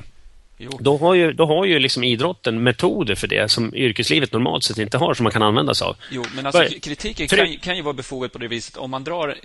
Jo. 0.60 0.70
Då 0.80 0.98
har 0.98 1.14
ju, 1.14 1.34
då 1.34 1.46
har 1.46 1.66
ju 1.66 1.80
liksom 1.80 2.04
idrotten 2.04 2.64
metoder 2.64 3.16
för 3.16 3.28
det 3.28 3.52
som 3.52 3.76
yrkeslivet 3.76 4.32
normalt 4.34 4.64
sett 4.64 4.78
inte 4.78 4.98
har, 4.98 5.14
som 5.14 5.24
man 5.24 5.32
kan 5.34 5.42
använda 5.44 5.74
sig 5.74 5.86
av. 5.88 5.96
Jo, 6.12 6.24
men 6.36 6.46
alltså 6.46 6.80
kritiken 6.82 7.28
kan, 7.28 7.52
ju- 7.52 7.60
kan 7.60 7.76
ju 7.76 7.82
vara 7.82 7.94
befogad 7.94 8.32
på 8.32 8.38
det 8.38 8.48
viset. 8.48 8.78
Om 8.78 8.92
man 8.92 9.04
drar, 9.04 9.36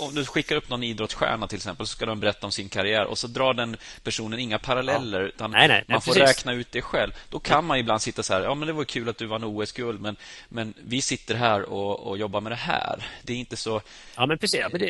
om 0.00 0.14
du 0.14 0.24
skickar 0.24 0.56
upp 0.56 0.68
någon 0.68 0.82
idrottsstjärna 0.82 1.46
till 1.46 1.56
exempel, 1.56 1.86
så 1.86 1.92
ska 1.96 2.06
de 2.06 2.20
berätta 2.20 2.46
om 2.46 2.52
sin 2.52 2.68
karriär 2.68 3.04
och 3.04 3.18
så 3.18 3.26
drar 3.26 3.54
den 3.54 3.76
personen 4.04 4.38
inga 4.38 4.58
paralleller, 4.58 5.20
utan 5.20 5.50
Nej, 5.50 5.68
nej, 5.68 5.84
man 5.88 5.94
nej, 5.94 6.00
får 6.00 6.12
precis. 6.14 6.28
räkna 6.38 6.52
ut 6.52 6.68
det 6.72 6.82
själv. 6.82 7.10
Då 7.30 7.38
kan 7.38 7.64
man 7.64 7.78
ibland 7.78 8.02
sitta 8.02 8.22
så 8.22 8.34
här, 8.34 8.42
ja 8.42 8.54
men 8.54 8.66
det 8.66 8.72
var 8.72 8.84
kul 8.84 9.08
att 9.08 9.18
du 9.18 9.26
vann 9.26 9.44
OS-guld, 9.44 10.00
men, 10.00 10.16
men 10.48 10.74
vi 10.84 11.02
sitter 11.02 11.34
här 11.34 11.62
och, 11.72 12.06
och 12.06 12.18
jobbar 12.18 12.40
med 12.40 12.52
det 12.52 12.56
här. 12.56 13.06
Det 13.22 13.32
är 13.32 13.36
inte 13.36 13.56
så... 13.56 13.80
Ja, 14.16 14.26
men 14.26 14.38
precis. 14.38 14.60
Ja, 14.60 14.68
men 14.72 14.80
det, 14.80 14.86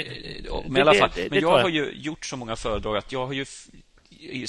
Men, 0.67 0.73
det- 0.75 0.79
i 0.79 0.83
alla 0.83 0.95
fall, 0.95 1.11
det- 1.15 1.21
men 1.21 1.31
det 1.31 1.37
jag 1.41 1.51
tar 1.53 1.63
har 1.63 1.69
ju 1.69 1.93
gjort 1.95 2.27
så 2.27 2.37
många 2.37 2.57
föredrag 2.57 2.97
att 2.97 3.13
jag 3.13 3.27
har 3.27 3.33
ju 3.33 3.47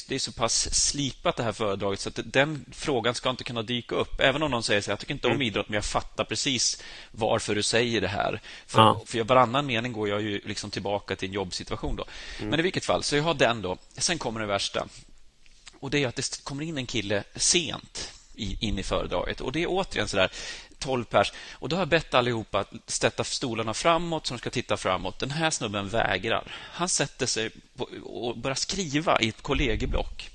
det 0.07 0.15
är 0.15 0.19
så 0.19 0.31
pass 0.31 0.75
slipat 0.87 1.35
det 1.37 1.43
här 1.43 1.51
föredraget 1.51 1.99
så 1.99 2.09
att 2.09 2.19
den 2.25 2.65
frågan 2.71 3.15
ska 3.15 3.29
inte 3.29 3.43
kunna 3.43 3.61
dyka 3.63 3.95
upp. 3.95 4.19
Även 4.19 4.43
om 4.43 4.51
någon 4.51 4.63
säger 4.63 4.81
så 4.81 4.91
jag 4.91 4.99
tycker 4.99 5.13
inte 5.13 5.27
Mm. 5.27 5.37
om 5.37 5.41
idrott 5.41 5.69
men 5.69 5.75
jag 5.75 5.85
fattar 5.85 6.23
precis 6.23 6.83
varför 7.11 7.55
du 7.55 7.63
säger 7.63 8.01
det 8.01 8.07
här. 8.07 8.41
För, 8.67 8.79
Ja. 8.81 9.01
för 9.05 9.23
varannan 9.23 9.65
mening 9.65 9.91
går 9.91 10.09
jag 10.09 10.21
ju 10.21 10.41
liksom 10.45 10.71
tillbaka 10.71 11.15
till 11.15 11.27
en 11.29 11.33
jobbsituation 11.33 11.95
då. 11.95 12.05
Mm. 12.37 12.49
Men 12.49 12.59
i 12.59 12.63
vilket 12.63 12.85
fall, 12.85 13.03
så 13.03 13.15
jag 13.15 13.23
har 13.23 13.33
den 13.33 13.61
då. 13.61 13.77
Sen 13.97 14.17
kommer 14.17 14.39
det 14.39 14.45
värsta. 14.45 14.87
Och 15.79 15.89
det 15.89 16.03
är 16.03 16.07
att 16.07 16.15
det 16.15 16.43
kommer 16.43 16.63
in 16.63 16.77
en 16.77 16.85
kille 16.85 17.23
sent 17.35 18.11
in 18.35 18.79
i 18.79 18.83
föredraget. 18.83 19.41
Och 19.41 19.51
det 19.51 19.63
är 19.63 19.67
återigen 19.69 20.07
så 20.07 20.17
där 20.17 20.31
12 20.81 21.03
pers. 21.03 21.33
Och 21.53 21.69
då 21.69 21.75
har 21.75 21.81
jag 21.81 21.89
bett 21.89 22.13
allihopa 22.13 22.59
att 22.59 22.73
sätta 22.87 23.23
stolarna 23.23 23.73
framåt 23.73 24.27
så 24.27 24.33
de 24.33 24.37
ska 24.37 24.49
titta 24.49 24.77
framåt. 24.77 25.19
Den 25.19 25.31
här 25.31 25.49
snubben 25.49 25.89
vägrar. 25.89 26.43
Han 26.55 26.89
sätter 26.89 27.25
sig 27.25 27.49
på, 27.77 27.89
och 28.03 28.37
börjar 28.37 28.55
skriva 28.55 29.19
i 29.21 29.29
ett 29.29 29.41
kollegieblock. 29.41 30.30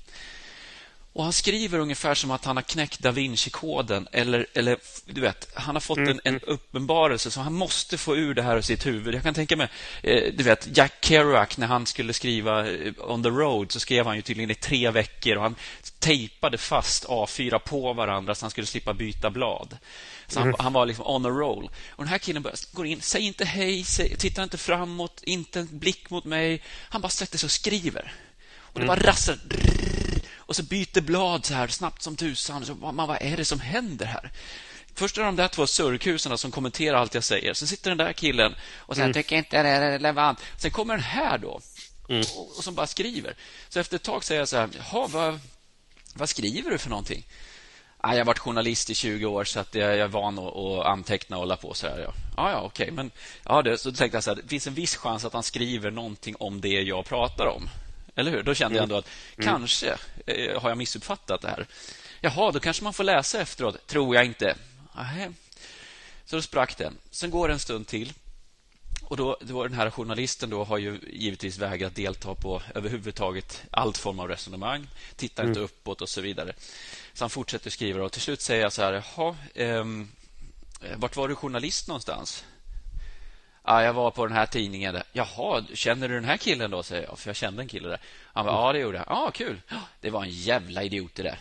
Och 1.17 1.23
Han 1.23 1.33
skriver 1.33 1.79
ungefär 1.79 2.15
som 2.15 2.31
att 2.31 2.45
han 2.45 2.57
har 2.57 2.63
knäckt 2.63 2.99
da 2.99 3.11
Vinci-koden 3.11 4.07
eller, 4.11 4.47
eller 4.53 4.77
du 5.05 5.21
vet, 5.21 5.47
han 5.53 5.75
har 5.75 5.79
fått 5.79 5.97
en, 5.97 6.19
en 6.23 6.39
uppenbarelse 6.39 7.31
så 7.31 7.41
han 7.41 7.53
måste 7.53 7.97
få 7.97 8.15
ur 8.15 8.33
det 8.33 8.41
här 8.41 8.57
ur 8.57 8.61
sitt 8.61 8.85
huvud. 8.85 9.15
Jag 9.15 9.23
kan 9.23 9.33
tänka 9.33 9.55
mig, 9.55 9.67
eh, 10.03 10.33
du 10.33 10.43
vet, 10.43 10.77
Jack 10.77 10.93
Kerouac 11.01 11.57
när 11.57 11.67
han 11.67 11.85
skulle 11.85 12.13
skriva 12.13 12.71
eh, 12.71 12.93
On 12.97 13.23
the 13.23 13.29
Road 13.29 13.71
så 13.71 13.79
skrev 13.79 14.05
han 14.05 14.15
ju 14.15 14.21
tydligen 14.21 14.51
i 14.51 14.55
tre 14.55 14.91
veckor 14.91 15.35
och 15.35 15.43
han 15.43 15.55
tejpade 15.99 16.57
fast 16.57 17.05
A4 17.05 17.59
på 17.59 17.93
varandra 17.93 18.35
så 18.35 18.43
han 18.43 18.51
skulle 18.51 18.67
slippa 18.67 18.93
byta 18.93 19.29
blad. 19.29 19.77
Så 20.27 20.39
han, 20.39 20.55
han 20.59 20.73
var 20.73 20.85
liksom 20.85 21.07
on 21.07 21.25
a 21.25 21.29
roll. 21.29 21.69
Och 21.89 22.03
den 22.03 22.11
här 22.11 22.17
killen 22.17 22.43
börjar, 22.43 22.75
går 22.75 22.85
in, 22.85 23.01
säg 23.01 23.21
inte 23.21 23.45
hej, 23.45 23.83
säg, 23.83 24.15
tittar 24.17 24.43
inte 24.43 24.57
framåt, 24.57 25.23
inte 25.23 25.59
en 25.59 25.79
blick 25.79 26.09
mot 26.09 26.25
mig. 26.25 26.63
Han 26.89 27.01
bara 27.01 27.09
sätter 27.09 27.37
sig 27.37 27.47
och 27.47 27.51
skriver. 27.51 28.13
Och 28.59 28.79
det 28.79 28.85
bara 28.85 28.99
rasslar. 28.99 29.37
Och 30.47 30.55
så 30.55 30.63
byter 30.63 31.01
blad 31.01 31.45
så 31.45 31.53
här 31.53 31.67
snabbt 31.67 32.01
som 32.01 32.15
tusan. 32.15 32.65
Så, 32.65 32.75
man, 32.75 33.07
vad 33.07 33.17
är 33.21 33.37
det 33.37 33.45
som 33.45 33.59
händer 33.59 34.05
här? 34.05 34.31
Först 34.95 35.17
är 35.17 35.21
det 35.21 35.27
de 35.27 35.35
där 35.35 35.47
två 35.47 35.67
surkusarna 35.67 36.37
som 36.37 36.51
kommenterar 36.51 36.97
allt 36.97 37.13
jag 37.13 37.23
säger. 37.23 37.53
Sen 37.53 37.67
sitter 37.67 37.91
den 37.91 37.97
där 37.97 38.13
killen 38.13 38.55
och 38.77 38.95
säger 38.95 39.07
tycker 39.13 39.35
inte 39.35 39.63
det 39.63 39.69
är 39.69 39.91
relevant. 39.91 40.39
Sen 40.57 40.71
kommer 40.71 40.93
den 40.93 41.03
här 41.03 41.37
då 41.37 41.59
och, 42.37 42.57
och 42.57 42.63
som 42.63 42.75
bara 42.75 42.87
skriver. 42.87 43.35
Så 43.69 43.79
efter 43.79 43.95
ett 43.95 44.03
tag 44.03 44.23
säger 44.23 44.41
jag 44.41 44.47
så 44.47 44.57
här, 44.57 44.69
jaha, 44.77 45.07
vad, 45.07 45.39
vad 46.13 46.29
skriver 46.29 46.71
du 46.71 46.77
för 46.77 46.89
någonting? 46.89 47.27
"Ah, 47.97 48.11
jag 48.11 48.19
har 48.19 48.25
varit 48.25 48.39
journalist 48.39 48.89
i 48.89 48.95
20 48.95 49.25
år 49.25 49.43
så 49.43 49.59
att 49.59 49.75
jag 49.75 49.95
är 49.97 50.07
van 50.07 50.39
att, 50.39 50.55
att 50.55 50.85
anteckna 50.85 51.35
och 51.35 51.41
hålla 51.41 51.55
på 51.55 51.73
så 51.73 51.87
här. 51.87 51.99
Ja, 51.99 52.13
ja, 52.37 52.51
ja 52.51 52.61
okej. 52.61 52.91
Men 52.91 53.11
ja, 53.43 53.61
det, 53.61 53.77
så 53.77 53.91
tänkte 53.91 54.15
jag 54.17 54.23
så 54.23 54.29
här, 54.29 54.41
det 54.41 54.47
finns 54.47 54.67
en 54.67 54.73
viss 54.73 54.95
chans 54.95 55.25
att 55.25 55.33
han 55.33 55.43
skriver 55.43 55.91
någonting 55.91 56.35
om 56.39 56.61
det 56.61 56.81
jag 56.81 57.05
pratar 57.05 57.45
om. 57.45 57.69
Eller 58.17 58.31
hur? 58.31 58.43
Då 58.43 58.53
kände 58.53 58.77
jag 58.77 58.83
ändå 58.83 58.97
att 58.97 59.09
kanske 59.41 59.97
eh, 60.25 60.61
har 60.61 60.69
jag 60.69 60.77
missuppfattat 60.77 61.41
det 61.41 61.47
här. 61.47 61.67
Jaha, 62.21 62.51
då 62.51 62.59
kanske 62.59 62.83
man 62.83 62.93
får 62.93 63.03
läsa 63.03 63.41
efteråt. 63.41 63.87
Tror 63.87 64.15
jag 64.15 64.25
inte. 64.25 64.55
Nähä. 64.95 65.33
Så 66.25 66.35
då 66.35 66.41
sprack 66.41 66.77
den. 66.77 66.97
Sen 67.11 67.29
går 67.29 67.47
det 67.47 67.53
en 67.53 67.59
stund 67.59 67.87
till. 67.87 68.13
Och 69.01 69.17
då, 69.17 69.37
då 69.41 69.63
Den 69.63 69.73
här 69.73 69.89
journalisten 69.89 70.49
då 70.49 70.63
har 70.63 70.77
ju 70.77 70.99
givetvis 71.07 71.57
vägrat 71.57 71.95
delta 71.95 72.35
på 72.35 72.61
överhuvudtaget 72.75 73.63
allt 73.71 73.97
form 73.97 74.19
av 74.19 74.27
resonemang. 74.27 74.87
Tittar 75.15 75.47
inte 75.47 75.59
uppåt 75.59 76.01
och 76.01 76.09
så 76.09 76.21
vidare. 76.21 76.53
Så 77.13 77.23
han 77.23 77.29
fortsätter 77.29 77.69
skriva 77.69 78.03
och 78.03 78.11
till 78.11 78.21
slut 78.21 78.41
säger 78.41 78.61
jag 78.61 78.73
så 78.73 78.81
här, 78.81 78.93
jaha, 78.93 79.35
ehm, 79.55 80.11
vart 80.95 81.15
var 81.15 81.27
du 81.27 81.35
journalist 81.35 81.87
någonstans? 81.87 82.45
Ja, 83.67 83.83
jag 83.83 83.93
var 83.93 84.11
på 84.11 84.25
den 84.25 84.35
här 84.35 84.45
tidningen. 84.45 84.93
Där. 84.93 85.03
Jaha, 85.13 85.63
känner 85.73 86.09
du 86.09 86.15
den 86.15 86.25
här 86.25 86.37
killen 86.37 86.71
då? 86.71 86.83
säger 86.83 87.03
jag, 87.03 87.19
för 87.19 87.29
jag 87.29 87.35
kände 87.35 87.61
en 87.61 87.67
kille 87.67 87.89
där. 87.89 87.99
Han 88.33 88.45
bara, 88.45 88.55
ja 88.55 88.73
det 88.73 88.79
gjorde 88.79 88.97
jag. 88.97 89.05
Ja, 89.09 89.31
kul. 89.33 89.61
Det 90.01 90.09
var 90.09 90.23
en 90.23 90.29
jävla 90.29 90.83
idiot 90.83 91.15
det 91.15 91.23
där. 91.23 91.37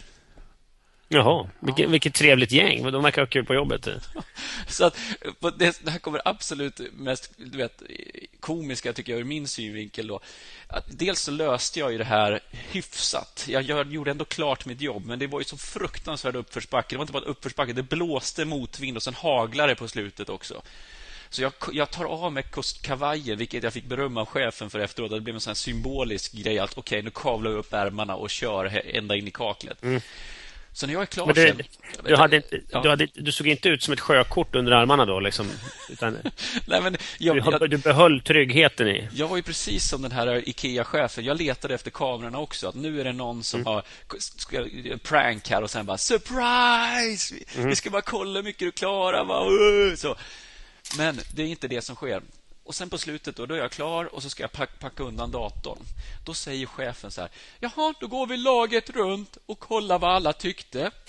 Jaha, 1.09 1.49
vilket, 1.61 1.91
vilket 1.91 2.15
trevligt 2.15 2.53
gäng. 2.53 2.93
De 2.93 3.03
verkar 3.03 3.23
ha 3.23 3.27
kul 3.27 3.45
på 3.45 3.55
jobbet. 3.55 3.89
Så 4.69 4.85
att, 4.85 4.99
det, 5.59 5.85
det 5.85 5.91
här 5.91 5.99
kommer 5.99 6.21
absolut 6.25 6.81
mest 6.93 7.33
du 7.37 7.59
vet, 7.59 7.83
komiska, 8.41 8.93
tycker 8.93 9.13
jag, 9.13 9.21
ur 9.21 9.25
min 9.25 9.49
synvinkel. 9.49 10.07
Då. 10.07 10.21
Att 10.69 10.99
dels 10.99 11.21
så 11.21 11.31
löste 11.31 11.81
jag 11.81 11.93
ju 11.93 11.99
det 11.99 12.05
här 12.05 12.41
hyfsat. 12.51 13.45
Jag 13.49 13.63
gör, 13.63 13.85
gjorde 13.85 14.11
ändå 14.11 14.25
klart 14.25 14.67
mitt 14.67 14.81
jobb, 14.81 15.07
men 15.07 15.19
det 15.19 15.27
var 15.27 15.41
ju 15.41 15.45
så 15.45 15.57
fruktansvärd 15.57 16.37
uppförsbacke. 16.37 16.95
Det 16.95 16.97
var 16.97 17.03
inte 17.03 17.13
bara 17.13 17.25
uppförsbacke, 17.25 17.73
det 17.73 17.83
blåste 17.83 18.45
motvind 18.45 18.97
och 18.97 19.03
sen 19.03 19.15
haglade 19.15 19.73
det 19.73 19.77
på 19.77 19.89
slutet 19.89 20.29
också. 20.29 20.63
Så 21.31 21.43
jag, 21.43 21.53
jag 21.73 21.91
tar 21.91 22.05
av 22.05 22.33
mig 22.33 22.45
kavajen, 22.83 23.39
vilket 23.39 23.63
jag 23.63 23.73
fick 23.73 23.85
beröm 23.85 24.17
av 24.17 24.27
chefen 24.27 24.71
för 24.71 24.79
efteråt. 24.79 25.11
Det 25.11 25.21
blev 25.21 25.35
en 25.35 25.41
sån 25.41 25.55
symbolisk 25.55 26.33
grej 26.33 26.59
att 26.59 26.79
okej, 26.79 27.03
nu 27.03 27.11
kavlar 27.15 27.51
jag 27.51 27.59
upp 27.59 27.73
ärmarna 27.73 28.15
och 28.17 28.31
kör 28.31 28.83
ända 28.95 29.17
in 29.17 29.29
i 29.29 29.31
kaklet. 29.31 29.79
Så 30.73 30.87
när 30.87 30.93
jag 30.93 31.03
är 31.03 31.07
klar 31.07 31.27
Men 31.27 31.35
du, 31.35 31.47
sen... 31.47 31.63
du, 32.05 32.17
hade 32.17 32.37
inte, 32.37 32.61
Ja. 32.71 32.81
du, 32.83 32.89
hade, 32.89 33.09
du 33.15 33.33
såg 33.33 33.47
inte 33.47 33.69
ut 33.69 33.83
som 33.83 33.93
ett 33.93 34.01
sjökort 34.01 34.55
under 34.55 34.73
armarna 34.73 35.05
då? 35.05 35.21
Liksom, 35.21 35.51
utan, 35.91 36.19
Nej, 36.67 36.81
men 36.83 36.97
jag, 37.19 37.61
du, 37.61 37.67
du 37.69 37.79
behöll 37.79 38.21
tryggheten 38.21 38.89
i... 38.89 39.09
Jag 39.13 39.29
var 39.29 39.37
ju 39.37 39.43
precis 39.43 39.89
som 39.89 40.03
den 40.03 40.13
här 40.13 40.49
IKEA-chefen. 40.49 41.25
Jag 41.25 41.37
letade 41.39 41.75
efter 41.75 41.91
kamerorna 41.91 42.39
också. 42.39 42.69
Att 42.69 42.75
nu 42.75 43.01
är 43.01 43.05
det 43.05 43.13
någon 43.13 43.43
som 43.43 43.61
Mm. 43.61 43.73
har 43.73 43.83
ska, 44.19 44.67
prank 45.03 45.49
här 45.51 45.63
och 45.63 45.71
sen 45.71 45.87
bara 45.87 45.99
surprise! 45.99 47.35
Vi, 47.35 47.45
Mm. 47.57 47.69
vi 47.71 47.77
ska 47.77 47.91
bara 47.91 48.03
kolla 48.03 48.39
hur 48.39 48.45
mycket 48.45 48.61
du 48.61 48.73
klarar. 48.73 49.25
Va? 49.25 49.45
Uh, 49.45 49.97
Så. 49.97 50.17
Men 50.97 51.21
det 51.35 51.43
är 51.43 51.47
inte 51.47 51.69
det 51.69 51.83
som 51.83 51.97
sker. 51.97 52.23
Och 52.65 52.75
sen 52.75 52.91
på 52.91 52.99
slutet 52.99 53.37
då, 53.37 53.47
då 53.47 53.55
är 53.55 53.59
jag 53.59 53.71
klar 53.71 54.15
och 54.15 54.23
så 54.23 54.31
ska 54.31 54.43
jag 54.43 54.53
pack, 54.53 54.79
packa 54.79 55.03
undan 55.03 55.31
datorn. 55.31 55.79
Då 56.25 56.35
säger 56.35 56.67
chefen 56.67 57.11
så 57.11 57.21
här. 57.21 57.31
Jaha, 57.61 57.95
då 58.01 58.07
går 58.07 58.27
vi 58.27 58.37
laget 58.37 58.91
runt 58.91 59.39
och 59.47 59.59
kollar 59.59 59.99
vad 59.99 60.11
alla 60.11 60.33
tyckte. 60.33 60.91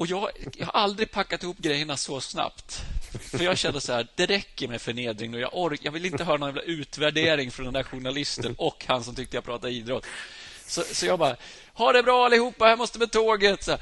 Och 0.00 0.06
jag, 0.06 0.30
jag 0.56 0.66
har 0.66 0.72
aldrig 0.72 1.10
packat 1.10 1.42
ihop 1.42 1.58
grejerna 1.58 1.96
så 1.96 2.20
snabbt. 2.20 2.82
För 3.30 3.44
jag 3.44 3.58
kände 3.58 3.80
så 3.80 3.92
här, 3.92 4.08
det 4.14 4.26
räcker 4.26 4.68
med 4.68 4.80
förnedring 4.80 5.34
och 5.34 5.40
jag, 5.40 5.50
ork, 5.52 5.80
jag 5.82 5.92
vill 5.92 6.06
inte 6.06 6.24
höra 6.24 6.36
någon 6.36 6.48
jävla 6.48 6.62
utvärdering 6.62 7.50
från 7.50 7.64
den 7.64 7.74
där 7.74 7.82
journalisten 7.82 8.54
och 8.58 8.84
han 8.88 9.04
som 9.04 9.14
tyckte 9.14 9.36
jag 9.36 9.44
pratade 9.44 9.72
idrott. 9.72 10.06
Så, 10.70 10.82
så 10.82 11.06
jag 11.06 11.18
bara, 11.18 11.36
ha 11.74 11.92
det 11.92 12.02
bra 12.02 12.24
allihopa, 12.26 12.64
här 12.64 12.76
måste 12.76 12.98
med 12.98 13.10
tåget. 13.12 13.62
Så, 13.64 13.76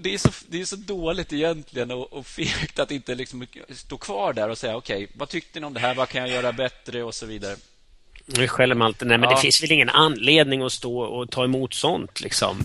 det, 0.00 0.14
är 0.14 0.18
så, 0.18 0.28
det 0.48 0.60
är 0.60 0.64
så 0.64 0.76
dåligt 0.76 1.32
egentligen 1.32 1.90
och, 1.90 2.12
och 2.12 2.26
fegt 2.26 2.78
att 2.78 2.90
inte 2.90 3.14
liksom 3.14 3.46
stå 3.70 3.96
kvar 3.98 4.32
där 4.32 4.48
och 4.48 4.58
säga 4.58 4.76
okej, 4.76 5.08
vad 5.14 5.28
tyckte 5.28 5.60
ni 5.60 5.66
om 5.66 5.74
det 5.74 5.80
här, 5.80 5.94
vad 5.94 6.08
kan 6.08 6.20
jag 6.20 6.30
göra 6.30 6.52
bättre 6.52 7.02
och 7.02 7.14
så 7.14 7.26
vidare. 7.26 7.56
Nu 8.26 8.48
skäller 8.48 8.74
man 8.74 8.86
alltid. 8.86 9.08
Nej, 9.08 9.18
men 9.18 9.30
Ja. 9.30 9.36
det 9.36 9.42
finns 9.42 9.62
väl 9.62 9.72
ingen 9.72 9.90
anledning 9.90 10.62
att 10.62 10.72
stå 10.72 10.98
och 11.00 11.30
ta 11.30 11.44
emot 11.44 11.74
sånt 11.74 12.20
liksom. 12.20 12.64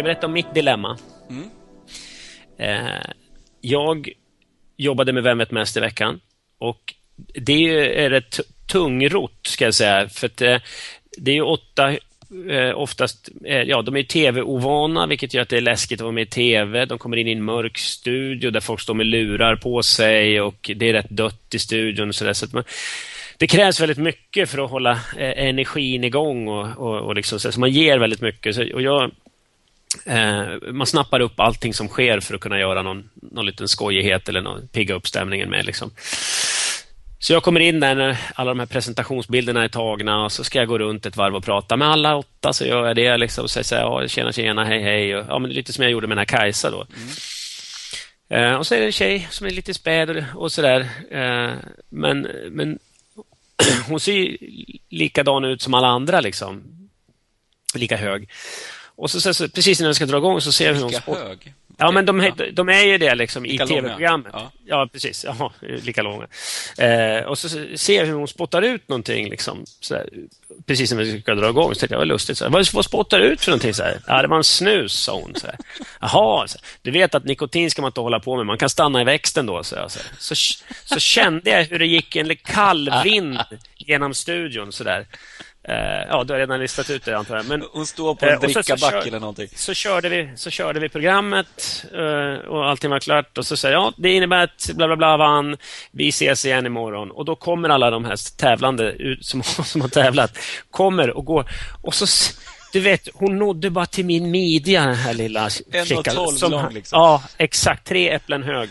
Jag 0.00 0.04
berätta 0.04 0.26
om 0.26 0.32
mitt 0.32 0.54
dilemma? 0.54 0.98
Mm. 1.30 1.50
Eh, 2.58 3.00
jag 3.60 4.10
jobbade 4.76 5.12
med 5.12 5.22
Vem 5.22 5.38
vet 5.38 5.50
mest 5.50 5.76
i 5.76 5.80
veckan 5.80 6.20
och 6.58 6.94
det 7.34 7.68
är 8.04 8.10
rätt 8.10 8.30
t- 8.30 8.42
tungrott 8.72 9.40
ska 9.46 9.64
jag 9.64 9.74
säga. 9.74 10.08
För 10.08 10.26
att, 10.26 10.40
eh, 10.40 10.58
det 11.18 11.30
är 11.30 11.34
ju 11.34 11.42
åtta, 11.42 11.90
eh, 12.50 12.74
oftast, 12.74 13.28
eh, 13.44 13.62
ja 13.62 13.82
de 13.82 13.96
är 13.96 14.02
tv-ovana 14.02 15.06
vilket 15.06 15.34
gör 15.34 15.42
att 15.42 15.48
det 15.48 15.56
är 15.56 15.60
läskigt 15.60 16.00
att 16.00 16.04
vara 16.04 16.12
med 16.12 16.22
i 16.22 16.26
tv. 16.26 16.84
De 16.84 16.98
kommer 16.98 17.16
in 17.16 17.28
i 17.28 17.32
en 17.32 17.44
mörk 17.44 17.78
studio 17.78 18.50
där 18.50 18.60
folk 18.60 18.80
står 18.80 18.94
med 18.94 19.06
lurar 19.06 19.56
på 19.56 19.82
sig 19.82 20.40
och 20.40 20.70
det 20.76 20.88
är 20.88 20.92
rätt 20.92 21.10
dött 21.10 21.54
i 21.54 21.58
studion 21.58 22.08
och 22.08 22.14
sådär. 22.14 22.32
Så 22.32 22.44
att 22.44 22.52
man, 22.52 22.64
det 23.38 23.46
krävs 23.46 23.80
väldigt 23.80 23.98
mycket 23.98 24.50
för 24.50 24.64
att 24.64 24.70
hålla 24.70 24.92
eh, 24.92 25.48
energin 25.48 26.04
igång 26.04 26.48
och, 26.48 26.78
och, 26.78 27.00
och 27.00 27.14
liksom, 27.14 27.40
så 27.40 27.60
man 27.60 27.70
ger 27.70 27.98
väldigt 27.98 28.20
mycket. 28.20 28.54
Så, 28.54 28.74
och 28.74 28.82
jag, 28.82 29.10
Eh, 30.04 30.72
man 30.72 30.86
snappar 30.86 31.20
upp 31.20 31.40
allting 31.40 31.74
som 31.74 31.88
sker 31.88 32.20
för 32.20 32.34
att 32.34 32.40
kunna 32.40 32.58
göra 32.58 32.82
någon, 32.82 33.10
någon 33.14 33.46
liten 33.46 33.68
skojighet 33.68 34.28
eller 34.28 34.40
någon, 34.40 34.68
pigga 34.68 34.94
upp 34.94 35.06
stämningen 35.06 35.50
med. 35.50 35.66
Liksom. 35.66 35.90
Så 37.18 37.32
jag 37.32 37.42
kommer 37.42 37.60
in 37.60 37.80
där 37.80 37.94
när 37.94 38.18
alla 38.34 38.50
de 38.50 38.58
här 38.58 38.66
presentationsbilderna 38.66 39.64
är 39.64 39.68
tagna 39.68 40.24
och 40.24 40.32
så 40.32 40.44
ska 40.44 40.58
jag 40.58 40.68
gå 40.68 40.78
runt 40.78 41.06
ett 41.06 41.16
varv 41.16 41.36
och 41.36 41.44
prata 41.44 41.76
med 41.76 41.88
alla 41.88 42.16
åtta. 42.16 42.52
Så 42.52 42.64
gör 42.64 42.86
jag 42.86 42.96
det 42.96 43.16
liksom 43.16 43.44
och 43.44 43.50
säger 43.50 43.64
så 43.64 43.74
här, 43.74 43.82
ja, 43.82 44.08
tjena 44.08 44.32
tjena, 44.32 44.64
hej 44.64 44.82
hej. 44.82 45.16
Och, 45.16 45.26
ja, 45.28 45.38
men 45.38 45.50
lite 45.50 45.72
som 45.72 45.84
jag 45.84 45.92
gjorde 45.92 46.06
med 46.06 46.16
den 46.16 46.26
här 46.28 46.38
Kajsa 46.38 46.70
då. 46.70 46.86
Eh, 48.36 48.54
och 48.54 48.66
så 48.66 48.74
är 48.74 48.80
det 48.80 48.86
en 48.86 48.92
tjej 48.92 49.28
som 49.30 49.46
är 49.46 49.50
lite 49.50 49.74
späd 49.74 50.10
och, 50.10 50.22
och 50.34 50.52
sådär. 50.52 50.80
Eh, 51.10 51.52
men, 51.88 52.28
men 52.50 52.78
hon 53.88 54.00
ser 54.00 54.12
ju 54.12 54.36
likadan 54.88 55.44
ut 55.44 55.62
som 55.62 55.74
alla 55.74 55.88
andra 55.88 56.20
liksom. 56.20 56.62
Lika 57.74 57.96
hög. 57.96 58.28
Och 59.00 59.10
så, 59.10 59.20
så, 59.20 59.34
så 59.34 59.48
precis 59.48 59.80
innan 59.80 59.88
jag 59.88 59.96
ska 59.96 60.06
dra 60.06 60.16
igång 60.18 60.40
så 60.40 60.52
ser 60.52 60.74
hon... 60.74 60.86
Lika 60.86 61.00
sport- 61.00 61.18
hög? 61.18 61.54
Ja, 61.76 61.90
men 61.90 62.06
de, 62.06 62.30
de 62.52 62.68
är 62.68 62.82
ju 62.82 62.98
det 62.98 63.14
liksom 63.14 63.46
i 63.46 63.52
Lika 63.52 63.64
långa. 63.64 63.80
tv-programmet. 63.82 64.30
Ja. 64.32 64.50
Ja. 64.66 64.88
precis. 64.92 65.24
Ja, 65.24 65.52
lika 65.60 66.02
långa. 66.02 66.26
Eh, 66.78 67.24
och 67.24 67.38
så 67.38 67.48
ser 67.76 67.96
jag 67.96 68.06
hur 68.06 68.12
hon 68.12 68.28
spottar 68.28 68.62
ut 68.62 68.88
någonting 68.88 69.30
liksom, 69.30 69.64
sådär, 69.80 70.08
precis 70.66 70.92
när 70.92 70.98
vi 70.98 71.20
ska 71.20 71.34
dra 71.34 71.48
igång. 71.48 71.74
Så 71.74 71.80
tänkte 71.80 71.94
jag, 71.94 71.98
vad 71.98 72.08
lustigt. 72.08 72.38
Så 72.38 72.44
här, 72.44 72.50
vad, 72.50 72.72
vad 72.72 72.84
spottar 72.84 73.18
du 73.18 73.24
ut 73.24 73.40
för 73.40 73.50
någonting? 73.50 73.74
Så 73.74 73.82
här, 73.82 74.00
ja, 74.06 74.22
det 74.22 74.28
var 74.28 74.36
en 74.36 74.44
snus, 74.44 74.92
sa 74.92 75.20
hon. 75.20 75.34
Så 75.34 75.46
här. 75.46 75.56
Jaha, 76.00 76.48
så 76.48 76.58
här, 76.58 76.66
du 76.82 76.90
vet 76.90 77.14
att 77.14 77.24
nikotin 77.24 77.70
ska 77.70 77.82
man 77.82 77.88
inte 77.88 78.00
hålla 78.00 78.20
på 78.20 78.36
med. 78.36 78.46
Man 78.46 78.58
kan 78.58 78.70
stanna 78.70 79.00
i 79.00 79.04
växten 79.04 79.46
då. 79.46 79.64
Så, 79.64 79.88
så, 80.18 80.34
så, 80.84 80.98
kände 80.98 81.50
jag 81.50 81.64
hur 81.64 81.78
det 81.78 81.86
gick 81.86 82.16
en 82.16 82.36
kall 82.36 82.90
vind 83.04 83.38
genom 83.76 84.14
studion. 84.14 84.72
Så 84.72 84.84
där. 84.84 85.06
Eh, 85.68 85.74
ja, 86.08 86.24
du 86.24 86.32
har 86.32 86.40
redan 86.40 86.60
listat 86.60 86.90
ut 86.90 87.04
det 87.04 87.18
antar 87.18 87.36
jag. 87.36 87.46
Men, 87.46 87.64
Hon 87.72 87.86
står 87.86 88.14
på 88.14 88.26
Eh, 88.26 88.32
en 88.32 88.40
så 88.40 88.46
drickaback 88.46 88.90
kör- 88.92 89.06
eller 89.06 89.20
någonting. 89.20 89.48
så 89.54 89.74
körde 89.74 90.08
vi, 90.08 90.30
så 90.36 90.50
körde 90.50 90.80
vi 90.80 90.88
programmet 90.88 91.84
eh, 91.94 92.48
och 92.48 92.68
allting 92.68 92.90
var 92.90 93.00
klart 93.00 93.38
och 93.38 93.46
så 93.46 93.56
säger 93.56 93.74
jag, 93.74 93.82
ja, 93.82 93.92
det 93.96 94.10
innebär 94.12 94.44
att 94.44 94.70
bla 94.74 94.86
bla 94.86 94.96
bla 94.96 95.16
vann, 95.16 95.56
vi 95.90 96.08
ses 96.08 96.44
igen 96.44 96.66
imorgon. 96.66 97.10
Och 97.10 97.24
då 97.24 97.36
kommer 97.36 97.68
alla 97.68 97.90
de 97.90 98.04
här 98.04 98.36
tävlande 98.36 98.84
ut, 98.92 99.26
som, 99.26 99.42
som 99.64 99.80
har 99.80 99.88
tävlat, 99.88 100.38
kommer 100.70 101.10
och 101.10 101.24
går 101.24 101.50
och 101.82 101.94
så 101.94 102.06
du 102.72 102.80
vet, 102.80 103.08
hon 103.14 103.38
nådde 103.38 103.70
bara 103.70 103.86
till 103.86 104.04
min 104.04 104.30
midja 104.30 104.86
den 104.86 104.94
här 104.94 105.14
lilla 105.14 105.48
1,12 105.48 106.26
Som- 106.36 106.50
lång, 106.52 106.72
liksom. 106.74 107.00
Ja, 107.00 107.22
exakt. 107.36 107.86
Tre 107.86 108.10
äpplen 108.10 108.42
hög. 108.42 108.70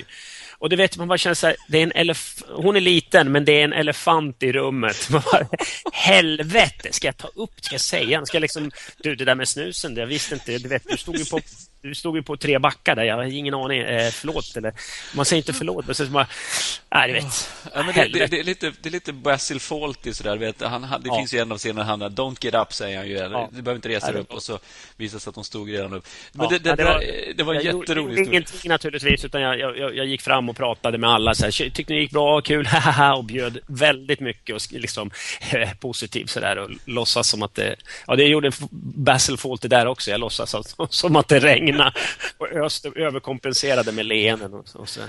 Och 0.60 0.70
du 0.70 0.76
vet, 0.76 0.98
man 0.98 1.08
bara 1.08 1.18
känner 1.18 1.34
så 1.36 1.48
här, 1.48 1.56
det 1.68 1.78
är 1.78 1.84
en 1.84 1.94
elef- 1.94 2.44
hon 2.56 2.76
är 2.76 2.82
liten, 2.82 3.32
men 3.32 3.46
det 3.46 3.52
är 3.52 3.64
en 3.64 3.74
elefant 3.74 4.44
i 4.44 4.52
rummet. 4.52 5.10
Man 5.10 5.22
bara, 5.32 5.48
Helvete, 5.94 6.90
ska 6.92 7.08
jag 7.08 7.18
ta 7.18 7.28
upp, 7.36 7.52
ska 7.62 7.74
jag 7.74 7.82
säga? 7.82 8.26
Ska 8.26 8.36
jag 8.38 8.42
liksom, 8.42 8.72
du, 8.98 9.16
det 9.16 9.26
där 9.26 9.36
med 9.36 9.48
snusen, 9.48 9.96
det, 9.96 10.02
jag 10.02 10.08
visste 10.08 10.34
inte, 10.36 10.58
du 10.58 10.70
vet, 10.70 10.84
du 10.90 10.98
stod 10.98 11.18
ju 11.18 11.26
på 11.26 11.40
du 11.82 11.96
stod 11.96 12.16
ju 12.16 12.24
på 12.24 12.38
tre 12.38 12.60
backar 12.60 12.96
där, 12.96 13.04
jag 13.04 13.16
har 13.16 13.24
ingen 13.24 13.54
aning. 13.54 13.82
Eh, 13.82 14.10
förlåt, 14.12 14.58
eller 14.58 14.74
man 15.16 15.26
säger 15.26 15.38
inte 15.38 15.54
förlåt, 15.54 15.86
men 15.86 15.96
så 15.96 16.06
bara... 16.06 16.28
Nej, 16.92 17.08
du 17.08 17.14
vet. 17.14 17.50
Ja, 17.74 17.84
men 17.84 17.96
det, 17.96 18.08
det, 18.08 18.28
det, 18.28 18.40
är 18.40 18.44
lite, 18.44 18.74
det 18.82 18.90
är 18.90 18.92
lite 18.92 19.14
Basil 19.14 19.60
Fawlty 19.60 20.14
sådär, 20.14 20.38
vet, 20.38 20.62
han, 20.62 20.84
han, 20.84 21.02
det 21.02 21.08
Ja. 21.10 21.18
finns 21.18 21.34
ju 21.34 21.40
en 21.40 21.52
av 21.52 21.58
scenerna 21.58 21.84
han 21.84 22.02
har 22.02 22.10
Don't 22.10 22.38
get 22.46 22.54
up, 22.56 22.74
säger 22.74 22.98
han 22.98 23.08
ju. 23.08 23.14
Ja. 23.14 23.50
Du 23.52 23.62
behöver 23.62 23.76
inte 23.76 23.90
resa 23.90 24.12
dig 24.12 24.22
upp 24.22 24.32
och 24.32 24.44
så 24.44 24.60
visar 24.98 25.18
det 25.18 25.22
sig 25.22 25.30
att 25.30 25.36
de 25.36 25.44
stod 25.44 25.70
redan 25.72 25.94
upp. 25.94 26.08
Men 26.32 26.44
Ja, 26.44 26.50
det, 26.50 26.60
det, 26.60 26.76
det, 26.76 26.84
var, 26.84 27.04
det 27.36 27.44
var 27.44 27.54
en 27.54 27.62
jätterolig 27.64 28.10
historia. 28.18 28.26
ingenting 28.40 28.70
naturligtvis, 28.70 29.26
utan 29.26 29.42
jag, 29.42 29.60
jag, 29.60 29.96
jag 29.96 30.06
gick 30.06 30.22
fram 30.22 30.50
och 30.50 30.58
pratade 30.58 30.98
med 30.98 31.10
alla. 31.10 31.34
Så 31.36 31.44
här, 31.44 31.52
tyckte 31.70 31.94
ni 31.94 32.00
gick 32.00 32.12
bra, 32.12 32.42
kul, 32.42 32.66
haha, 32.68 33.14
och 33.16 33.24
bjöd 33.24 33.60
väldigt 33.68 34.20
mycket 34.20 34.56
och 34.56 34.62
liksom 34.72 35.12
positivt 35.80 36.30
sådär 36.30 36.58
och 36.58 36.70
låtsas 36.86 37.28
som 37.30 37.44
att 37.44 37.56
det... 37.56 37.76
Ja, 38.08 38.16
det 38.16 38.24
gjorde 38.24 38.52
Basil 38.96 39.38
Fawlty 39.38 39.68
där 39.68 39.86
också. 39.86 40.12
Jag 40.12 40.20
låtsas 40.20 40.50
som, 40.52 40.88
som 40.90 41.16
att 41.16 41.28
det 41.28 41.40
regnade 41.40 41.69
och 42.38 42.48
öste, 42.48 42.92
överkompenserade 42.96 43.92
med 43.92 44.06
leenden 44.06 44.54
och, 44.54 44.66
och 44.74 44.90
så. 44.90 45.00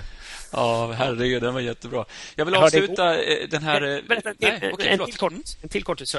Ja, 0.53 0.93
herregud, 0.99 1.43
den 1.43 1.55
var 1.55 1.61
jättebra. 1.61 2.05
Jag 2.37 2.45
vill 2.45 2.55
avsluta 2.55 3.23
eh, 3.23 3.49
den 3.49 3.63
här... 3.63 3.97
eh, 3.97 4.03
Berätta, 4.09 4.33
nej, 4.39 4.61
till, 4.61 4.71
okej, 4.73 4.89
en, 4.89 5.05
till 5.05 5.15
kort, 5.17 5.33
en 5.63 5.69
till 5.69 5.85
kort. 5.85 6.01
Så 6.05 6.19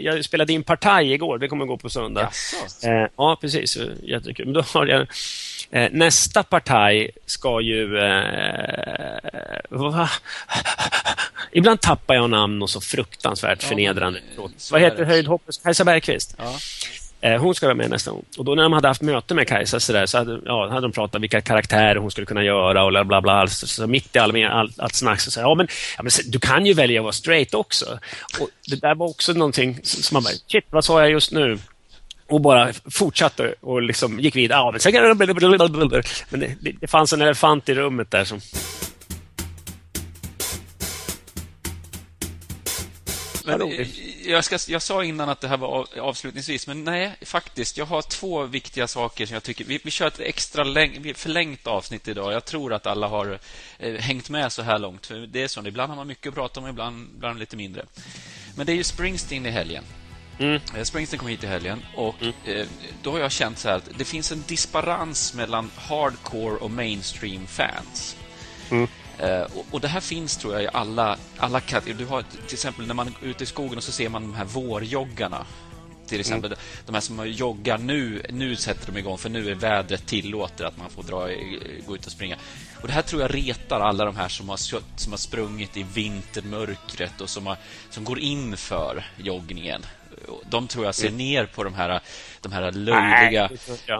jag, 0.00 0.24
spelade 0.24 0.52
in 0.52 0.62
Partaj 0.62 1.12
igår, 1.12 1.38
det 1.38 1.48
kommer 1.48 1.64
gå 1.64 1.76
på 1.76 1.90
söndag. 1.90 2.20
Jaså? 2.22 2.88
Eh, 2.88 3.06
ja, 3.16 3.38
precis. 3.40 3.78
Jättekul. 4.02 4.46
Men 4.46 4.54
då 4.54 4.60
har 4.60 4.86
jag, 4.86 5.06
eh, 5.70 5.88
nästa 5.92 6.42
Partaj 6.42 7.10
ska 7.26 7.60
ju... 7.60 7.98
Eh? 7.98 10.08
Ibland 11.52 11.80
tappar 11.80 12.14
jag 12.14 12.30
namn 12.30 12.62
och 12.62 12.70
så 12.70 12.80
fruktansvärt 12.80 13.62
Ja, 13.62 13.68
förnedrande. 13.68 14.20
så 14.56 14.74
Vad 14.74 14.80
heter 14.80 15.04
höjdhoppet? 15.04 15.62
Kajsa 15.62 15.84
Bergqvist. 15.84 16.34
Ja. 16.38 16.58
Eh, 17.24 17.40
hon 17.40 17.54
ska 17.54 17.66
vara 17.66 17.74
med 17.74 17.90
nästa 17.90 18.10
gång. 18.10 18.24
Och 18.38 18.44
då 18.44 18.54
när 18.54 18.62
de 18.62 18.72
hade 18.72 18.88
haft 18.88 19.02
möte 19.02 19.34
med 19.34 19.48
Kajsa 19.48 19.80
så, 19.80 19.92
där, 19.92 20.06
så 20.06 20.18
hade, 20.18 20.40
ja, 20.44 20.68
hade 20.68 20.80
de 20.80 20.92
pratat 20.92 21.22
vilka 21.22 21.40
karaktärer 21.40 21.96
hon 21.96 22.10
skulle 22.10 22.26
kunna 22.26 22.42
göra 22.44 22.84
och 22.84 22.90
bla 22.90 23.04
bla 23.04 23.20
bla. 23.20 23.46
Så, 23.46 23.66
så 23.66 23.86
mitt 23.86 24.16
i 24.16 24.18
all, 24.18 24.44
all, 24.44 24.72
allt 24.78 24.94
snack 24.94 25.20
så 25.20 25.30
sa 25.30 25.40
jag, 25.40 25.50
ja 25.50 25.54
men, 25.54 25.68
ja 25.96 26.02
men 26.02 26.10
du 26.26 26.38
kan 26.38 26.66
ju 26.66 26.74
välja 26.74 27.00
att 27.00 27.04
vara 27.04 27.12
straight 27.12 27.54
också. 27.54 27.98
Och 28.40 28.48
det 28.70 28.80
där 28.80 28.94
var 28.94 29.06
också 29.06 29.32
någonting 29.32 29.80
som 29.82 30.14
man 30.14 30.22
bara, 30.22 30.32
shit 30.52 30.64
vad 30.70 30.84
sa 30.84 31.00
jag 31.00 31.10
just 31.10 31.32
nu? 31.32 31.58
Och 32.28 32.40
bara 32.40 32.72
fortsatte 32.90 33.54
och 33.60 33.82
liksom 33.82 34.20
gick 34.20 34.36
vidare. 34.36 34.58
Ja, 34.58 34.70
men, 36.30 36.40
det, 36.40 36.56
det, 36.60 36.72
det 36.80 36.86
fanns 36.86 37.12
en 37.12 37.22
elefant 37.22 37.68
i 37.68 37.74
rummet 37.74 38.10
där 38.10 38.24
som... 38.24 38.40
Men, 43.44 43.86
jag, 44.24 44.44
ska, 44.44 44.58
jag 44.68 44.82
sa 44.82 45.04
innan 45.04 45.28
att 45.28 45.40
det 45.40 45.48
här 45.48 45.56
var 45.56 45.68
av, 45.68 45.88
avslutningsvis, 46.00 46.66
men 46.66 46.84
nej, 46.84 47.16
faktiskt. 47.22 47.78
Jag 47.78 47.86
har 47.86 48.02
två 48.02 48.42
viktiga 48.42 48.88
saker 48.88 49.26
som 49.26 49.34
jag 49.34 49.42
tycker... 49.42 49.64
Vi, 49.64 49.80
vi 49.84 49.90
kör 49.90 50.06
ett 50.06 50.20
extra 50.20 50.64
läng, 50.64 51.14
förlängt 51.14 51.66
avsnitt 51.66 52.08
idag. 52.08 52.32
Jag 52.32 52.44
tror 52.44 52.72
att 52.72 52.86
alla 52.86 53.08
har 53.08 53.38
eh, 53.78 53.94
hängt 53.94 54.30
med 54.30 54.52
så 54.52 54.62
här 54.62 54.78
långt. 54.78 55.06
För 55.06 55.14
det 55.14 55.42
är 55.42 55.48
så, 55.48 55.66
ibland 55.66 55.90
har 55.90 55.96
man 55.96 56.06
mycket 56.06 56.26
att 56.26 56.34
prata 56.34 56.60
om, 56.60 56.68
ibland, 56.68 57.08
ibland 57.16 57.38
lite 57.38 57.56
mindre. 57.56 57.84
Men 58.56 58.66
det 58.66 58.72
är 58.72 58.76
ju 58.76 58.84
Springsteen 58.84 59.46
i 59.46 59.50
helgen. 59.50 59.84
Mm. 60.38 60.60
Eh, 60.76 60.82
Springsteen 60.82 61.18
kom 61.18 61.28
hit 61.28 61.44
i 61.44 61.46
helgen 61.46 61.82
och 61.96 62.14
eh, 62.22 62.66
då 63.02 63.10
har 63.10 63.18
jag 63.18 63.32
känt 63.32 63.58
så 63.58 63.68
här 63.68 63.76
att 63.76 63.88
det 63.98 64.04
finns 64.04 64.32
en 64.32 64.44
disparans 64.46 65.34
mellan 65.34 65.70
hardcore 65.76 66.56
och 66.56 66.70
mainstream 66.70 67.46
fans. 67.46 68.16
Eh, 69.18 69.42
och, 69.42 69.66
och 69.70 69.80
det 69.80 69.88
här 69.88 70.00
finns 70.00 70.36
tror 70.36 70.54
jag 70.54 70.62
i 70.62 70.68
alla, 70.72 71.18
alla 71.36 71.60
kategorier. 71.60 71.98
Du 71.98 72.06
har 72.06 72.22
till 72.22 72.54
exempel 72.54 72.86
när 72.86 72.94
man 72.94 73.06
är 73.06 73.26
ute 73.26 73.44
i 73.44 73.46
skogen 73.46 73.76
och 73.76 73.84
så 73.84 73.92
ser 73.92 74.08
man 74.08 74.22
de 74.22 74.34
här 74.34 74.44
vårjoggarna. 74.44 75.46
Till 76.06 76.20
exempel 76.20 76.54
de 76.86 76.94
här 76.94 77.00
som 77.00 77.28
joggar 77.28 77.78
nu, 77.78 78.22
nu 78.30 78.56
sätter 78.56 78.92
de 78.92 78.98
igång 78.98 79.18
för 79.18 79.28
nu 79.28 79.50
är 79.50 79.54
vädret 79.54 80.06
tillåter 80.06 80.64
att 80.64 80.78
man 80.78 80.90
får 80.90 81.02
dra, 81.02 81.28
gå 81.86 81.94
ut 81.94 82.06
och 82.06 82.12
springa. 82.12 82.36
Och 82.80 82.86
Det 82.88 82.92
här 82.92 83.02
tror 83.02 83.22
jag 83.22 83.34
retar 83.34 83.80
alla 83.80 84.04
de 84.04 84.16
här 84.16 84.28
som 84.28 84.48
har, 84.48 84.56
som 84.96 85.12
har 85.12 85.16
sprungit 85.16 85.76
i 85.76 85.82
vintermörkret 85.82 87.20
och 87.20 87.30
som, 87.30 87.46
har, 87.46 87.56
som 87.90 88.04
går 88.04 88.18
in 88.18 88.56
för 88.56 89.04
joggningen. 89.16 89.82
De 90.50 90.68
tror 90.68 90.84
jag 90.84 90.94
ser 90.94 91.10
ner 91.10 91.46
på 91.46 91.64
de 91.64 91.74
här, 91.74 92.00
de 92.40 92.52
här 92.52 92.72
löjliga... 92.72 93.50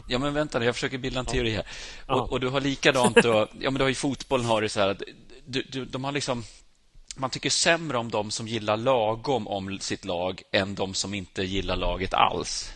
Ja, 0.08 0.18
men 0.18 0.34
vänta 0.34 0.64
jag 0.64 0.74
försöker 0.74 0.98
bilda 0.98 1.20
en 1.20 1.26
teori 1.26 1.50
här. 1.50 1.66
Och, 2.06 2.32
och 2.32 2.40
du 2.40 2.48
har 2.48 2.60
likadant 2.60 3.16
då, 3.16 3.48
ja 3.60 3.70
men 3.70 3.74
du 3.74 3.82
har 3.82 3.90
i 3.90 3.94
fotbollen 3.94 4.46
har 4.46 4.60
du 4.60 4.68
så 4.68 4.80
här 4.80 4.88
att 4.88 5.02
du, 5.46 5.62
du, 5.62 5.84
de 5.84 6.04
har 6.04 6.12
liksom 6.12 6.44
man 7.16 7.30
tycker 7.30 7.50
sämre 7.50 7.98
om 7.98 8.10
de 8.10 8.30
som 8.30 8.48
gillar 8.48 8.76
lagom 8.76 9.48
om 9.48 9.78
sitt 9.78 10.04
lag 10.04 10.42
än 10.52 10.74
de 10.74 10.94
som 10.94 11.14
inte 11.14 11.42
gillar 11.42 11.76
laget 11.76 12.14
alls. 12.14 12.72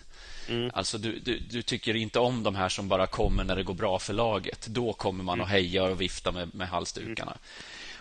Alltså 0.73 0.99
du, 0.99 1.19
du, 1.19 1.39
du 1.39 1.63
tycker 1.63 1.97
inte 1.97 2.19
om 2.19 2.43
de 2.43 2.55
här 2.55 2.69
som 2.69 2.89
bara 2.89 3.07
kommer 3.07 3.45
när 3.45 3.57
det 3.57 3.63
går 3.63 3.75
bra 3.75 3.99
för 3.99 4.13
laget. 4.13 4.67
Då 4.67 4.93
kommer 4.93 5.25
man 5.25 5.41
att 5.41 5.49
heja 5.49 5.85
och 5.85 6.01
vifta 6.01 6.33
med, 6.33 6.55
med 6.55 6.69
halsdukarna. 6.69 7.37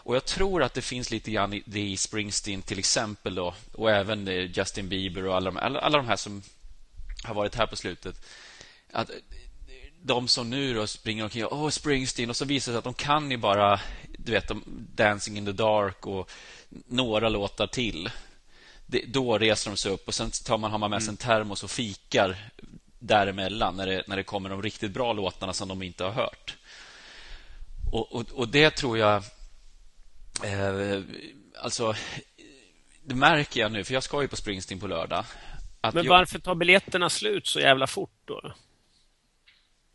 Och 0.06 0.16
Jag 0.16 0.26
tror 0.26 0.64
att 0.64 0.74
det 0.74 0.82
finns 0.82 1.12
lite 1.12 1.32
grann 1.32 1.54
i, 1.54 1.64
det 1.66 1.80
i 1.80 1.98
Springsteen 1.98 2.62
till 2.62 2.80
exempel 2.80 3.36
då, 3.36 3.56
och 3.74 3.92
även 3.92 4.28
eh, 4.28 4.52
Justin 4.58 4.90
Bieber 4.90 5.26
och 5.26 5.36
alla 5.36 5.52
de, 5.52 5.58
alla, 5.58 5.80
alla 5.80 5.98
de 5.98 6.08
här 6.08 6.16
som 6.16 6.42
har 7.24 7.34
varit 7.34 7.56
här 7.56 7.68
på 7.68 7.76
slutet. 7.76 8.26
Att 8.92 9.10
de 10.02 10.28
som 10.28 10.50
nu 10.50 10.74
då 10.74 10.88
springer 10.88 11.24
omkring 11.24 11.46
och 11.46 11.74
Springsteen 11.74 12.30
och 12.30 12.36
så 12.36 12.46
visar 12.46 12.72
det 12.72 12.74
sig 12.74 12.78
att 12.78 12.84
de 12.84 12.94
kan 12.94 13.32
ju 13.32 13.38
bara 13.38 13.80
du 14.18 14.32
vet, 14.32 14.52
Dancing 14.96 15.38
in 15.38 15.46
the 15.46 15.52
dark 15.52 16.08
och 16.08 16.32
några 16.88 17.30
låtar 17.30 17.68
till. 17.68 18.10
Det, 18.86 19.06
då 19.08 19.38
reser 19.38 19.72
de 19.72 19.78
sig 19.78 19.92
upp 19.92 20.08
och 20.08 20.14
sen 20.14 20.32
tar 20.32 20.58
man, 20.58 20.72
har 20.72 20.78
man 20.78 20.90
med 20.90 21.04
sig 21.04 21.12
en 21.12 21.18
termos 21.18 21.64
och 21.64 21.72
fikar 21.72 22.50
däremellan 23.00 23.76
när 23.76 23.88
det, 23.88 24.04
när 24.08 24.16
det 24.18 24.24
kommer 24.24 24.50
de 24.50 24.62
riktigt 24.62 24.92
bra 24.92 25.14
låtarna 25.14 25.54
som 25.54 25.68
de 25.68 25.82
inte 25.82 26.04
har 26.04 26.12
hört. 26.12 26.56
Och, 27.92 28.16
och, 28.16 28.26
och 28.32 28.48
det 28.48 28.70
tror 28.70 28.98
jag... 28.98 29.24
Eh, 30.44 31.02
alltså, 31.62 31.96
det 33.04 33.16
märker 33.16 33.60
jag 33.60 33.72
nu, 33.72 33.84
för 33.84 33.94
jag 33.94 34.04
ska 34.04 34.22
ju 34.22 34.28
på 34.28 34.36
Springsteen 34.36 34.80
på 34.80 34.88
lördag. 34.88 35.26
Men 35.82 36.04
jag- 36.06 36.10
varför 36.10 36.40
tar 36.40 36.56
biljetterna 36.56 37.10
slut 37.10 37.48
så 37.48 37.60
jävla 37.60 37.88
fort 37.88 38.12
då? 38.26 38.54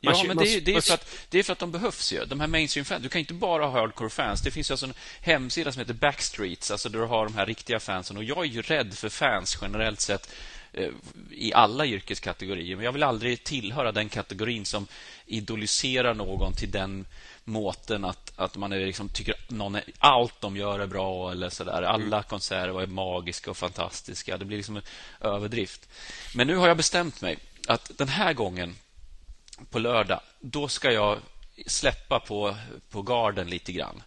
Ja, 0.02 0.24
men 0.26 0.36
det 0.36 0.48
är, 0.56 0.60
det, 0.60 0.74
är 0.74 0.80
för 0.80 0.94
att, 0.94 1.26
det 1.30 1.38
är 1.38 1.42
för 1.42 1.52
att 1.52 1.58
de 1.58 1.70
behövs 1.72 2.12
ju. 2.12 2.24
De 2.24 2.40
här 2.40 2.46
mainstream-fans. 2.46 3.02
Du 3.02 3.08
kan 3.08 3.18
inte 3.18 3.34
bara 3.34 3.66
ha 3.66 3.80
hardcore-fans. 3.80 4.40
Det 4.42 4.50
finns 4.50 4.70
ju 4.70 4.72
alltså 4.72 4.86
en 4.86 4.94
hemsida 5.20 5.72
som 5.72 5.80
heter 5.80 5.94
Backstreets, 5.94 6.70
alltså 6.70 6.88
där 6.88 6.98
du 6.98 7.04
har 7.04 7.24
de 7.24 7.34
här 7.34 7.46
riktiga 7.46 7.80
fansen. 7.80 8.16
Och 8.16 8.24
jag 8.24 8.38
är 8.38 8.44
ju 8.44 8.62
rädd 8.62 8.94
för 8.94 9.08
fans 9.08 9.58
generellt 9.62 10.00
sett 10.00 10.32
eh, 10.72 10.88
i 11.30 11.52
alla 11.54 11.86
yrkeskategorier. 11.86 12.76
Men 12.76 12.84
jag 12.84 12.92
vill 12.92 13.02
aldrig 13.02 13.44
tillhöra 13.44 13.92
den 13.92 14.08
kategorin 14.08 14.64
som 14.64 14.86
idoliserar 15.26 16.14
någon 16.14 16.52
till 16.52 16.70
den 16.70 17.06
måten 17.50 18.04
att, 18.04 18.32
att 18.36 18.56
man 18.56 18.72
är 18.72 18.86
liksom, 18.86 19.08
tycker 19.08 19.34
någon 19.48 19.74
är, 19.74 19.84
allt 19.98 20.40
de 20.40 20.56
gör 20.56 20.80
är 20.80 20.86
bra 20.86 21.32
eller 21.32 21.50
sådär. 21.50 21.82
Alla 21.82 22.22
konserter 22.22 22.82
är 22.82 22.86
magiska 22.86 23.50
och 23.50 23.56
fantastiska. 23.56 24.38
Det 24.38 24.44
blir 24.44 24.56
liksom 24.56 24.76
en 24.76 24.82
överdrift. 25.20 25.88
Men 26.34 26.46
nu 26.46 26.56
har 26.56 26.68
jag 26.68 26.76
bestämt 26.76 27.22
mig 27.22 27.38
att 27.66 27.90
den 27.98 28.08
här 28.08 28.32
gången 28.32 28.74
på 29.70 29.78
lördag, 29.78 30.20
då 30.40 30.68
ska 30.68 30.92
jag 30.92 31.18
släppa 31.66 32.20
på, 32.20 32.56
på 32.90 33.02
garden 33.02 33.50
lite 33.50 33.72
grann. 33.72 34.02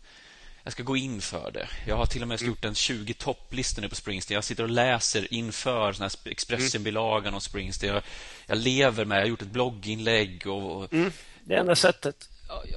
Jag 0.64 0.74
ska 0.74 0.84
gå 0.84 0.98
in 0.98 1.22
för 1.22 1.52
det. 1.52 1.68
Jag 1.88 1.98
har 1.98 2.06
till 2.06 2.22
och 2.22 2.28
med 2.28 2.42
mm. 2.42 2.50
gjort 2.50 2.66
en 2.66 2.76
20 2.76 3.14
topplistor 3.14 3.82
nu 3.82 3.90
på 3.90 3.96
Springsteen. 3.96 4.36
Jag 4.36 4.44
sitter 4.44 4.64
och 4.64 4.70
läser 4.70 5.34
inför 5.34 5.94
såna 5.94 6.10
Expressen-bilagan 6.26 7.34
om 7.34 7.42
Springsteen. 7.42 7.94
Jag, 7.94 8.04
jag, 8.46 8.58
lever 8.58 9.06
med, 9.06 9.18
jag 9.18 9.22
har 9.22 9.28
gjort 9.28 9.42
ett 9.42 9.48
blogginlägg. 9.48 10.48
Och, 10.48 10.94
mm. 10.94 11.12
Det 11.44 11.56
enda 11.56 11.76
sättet. 11.76 12.30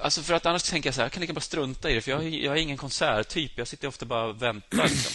Alltså 0.03 0.23
för 0.23 0.35
att 0.35 0.47
annars 0.47 0.63
tänker 0.63 0.89
jag 0.89 0.95
så 0.95 1.01
här, 1.01 1.05
jag 1.05 1.13
kan 1.13 1.21
lika 1.21 1.33
bara 1.33 1.41
strunta 1.41 1.91
i 1.91 1.95
det, 1.95 2.01
för 2.01 2.11
jag, 2.11 2.29
jag 2.29 2.57
är 2.57 2.61
ingen 2.61 2.77
konserttyp. 2.77 3.53
Jag 3.55 3.69
sitter 3.69 3.89
ofta 3.89 4.07
bara 4.07 4.25
och 4.25 4.43
väntar. 4.43 4.83
Liksom. 4.83 5.13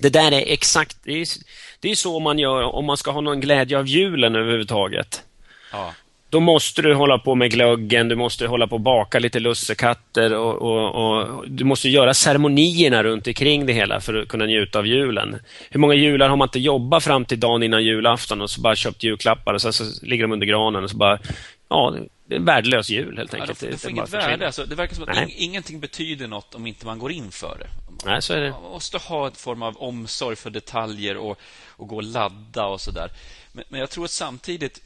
Det 0.00 0.10
där 0.10 0.32
är 0.32 0.44
exakt, 0.46 0.96
det 1.04 1.12
är, 1.12 1.26
det 1.80 1.90
är 1.90 1.94
så 1.94 2.20
man 2.20 2.38
gör 2.38 2.62
om 2.62 2.84
man 2.84 2.96
ska 2.96 3.10
ha 3.10 3.20
någon 3.20 3.40
glädje 3.40 3.78
av 3.78 3.86
julen 3.86 4.36
överhuvudtaget. 4.36 5.22
Ja. 5.72 5.94
Då 6.30 6.40
måste 6.40 6.82
du 6.82 6.94
hålla 6.94 7.18
på 7.18 7.34
med 7.34 7.50
glöggen, 7.50 8.08
du 8.08 8.16
måste 8.16 8.46
hålla 8.46 8.66
på 8.66 8.74
och 8.74 8.80
baka 8.80 9.18
lite 9.18 9.40
lussekatter 9.40 10.34
och, 10.34 10.54
och, 10.62 10.94
och, 10.94 11.48
du 11.48 11.64
måste 11.64 11.88
göra 11.88 12.14
ceremonierna 12.14 13.02
runt 13.02 13.26
omkring 13.26 13.66
det 13.66 13.72
hela 13.72 14.00
för 14.00 14.14
att 14.14 14.28
kunna 14.28 14.46
njuta 14.46 14.78
av 14.78 14.86
julen. 14.86 15.36
Hur 15.70 15.80
många 15.80 15.94
jular 15.94 16.28
har 16.28 16.36
man 16.36 16.46
inte 16.46 16.58
jobbat 16.58 17.04
fram 17.04 17.24
till 17.24 17.40
dagen 17.40 17.62
innan 17.62 17.84
julafton 17.84 18.40
och 18.40 18.50
så 18.50 18.60
bara 18.60 18.76
köpt 18.76 19.02
julklappar 19.02 19.54
och 19.54 19.62
sen 19.62 19.72
så 19.72 19.84
ligger 20.06 20.24
de 20.24 20.32
under 20.32 20.46
granen 20.46 20.84
och 20.84 20.90
så 20.90 20.96
bara, 20.96 21.18
ja, 21.68 21.96
det 22.26 22.34
är 22.34 22.38
en 22.38 22.44
värdelös 22.44 22.90
jul 22.90 23.18
helt 23.18 23.34
enkelt. 23.34 23.62
Ja, 23.62 23.68
det, 23.70 23.78
får 23.78 23.90
inget 23.90 24.10
värde. 24.10 24.46
Alltså, 24.46 24.64
det 24.64 24.74
verkar 24.74 24.94
som 24.94 25.08
att 25.08 25.16
in, 25.16 25.30
ingenting 25.36 25.80
betyder 25.80 26.26
något 26.26 26.54
om 26.54 26.66
inte 26.66 26.86
man 26.86 26.98
går 26.98 27.12
in 27.12 27.30
för 27.30 27.58
det. 27.58 27.68
Nej, 28.04 28.22
så 28.22 28.32
är 28.32 28.40
det. 28.40 28.50
Man 28.50 28.62
måste 28.62 28.98
ha 28.98 29.26
en 29.26 29.32
form 29.32 29.62
av 29.62 29.76
omsorg 29.76 30.36
för 30.36 30.50
detaljer 30.50 31.16
och, 31.16 31.38
och 31.66 31.88
gå 31.88 31.96
och 31.96 32.02
ladda 32.02 32.66
och 32.66 32.80
sådär. 32.80 33.10
Men, 33.52 33.64
men 33.68 33.80
jag 33.80 33.90
tror 33.90 34.04
att 34.04 34.10
samtidigt 34.10 34.80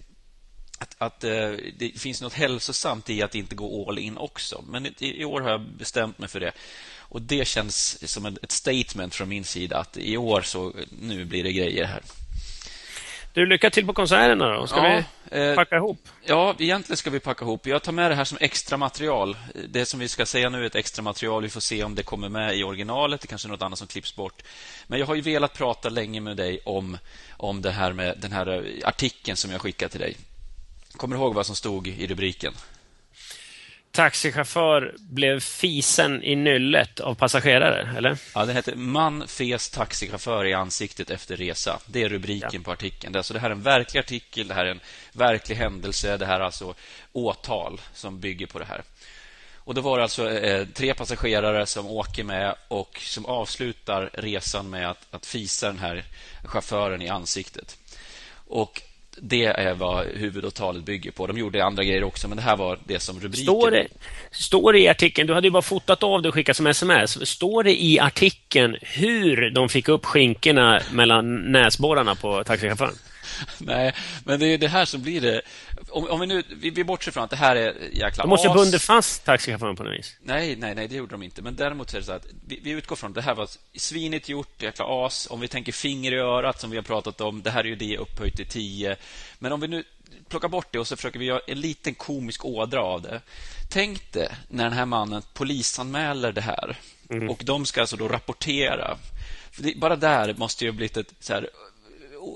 att, 0.78 0.96
att 0.98 1.24
eh, 1.24 1.50
det 1.78 2.00
finns 2.00 2.22
något 2.22 2.32
hälsosamt 2.32 3.10
i 3.10 3.22
att 3.22 3.34
inte 3.34 3.54
gå 3.54 3.88
all 3.88 3.98
in 3.98 4.16
också. 4.16 4.64
Men 4.68 4.86
i, 4.86 4.94
i, 4.98 5.24
år 5.24 5.40
har 5.40 5.50
jag 5.50 5.60
bestämt 5.60 6.18
mig 6.18 6.28
för 6.28 6.40
det. 6.40 6.52
Och 6.98 7.22
Det 7.22 7.48
känns 7.48 8.08
som 8.12 8.26
ett 8.26 8.52
statement 8.52 9.14
från 9.14 9.28
min 9.28 9.44
sida 9.44 9.78
att 9.78 9.96
i 9.96 10.16
år 10.16 10.42
så 10.42 10.72
nu 11.00 11.24
blir 11.24 11.44
det 11.44 11.52
grejer 11.52 11.84
här. 11.84 12.02
Du, 13.34 13.46
lycka 13.46 13.70
till 13.70 13.86
på 13.86 13.92
konserterna 13.92 14.48
då. 14.48 14.66
Ska 14.66 14.88
ja, 14.88 15.02
vi 15.30 15.38
eh, 15.38 15.54
packa 15.54 15.76
ihop? 15.76 16.08
Ja, 16.24 16.54
egentligen 16.58 16.96
ska 16.96 17.10
vi 17.10 17.20
packa 17.20 17.44
ihop. 17.44 17.66
Jag 17.66 17.82
tar 17.82 17.92
med 17.92 18.10
det 18.10 18.14
här 18.14 18.24
som 18.24 18.38
extra 18.40 18.76
material. 18.76 19.36
Det 19.68 19.86
som 19.86 20.00
vi 20.00 20.08
ska 20.08 20.26
säga 20.26 20.48
nu 20.48 20.62
är 20.62 20.66
ett 20.66 20.74
extra 20.74 21.02
material. 21.02 21.42
Vi 21.42 21.48
får 21.48 21.60
se 21.60 21.84
om 21.84 21.94
det 21.94 22.02
kommer 22.02 22.28
med 22.28 22.56
i 22.56 22.64
originalet. 22.64 23.20
Det 23.20 23.26
kanske 23.26 23.48
är 23.48 23.50
något 23.50 23.62
annat 23.62 23.78
som 23.78 23.88
klipps 23.88 24.16
bort. 24.16 24.42
Men 24.86 24.98
jag 24.98 25.06
har 25.06 25.14
ju 25.14 25.20
velat 25.20 25.54
prata 25.54 25.88
länge 25.88 26.20
med 26.20 26.36
dig 26.36 26.60
om, 26.64 26.98
om 27.36 27.62
det 27.62 27.70
här 27.70 27.92
med 27.92 28.18
den 28.18 28.32
här 28.32 28.64
artikeln 28.84 29.36
som 29.36 29.50
jag 29.50 29.60
skickade 29.60 29.90
till 29.90 30.00
dig. 30.00 30.16
Kommer 30.96 31.16
du 31.16 31.22
ihåg 31.22 31.34
vad 31.34 31.46
som 31.46 31.56
stod 31.56 31.88
i 31.88 32.06
rubriken? 32.06 32.52
Taxichaufför 33.92 34.94
blev 34.98 35.40
fisen 35.40 36.22
i 36.22 36.36
nyllet 36.36 37.00
av 37.00 37.14
passagerare, 37.14 37.96
eller? 37.96 38.18
Ja, 38.34 38.44
det 38.44 38.52
heter 38.52 38.74
Man 38.74 39.28
fes 39.28 39.70
taxichaufför 39.70 40.44
i 40.44 40.54
ansiktet 40.54 41.10
efter 41.10 41.36
resa. 41.36 41.80
Det 41.86 42.02
är 42.02 42.08
rubriken 42.08 42.50
ja. 42.52 42.60
på 42.64 42.72
artikeln. 42.72 43.16
Alltså, 43.16 43.34
det 43.34 43.40
här 43.40 43.50
är 43.50 43.54
en 43.54 43.62
verklig 43.62 44.00
artikel, 44.00 44.48
det 44.48 44.54
här 44.54 44.64
är 44.64 44.70
en 44.70 44.80
verklig 45.12 45.56
händelse. 45.56 46.16
Det 46.16 46.26
här 46.26 46.40
är 46.40 46.44
alltså 46.44 46.74
åtal 47.12 47.80
som 47.94 48.20
bygger 48.20 48.46
på 48.46 48.58
det 48.58 48.64
här. 48.64 48.82
Och 49.56 49.74
Då 49.74 49.80
var 49.80 49.96
det 49.96 50.02
alltså 50.02 50.30
eh, 50.30 50.66
tre 50.66 50.94
passagerare 50.94 51.66
som 51.66 51.86
åker 51.86 52.24
med 52.24 52.54
och 52.68 53.00
som 53.00 53.26
avslutar 53.26 54.10
resan 54.12 54.70
med 54.70 54.90
att, 54.90 55.06
att 55.10 55.26
fisa 55.26 55.66
den 55.66 55.78
här 55.78 56.04
chauffören 56.44 57.02
i 57.02 57.08
ansiktet. 57.08 57.78
Och 58.46 58.82
det 59.20 59.44
är 59.44 59.74
vad 59.74 60.06
huvudavtalet 60.06 60.84
bygger 60.84 61.10
på. 61.10 61.26
De 61.26 61.38
gjorde 61.38 61.64
andra 61.64 61.84
grejer 61.84 62.04
också, 62.04 62.28
men 62.28 62.36
det 62.36 62.42
här 62.42 62.56
var 62.56 62.78
det 62.84 62.98
som 62.98 63.20
rubriken... 63.20 63.44
Står 63.44 63.70
det, 63.70 63.86
står 64.30 64.72
det 64.72 64.78
i 64.78 64.88
artikeln, 64.88 65.26
du 65.26 65.34
hade 65.34 65.46
ju 65.46 65.50
bara 65.50 65.62
fotat 65.62 66.02
av 66.02 66.22
det 66.22 66.28
och 66.28 66.34
skickat 66.34 66.56
som 66.56 66.66
sms. 66.66 67.28
Står 67.28 67.62
det 67.62 67.82
i 67.82 67.98
artikeln 67.98 68.76
hur 68.80 69.50
de 69.50 69.68
fick 69.68 69.88
upp 69.88 70.04
skinkorna 70.04 70.80
mellan 70.92 71.52
näsborrarna 71.52 72.14
på 72.14 72.44
taxichauffören? 72.44 72.94
Nej, 73.58 73.94
men 74.24 74.40
det 74.40 74.46
är 74.46 74.58
det 74.58 74.68
här 74.68 74.84
som 74.84 75.02
blir 75.02 75.20
det. 75.20 75.42
Om, 75.88 76.10
om 76.10 76.20
vi 76.20 76.26
nu 76.26 76.42
vi, 76.48 76.70
vi 76.70 76.84
bortser 76.84 77.12
från 77.12 77.24
att 77.24 77.30
det 77.30 77.36
här 77.36 77.56
är 77.56 77.74
jäkla 77.92 78.24
De 78.24 78.28
måste 78.28 78.48
ha 78.48 78.54
bundit 78.54 78.82
fast 78.82 79.24
taxichauffören 79.24 79.76
på 79.76 79.82
något 79.82 79.98
vis. 79.98 80.16
Nej, 80.22 80.56
nej, 80.56 80.74
nej, 80.74 80.88
det 80.88 80.96
gjorde 80.96 81.14
de 81.14 81.22
inte. 81.22 81.42
Men 81.42 81.56
däremot 81.56 81.94
är 81.94 81.98
det 81.98 82.04
så 82.04 82.12
att 82.12 82.26
vi, 82.46 82.60
vi 82.62 82.70
utgår 82.70 82.96
från 82.96 83.10
att 83.10 83.14
det 83.14 83.22
här 83.22 83.34
var 83.34 83.48
svinigt 83.74 84.28
gjort, 84.28 84.62
jäkla 84.62 84.84
as. 85.06 85.28
Om 85.30 85.40
vi 85.40 85.48
tänker 85.48 85.72
finger 85.72 86.12
i 86.12 86.18
örat 86.18 86.60
som 86.60 86.70
vi 86.70 86.76
har 86.76 86.84
pratat 86.84 87.20
om, 87.20 87.42
det 87.42 87.50
här 87.50 87.60
är 87.60 87.68
ju 87.68 87.76
det 87.76 87.98
upphöjt 87.98 88.36
till 88.36 88.46
tio. 88.46 88.96
Men 89.38 89.52
om 89.52 89.60
vi 89.60 89.68
nu 89.68 89.84
plockar 90.28 90.48
bort 90.48 90.68
det 90.70 90.78
och 90.78 90.86
så 90.86 90.96
försöker 90.96 91.18
vi 91.18 91.24
göra 91.24 91.40
en 91.46 91.60
liten 91.60 91.94
komisk 91.94 92.44
ådra 92.44 92.82
av 92.82 93.02
det. 93.02 93.20
Tänk 93.70 94.12
dig 94.12 94.28
när 94.48 94.64
den 94.64 94.72
här 94.72 94.86
mannen 94.86 95.22
polisanmäler 95.34 96.32
det 96.32 96.40
här 96.40 96.78
mm. 97.10 97.30
och 97.30 97.42
de 97.44 97.66
ska 97.66 97.80
alltså 97.80 97.96
då 97.96 98.08
rapportera. 98.08 98.96
Det, 99.56 99.78
bara 99.78 99.96
där 99.96 100.34
måste 100.34 100.64
ju 100.64 100.70
ha 100.70 100.76
blivit 100.76 100.96
ett 100.96 101.14
så 101.20 101.32
här, 101.32 101.50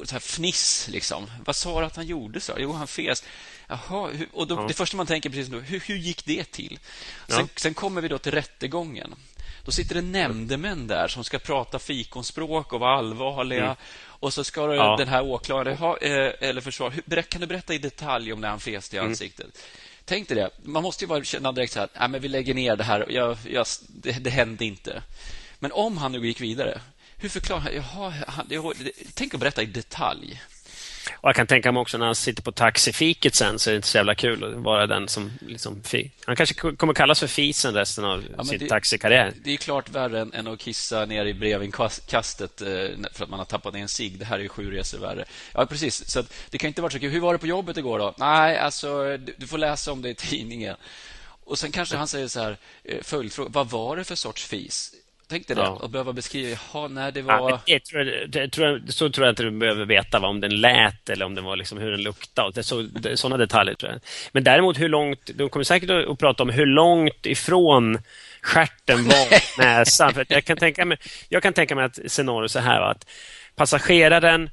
så 0.04 0.12
här 0.12 0.20
fniss. 0.20 0.88
Liksom. 0.88 1.30
Vad 1.44 1.56
sa 1.56 1.80
du 1.80 1.86
att 1.86 1.96
han 1.96 2.06
gjorde? 2.06 2.40
så? 2.40 2.52
Jo, 2.58 2.72
han 2.72 2.86
fes. 2.86 3.24
Jaha, 3.68 4.10
och 4.32 4.46
då, 4.46 4.54
ja. 4.54 4.64
Det 4.68 4.74
första 4.74 4.96
man 4.96 5.06
tänker 5.06 5.30
precis 5.30 5.48
då, 5.48 5.58
hur, 5.58 5.80
hur 5.80 5.96
gick 5.96 6.24
det 6.24 6.44
till? 6.44 6.78
Sen, 7.28 7.38
ja. 7.38 7.46
sen, 7.56 7.74
kommer 7.74 8.00
vi 8.00 8.08
då 8.08 8.18
till 8.18 8.32
rättegången. 8.32 9.14
Då 9.64 9.72
sitter 9.72 9.94
det 9.94 10.02
nämndemän 10.02 10.86
där 10.86 11.08
som 11.08 11.24
ska 11.24 11.38
prata 11.38 11.78
fikonspråk 11.78 12.72
och 12.72 12.80
vara 12.80 12.98
allvarliga. 12.98 13.64
Mm. 13.64 13.76
Och 14.04 14.32
så 14.32 14.44
ska 14.44 14.74
ja. 14.74 14.96
den 14.96 15.08
här 15.08 15.22
åklagaren, 15.22 15.78
ha, 15.78 15.98
eh, 15.98 16.32
eller 16.40 16.60
försvar, 16.60 17.22
kan 17.22 17.40
du 17.40 17.46
berätta 17.46 17.74
i 17.74 17.78
detalj 17.78 18.32
om 18.32 18.40
när 18.40 18.48
han 18.48 18.60
fes 18.60 18.94
i 18.94 18.96
mm. 18.96 19.10
ansiktet? 19.10 19.46
Mm. 19.46 19.56
Tänk 20.04 20.28
dig 20.28 20.36
det. 20.36 20.50
Man 20.62 20.82
måste 20.82 21.04
ju 21.04 21.08
bara 21.08 21.24
känna 21.24 21.52
direkt 21.52 21.72
så 21.72 21.80
här, 21.80 21.88
nej, 21.98 22.08
men 22.08 22.20
vi 22.20 22.28
lägger 22.28 22.54
ner 22.54 22.76
det 22.76 22.84
här. 22.84 23.06
Jag, 23.08 23.36
jag, 23.50 23.66
det, 23.88 24.12
det 24.12 24.30
hände 24.30 24.64
inte. 24.64 25.02
Men 25.58 25.72
om 25.72 25.98
han 25.98 26.12
nu 26.12 26.26
gick 26.26 26.40
vidare, 26.40 26.80
hur 27.18 27.28
förklarar 27.28 27.60
han? 27.60 27.74
Jaha, 27.74 28.12
han, 28.28 28.46
jag, 28.50 28.74
tänk 29.14 29.34
att 29.34 29.40
berätta 29.40 29.62
i 29.62 29.66
detalj. 29.66 30.42
Och 31.14 31.28
jag 31.28 31.36
kan 31.36 31.46
tänka 31.46 31.72
mig 31.72 31.80
också 31.80 31.98
när 31.98 32.06
han 32.06 32.14
sitter 32.14 32.42
på 32.42 32.52
taxifiket 32.52 33.34
sen 33.34 33.58
så 33.58 33.70
är 33.70 33.72
det 33.72 33.76
inte 33.76 33.88
så 33.88 33.98
jävla 33.98 34.14
kul 34.14 34.44
att 34.44 34.54
vara 34.54 34.86
den 34.86 35.08
som 35.08 35.32
liksom... 35.40 35.82
Han 36.24 36.36
kanske 36.36 36.54
kommer 36.54 36.94
kallas 36.94 37.20
för 37.20 37.26
fisen 37.26 37.74
resten 37.74 38.04
av 38.04 38.24
ja, 38.36 38.44
sin 38.44 38.58
det, 38.58 38.68
taxikarriär. 38.68 39.32
Det 39.44 39.52
är 39.52 39.56
klart 39.56 39.90
värre 39.90 40.20
än, 40.20 40.32
än 40.32 40.46
att 40.46 40.58
kissa 40.58 41.04
ner 41.04 41.26
i 41.26 41.34
brevinkastet 41.34 42.60
eh, 42.60 42.68
för 43.12 43.24
att 43.24 43.30
man 43.30 43.38
har 43.38 43.44
tappat 43.44 43.74
ner 43.74 43.82
en 43.82 43.88
cigg. 43.88 44.18
Det 44.18 44.24
här 44.24 44.38
är 44.38 44.42
ju 44.42 44.48
sju 44.48 44.70
resor 44.70 44.98
värre. 44.98 45.24
Ja, 45.52 45.66
precis. 45.66 46.10
Så 46.10 46.22
det 46.50 46.58
kan 46.58 46.68
inte 46.68 46.82
vara 46.82 46.92
så 46.92 46.98
kul. 46.98 47.10
Hur 47.10 47.20
var 47.20 47.32
det 47.32 47.38
på 47.38 47.46
jobbet 47.46 47.76
igår 47.76 47.98
då? 47.98 48.14
Nej, 48.18 48.58
alltså 48.58 49.16
du, 49.16 49.34
du 49.36 49.46
får 49.46 49.58
läsa 49.58 49.92
om 49.92 50.02
det 50.02 50.10
i 50.10 50.14
tidningen. 50.14 50.76
Och 51.44 51.58
sen 51.58 51.72
kanske 51.72 51.96
han 51.96 52.08
säger 52.08 52.28
så 52.28 52.40
här, 52.40 52.58
eh, 52.84 53.02
följdfråga, 53.02 53.50
vad 53.52 53.70
var 53.70 53.96
det 53.96 54.04
för 54.04 54.14
sorts 54.14 54.44
fis? 54.44 54.94
Tänk 55.28 55.46
dig 55.46 55.56
det, 55.56 55.62
ja. 55.62 55.80
att 55.82 55.90
behöva 55.90 56.12
beskriva. 56.12 56.58
Jaha, 56.72 56.88
nej, 56.88 57.12
det 57.12 57.22
var... 57.22 57.50
Ja, 57.50 57.60
det, 57.66 57.84
tror 57.84 58.04
jag, 58.04 58.30
det, 58.30 58.48
tror 58.48 58.66
jag, 58.66 58.92
så 58.92 59.10
tror 59.10 59.26
jag 59.26 59.32
inte 59.32 59.42
du 59.42 59.50
behöver 59.50 59.84
veta 59.84 60.18
va, 60.18 60.28
om 60.28 60.40
den 60.40 60.60
lät 60.60 61.10
eller 61.10 61.24
om 61.24 61.34
den 61.34 61.44
var 61.44 61.56
liksom, 61.56 61.78
hur 61.78 61.90
den 61.90 62.02
luktade. 62.02 62.52
Det 62.54 62.62
så, 62.62 62.82
det, 62.82 63.16
sådana 63.16 63.36
detaljer 63.36 63.74
tror 63.74 63.92
jag. 63.92 64.00
Men 64.32 64.44
däremot 64.44 64.78
hur 64.78 64.88
långt... 64.88 65.30
De 65.34 65.48
kommer 65.48 65.64
säkert 65.64 65.90
att 65.90 66.18
prata 66.18 66.42
om 66.42 66.50
hur 66.50 66.66
långt 66.66 67.26
ifrån 67.26 67.98
skärten 68.40 69.04
var 69.04 69.58
näsan. 69.62 70.14
För 70.14 70.26
jag, 70.28 70.44
kan 70.44 70.56
tänka 70.56 70.84
mig, 70.84 70.98
jag 71.28 71.42
kan 71.42 71.52
tänka 71.52 71.74
mig 71.74 71.84
att 71.84 71.98
scenario 72.06 72.48
så 72.48 72.58
här 72.58 72.80
va, 72.80 72.90
att 72.90 73.06
passageraren 73.56 74.50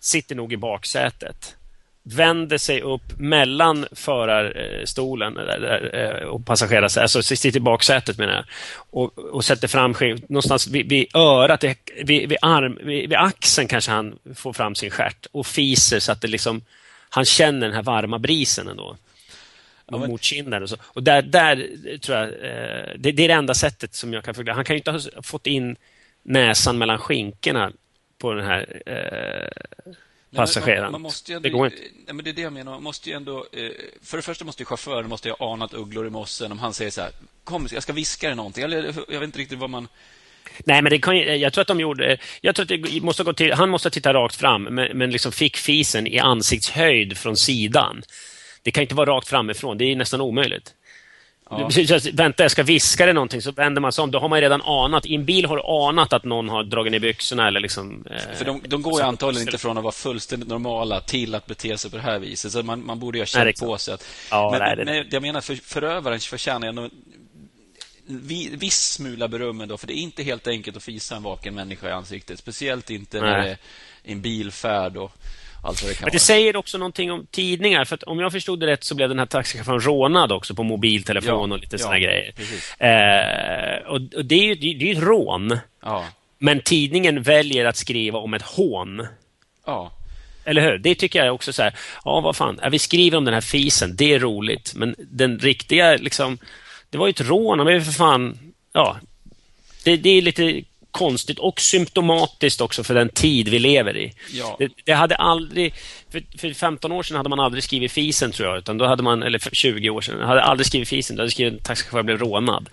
sitter 0.00 0.34
nog 0.34 0.52
i 0.52 0.56
baksätet 0.56 1.56
vänder 2.02 2.58
sig 2.58 2.82
upp 2.82 3.18
mellan 3.18 3.86
förarstolen 3.92 5.38
eh, 5.38 6.26
och 6.26 6.46
passagerarsätet, 6.46 7.02
alltså 7.02 7.22
sitter 7.22 7.56
i 7.56 7.60
baksätet 7.60 8.18
menar 8.18 8.32
jag, 8.32 8.44
och, 8.90 9.18
och 9.18 9.44
sätter 9.44 9.68
fram 9.68 9.94
någonstans 10.28 10.68
vid, 10.68 10.88
vid 10.88 11.16
örat, 11.16 11.64
vid, 12.04 12.28
vid, 12.28 12.38
arm, 12.42 12.78
vid, 12.82 13.08
vid 13.08 13.18
axeln 13.18 13.68
kanske 13.68 13.90
han 13.90 14.18
får 14.34 14.52
fram 14.52 14.74
sin 14.74 14.90
stjärt 14.90 15.26
och 15.32 15.46
fiser 15.46 15.98
så 15.98 16.12
att 16.12 16.20
det 16.20 16.28
liksom, 16.28 16.62
han 17.10 17.24
känner 17.24 17.66
den 17.66 17.76
här 17.76 17.82
varma 17.82 18.18
brisen 18.18 18.68
ändå. 18.68 18.96
Ja, 19.86 19.98
men... 19.98 20.10
mot 20.10 20.22
kinden 20.22 20.62
och 20.62 20.68
så. 20.68 20.76
Och 20.82 21.02
där, 21.02 21.22
där 21.22 21.68
tror 21.98 22.18
jag, 22.18 22.28
eh, 22.28 22.96
det, 22.96 23.12
det, 23.12 23.24
är 23.24 23.28
det 23.28 23.34
enda 23.34 23.54
sättet 23.54 23.94
som 23.94 24.12
jag 24.12 24.24
kan 24.24 24.34
förklara. 24.34 24.56
Han 24.56 24.64
kan 24.64 24.76
ju 24.76 24.78
inte 24.78 24.90
ha 24.90 25.22
fått 25.22 25.46
in 25.46 25.76
näsan 26.22 26.78
mellan 26.78 26.98
skinkorna 26.98 27.72
på 28.18 28.32
den 28.32 28.46
här 28.46 28.82
eh, 28.86 29.92
passageraren. 30.36 30.82
Man, 30.82 30.92
man 30.92 31.00
måste 31.00 31.32
ändå, 31.32 31.42
det 31.42 31.50
går 31.50 31.66
inte. 31.66 31.78
Nej, 31.78 32.14
men 32.14 32.24
det 32.24 32.30
är 32.30 32.34
det 32.34 32.42
jag 32.42 32.52
menar. 32.52 32.72
Man 32.72 32.82
måste 32.82 33.12
ändå, 33.12 33.46
eh, 33.52 33.70
för 34.02 34.16
det 34.16 34.22
första 34.22 34.44
måste 34.44 34.62
ju 34.62 34.66
chauffören 34.66 35.08
måste 35.08 35.30
ha 35.30 35.52
anat 35.52 35.74
ugglor 35.74 36.06
i 36.06 36.10
mossen 36.10 36.52
om 36.52 36.58
han 36.58 36.74
säger 36.74 36.90
så 36.90 37.00
här, 37.00 37.10
kom, 37.44 37.68
jag 37.72 37.82
ska 37.82 37.92
viska 37.92 38.26
dig 38.26 38.36
någonting. 38.36 38.64
Eller, 38.64 38.94
jag 39.08 39.20
vet 39.20 39.22
inte 39.22 39.38
riktigt 39.38 39.58
vad 39.58 39.70
man... 39.70 39.88
Nej, 40.64 40.82
men 40.82 40.90
det 40.90 40.98
kan, 40.98 41.40
jag 41.40 41.52
tror 41.52 41.62
att 41.62 41.68
de 41.68 41.80
gjorde... 41.80 42.18
Jag 42.40 42.54
tror 42.54 42.64
att 42.64 42.68
det 42.68 43.02
måste 43.02 43.24
gå 43.24 43.32
till, 43.32 43.52
han 43.52 43.70
måste 43.70 43.90
titta 43.90 44.14
rakt 44.14 44.36
fram, 44.36 44.62
men, 44.62 44.98
men 44.98 45.10
liksom 45.10 45.32
fick 45.32 45.56
fisen 45.56 46.06
i 46.06 46.18
ansiktshöjd 46.18 47.18
från 47.18 47.36
sidan. 47.36 48.02
Det 48.62 48.70
kan 48.70 48.82
inte 48.82 48.94
vara 48.94 49.10
rakt 49.10 49.28
framifrån, 49.28 49.78
det 49.78 49.84
är 49.84 49.96
nästan 49.96 50.20
omöjligt. 50.20 50.74
Ja. 51.58 51.98
Vänta, 52.12 52.42
jag 52.42 52.50
ska 52.50 52.62
viska 52.62 53.06
det 53.06 53.12
någonting, 53.12 53.42
så 53.42 53.52
vänder 53.52 53.80
man 53.80 53.92
sig 53.92 54.02
om. 54.02 54.10
Då 54.10 54.18
har 54.18 54.28
man 54.28 54.40
redan 54.40 54.62
anat. 54.62 55.06
I 55.06 55.14
en 55.14 55.24
bil 55.24 55.46
har 55.46 55.56
du 55.56 55.62
anat 55.62 56.12
att 56.12 56.24
någon 56.24 56.48
har 56.48 56.64
dragit 56.64 56.92
ner 56.92 56.98
byxorna 56.98 57.48
eller 57.48 57.60
liksom... 57.60 58.06
Eh, 58.10 58.36
För 58.36 58.44
de, 58.44 58.60
de 58.66 58.82
går 58.82 59.00
ju 59.00 59.06
antagligen 59.06 59.48
inte 59.48 59.58
från 59.58 59.76
att 59.78 59.84
vara 59.84 59.92
fullständigt 59.92 60.48
normala 60.48 61.00
till 61.00 61.34
att 61.34 61.46
bete 61.46 61.78
sig 61.78 61.90
på 61.90 61.96
det 61.96 62.02
här 62.02 62.18
viset. 62.18 62.52
Så 62.52 62.62
man, 62.62 62.86
man 62.86 62.98
borde 62.98 63.18
ju 63.18 63.22
ha 63.22 63.26
känt 63.26 63.60
på 63.60 63.78
sig 63.78 63.94
att... 63.94 64.04
Ja, 64.30 64.50
men, 64.50 64.60
nej, 64.60 64.76
det, 64.76 64.84
men 64.84 65.06
jag 65.10 65.22
menar, 65.22 65.40
för, 65.40 65.54
förövaren 65.54 66.20
förtjänar 66.20 66.68
ändå 66.68 66.88
viss 68.52 68.92
smula 68.92 69.28
beröm 69.28 69.60
ändå, 69.60 69.78
för 69.78 69.86
det 69.86 69.98
är 69.98 70.02
inte 70.02 70.22
helt 70.22 70.46
enkelt 70.46 70.76
att 70.76 70.82
fisa 70.82 71.16
en 71.16 71.22
vaken 71.22 71.54
människa 71.54 71.88
i 71.88 71.92
ansiktet. 71.92 72.38
Speciellt 72.38 72.90
inte 72.90 73.20
när 73.20 73.38
det 73.38 73.48
är 73.48 73.58
en 74.02 74.20
bilfärd 74.20 74.96
och 74.96 75.12
allt 75.62 75.82
vad 75.82 75.90
det 75.90 75.94
kan 75.94 76.04
Men 76.04 76.10
det 76.10 76.16
vara. 76.16 76.20
säger 76.20 76.56
också 76.56 76.78
någonting 76.78 77.12
om 77.12 77.26
tidningar, 77.30 77.84
för 77.84 78.08
om 78.08 78.18
jag 78.18 78.32
förstod 78.32 78.60
det 78.60 78.66
rätt 78.66 78.84
så 78.84 78.94
blev 78.94 79.08
den 79.08 79.18
här 79.18 79.26
taxichauffören 79.26 79.80
rånad 79.80 80.32
också 80.32 80.54
på 80.54 80.62
mobiltelefon 80.62 81.50
ja, 81.50 81.54
och 81.54 81.60
lite 81.60 81.76
ja, 81.76 81.78
såna 81.78 81.98
grejer. 81.98 82.34
Eh, 82.78 83.86
och, 83.86 84.00
och, 84.16 84.24
det 84.24 84.34
är 84.34 84.44
ju 84.44 84.54
det 84.54 84.90
är 84.90 84.96
ett 84.96 85.02
rån. 85.02 85.58
Ja. 85.82 86.04
Men 86.38 86.60
tidningen 86.60 87.22
väljer 87.22 87.64
att 87.64 87.76
skriva 87.76 88.18
om 88.18 88.34
ett 88.34 88.42
hån. 88.42 89.06
Ja. 89.66 89.92
Eller 90.44 90.62
hur? 90.62 90.78
Det 90.78 90.94
tycker 90.94 91.24
jag 91.24 91.34
också 91.34 91.52
så 91.52 91.62
här, 91.62 91.74
ja 92.04 92.20
vad 92.20 92.36
fan, 92.36 92.60
vi 92.70 92.78
skriver 92.78 93.18
om 93.18 93.24
den 93.24 93.34
här 93.34 93.40
fisen, 93.40 93.96
det 93.96 94.14
är 94.14 94.18
roligt, 94.18 94.72
men 94.74 94.94
den 94.98 95.38
riktiga 95.38 95.96
liksom 95.96 96.38
det 96.92 96.98
var 96.98 97.06
ju 97.06 97.10
ett 97.10 97.20
rån. 97.20 97.64
Blev 97.64 97.84
för 97.84 97.92
fan... 97.92 98.38
Ja, 98.72 98.96
det, 99.84 99.96
det, 99.96 100.10
är 100.10 100.22
lite 100.22 100.62
konstigt 100.92 101.38
och 101.38 101.60
symptomatiskt 101.60 102.60
också 102.60 102.84
för 102.84 102.94
den 102.94 103.08
tid 103.08 103.48
vi 103.48 103.58
lever 103.58 103.96
i. 103.96 104.12
Ja. 104.32 104.56
Det, 104.58 104.72
det, 104.84 104.92
hade 104.92 105.16
aldrig... 105.16 105.74
För, 106.10 106.38
för 106.38 106.52
15 106.52 106.92
år 106.92 107.02
sedan 107.02 107.16
hade 107.16 107.28
man 107.28 107.40
aldrig 107.40 107.64
skrivit 107.64 107.92
fisen, 107.92 108.32
tror 108.32 108.48
jag. 108.48 108.58
Utan 108.58 108.78
då 108.78 108.86
hade 108.86 109.02
man, 109.02 109.22
eller 109.22 109.38
för 109.38 109.50
20 109.50 109.90
år 109.90 110.00
sedan, 110.00 110.20
hade 110.20 110.42
aldrig 110.42 110.66
skrivit 110.66 110.88
fisen. 110.88 111.16
Då 111.16 111.22
hade 111.22 111.30
skrivit 111.30 111.64
taxichaufför 111.64 112.02
blev 112.02 112.18
rånad. 112.18 112.68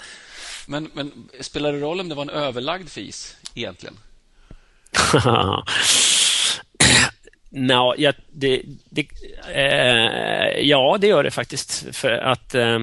Men, 0.68 0.90
men 0.94 1.12
spelar 1.42 1.74
det 1.74 1.80
roll 1.80 2.00
om 2.00 2.10
det 2.10 2.16
var 2.16 2.24
en 2.24 2.30
överlagd 2.30 2.90
fis, 2.90 3.36
egentligen? 3.56 3.98
Nå, 7.50 7.96
ja, 7.98 8.14
det, 8.32 8.62
det 8.90 9.08
eh, 9.54 10.60
ja, 10.68 10.98
det 11.02 11.08
gör 11.08 11.24
det 11.24 11.32
faktiskt. 11.32 11.86
För 11.92 12.12
att 12.12 12.56
Eh, 12.56 12.80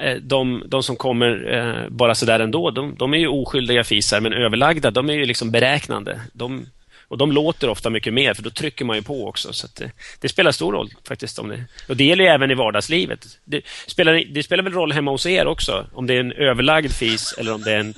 Eh, 0.00 0.16
de, 0.16 0.62
de 0.66 0.82
som 0.82 0.96
kommer 0.96 1.54
eh, 1.54 1.88
bara 1.88 2.14
sådär 2.14 2.40
ändå, 2.40 2.70
de, 2.70 2.94
de 2.98 3.14
är 3.14 3.18
ju 3.18 3.28
oskyldiga 3.28 3.84
fisar, 3.84 4.20
men 4.20 4.32
överlagda, 4.32 4.90
de 4.90 5.10
är 5.10 5.14
ju 5.14 5.24
liksom 5.24 5.50
beräknande. 5.50 6.20
De, 6.32 6.66
och 7.12 7.18
de 7.18 7.32
låter 7.32 7.68
ofta 7.68 7.90
mycket 7.90 8.14
mer, 8.14 8.34
för 8.34 8.42
då 8.42 8.50
trycker 8.50 8.84
man 8.84 8.96
ju 8.96 9.02
på 9.02 9.28
också. 9.28 9.52
Så 9.52 9.66
det, 9.78 9.84
eh, 9.84 9.90
det, 10.20 10.28
spelar 10.28 10.52
stor 10.52 10.72
roll 10.72 10.90
faktiskt. 11.08 11.38
Om 11.38 11.48
det, 11.48 11.64
och 11.88 11.96
det 11.96 12.04
gäller 12.04 12.24
ju 12.24 12.30
även 12.30 12.50
i 12.50 12.54
vardagslivet. 12.54 13.38
Det 13.44 13.62
spelar, 13.86 14.24
det 14.34 14.42
spelar 14.42 14.64
väl 14.64 14.72
roll 14.72 14.92
hemma 14.92 15.10
hos 15.10 15.26
er 15.26 15.46
också, 15.46 15.86
om 15.92 16.06
det 16.06 16.14
är 16.14 16.20
en 16.20 16.32
överlagd 16.32 16.92
fis 16.92 17.34
eller 17.38 17.54
om 17.54 17.62
det 17.62 17.72
är 17.72 17.78
en, 17.78 17.94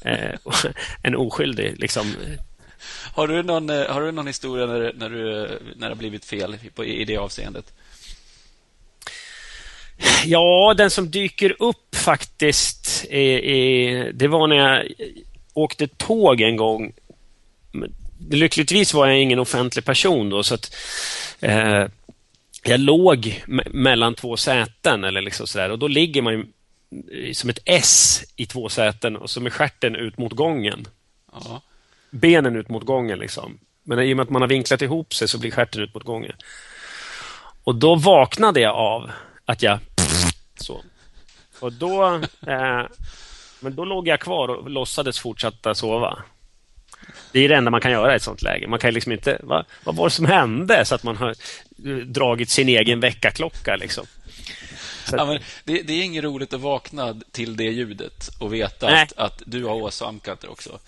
eh, 0.00 0.54
en 1.02 1.16
oskyldig. 1.16 1.74
Liksom. 1.78 2.14
Har, 3.14 3.28
du 3.28 3.42
någon, 3.42 3.70
eh, 3.70 3.86
har 3.86 4.02
du 4.02 4.12
någon 4.12 4.26
historia 4.26 4.66
när, 4.66 4.92
när, 4.94 5.10
du, 5.10 5.48
när 5.76 5.88
det 5.88 5.94
har 5.94 5.94
blivit 5.94 6.24
fel 6.24 6.56
på, 6.74 6.84
i 6.84 7.04
det 7.04 7.16
avseendet? 7.16 7.72
Ja, 10.24 10.74
den 10.76 10.90
som 10.90 11.10
dyker 11.10 11.56
upp 11.62 11.94
faktiskt, 11.94 13.04
är, 13.10 13.38
är, 13.38 14.12
det 14.12 14.28
var 14.28 14.46
när 14.46 14.56
jag 14.56 14.84
åkte 15.52 15.86
tåg 15.86 16.40
en 16.40 16.56
gång. 16.56 16.92
Lyckligtvis 18.30 18.94
var 18.94 19.06
jag 19.06 19.20
ingen 19.20 19.38
offentlig 19.38 19.84
person 19.84 20.30
då, 20.30 20.42
så 20.42 20.54
att 20.54 20.74
eh, 21.40 21.86
jag 22.62 22.80
låg 22.80 23.44
mellan 23.66 24.14
två 24.14 24.36
säten 24.36 25.04
eller 25.04 25.20
liksom 25.20 25.46
sådär 25.46 25.70
och 25.70 25.78
då 25.78 25.88
ligger 25.88 26.22
man 26.22 26.52
som 27.32 27.50
ett 27.50 27.58
S 27.64 28.24
i 28.36 28.46
två 28.46 28.68
säten 28.68 29.16
och 29.16 29.30
så 29.30 29.40
med 29.40 29.52
skärten 29.52 29.96
ut 29.96 30.18
mot 30.18 30.32
gången. 30.32 30.88
Ja. 31.32 31.62
Benen 32.10 32.56
ut 32.56 32.68
mot 32.68 32.84
gången 32.84 33.18
liksom. 33.18 33.58
Men 33.82 33.98
i 33.98 34.12
och 34.12 34.16
med 34.16 34.24
att 34.24 34.30
man 34.30 34.42
har 34.42 34.48
vinklat 34.48 34.82
ihop 34.82 35.14
sig 35.14 35.28
så 35.28 35.38
blir 35.38 35.50
skärten 35.50 35.82
ut 35.82 35.94
mot 35.94 36.04
gången. 36.04 36.32
Och 37.64 37.74
då 37.74 37.94
vaknade 37.94 38.60
jag 38.60 38.74
av 38.74 39.10
att 39.44 39.62
jag 39.62 39.78
så. 40.62 40.82
Och 41.60 41.72
då, 41.72 42.14
eh, 42.46 42.82
men 43.60 43.74
då 43.74 43.84
låg 43.84 44.08
jag 44.08 44.20
kvar 44.20 44.48
och 44.48 44.70
låtsades 44.70 45.18
fortsätta 45.18 45.74
sova. 45.74 46.22
Det 47.32 47.40
är 47.40 47.48
det 47.48 47.54
enda 47.54 47.70
man 47.70 47.80
kan 47.80 47.90
göra 47.90 48.12
i 48.12 48.16
ett 48.16 48.22
sånt 48.22 48.42
läge. 48.42 48.66
Man 48.66 48.78
kan 48.78 48.94
liksom 48.94 49.12
inte... 49.12 49.40
Va, 49.42 49.64
vad 49.84 49.96
var 49.96 50.06
det 50.06 50.10
som 50.10 50.26
hände? 50.26 50.84
Så 50.84 50.94
att 50.94 51.02
man 51.02 51.16
har 51.16 51.34
dragit 52.04 52.50
sin 52.50 52.68
egen 52.68 53.00
väckarklocka. 53.00 53.76
Liksom. 53.76 54.06
Ja, 55.12 55.24
men 55.24 55.38
det, 55.64 55.82
det, 55.82 55.92
är 55.92 56.02
inget 56.02 56.24
roligt 56.24 56.54
att 56.54 56.60
vakna 56.60 57.20
till 57.30 57.56
det 57.56 57.64
ljudet 57.64 58.30
och 58.38 58.54
veta 58.54 58.88
att, 58.88 59.12
att, 59.16 59.42
du 59.46 59.64
har 59.64 59.74
åsamkat 59.74 60.40
det 60.40 60.48
också. 60.48 60.78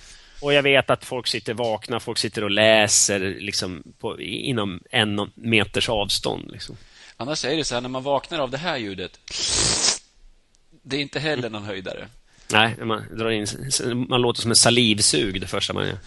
Och 0.40 0.54
jag 0.54 0.62
vet 0.62 0.90
att 0.90 1.04
folk 1.04 1.26
sitter 1.26 1.54
vakna, 1.54 2.00
folk 2.00 2.18
sitter 2.18 2.44
och 2.44 2.50
läser 2.50 3.20
liksom 3.20 3.82
på, 3.98 4.20
inom 4.20 4.80
en 4.90 5.30
meters 5.34 5.88
avstånd. 5.88 6.50
Liksom. 6.52 6.76
Annars 7.20 7.44
är 7.44 7.56
det 7.56 7.64
så 7.64 7.74
här, 7.74 7.80
när 7.80 7.88
man 7.88 8.02
vaknar 8.02 8.38
av 8.38 8.50
det 8.50 8.58
här 8.58 8.76
ljudet 8.76 9.18
det 10.82 10.96
är 10.96 11.00
inte 11.00 11.20
heller 11.20 11.50
någon 11.50 11.64
höjdare. 11.64 12.08
Nej, 12.52 12.76
man, 12.84 13.04
drar 13.16 13.30
in, 13.30 13.46
man 14.08 14.20
låter 14.20 14.42
som 14.42 14.50
en 14.50 14.56
salivsug 14.56 15.40
det 15.40 15.46
första 15.46 15.72
man 15.72 15.86
gör. 15.86 15.98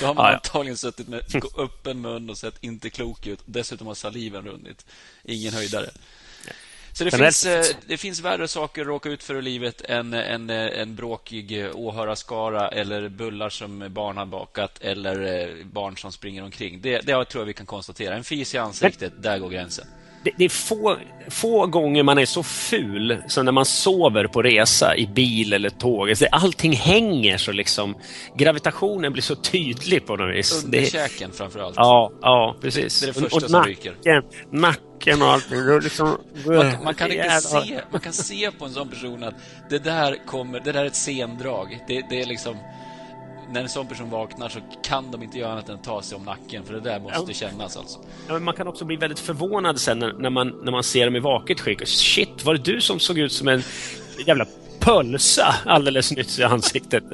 Då 0.00 0.06
har 0.06 0.14
man 0.14 0.26
ah, 0.26 0.34
antagligen 0.34 0.72
ja. 0.72 0.76
suttit 0.76 1.08
med 1.08 1.22
öppen 1.58 2.00
mun 2.00 2.30
och 2.30 2.38
sett 2.38 2.54
inte 2.60 2.90
klok 2.90 3.26
ut. 3.26 3.40
Dessutom 3.44 3.86
har 3.86 3.94
saliven 3.94 4.44
runnit. 4.44 4.86
Ingen 5.24 5.52
höjdare. 5.52 5.90
Så 6.92 7.04
det 7.04 7.10
finns, 7.10 7.46
eh, 7.46 7.64
det 7.86 7.96
finns 7.96 8.20
värre 8.20 8.48
saker 8.48 8.80
att 8.80 8.86
råka 8.86 9.08
ut 9.08 9.22
för 9.22 9.38
i 9.38 9.42
livet 9.42 9.80
än 9.80 10.14
en, 10.14 10.50
en 10.50 10.96
bråkig 10.96 11.66
åhörarskara 11.74 12.68
eller 12.68 13.08
bullar 13.08 13.50
som 13.50 13.92
barn 13.92 14.16
har 14.16 14.26
bakat 14.26 14.78
eller 14.80 15.48
eh, 15.48 15.66
barn 15.66 15.96
som 15.96 16.12
springer 16.12 16.44
omkring. 16.44 16.80
Det, 16.80 17.00
det 17.00 17.24
tror 17.24 17.42
jag 17.42 17.46
vi 17.46 17.52
kan 17.52 17.66
konstatera. 17.66 18.14
En 18.14 18.24
fis 18.24 18.54
i 18.54 18.58
ansiktet, 18.58 19.12
där 19.22 19.38
går 19.38 19.50
gränsen 19.50 19.86
det, 20.26 20.32
det, 20.36 20.44
är 20.44 20.48
få, 20.48 20.96
få 21.28 21.66
gånger 21.66 22.02
man 22.02 22.18
är 22.18 22.26
så 22.26 22.42
ful 22.42 23.22
som 23.28 23.44
när 23.44 23.52
man 23.52 23.64
sover 23.64 24.26
på 24.26 24.42
resa 24.42 24.96
i 24.96 25.06
bil 25.06 25.52
eller 25.52 25.70
tåg. 25.70 26.08
Alltså, 26.08 26.26
allting 26.32 26.72
hänger 26.72 27.36
så 27.36 27.52
liksom. 27.52 27.96
Gravitationen 28.36 29.12
blir 29.12 29.22
så 29.22 29.34
tydlig 29.34 30.06
på 30.06 30.16
något 30.16 30.36
vis. 30.36 30.64
Under 30.64 30.80
det, 30.80 30.86
käken 30.86 31.32
framförallt. 31.32 31.76
Ja, 31.76 32.12
ja 32.22 32.56
precis. 32.60 33.00
Det 33.00 33.06
är 33.06 33.12
det 33.12 33.20
första 33.20 33.36
och, 33.36 33.42
och 33.42 33.50
som 33.50 33.52
nacken, 33.52 33.94
ryker. 34.04 34.22
Nacken 34.50 35.22
och 35.22 35.28
allt. 35.28 35.50
Liksom, 35.82 36.18
man, 36.46 36.84
man, 36.84 36.94
kan 36.94 37.12
inte 37.12 37.40
se, 37.40 37.80
man 37.90 38.00
kan 38.00 38.12
se 38.12 38.50
på 38.50 38.64
en 38.64 38.72
sån 38.72 38.88
person 38.88 39.24
att 39.24 39.34
det 39.70 39.78
där 39.78 40.26
kommer, 40.26 40.60
det 40.60 40.72
där 40.72 40.82
är 40.82 40.86
ett 40.86 40.96
sendrag. 40.96 41.78
Det, 41.88 42.02
det 42.10 42.20
är 42.20 42.26
liksom 42.26 42.56
när 43.50 43.62
en 43.62 43.68
sån 43.68 43.86
person 43.86 44.10
vaknar 44.10 44.48
så 44.48 44.60
kan 44.82 45.10
de 45.10 45.22
inte 45.22 45.38
göra 45.38 45.52
annat 45.52 45.68
än 45.68 45.78
ta 45.78 46.02
sig 46.02 46.16
om 46.16 46.24
nacken, 46.24 46.64
för 46.64 46.74
det 46.74 46.80
där 46.80 47.00
måste 47.00 47.24
ja. 47.26 47.32
kännas 47.32 47.76
alltså. 47.76 47.98
Ja, 48.28 48.38
man 48.38 48.54
kan 48.54 48.68
också 48.68 48.84
bli 48.84 48.96
väldigt 48.96 49.18
förvånad 49.18 49.80
sen 49.80 49.98
när, 49.98 50.12
när, 50.12 50.30
man, 50.30 50.60
när 50.62 50.72
man 50.72 50.82
ser 50.82 51.04
dem 51.04 51.16
i 51.16 51.20
vaket 51.20 51.60
skick. 51.60 51.86
Shit, 51.88 52.44
var 52.44 52.54
det 52.54 52.72
du 52.72 52.80
som 52.80 53.00
såg 53.00 53.18
ut 53.18 53.32
som 53.32 53.48
en 53.48 53.62
jävla 54.26 54.46
pölsa 54.80 55.54
alldeles 55.66 56.12
nyss 56.12 56.38
i 56.38 56.44
ansiktet. 56.44 57.04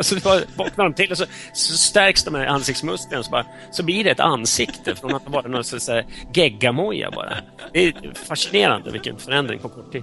så 0.00 0.14
vaknar 0.56 0.84
de 0.84 0.94
till 0.94 1.10
och 1.10 1.18
så, 1.18 1.24
så 1.52 1.76
stärks 1.76 2.24
de 2.24 2.34
här 2.34 2.46
ansiktsmusklerna 2.46 3.22
så, 3.22 3.30
bara, 3.30 3.46
så 3.72 3.82
blir 3.82 4.04
det 4.04 4.10
ett 4.10 4.20
ansikte 4.20 4.94
från 4.94 5.14
att 5.14 5.28
vara 5.28 5.48
någon 5.48 5.64
så 5.64 6.02
geggamoja 6.34 7.10
bara. 7.10 7.36
Det 7.72 7.86
är 7.86 8.14
fascinerande 8.28 8.90
vilken 8.90 9.18
förändring 9.18 9.58
på 9.58 9.68
kort 9.68 9.92
tid. 9.92 10.02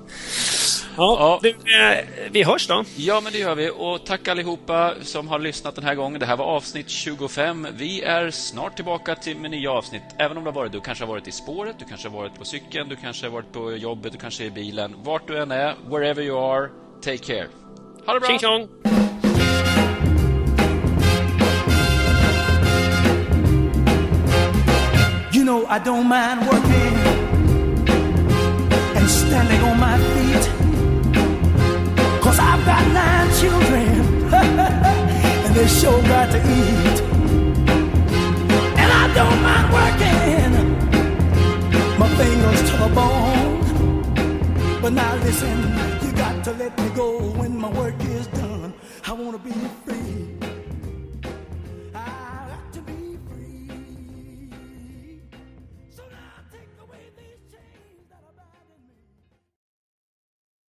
Ja, 0.98 1.18
ja. 1.20 1.40
Du, 1.42 1.50
eh, 1.50 2.06
vi 2.32 2.44
hörs 2.44 2.68
då. 2.68 2.84
Ja, 2.96 3.22
men 3.22 3.32
det 3.32 3.40
gör 3.40 3.56
vi. 3.56 3.72
Och 3.76 4.06
tack 4.06 4.28
allihopa 4.28 4.94
som 5.02 5.28
har 5.28 5.40
lyssnat 5.40 5.76
den 5.76 5.84
här 5.84 5.96
gången. 5.96 6.20
Det 6.20 6.26
här 6.26 6.38
var 6.38 6.46
avsnitt 6.46 6.90
25. 6.90 7.68
Vi 7.74 8.02
är 8.02 8.32
snart 8.32 8.76
tillbaka 8.76 9.16
till 9.16 9.38
med 9.38 9.52
nya 9.52 9.72
avsnitt. 9.72 10.04
Även 10.18 10.38
om 10.38 10.44
det 10.44 10.50
har 10.50 10.56
varit, 10.56 10.72
du 10.72 10.82
kanske 10.82 11.04
har 11.04 11.10
varit 11.10 11.28
i 11.28 11.32
spåret, 11.32 11.76
du 11.80 11.86
kanske 11.86 12.10
har 12.10 12.18
varit 12.18 12.36
på 12.36 12.46
cykeln, 12.46 12.90
du 12.90 12.96
kanske 12.96 13.26
har 13.26 13.32
varit 13.32 13.52
på 13.52 13.76
jobbet, 13.76 14.12
du 14.12 14.18
kanske 14.18 14.44
är 14.44 14.48
i 14.48 14.52
bilen. 14.52 14.96
Vart 15.04 15.28
du 15.28 15.42
än 15.42 15.52
är, 15.52 15.76
wherever 15.90 16.24
you 16.24 16.38
are, 16.38 16.70
take 17.04 17.22
care. 17.22 17.48
Ha 18.06 18.14
det 18.14 18.20
bra! 18.20 18.28
Tjing 18.28 18.40
tjong! 18.40 18.68
You 25.34 25.44
know 25.44 25.66
I 25.68 25.80
don't 25.80 26.08
mind 26.08 26.40
working 26.52 26.96
and 28.98 29.10
standing 29.10 29.62
on 29.70 29.80
my 29.80 29.98
feet 30.14 30.64
Cause 32.24 32.40
I've 32.40 32.66
got 32.66 32.84
nine 32.94 33.30
children, 33.40 34.34
and 35.44 35.56
they 35.56 35.68
sure 35.68 36.02
got 36.04 36.32
to 36.32 36.38
eat. 36.38 37.02
And 38.80 38.90
I 39.02 39.06
don't 39.14 39.40
mind 39.48 39.68
working, 39.78 40.52
my 42.00 42.08
fingers 42.18 42.62
to 42.70 42.78
the 42.78 42.90
bone. 42.96 43.54
But 44.82 44.94
now 44.94 45.16
listen, 45.16 45.58
you 45.62 45.68
got 45.76 45.93
to 46.44 46.52
let 46.52 46.78
me 46.78 46.90
go 46.90 47.20
when 47.40 47.58
my 47.58 47.70
work 47.70 47.96
is 48.04 48.28
done. 48.28 48.74
I 49.08 49.14
wanna 49.14 49.38
be 49.38 49.52
free. 49.86 50.33